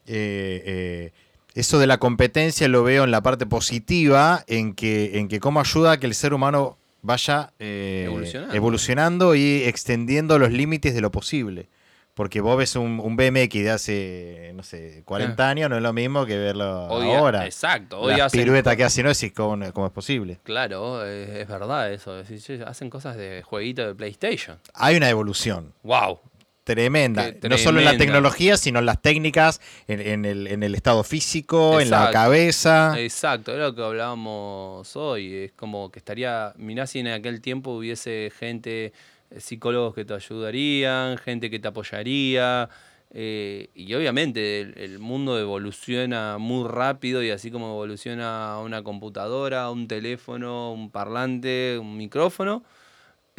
Eh, 0.05 1.11
eso 1.57 1.79
de 1.79 1.87
la 1.87 1.97
competencia 1.97 2.67
lo 2.67 2.83
veo 2.83 3.03
en 3.03 3.09
la 3.09 3.21
parte 3.21 3.47
positiva, 3.47 4.43
en 4.45 4.75
que, 4.75 5.17
en 5.17 5.27
que 5.27 5.39
cómo 5.39 5.59
ayuda 5.59 5.93
a 5.93 5.99
que 5.99 6.05
el 6.05 6.13
ser 6.13 6.35
humano 6.35 6.77
vaya 7.01 7.53
eh, 7.59 8.09
evolucionando. 8.53 9.35
y 9.35 9.63
extendiendo 9.63 10.39
los 10.39 10.51
límites 10.51 10.93
de 10.93 11.01
lo 11.01 11.11
posible. 11.11 11.69
Porque 12.13 12.41
vos 12.41 12.57
ves 12.57 12.75
un, 12.75 13.15
BMX 13.15 13.53
de 13.53 13.69
hace, 13.69 14.51
no 14.55 14.63
sé, 14.63 15.03
40 15.05 15.45
ah. 15.45 15.49
años, 15.51 15.69
no 15.69 15.75
es 15.75 15.83
lo 15.83 15.93
mismo 15.93 16.25
que 16.25 16.35
verlo 16.35 16.65
ahora. 16.65 17.45
Exacto. 17.45 17.99
Hoy 17.99 18.15
La 18.17 18.27
pirueta 18.29 18.75
que 18.75 18.83
hace 18.83 19.03
no 19.03 19.11
es 19.11 19.23
cómo, 19.35 19.63
es 19.63 19.91
posible. 19.91 20.39
Claro, 20.41 21.05
es, 21.05 21.47
verdad 21.47 21.93
eso. 21.93 22.23
hacen 22.65 22.89
cosas 22.89 23.17
de 23.17 23.43
jueguito 23.43 23.85
de 23.85 23.93
PlayStation. 23.93 24.57
Hay 24.73 24.97
una 24.97 25.11
evolución. 25.11 25.73
Wow. 25.83 26.19
Tremenda. 26.67 27.33
No 27.49 27.57
solo 27.57 27.79
en 27.79 27.85
la 27.85 27.97
tecnología, 27.97 28.57
sino 28.57 28.79
en 28.79 28.85
las 28.85 29.01
técnicas, 29.01 29.61
en, 29.87 30.25
el, 30.25 30.75
estado 30.75 31.01
físico, 31.05 31.79
en 31.79 31.89
la 31.89 32.11
cabeza. 32.11 32.99
Exacto, 32.99 33.53
es 33.53 33.59
lo 33.59 33.73
que 33.73 33.81
hablábamos 33.81 34.93
hoy. 34.97 35.33
Es 35.33 35.53
como 35.53 35.89
que 35.89 35.99
estaría, 35.99 36.53
mirá 36.57 36.85
si 36.85 36.99
en 36.99 37.07
aquel 37.07 37.39
tiempo 37.39 37.71
hubiese 37.71 38.33
gente, 38.37 38.91
eh, 39.31 39.39
psicólogos 39.39 39.95
que 39.95 40.03
te 40.03 40.13
ayudarían, 40.13 41.17
gente 41.17 41.49
que 41.49 41.59
te 41.59 41.69
apoyaría. 41.69 42.67
Eh, 43.11 43.69
y 43.73 43.93
obviamente 43.93 44.59
el, 44.59 44.99
mundo 44.99 45.39
evoluciona 45.39 46.37
muy 46.37 46.67
rápido 46.67 47.23
y 47.23 47.29
así 47.29 47.49
como 47.49 47.67
evoluciona 47.69 48.59
una 48.59 48.83
computadora, 48.83 49.71
un 49.71 49.87
teléfono, 49.87 50.73
un 50.73 50.91
parlante, 50.91 51.77
un 51.79 51.95
micrófono, 51.95 52.65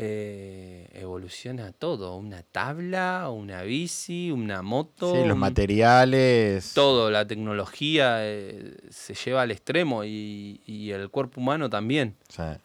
eh, 0.00 0.88
evoluciona 0.92 1.72
todo. 1.72 2.16
Una 2.16 2.44
tabla, 2.44 3.30
una 3.30 3.62
bici, 3.62 4.30
una 4.30 4.62
moto. 4.62 5.12
Sí, 5.12 5.26
los 5.26 5.36
materiales. 5.36 6.72
Todo, 6.72 7.10
la 7.10 7.26
tecnología 7.26 8.18
eh, 8.20 8.76
se 8.90 9.14
lleva 9.14 9.42
al 9.42 9.50
extremo 9.50 10.04
y, 10.04 10.60
el 10.92 11.10
cuerpo 11.10 11.40
humano 11.40 11.68
también. 11.68 12.14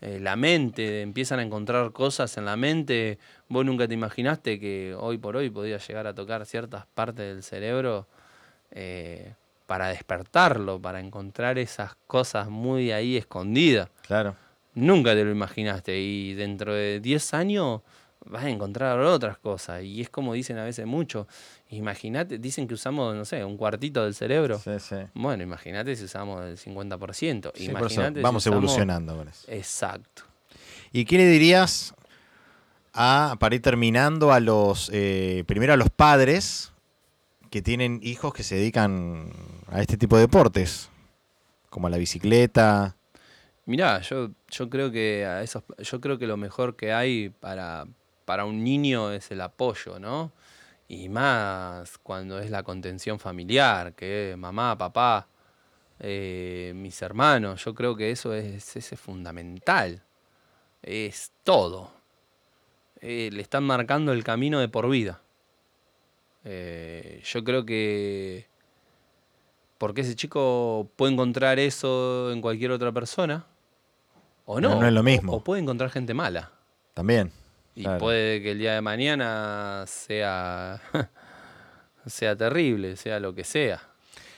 Eh, 0.01 0.19
la 0.22 0.35
mente, 0.35 1.01
empiezan 1.01 1.39
a 1.39 1.43
encontrar 1.43 1.91
cosas 1.91 2.38
en 2.38 2.45
la 2.45 2.55
mente. 2.55 3.18
Vos 3.49 3.65
nunca 3.65 3.88
te 3.88 3.95
imaginaste 3.95 4.60
que 4.60 4.95
hoy 4.95 5.18
por 5.18 5.35
hoy 5.35 5.49
podías 5.49 5.88
llegar 5.88 6.05
a 6.05 6.14
tocar 6.14 6.45
ciertas 6.45 6.85
partes 6.85 7.34
del 7.34 7.41
cerebro 7.41 8.07
para 9.65 9.88
despertarlo, 9.88 10.80
para 10.80 10.99
encontrar 10.99 11.57
esas 11.57 11.95
cosas 12.05 12.47
muy 12.49 12.91
ahí 12.91 13.18
escondidas. 13.18 13.89
Claro. 14.03 14.35
Nunca 14.76 15.14
te 15.14 15.24
lo 15.24 15.32
imaginaste 15.32 16.00
y 16.00 16.34
dentro 16.34 16.74
de 16.74 17.00
10 17.00 17.34
años 17.36 17.82
vas 18.26 18.44
a 18.44 18.50
encontrar 18.50 19.00
otras 19.00 19.38
cosas. 19.38 19.84
Y 19.84 20.02
es 20.02 20.10
como 20.10 20.34
dicen 20.34 20.58
a 20.58 20.64
veces 20.64 20.86
mucho. 20.86 21.28
Imagínate, 21.70 22.38
dicen 22.38 22.68
que 22.68 22.74
usamos, 22.74 23.16
no 23.16 23.26
sé, 23.26 23.44
un 23.44 23.58
cuartito 23.58 24.04
del 24.04 24.16
cerebro. 24.16 24.60
Sí, 24.60 24.72
sí. 24.80 24.95
Bueno, 25.14 25.44
imagínate 25.44 25.95
si 25.95 26.06
usamos 26.06 26.44
el 26.45 26.58
50%. 26.58 27.52
imagínate 27.60 28.22
vamos 28.22 28.45
evolucionando. 28.48 29.16
Con 29.18 29.28
Exacto. 29.48 30.24
¿Y 30.91 31.06
qué 31.06 31.18
le 31.18 31.28
dirías 31.28 31.94
a, 32.94 33.36
para 33.40 33.56
ir 33.56 33.62
terminando, 33.62 34.32
a 34.32 34.40
los, 34.40 34.90
eh, 34.94 35.44
primero 35.48 35.74
a 35.74 35.78
los 35.78 35.90
padres 35.90 36.72
que 37.50 37.62
tienen 37.62 38.00
hijos 38.04 38.34
que 38.34 38.44
se 38.44 38.56
dedican 38.56 39.32
a 39.68 39.82
este 39.82 39.98
tipo 39.98 40.16
de 40.16 40.24
deportes? 40.24 40.90
Como 41.70 41.88
a 41.88 41.90
la 41.90 41.98
bicicleta, 41.98 42.95
Mirá, 43.65 44.02
yo, 44.02 44.31
yo 44.49 44.69
creo 44.69 44.91
que 44.91 45.26
a 45.26 45.41
esos, 45.41 45.64
yo 45.80 46.02
creo 46.02 46.18
que 46.18 46.27
lo 46.27 46.35
mejor 46.35 46.76
que 46.76 46.91
hay 46.91 47.30
para, 47.30 47.88
para 48.26 48.44
un 48.45 48.64
niño 48.64 49.11
es 49.11 49.31
el 49.31 49.40
apoyo, 49.41 49.99
¿no? 49.99 50.34
Y 50.90 51.10
más 51.10 51.98
cuando 51.99 52.40
es 52.40 52.52
la 52.52 52.64
contención 52.64 53.19
familiar, 53.19 53.94
que 53.95 54.35
mamá, 54.38 54.77
papá, 54.77 55.27
eh, 55.99 56.73
mis 56.76 57.02
hermanos. 57.02 57.64
Yo 57.65 57.73
creo 57.76 57.95
que 57.95 58.11
eso 58.11 58.34
es, 58.34 58.76
es 58.76 58.99
fundamental. 58.99 60.03
Es 60.81 61.31
todo. 61.44 61.94
Eh, 63.02 63.30
le 63.34 63.41
están 63.41 63.64
marcando 63.64 64.14
el 64.14 64.23
camino 64.23 64.60
de 64.60 64.69
por 64.69 64.90
vida. 64.90 65.22
Eh, 66.45 67.22
yo 67.23 67.44
creo 67.44 67.65
que 67.65 68.48
porque 69.77 70.02
ese 70.02 70.15
chico 70.15 70.90
puede 70.95 71.14
encontrar 71.14 71.60
eso 71.60 72.31
en 72.31 72.41
cualquier 72.41 72.72
otra 72.72 72.91
persona 72.91 73.45
o 74.45 74.60
no. 74.60 74.80
No, 74.80 74.88
es 74.88 74.94
lo 74.94 75.03
mismo. 75.03 75.34
O, 75.34 75.44
puede 75.44 75.61
encontrar 75.61 75.90
gente 75.90 76.14
mala. 76.14 76.52
También. 76.94 77.32
Y 77.76 77.88
puede 77.99 78.41
que 78.41 78.52
el 78.52 78.60
día 78.60 78.76
de 78.76 78.82
mañana 78.82 79.86
sea, 79.88 80.80
sea 82.06 82.36
terrible, 82.36 82.95
sea 82.95 83.20
lo 83.20 83.34
que 83.34 83.44
sea. 83.44 83.82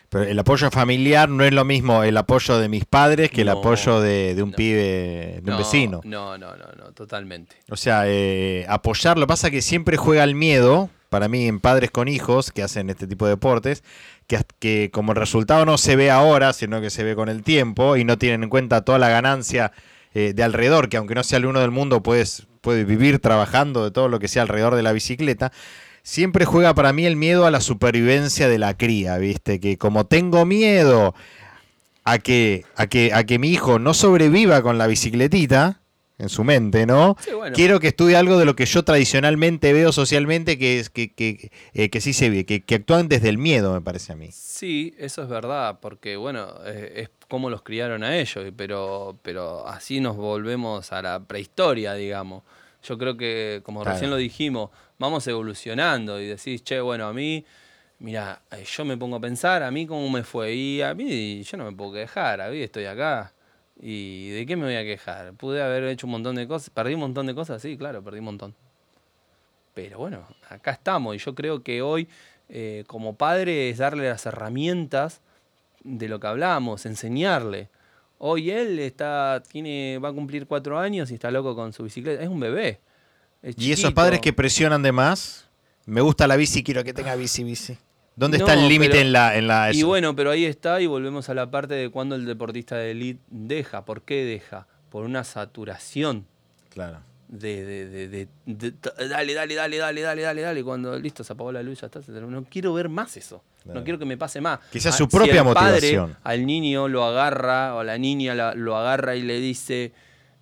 Pero 0.09 0.23
el 0.23 0.39
apoyo 0.39 0.71
familiar 0.71 1.27
no 1.27 1.43
es 1.43 1.51
lo 1.51 1.65
mismo 1.65 2.03
el 2.03 2.15
apoyo 2.15 2.57
de 2.57 2.69
mis 2.69 2.85
padres 2.85 3.31
que 3.31 3.41
el 3.41 3.49
apoyo 3.49 3.99
de, 3.99 4.41
un 4.41 4.53
pibe, 4.53 5.41
de 5.43 5.51
un 5.51 5.57
vecino. 5.57 6.01
No, 6.05 6.37
no, 6.37 6.55
no, 6.55 6.67
no, 6.77 6.93
totalmente. 6.93 7.57
O 7.69 7.75
sea, 7.75 8.03
eh, 8.05 8.65
apoyar, 8.69 9.17
lo 9.17 9.25
que 9.25 9.29
pasa 9.29 9.47
es 9.47 9.51
que 9.51 9.61
siempre 9.61 9.97
juega 9.97 10.23
el 10.23 10.35
miedo, 10.35 10.89
para 11.09 11.27
mí, 11.27 11.47
en 11.47 11.59
padres 11.59 11.91
con 11.91 12.07
hijos 12.07 12.51
que 12.51 12.63
hacen 12.63 12.89
este 12.89 13.07
tipo 13.07 13.25
de 13.25 13.31
deportes, 13.31 13.83
que, 14.27 14.39
que 14.59 14.89
como 14.93 15.11
el 15.11 15.17
resultado 15.17 15.65
no 15.65 15.77
se 15.77 15.95
ve 15.95 16.11
ahora, 16.11 16.53
sino 16.53 16.79
que 16.79 16.91
se 16.91 17.03
ve 17.03 17.15
con 17.15 17.27
el 17.27 17.43
tiempo 17.43 17.97
y 17.97 18.05
no 18.05 18.17
tienen 18.17 18.43
en 18.43 18.49
cuenta 18.49 18.85
toda 18.85 18.99
la 18.99 19.09
ganancia 19.09 19.73
eh, 20.15 20.33
de 20.33 20.43
alrededor, 20.43 20.89
que 20.89 20.97
aunque 20.97 21.13
no 21.13 21.23
sea 21.23 21.37
el 21.37 21.45
uno 21.45 21.59
del 21.59 21.69
mundo, 21.69 22.01
puedes, 22.01 22.47
puedes 22.61 22.87
vivir 22.87 23.19
trabajando 23.19 23.83
de 23.83 23.91
todo 23.91 24.07
lo 24.07 24.17
que 24.17 24.27
sea 24.27 24.41
alrededor 24.41 24.73
de 24.73 24.81
la 24.81 24.91
bicicleta 24.91 25.51
siempre 26.05 26.45
juega 26.45 26.75
para 26.75 26.93
mí 26.93 27.05
el 27.05 27.15
miedo 27.15 27.47
a 27.47 27.51
la 27.51 27.59
supervivencia 27.59 28.47
de 28.47 28.59
la 28.59 28.77
cría, 28.77 29.17
¿viste? 29.17 29.59
Que 29.59 29.77
como 29.77 30.05
tengo 30.05 30.45
miedo 30.45 31.15
a 32.03 32.19
que, 32.19 32.63
a 32.75 32.85
que, 32.85 33.11
a 33.11 33.23
que 33.23 33.39
mi 33.39 33.49
hijo 33.49 33.79
no 33.79 33.95
sobreviva 33.95 34.61
con 34.61 34.77
la 34.77 34.85
bicicletita, 34.85 35.81
en 36.17 36.29
su 36.29 36.43
mente, 36.43 36.85
¿no? 36.85 37.17
Quiero 37.53 37.79
que 37.79 37.87
estudie 37.87 38.15
algo 38.15 38.37
de 38.37 38.45
lo 38.45 38.55
que 38.55 38.65
yo 38.65 38.83
tradicionalmente 38.83 39.73
veo 39.73 39.91
socialmente, 39.91 40.57
que 40.57 40.79
es 40.79 40.89
que, 40.89 41.13
que, 41.13 41.51
eh, 41.73 41.89
que 41.89 42.01
sí 42.01 42.13
se 42.13 42.29
ve, 42.29 42.45
que, 42.45 42.63
que, 42.63 42.75
actúan 42.75 43.09
desde 43.09 43.29
el 43.29 43.37
miedo, 43.37 43.73
me 43.73 43.81
parece 43.81 44.13
a 44.13 44.15
mí. 44.15 44.29
Sí, 44.31 44.93
eso 44.97 45.23
es 45.23 45.29
verdad, 45.29 45.79
porque 45.81 46.15
bueno, 46.15 46.55
es 46.65 47.09
como 47.27 47.49
los 47.49 47.61
criaron 47.63 48.03
a 48.03 48.17
ellos, 48.17 48.45
pero, 48.55 49.17
pero 49.21 49.67
así 49.67 49.99
nos 49.99 50.15
volvemos 50.15 50.91
a 50.91 51.01
la 51.01 51.19
prehistoria, 51.19 51.93
digamos. 51.93 52.43
Yo 52.83 52.97
creo 52.97 53.17
que, 53.17 53.61
como 53.63 53.83
recién 53.83 54.11
lo 54.11 54.15
dijimos, 54.15 54.69
vamos 54.99 55.27
evolucionando 55.27 56.21
y 56.21 56.27
decís, 56.27 56.63
che, 56.63 56.79
bueno, 56.79 57.07
a 57.07 57.13
mí, 57.13 57.43
mira, 57.99 58.41
eh, 58.51 58.63
yo 58.63 58.85
me 58.85 58.95
pongo 58.95 59.15
a 59.15 59.19
pensar, 59.19 59.63
a 59.63 59.71
mí 59.71 59.87
cómo 59.87 60.07
me 60.09 60.23
fue. 60.23 60.53
Y 60.53 60.81
a 60.81 60.93
mí 60.93 61.41
yo 61.43 61.57
no 61.57 61.65
me 61.65 61.75
puedo 61.75 61.93
quejar, 61.93 62.41
a 62.41 62.49
mí 62.49 62.59
estoy 62.61 62.85
acá. 62.85 63.33
¿Y 63.81 64.29
de 64.29 64.45
qué 64.45 64.55
me 64.55 64.65
voy 64.65 64.75
a 64.75 64.83
quejar? 64.83 65.33
Pude 65.33 65.61
haber 65.61 65.83
hecho 65.85 66.07
un 66.07 66.11
montón 66.11 66.35
de 66.35 66.47
cosas. 66.47 66.69
¿Perdí 66.69 66.93
un 66.93 67.01
montón 67.01 67.27
de 67.27 67.35
cosas? 67.35 67.61
Sí, 67.61 67.77
claro, 67.77 68.03
perdí 68.03 68.19
un 68.19 68.25
montón. 68.25 68.55
Pero 69.73 69.99
bueno, 69.99 70.25
acá 70.49 70.71
estamos 70.71 71.15
y 71.15 71.19
yo 71.19 71.35
creo 71.35 71.61
que 71.61 71.81
hoy, 71.81 72.07
eh, 72.47 72.85
como 72.87 73.15
padre, 73.15 73.69
es 73.69 73.79
darle 73.79 74.07
las 74.07 74.25
herramientas 74.25 75.21
de 75.83 76.07
lo 76.07 76.19
que 76.19 76.27
hablamos, 76.27 76.85
enseñarle. 76.85 77.69
Hoy 78.17 78.49
él 78.49 78.79
está, 78.79 79.43
tiene, 79.51 79.99
va 80.01 80.09
a 80.09 80.13
cumplir 80.13 80.47
cuatro 80.47 80.79
años 80.79 81.11
y 81.11 81.15
está 81.15 81.29
loco 81.29 81.55
con 81.55 81.73
su 81.73 81.83
bicicleta. 81.83 82.23
Es 82.23 82.29
un 82.29 82.39
bebé. 82.39 82.79
y 83.43 83.73
esos 83.73 83.93
padres 83.93 84.21
que 84.21 84.31
presionan 84.31 84.81
de 84.81 84.93
más, 84.93 85.49
me 85.85 85.99
gusta 85.99 86.25
la 86.25 86.37
bici, 86.37 86.63
quiero 86.63 86.83
que 86.85 86.93
tenga 86.93 87.15
bici, 87.15 87.43
bici. 87.43 87.77
¿Dónde 88.15 88.37
está 88.37 88.53
el 88.53 88.67
límite 88.67 89.01
en 89.01 89.11
la, 89.11 89.35
en 89.35 89.47
la 89.47 89.73
Y 89.73 89.83
bueno, 89.83 90.15
pero 90.15 90.31
ahí 90.31 90.45
está 90.45 90.79
y 90.79 90.87
volvemos 90.87 91.29
a 91.29 91.33
la 91.33 91.51
parte 91.51 91.73
de 91.73 91.89
cuando 91.89 92.15
el 92.15 92.25
deportista 92.25 92.77
de 92.77 92.91
elite 92.91 93.19
deja. 93.29 93.83
¿Por 93.83 94.03
qué 94.03 94.23
deja? 94.23 94.67
Por 94.89 95.03
una 95.03 95.23
saturación. 95.23 96.25
Claro. 96.69 96.99
De, 97.27 97.65
de, 97.65 98.07
de, 98.07 98.27
dale, 99.09 99.33
dale, 99.33 99.55
dale, 99.55 99.77
dale, 99.77 100.01
dale, 100.01 100.21
dale, 100.21 100.41
dale. 100.41 100.63
Cuando 100.63 100.97
listo, 100.97 101.23
se 101.23 101.33
apagó 101.33 101.51
la 101.51 101.63
luz, 101.63 101.81
ya 101.81 101.87
está. 101.87 101.99
No 102.07 102.45
quiero 102.45 102.73
ver 102.73 102.87
más 102.87 103.17
eso. 103.17 103.43
No 103.65 103.83
quiero 103.83 103.97
que 103.97 104.05
me 104.05 104.15
pase 104.15 104.39
más. 104.41 104.59
Quizás 104.71 104.93
ah, 104.93 104.97
su 104.97 105.09
propia 105.09 105.43
motivación. 105.43 106.15
al 106.23 106.45
niño 106.45 106.87
lo 106.87 107.03
agarra 107.03 107.75
o 107.75 107.79
a 107.79 107.83
la 107.83 107.97
niña 107.97 108.53
lo 108.53 108.77
agarra 108.77 109.15
y 109.15 109.23
le 109.23 109.39
dice, 109.39 109.91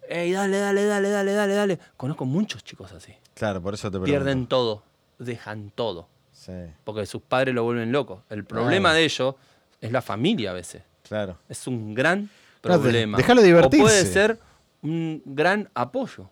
hey, 0.10 0.32
dale, 0.32 0.58
dale, 0.58 0.86
dale, 0.86 1.10
dale, 1.10 1.34
dale, 1.34 1.54
dale. 1.54 1.80
Conozco 1.98 2.26
muchos 2.26 2.64
chicos 2.64 2.91
así. 2.91 3.14
Claro, 3.34 3.62
por 3.62 3.74
eso 3.74 3.88
te 3.88 3.98
pregunto. 3.98 4.12
Pierden 4.12 4.48
todo, 4.48 4.84
dejan 5.20 5.72
todo. 5.74 6.10
Sí. 6.45 6.52
Porque 6.84 7.06
sus 7.06 7.22
padres 7.22 7.56
lo 7.56 7.64
vuelven 7.64 7.91
loco. 7.91 8.24
El 8.30 8.44
problema 8.44 8.94
de 8.94 9.06
ellos 9.06 9.36
es 9.80 9.91
la 9.91 10.02
familia 10.02 10.52
a 10.52 10.53
veces. 10.53 10.84
Claro. 11.07 11.38
Es 11.48 11.68
un 11.68 11.94
gran 11.94 12.30
problema. 12.61 13.18
déjalo 13.18 13.41
divertirse. 13.41 13.82
O 13.82 13.86
puede 13.86 14.06
ser 14.06 14.40
un 14.82 15.22
gran 15.26 15.70
apoyo. 15.74 16.30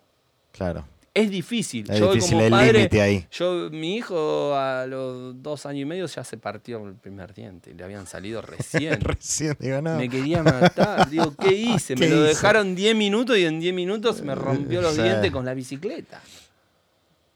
Claro. 0.52 0.84
Es 1.14 1.30
difícil. 1.30 1.90
Es 1.90 1.98
yo 1.98 2.12
difícil 2.12 2.38
como 2.38 2.50
padre, 2.50 2.88
ahí. 3.00 3.26
Yo, 3.30 3.68
mi 3.70 3.96
hijo 3.96 4.54
a 4.54 4.86
los 4.86 5.42
dos 5.42 5.66
años 5.66 5.82
y 5.82 5.84
medio 5.84 6.06
ya 6.06 6.24
se 6.24 6.38
partió 6.38 6.86
el 6.86 6.94
primer 6.94 7.34
diente. 7.34 7.74
Le 7.74 7.84
habían 7.84 8.06
salido 8.06 8.40
recién. 8.42 9.00
recién, 9.00 9.56
digo, 9.60 9.82
no. 9.82 9.96
Me 9.96 10.08
quería 10.08 10.42
matar. 10.42 11.08
Digo, 11.10 11.34
¿qué 11.40 11.52
hice? 11.52 11.96
me 11.96 12.08
lo 12.08 12.22
dejaron 12.22 12.74
10 12.74 12.96
minutos 12.96 13.36
y 13.36 13.44
en 13.44 13.60
10 13.60 13.74
minutos 13.74 14.22
me 14.22 14.34
rompió 14.34 14.80
los 14.80 14.96
dientes 15.02 15.30
con 15.30 15.44
la 15.44 15.52
bicicleta. 15.52 16.20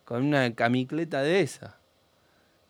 Con 0.07 0.25
una 0.25 0.55
camicleta 0.55 1.23
de 1.23 1.41
esa. 1.41 1.77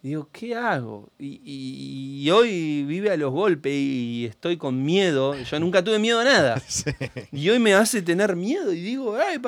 Digo, 0.02 0.28
¿qué 0.32 0.54
hago? 0.54 1.08
Y, 1.18 2.28
hoy 2.30 2.84
vive 2.84 3.10
a 3.10 3.16
los 3.16 3.32
golpes 3.32 3.72
y 3.72 4.26
estoy 4.26 4.56
con 4.56 4.84
miedo. 4.84 5.34
Yo 5.34 5.58
nunca 5.58 5.82
tuve 5.82 5.98
miedo 5.98 6.20
a 6.20 6.24
nada. 6.24 6.62
Y 7.32 7.48
hoy 7.50 7.58
me 7.58 7.74
hace 7.74 8.02
tener 8.02 8.36
miedo 8.36 8.72
y 8.72 8.80
digo, 8.80 9.16
ay, 9.16 9.38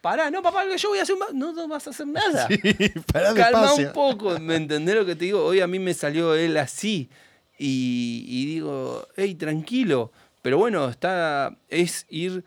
Pará, 0.00 0.30
no, 0.30 0.42
papá, 0.42 0.66
que 0.66 0.78
yo 0.78 0.88
voy 0.88 0.98
a 0.98 1.02
hacer 1.02 1.14
un... 1.14 1.38
No, 1.38 1.52
no 1.52 1.68
vas 1.68 1.86
a 1.86 1.90
hacer 1.90 2.06
nada. 2.06 2.48
Sí, 2.48 2.58
pará 3.12 3.34
Calma 3.34 3.74
un 3.74 3.92
poco, 3.92 4.38
¿me 4.38 4.56
entendés 4.56 4.94
lo 4.94 5.04
que 5.04 5.14
te 5.14 5.26
digo? 5.26 5.44
Hoy 5.44 5.60
a 5.60 5.66
mí 5.66 5.78
me 5.78 5.92
salió 5.92 6.34
él 6.34 6.56
así 6.56 7.10
y, 7.58 8.46
digo, 8.46 9.06
hey, 9.16 9.34
tranquilo. 9.34 10.10
Pero 10.40 10.56
bueno, 10.56 10.88
está, 10.88 11.54
es 11.68 12.06
ir... 12.08 12.44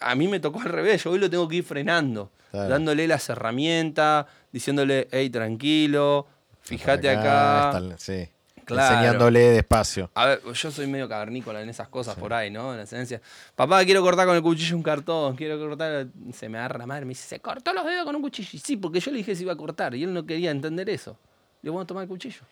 A 0.00 0.16
mí 0.16 0.26
me 0.26 0.40
tocó 0.40 0.60
al 0.60 0.70
revés, 0.70 1.04
yo 1.04 1.12
hoy 1.12 1.20
lo 1.20 1.30
tengo 1.30 1.46
que 1.46 1.56
ir 1.56 1.62
frenando, 1.62 2.32
dándole 2.52 3.06
las 3.06 3.28
herramientas, 3.28 4.26
diciéndole, 4.50 5.06
hey, 5.12 5.30
tranquilo, 5.30 6.26
fíjate 6.66 7.08
acá. 7.08 7.80
sí 7.96 8.28
enseñándole 8.74 9.40
despacio. 9.50 10.10
A 10.14 10.26
ver, 10.26 10.42
yo 10.52 10.70
soy 10.70 10.86
medio 10.86 11.08
cavernícola 11.08 11.60
en 11.62 11.68
esas 11.68 11.88
cosas 11.88 12.16
por 12.16 12.32
ahí, 12.32 12.50
¿no? 12.50 12.74
En 12.74 12.80
esencia. 12.80 13.20
Papá, 13.54 13.84
quiero 13.84 14.02
cortar 14.02 14.26
con 14.26 14.34
el 14.34 14.42
cuchillo 14.42 14.76
un 14.76 14.82
cartón, 14.82 15.36
quiero 15.36 15.58
cortar. 15.58 16.08
Se 16.32 16.48
me 16.48 16.58
agarra 16.58 16.78
la 16.78 16.86
madre, 16.86 17.04
me 17.04 17.10
dice, 17.10 17.28
se 17.28 17.40
cortó 17.40 17.72
los 17.72 17.84
dedos 17.84 18.04
con 18.04 18.16
un 18.16 18.22
cuchillo. 18.22 18.48
Y 18.52 18.58
sí, 18.58 18.76
porque 18.76 19.00
yo 19.00 19.10
le 19.10 19.18
dije 19.18 19.34
si 19.34 19.42
iba 19.42 19.52
a 19.52 19.56
cortar 19.56 19.94
y 19.94 20.02
él 20.02 20.12
no 20.12 20.26
quería 20.26 20.50
entender 20.50 20.90
eso. 20.90 21.16
Le 21.62 21.70
voy 21.70 21.82
a 21.82 21.86
tomar 21.86 22.02
el 22.02 22.08
cuchillo. 22.08 22.42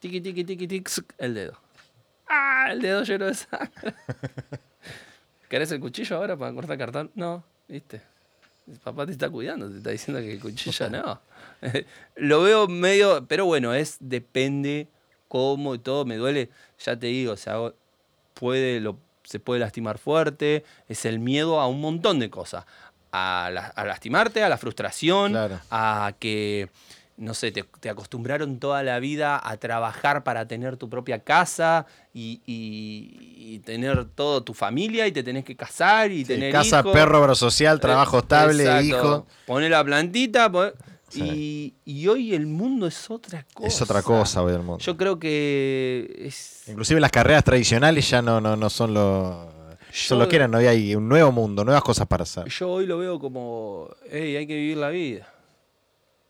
Tiki, 0.00 0.20
tiki, 0.20 0.44
tiki, 0.44 0.66
tiki, 0.66 0.90
el 1.18 1.34
dedo. 1.34 1.58
¡Ah! 2.28 2.68
El 2.70 2.80
dedo 2.80 3.02
lleno 3.04 3.26
de 3.26 3.34
sangre. 3.34 3.94
¿Querés 5.48 5.70
el 5.70 5.80
cuchillo 5.80 6.16
ahora 6.16 6.36
para 6.36 6.52
cortar 6.52 6.78
cartón? 6.78 7.10
No, 7.14 7.44
viste. 7.68 8.02
Papá 8.84 9.06
te 9.06 9.12
está 9.12 9.28
cuidando, 9.28 9.68
te 9.70 9.78
está 9.78 9.90
diciendo 9.90 10.20
que 10.20 10.32
el 10.32 10.40
cuchillo 10.40 10.90
no. 10.90 11.20
lo 12.16 12.42
veo 12.42 12.68
medio, 12.68 13.26
pero 13.26 13.44
bueno, 13.44 13.74
es 13.74 13.96
depende 14.00 14.88
cómo 15.28 15.74
y 15.74 15.78
todo. 15.78 16.04
Me 16.04 16.16
duele, 16.16 16.50
ya 16.78 16.96
te 16.98 17.08
digo, 17.08 17.32
o 17.32 17.36
sea, 17.36 17.56
puede, 18.34 18.80
lo, 18.80 18.98
se 19.24 19.40
puede 19.40 19.60
lastimar 19.60 19.98
fuerte. 19.98 20.64
Es 20.88 21.04
el 21.04 21.18
miedo 21.18 21.60
a 21.60 21.66
un 21.66 21.80
montón 21.80 22.18
de 22.18 22.30
cosas. 22.30 22.64
A, 23.10 23.50
lastimarte, 23.76 24.42
a 24.42 24.48
la 24.48 24.56
frustración, 24.56 25.36
a 25.70 26.14
que 26.18 26.70
no 27.22 27.34
sé, 27.34 27.52
te, 27.52 27.88
acostumbraron 27.88 28.58
toda 28.58 28.82
la 28.82 28.98
vida 28.98 29.40
a 29.42 29.56
trabajar 29.56 30.24
para 30.24 30.48
tener 30.48 30.76
tu 30.76 30.90
propia 30.90 31.20
casa 31.22 31.86
y, 32.12 33.60
tener 33.64 34.06
toda 34.06 34.44
tu 34.44 34.54
familia 34.54 35.06
y 35.06 35.12
te 35.12 35.22
tenés 35.22 35.44
que 35.44 35.54
casar 35.54 36.10
y 36.10 36.24
tener 36.24 36.50
Casa, 36.50 36.82
perro, 36.82 37.22
obra 37.22 37.36
social, 37.36 37.78
trabajo 37.78 38.18
estable, 38.18 38.82
hijo. 38.82 39.24
Poner 39.46 39.70
la 39.70 39.84
plantita. 39.84 40.50
Y, 41.14 41.74
hoy 42.08 42.34
el 42.34 42.46
mundo 42.48 42.88
es 42.88 43.08
otra 43.08 43.46
cosa. 43.54 43.68
Es 43.68 43.80
otra 43.80 44.02
cosa 44.02 44.42
hoy 44.42 44.54
el 44.54 44.62
mundo. 44.62 44.78
Yo 44.78 44.96
creo 44.96 45.20
que 45.20 46.12
es... 46.18 46.64
Inclusive 46.66 46.98
las 47.00 47.12
carreras 47.12 47.44
tradicionales 47.44 48.10
ya 48.10 48.20
no, 48.20 48.40
no, 48.40 48.56
no 48.56 48.68
son 48.68 48.94
lo... 48.94 49.48
son 49.92 50.18
lo 50.18 50.28
que 50.28 50.36
eran, 50.36 50.52
hoy 50.56 50.66
hay 50.66 50.96
un 50.96 51.08
nuevo 51.08 51.30
mundo, 51.30 51.64
nuevas 51.64 51.84
cosas 51.84 52.08
para 52.08 52.24
hacer. 52.24 52.48
Yo 52.48 52.68
hoy 52.68 52.86
lo 52.86 52.98
veo 52.98 53.20
como, 53.20 53.90
hey, 54.10 54.34
hay 54.34 54.46
que 54.48 54.56
vivir 54.56 54.78
la 54.78 54.88
vida 54.88 55.31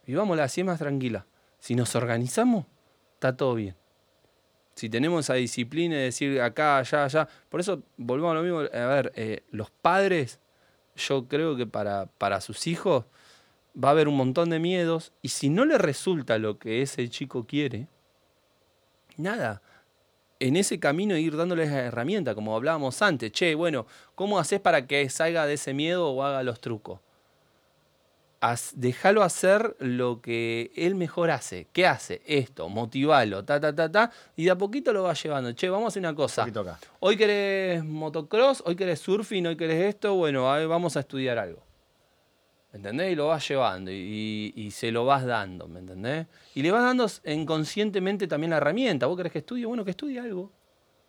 vivámosla 0.06 0.44
así 0.44 0.64
más 0.64 0.78
tranquila. 0.78 1.26
Si 1.58 1.74
nos 1.74 1.94
organizamos, 1.94 2.66
está 3.14 3.36
todo 3.36 3.54
bien. 3.54 3.76
Si 4.74 4.88
tenemos 4.88 5.26
esa 5.26 5.34
disciplina 5.34 5.96
de 5.96 6.02
decir 6.02 6.40
acá, 6.40 6.78
allá, 6.78 7.04
allá. 7.04 7.28
Por 7.48 7.60
eso 7.60 7.82
volvemos 7.96 8.32
a 8.32 8.34
lo 8.34 8.42
mismo. 8.42 8.58
A 8.60 8.86
ver, 8.86 9.12
eh, 9.16 9.42
los 9.50 9.70
padres, 9.70 10.40
yo 10.96 11.28
creo 11.28 11.56
que 11.56 11.66
para, 11.66 12.06
para 12.18 12.40
sus 12.40 12.66
hijos 12.66 13.04
va 13.82 13.88
a 13.88 13.92
haber 13.92 14.08
un 14.08 14.16
montón 14.16 14.50
de 14.50 14.58
miedos 14.58 15.12
y 15.22 15.28
si 15.28 15.48
no 15.48 15.64
le 15.64 15.78
resulta 15.78 16.38
lo 16.38 16.58
que 16.58 16.82
ese 16.82 17.08
chico 17.08 17.46
quiere, 17.46 17.88
nada, 19.16 19.62
en 20.40 20.56
ese 20.56 20.80
camino 20.80 21.16
ir 21.16 21.36
dándoles 21.36 21.70
la 21.70 21.84
herramienta, 21.84 22.34
como 22.34 22.56
hablábamos 22.56 23.00
antes, 23.00 23.32
che, 23.32 23.54
bueno, 23.54 23.86
¿cómo 24.14 24.38
haces 24.38 24.60
para 24.60 24.86
que 24.86 25.08
salga 25.08 25.46
de 25.46 25.54
ese 25.54 25.72
miedo 25.72 26.08
o 26.10 26.22
haga 26.24 26.42
los 26.42 26.60
trucos? 26.60 27.00
Déjalo 28.74 29.23
hacer 29.23 29.77
lo 29.78 30.20
que 30.20 30.73
él 30.74 30.94
mejor 30.94 31.31
hace. 31.31 31.69
¿Qué 31.73 31.86
hace? 31.86 32.23
Esto, 32.27 32.69
motivalo, 32.69 33.44
ta, 33.44 33.60
ta, 33.60 33.74
ta, 33.74 33.90
ta, 33.90 34.10
y 34.36 34.44
de 34.44 34.51
a 34.51 34.59
poquito 34.59 34.93
lo 34.93 35.05
va 35.05 35.14
llevando. 35.14 35.52
Che, 35.52 35.69
vamos 35.69 35.86
a 35.86 35.89
hacer 35.89 36.01
una 36.01 36.14
cosa. 36.14 36.47
Hoy 37.01 37.16
querés 37.16 37.85
motocross, 37.85 38.62
hoy 38.66 38.74
querés 38.74 39.01
surfing, 39.01 39.47
hoy 39.47 39.56
querés 39.56 39.94
esto, 39.94 40.14
bueno, 40.14 40.44
vamos 40.69 40.97
a 40.97 41.01
estudiar 41.01 41.39
algo. 41.39 41.62
¿Me 42.73 42.78
entendés? 42.78 43.12
Y 43.12 43.14
lo 43.14 43.28
vas 43.28 43.47
llevando 43.47 43.90
y, 43.93 44.70
se 44.73 44.90
lo 44.90 45.05
vas 45.05 45.24
dando, 45.24 45.69
¿me 45.69 45.81
entendés? 45.81 46.27
Y 46.55 46.62
le 46.62 46.70
vas 46.70 46.82
dando 46.82 47.06
inconscientemente 47.24 48.27
también 48.27 48.51
la 48.51 48.56
herramienta. 48.56 49.06
¿Vos 49.06 49.16
querés 49.16 49.32
que 49.32 49.39
estudie? 49.40 49.66
Bueno, 49.66 49.85
que 49.85 49.90
estudie 49.90 50.19
algo. 50.19 50.51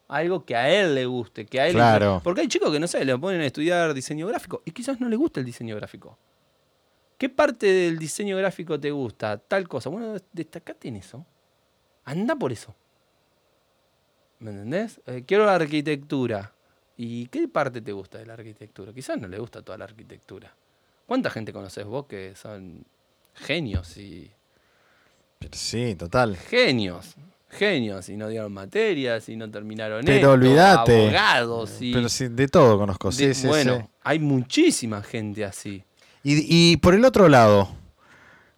Algo 0.10 0.44
que 0.46 0.56
a 0.56 0.70
él 0.70 0.94
le 0.94 1.06
guste, 1.06 1.46
que 1.46 1.62
a 1.62 1.68
él 1.68 1.74
claro. 1.74 2.22
Porque 2.24 2.42
hay 2.42 2.48
chicos 2.48 2.70
que, 2.70 2.80
no 2.80 2.88
sé, 2.88 3.04
le 3.06 3.18
ponen 3.18 3.42
a 3.42 3.46
estudiar 3.46 3.94
diseño 3.94 4.28
gráfico 4.28 4.62
y 4.66 4.72
quizás 4.72 5.00
no 5.00 5.08
le 5.08 5.16
gusta 5.16 5.40
el 5.40 5.46
diseño 5.46 5.76
gráfico. 5.78 6.18
¿Qué 7.24 7.30
parte 7.30 7.68
del 7.68 7.98
diseño 7.98 8.36
gráfico 8.36 8.78
te 8.78 8.92
gusta? 8.92 9.38
Tal 9.38 9.66
cosa. 9.66 9.90
Bueno, 9.90 10.18
destacate 10.34 10.90
en 10.90 10.98
eso. 10.98 11.26
Anda 12.04 12.36
por 12.36 12.52
eso. 12.52 12.76
¿Me 14.40 14.52
entendés? 14.52 15.00
Eh, 15.06 15.24
quiero 15.26 15.46
la 15.46 15.56
arquitectura. 15.56 16.52
¿Y 16.98 17.28
qué 17.28 17.48
parte 17.48 17.80
te 17.80 17.94
gusta 17.94 18.18
de 18.18 18.26
la 18.26 18.34
arquitectura? 18.34 18.92
Quizás 18.92 19.22
no 19.22 19.30
le 19.30 19.40
gusta 19.40 19.62
toda 19.62 19.78
la 19.78 19.86
arquitectura. 19.86 20.54
¿Cuánta 21.06 21.30
gente 21.30 21.54
conoces 21.54 21.86
vos 21.86 22.08
que 22.08 22.36
son 22.36 22.84
genios 23.36 23.96
y. 23.96 24.30
Sí, 25.54 25.96
total. 25.96 26.36
Genios. 26.36 27.16
Genios. 27.52 28.10
Y 28.10 28.18
no 28.18 28.28
dieron 28.28 28.52
materias 28.52 29.30
y 29.30 29.38
no 29.38 29.50
terminaron 29.50 30.04
Pero 30.04 30.34
olvídate. 30.34 31.04
Abogados 31.04 31.82
y. 31.82 31.94
Pero 31.94 32.10
sí, 32.10 32.28
de 32.28 32.50
todo 32.50 32.78
conozco. 32.78 33.14
Sí, 33.14 33.34
sí, 33.34 33.48
bueno, 33.48 33.90
hay 34.02 34.20
muchísima 34.20 35.02
gente 35.02 35.46
así. 35.46 35.86
Y, 36.26 36.78
por 36.78 36.94
el 36.94 37.04
otro 37.04 37.28
lado, 37.28 37.68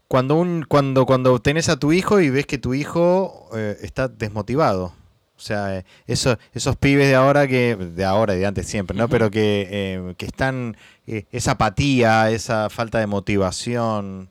cuando, 0.08 0.36
un, 0.36 0.66
cuando, 0.68 1.08
cuando 1.08 1.40
tenés 1.40 1.68
a 1.68 1.78
tu 1.78 1.92
hijo 1.94 2.20
y 2.20 2.30
ves 2.30 2.46
que 2.46 2.60
tu 2.60 2.76
hijo 2.76 3.50
eh, 3.56 3.78
está 3.82 4.08
desmotivado. 4.08 4.94
O 5.36 5.40
sea, 5.40 5.80
eh, 5.80 5.86
esos, 6.06 6.38
esos 6.54 6.76
pibes 6.76 7.08
de 7.08 7.16
ahora 7.16 7.48
que, 7.48 7.76
de 7.76 8.06
ahora 8.06 8.36
y 8.36 8.40
de 8.40 8.46
antes 8.46 8.68
siempre, 8.68 8.96
¿no? 8.96 9.10
Pero 9.10 9.32
que, 9.32 9.68
eh, 9.70 10.14
que 10.16 10.28
están, 10.28 10.78
esa 11.08 11.52
apatía, 11.52 12.30
esa 12.30 12.70
falta 12.70 13.00
de 13.00 13.08
motivación. 13.08 14.30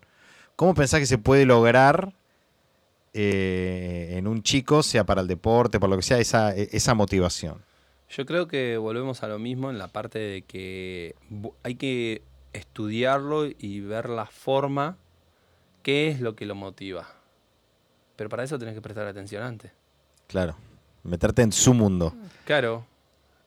¿Cómo 0.54 0.74
pensás 0.74 1.00
que 1.00 1.06
se 1.06 1.18
puede 1.18 1.44
lograr 1.44 2.12
en 3.12 4.26
un 4.26 4.42
chico, 4.42 4.82
sea 4.82 5.04
para 5.04 5.22
el 5.22 5.28
deporte, 5.28 5.78
por 5.78 5.88
lo 5.88 5.96
que 5.96 6.02
sea, 6.02 6.18
esa, 6.18 6.54
esa 6.54 6.94
motivación? 6.94 7.58
Yo 8.10 8.26
creo 8.26 8.46
que 8.46 8.76
volvemos 8.76 9.22
a 9.24 9.28
lo 9.28 9.40
mismo 9.40 9.70
en 9.70 9.78
la 9.78 9.88
parte 9.88 10.18
de 10.18 10.42
que 10.42 11.14
hay 11.64 11.74
que 11.74 12.22
estudiarlo 12.54 13.46
y 13.46 13.80
ver 13.80 14.08
la 14.08 14.26
forma, 14.26 14.96
qué 15.82 16.08
es 16.08 16.20
lo 16.20 16.34
que 16.34 16.46
lo 16.46 16.54
motiva. 16.54 17.06
Pero 18.16 18.30
para 18.30 18.44
eso 18.44 18.58
tenés 18.58 18.74
que 18.74 18.80
prestar 18.80 19.06
atención 19.06 19.42
antes. 19.42 19.72
Claro, 20.26 20.56
meterte 21.02 21.42
en 21.42 21.52
su 21.52 21.74
mundo. 21.74 22.14
Claro, 22.46 22.86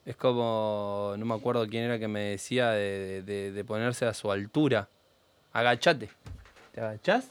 es 0.05 0.15
como, 0.15 1.15
no 1.17 1.25
me 1.25 1.33
acuerdo 1.33 1.67
quién 1.67 1.83
era 1.83 1.99
que 1.99 2.07
me 2.07 2.21
decía 2.21 2.69
de, 2.69 3.63
ponerse 3.65 4.05
a 4.05 4.13
su 4.13 4.31
altura. 4.31 4.89
Agachate. 5.53 6.09
¿Te 6.73 6.81
agachás? 6.81 7.25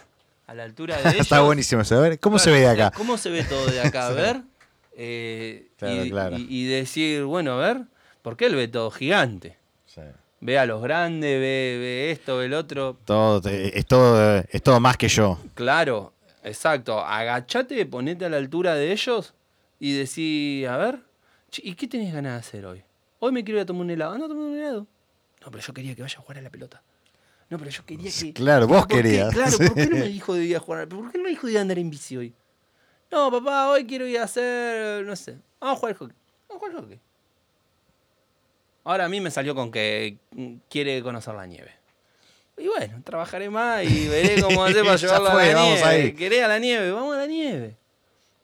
A 0.46 0.54
la 0.54 0.64
altura 0.64 0.96
de 0.96 1.02
ellos. 1.10 1.20
Está 1.20 1.40
buenísimo 1.42 1.82
eso. 1.82 1.96
A 1.96 2.00
ver, 2.00 2.18
¿cómo 2.18 2.38
se 2.38 2.50
ve 2.50 2.60
de 2.60 2.68
acá? 2.68 2.90
¿Cómo 2.96 3.16
se 3.18 3.30
ve 3.30 3.44
todo 3.44 3.66
de 3.66 3.80
acá? 3.80 4.08
A 4.08 4.10
ver. 4.12 4.42
Eh, 4.98 5.68
y, 6.48 6.66
decir, 6.66 7.24
bueno, 7.24 7.52
a 7.52 7.56
ver, 7.56 7.82
¿por 8.22 8.36
qué 8.36 8.46
el 8.46 8.54
ve 8.54 8.66
todo 8.66 8.90
gigante? 8.90 9.58
Ve 10.40 10.58
a 10.58 10.66
los 10.66 10.82
grandes, 10.82 11.40
ve, 11.40 12.10
esto, 12.10 12.38
ve 12.38 12.46
el 12.46 12.54
otro. 12.54 12.98
Todo, 13.04 13.48
es, 13.48 13.86
todo, 13.86 14.44
es 14.48 14.62
todo 14.62 14.80
más 14.80 14.96
que 14.96 15.08
yo. 15.08 15.38
Claro, 15.54 16.12
exacto. 16.44 17.00
Agachate, 17.00 17.86
ponete 17.86 18.26
a 18.26 18.28
la 18.28 18.36
altura 18.36 18.74
de 18.74 18.92
ellos 18.92 19.34
y 19.80 19.94
decís, 19.94 20.68
a 20.68 20.76
ver, 20.76 21.00
¿y 21.56 21.74
qué 21.74 21.88
tenés 21.88 22.12
ganas 22.12 22.34
de 22.34 22.38
hacer 22.38 22.66
hoy? 22.66 22.82
Hoy 23.18 23.32
me 23.32 23.42
quiero 23.44 23.58
ir 23.58 23.62
a 23.62 23.66
tomar 23.66 23.82
un 23.82 23.90
helado. 23.90 24.18
No, 24.18 24.28
tomar 24.28 24.44
un 24.44 24.58
helado. 24.58 24.86
No, 25.42 25.50
pero 25.50 25.64
yo 25.64 25.72
quería 25.72 25.94
que 25.94 26.02
vaya 26.02 26.18
a 26.18 26.20
jugar 26.20 26.38
a 26.38 26.42
la 26.42 26.50
pelota. 26.50 26.82
No, 27.48 27.58
pero 27.58 27.70
yo 27.70 27.84
quería 27.86 28.10
que. 28.10 28.32
Claro, 28.32 28.66
vos 28.66 28.86
querías. 28.86 29.32
Claro, 29.32 29.56
¿por 29.56 29.74
qué 29.74 29.86
no 29.86 29.96
me 29.96 30.08
dijo 30.08 30.34
de 30.34 30.44
ir 30.44 30.56
a 30.56 30.60
jugar? 30.60 30.88
¿Por 30.88 31.10
qué 31.10 31.18
no 31.18 31.24
me 31.24 31.30
dijo 31.30 31.46
de 31.46 31.52
ir 31.54 31.58
a 31.58 31.62
andar 31.62 31.78
en 31.78 31.90
bici 31.90 32.16
hoy? 32.16 32.34
No, 33.10 33.30
papá, 33.30 33.70
hoy 33.70 33.86
quiero 33.86 34.06
ir 34.06 34.18
a 34.18 34.24
hacer. 34.24 35.04
No 35.06 35.14
sé. 35.16 35.38
Vamos 35.60 35.76
a 35.76 35.80
jugar 35.80 35.92
al 35.92 35.98
hockey. 35.98 36.16
Vamos 36.48 36.56
a 36.56 36.66
jugar 36.66 36.76
al 36.76 36.82
hockey. 36.82 37.00
Ahora 38.86 39.06
a 39.06 39.08
mí 39.08 39.20
me 39.20 39.32
salió 39.32 39.56
con 39.56 39.72
que 39.72 40.18
quiere 40.68 41.02
conocer 41.02 41.34
la 41.34 41.44
nieve. 41.44 41.72
Y 42.56 42.68
bueno, 42.68 43.02
trabajaré 43.02 43.50
más 43.50 43.82
y 43.82 44.06
veré 44.06 44.40
cómo 44.40 44.62
hacer 44.64 44.84
para 44.84 44.94
llevarla 44.94 45.32
a 45.32 45.34
la 45.34 45.54
vamos 45.54 45.80
nieve. 45.80 46.14
Querés 46.14 46.44
a 46.44 46.46
la 46.46 46.60
nieve, 46.60 46.92
vamos 46.92 47.16
a 47.16 47.18
la 47.18 47.26
nieve. 47.26 47.76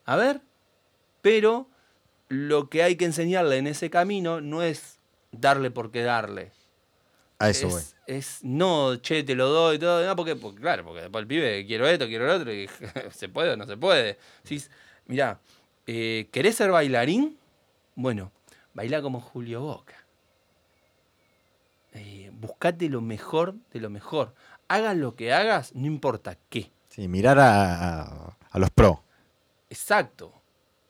A 0.03 0.17
ver. 0.17 0.41
Pero 1.21 1.69
lo 2.27 2.69
que 2.69 2.83
hay 2.83 2.97
que 2.97 3.05
enseñarle 3.05 3.55
en 3.55 3.67
ese 3.67 3.89
camino 3.89 4.41
no 4.41 4.63
es 4.63 4.99
darle 5.31 5.71
por 5.71 5.91
qué 5.91 6.03
darle. 6.03 6.51
A 7.39 7.49
eso 7.49 7.69
es, 8.05 8.39
no, 8.43 8.97
che, 8.97 9.23
te 9.23 9.35
lo 9.35 9.47
doy, 9.47 9.79
todo. 9.79 10.05
No, 10.05 10.13
porque, 10.17 10.37
claro, 10.59 10.83
porque 10.83 11.03
después 11.03 11.21
el 11.21 11.27
pibe 11.27 11.65
quiero 11.65 11.87
esto, 11.87 12.05
quiero 12.07 12.27
lo 12.27 12.35
otro, 12.35 12.53
y 12.53 12.69
se 13.15 13.29
puede 13.29 13.51
o 13.51 13.55
no 13.55 13.65
se 13.65 13.77
puede. 13.77 14.17
Mirá, 15.05 15.39
eh, 15.87 16.27
¿querés 16.33 16.55
ser 16.55 16.69
bailarín? 16.69 17.37
Bueno, 17.95 18.33
baila 18.73 19.01
como 19.01 19.21
Julio 19.21 19.61
Boca. 19.61 20.02
Eh, 21.93 22.31
buscate 22.33 22.89
lo 22.89 23.01
mejor 23.01 23.55
de 23.71 23.79
lo 23.79 23.89
mejor. 23.89 24.33
Hagas 24.67 24.97
lo 24.97 25.15
que 25.15 25.33
hagas, 25.33 25.73
no 25.75 25.85
importa 25.85 26.37
qué. 26.49 26.71
Sí, 26.89 27.07
mirar 27.07 27.37
a, 27.39 28.37
los 28.53 28.69
pros. 28.71 28.99
Exacto, 29.69 30.33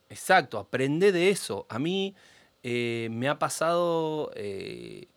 exacto, 0.10 0.58
aprende 0.58 1.12
de 1.12 1.30
eso. 1.30 1.66
A 1.70 1.80
mí 1.80 2.16
eh, 2.62 3.08
me 3.12 3.30
ha 3.30 3.40
pasado, 3.40 4.32
eh, 4.36 5.08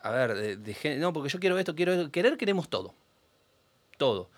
a 0.00 0.10
ver, 0.10 0.58
de, 0.58 0.98
no, 0.98 1.12
porque 1.12 1.28
yo 1.28 1.38
quiero 1.38 1.58
esto, 1.58 1.74
quiero 1.74 1.92
esto. 1.92 2.10
Querer 2.10 2.36
queremos 2.36 2.68
todo. 2.68 2.94
Todo. 3.98 4.30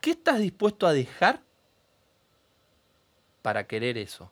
¿Qué 0.00 0.10
estás 0.12 0.38
dispuesto 0.38 0.86
a 0.86 0.92
dejar 0.92 1.42
para 3.42 3.66
querer 3.66 3.98
eso? 3.98 4.30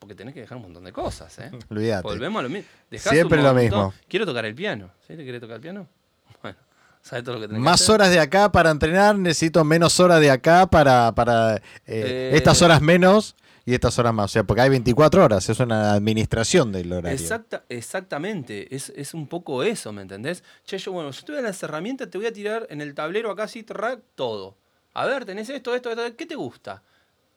Porque 0.00 0.14
tenés 0.14 0.32
que 0.34 0.40
dejar 0.40 0.56
un 0.56 0.64
montón 0.64 0.82
de 0.82 0.92
cosas, 0.92 1.38
¿eh? 1.38 1.50
Olvídate. 1.70 2.02
Volvemos 2.02 2.40
a 2.40 2.42
lo 2.42 2.48
mismo. 2.48 2.68
Siempre 2.90 3.40
lo 3.40 3.54
mismo. 3.54 3.94
Quiero 4.08 4.26
tocar 4.26 4.46
el 4.46 4.54
piano. 4.54 4.90
¿Sí? 5.06 5.14
¿Te 5.14 5.24
querés 5.24 5.40
tocar 5.40 5.56
el 5.56 5.62
piano? 5.62 5.86
Bueno, 6.42 6.56
¿sabes 7.02 7.22
todo 7.22 7.34
lo 7.34 7.40
que 7.42 7.48
tenés 7.48 7.62
Más 7.62 7.80
que 7.80 7.84
hacer? 7.84 7.94
horas 7.94 8.10
de 8.10 8.18
acá 8.18 8.50
para 8.50 8.70
entrenar, 8.70 9.18
necesito 9.18 9.62
menos 9.62 10.00
horas 10.00 10.20
de 10.20 10.30
acá 10.30 10.66
para, 10.66 11.14
para 11.14 11.56
eh, 11.56 11.60
eh, 11.86 12.30
estas 12.32 12.62
horas 12.62 12.80
menos 12.80 13.36
y 13.66 13.74
estas 13.74 13.98
horas 13.98 14.14
más. 14.14 14.24
O 14.24 14.28
sea, 14.28 14.44
porque 14.44 14.62
hay 14.62 14.70
24 14.70 15.22
horas, 15.22 15.46
es 15.50 15.60
una 15.60 15.92
administración 15.92 16.72
del 16.72 16.90
horario. 16.90 17.18
Exacta, 17.18 17.64
exactamente, 17.68 18.74
es, 18.74 18.90
es, 18.96 19.12
un 19.12 19.28
poco 19.28 19.62
eso, 19.62 19.92
¿me 19.92 20.00
entendés? 20.00 20.42
Che, 20.64 20.78
yo, 20.78 20.92
bueno, 20.92 21.10
yo 21.10 21.22
te 21.22 21.32
voy 21.32 21.40
a 21.40 21.44
las 21.44 21.62
herramientas, 21.62 22.08
te 22.08 22.16
voy 22.16 22.26
a 22.26 22.32
tirar 22.32 22.66
en 22.70 22.80
el 22.80 22.94
tablero 22.94 23.30
acá, 23.30 23.42
así, 23.42 23.66
todo. 24.14 24.56
A 24.94 25.04
ver, 25.04 25.26
tenés 25.26 25.50
esto, 25.50 25.74
esto, 25.74 25.90
esto, 25.90 26.16
¿qué 26.16 26.24
te 26.24 26.36
gusta? 26.36 26.82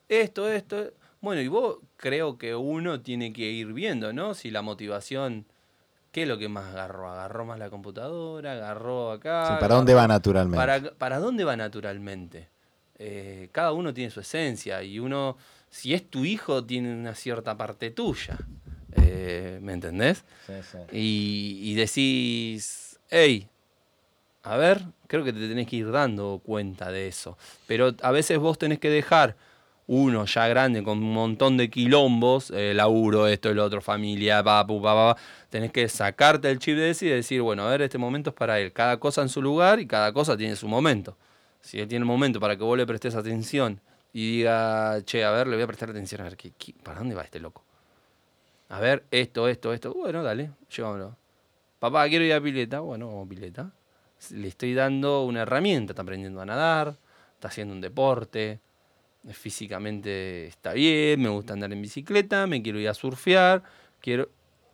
Esto, 0.08 0.50
esto. 0.50 0.94
Bueno, 1.24 1.40
y 1.40 1.48
vos 1.48 1.78
creo 1.96 2.38
que 2.38 2.54
uno 2.54 3.00
tiene 3.00 3.32
que 3.32 3.44
ir 3.44 3.72
viendo, 3.72 4.12
¿no? 4.12 4.34
Si 4.34 4.52
la 4.52 4.62
motivación, 4.62 5.46
¿qué 6.12 6.24
es 6.24 6.28
lo 6.28 6.38
que 6.38 6.50
más 6.50 6.66
agarró? 6.66 7.10
¿Agarró 7.10 7.46
más 7.46 7.58
la 7.58 7.70
computadora? 7.70 8.52
¿Agarró 8.52 9.14
acá? 9.14 9.58
¿Para 9.58 9.76
dónde 9.76 9.94
va 9.94 10.06
naturalmente? 10.06 10.58
Para, 10.58 10.92
para 10.96 11.20
dónde 11.20 11.46
va 11.46 11.56
naturalmente? 11.56 12.50
Eh, 13.00 13.48
cada 13.54 13.72
uno 13.72 13.94
tiene 13.94 14.12
su 14.12 14.20
esencia 14.20 14.84
y 14.84 15.00
uno, 15.00 15.38
si 15.70 15.94
es 15.94 16.10
tu 16.10 16.26
hijo, 16.26 16.66
tiene 16.66 16.94
una 16.94 17.16
cierta 17.16 17.56
parte 17.56 17.90
tuya. 17.92 18.38
Eh, 18.98 19.60
¿Me 19.62 19.72
entendés? 19.72 20.26
Sí, 20.46 20.54
sí. 20.70 20.78
Y, 20.92 21.72
y 21.72 21.76
decís, 21.76 23.00
hey, 23.10 23.48
a 24.44 24.58
ver, 24.58 24.82
creo 25.08 25.24
que 25.24 25.32
te 25.32 25.48
tenés 25.48 25.68
que 25.68 25.78
ir 25.78 25.90
dando 25.90 26.42
cuenta 26.44 26.92
de 26.92 27.08
eso. 27.08 27.38
Pero 27.66 27.96
a 28.02 28.12
veces 28.12 28.40
vos 28.40 28.58
tenés 28.58 28.80
que 28.80 28.90
dejar 28.90 29.38
uno 29.88 30.26
ya 30.26 30.48
grande 30.48 30.84
con 30.84 31.00
un 31.00 31.14
montón 31.14 31.58
de 31.58 31.70
quilombos, 31.70 32.52
eh, 32.52 32.74
laburo, 32.74 33.28
esto, 33.28 33.50
el 33.50 33.60
otro, 33.60 33.82
familia, 33.82 34.44
papu, 34.44 34.82
papá, 34.82 35.20
tenés 35.50 35.72
que 35.72 35.88
sacarte 35.90 36.50
el 36.50 36.60
chip 36.60 36.76
de 36.76 36.92
ese 36.92 37.08
y 37.08 37.10
decir, 37.10 37.42
bueno, 37.42 37.68
a 37.68 37.72
ver, 37.72 37.82
este 37.82 37.98
momento 37.98 38.30
es 38.30 38.36
para 38.36 38.60
él. 38.60 38.72
Cada 38.72 38.98
cosa 38.98 39.22
en 39.22 39.30
su 39.30 39.42
lugar 39.42 39.80
y 39.80 39.88
cada 39.88 40.14
cosa 40.14 40.38
tiene 40.38 40.56
su 40.56 40.68
momento. 40.68 41.18
Si 41.62 41.80
él 41.80 41.88
tiene 41.88 42.04
un 42.04 42.08
momento 42.08 42.40
para 42.40 42.58
que 42.58 42.64
vos 42.64 42.78
le 42.78 42.86
prestes 42.86 43.16
atención 43.16 43.80
y 44.14 44.38
diga, 44.38 45.02
che, 45.06 45.24
a 45.24 45.32
ver, 45.32 45.48
le 45.48 45.56
voy 45.56 45.64
a 45.64 45.68
prestar 45.68 45.90
atención, 45.90 46.22
a 46.22 46.26
ver, 46.26 46.38
¿qué, 46.38 46.52
para 46.84 47.00
dónde 47.00 47.16
va 47.16 47.24
este 47.24 47.40
loco? 47.40 47.64
A 48.70 48.80
ver, 48.80 49.04
esto, 49.12 49.48
esto, 49.48 49.74
esto. 49.74 49.94
Bueno, 49.94 50.24
dale, 50.24 50.52
llévamelo. 50.70 51.16
Papá, 51.80 52.08
quiero 52.08 52.26
ir 52.26 52.34
a 52.34 52.42
pileta. 52.42 52.80
Bueno, 52.80 53.08
vamos 53.08 53.28
pileta. 53.28 53.72
le 54.32 54.48
estoy 54.48 54.74
dando 54.74 55.24
una 55.24 55.42
herramienta, 55.42 55.92
está 55.94 56.02
aprendiendo 56.02 56.42
a 56.42 56.46
nadar, 56.46 56.96
está 57.36 57.50
haciendo 57.50 57.74
un 57.74 57.82
deporte, 57.82 58.60
físicamente 59.32 60.48
está 60.48 60.74
bien, 60.74 61.22
me 61.22 61.30
gusta 61.30 61.54
andar 61.54 61.72
en 61.72 61.82
bicicleta, 61.82 62.48
me 62.48 62.62
quiero 62.62 62.80
ir 62.80 62.90
a 62.90 62.94
surfear, 62.94 63.64
quiero... 64.00 64.30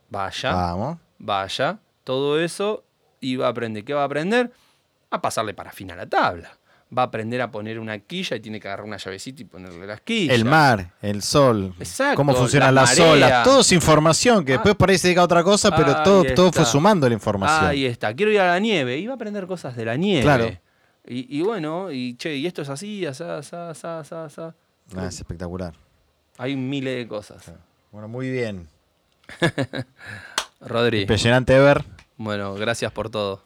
Vaya, 0.08 0.52
Vamos. 0.52 0.98
vaya, 1.18 1.78
todo 2.02 2.40
eso 2.40 2.82
y 3.20 3.36
va 3.36 3.46
a 3.46 3.50
aprender. 3.50 3.84
¿Qué 3.84 3.94
va 3.94 4.02
a 4.02 4.06
aprender? 4.06 4.50
A 5.10 5.22
pasarle 5.22 5.54
parafina 5.54 5.94
a 5.94 5.98
la 5.98 6.06
tabla. 6.06 6.50
Va 6.96 7.02
a 7.02 7.04
aprender 7.04 7.40
a 7.40 7.52
poner 7.52 7.78
una 7.78 7.96
quilla 8.00 8.36
y 8.36 8.40
tiene 8.40 8.58
que 8.58 8.66
agarrar 8.66 8.84
una 8.84 8.96
llavecita 8.96 9.42
y 9.42 9.44
ponerle 9.44 9.86
las 9.86 10.00
quillas. 10.00 10.34
El 10.34 10.44
mar, 10.44 10.90
el 11.00 11.22
sol, 11.22 11.72
Exacto, 11.78 12.16
cómo 12.16 12.34
funcionan 12.34 12.74
la 12.74 12.80
las 12.80 12.98
marea. 12.98 13.12
olas, 13.12 13.44
todo 13.44 13.60
es 13.60 13.70
información, 13.70 14.44
que 14.44 14.54
Ah. 14.54 14.56
después 14.56 14.74
por 14.74 14.90
ahí 14.90 14.98
se 14.98 15.06
dedica 15.06 15.20
a 15.20 15.24
otra 15.26 15.44
cosa, 15.44 15.70
pero 15.76 16.02
todo, 16.02 16.24
todo 16.34 16.50
fue 16.50 16.64
sumando 16.64 17.06
la 17.08 17.14
información. 17.14 17.66
Ahí 17.66 17.84
está, 17.86 18.12
quiero 18.12 18.32
ir 18.32 18.40
a 18.40 18.48
la 18.48 18.58
nieve. 18.58 18.98
Y 18.98 19.06
va 19.06 19.12
a 19.12 19.14
aprender 19.14 19.46
cosas 19.46 19.76
de 19.76 19.84
la 19.84 19.96
nieve. 19.96 20.22
Claro. 20.22 20.50
Y, 21.06 21.38
y 21.38 21.42
bueno, 21.42 21.90
y 21.90 22.14
che, 22.16 22.36
y 22.36 22.46
esto 22.46 22.62
es 22.62 22.68
así, 22.68 23.06
asá, 23.06 23.38
asá, 23.38 23.70
asá, 23.70 24.00
asá, 24.00 24.24
asá. 24.24 24.54
Ah, 24.96 25.06
es 25.06 25.16
espectacular. 25.16 25.74
Hay 26.38 26.56
miles 26.56 26.96
de 26.96 27.08
cosas. 27.08 27.52
Bueno, 27.92 28.08
muy 28.08 28.30
bien. 28.30 28.68
Rodri, 30.60 31.00
Impresionante 31.02 31.58
ver. 31.58 31.84
bueno, 32.16 32.54
gracias 32.54 32.92
por 32.92 33.10
todo. 33.10 33.42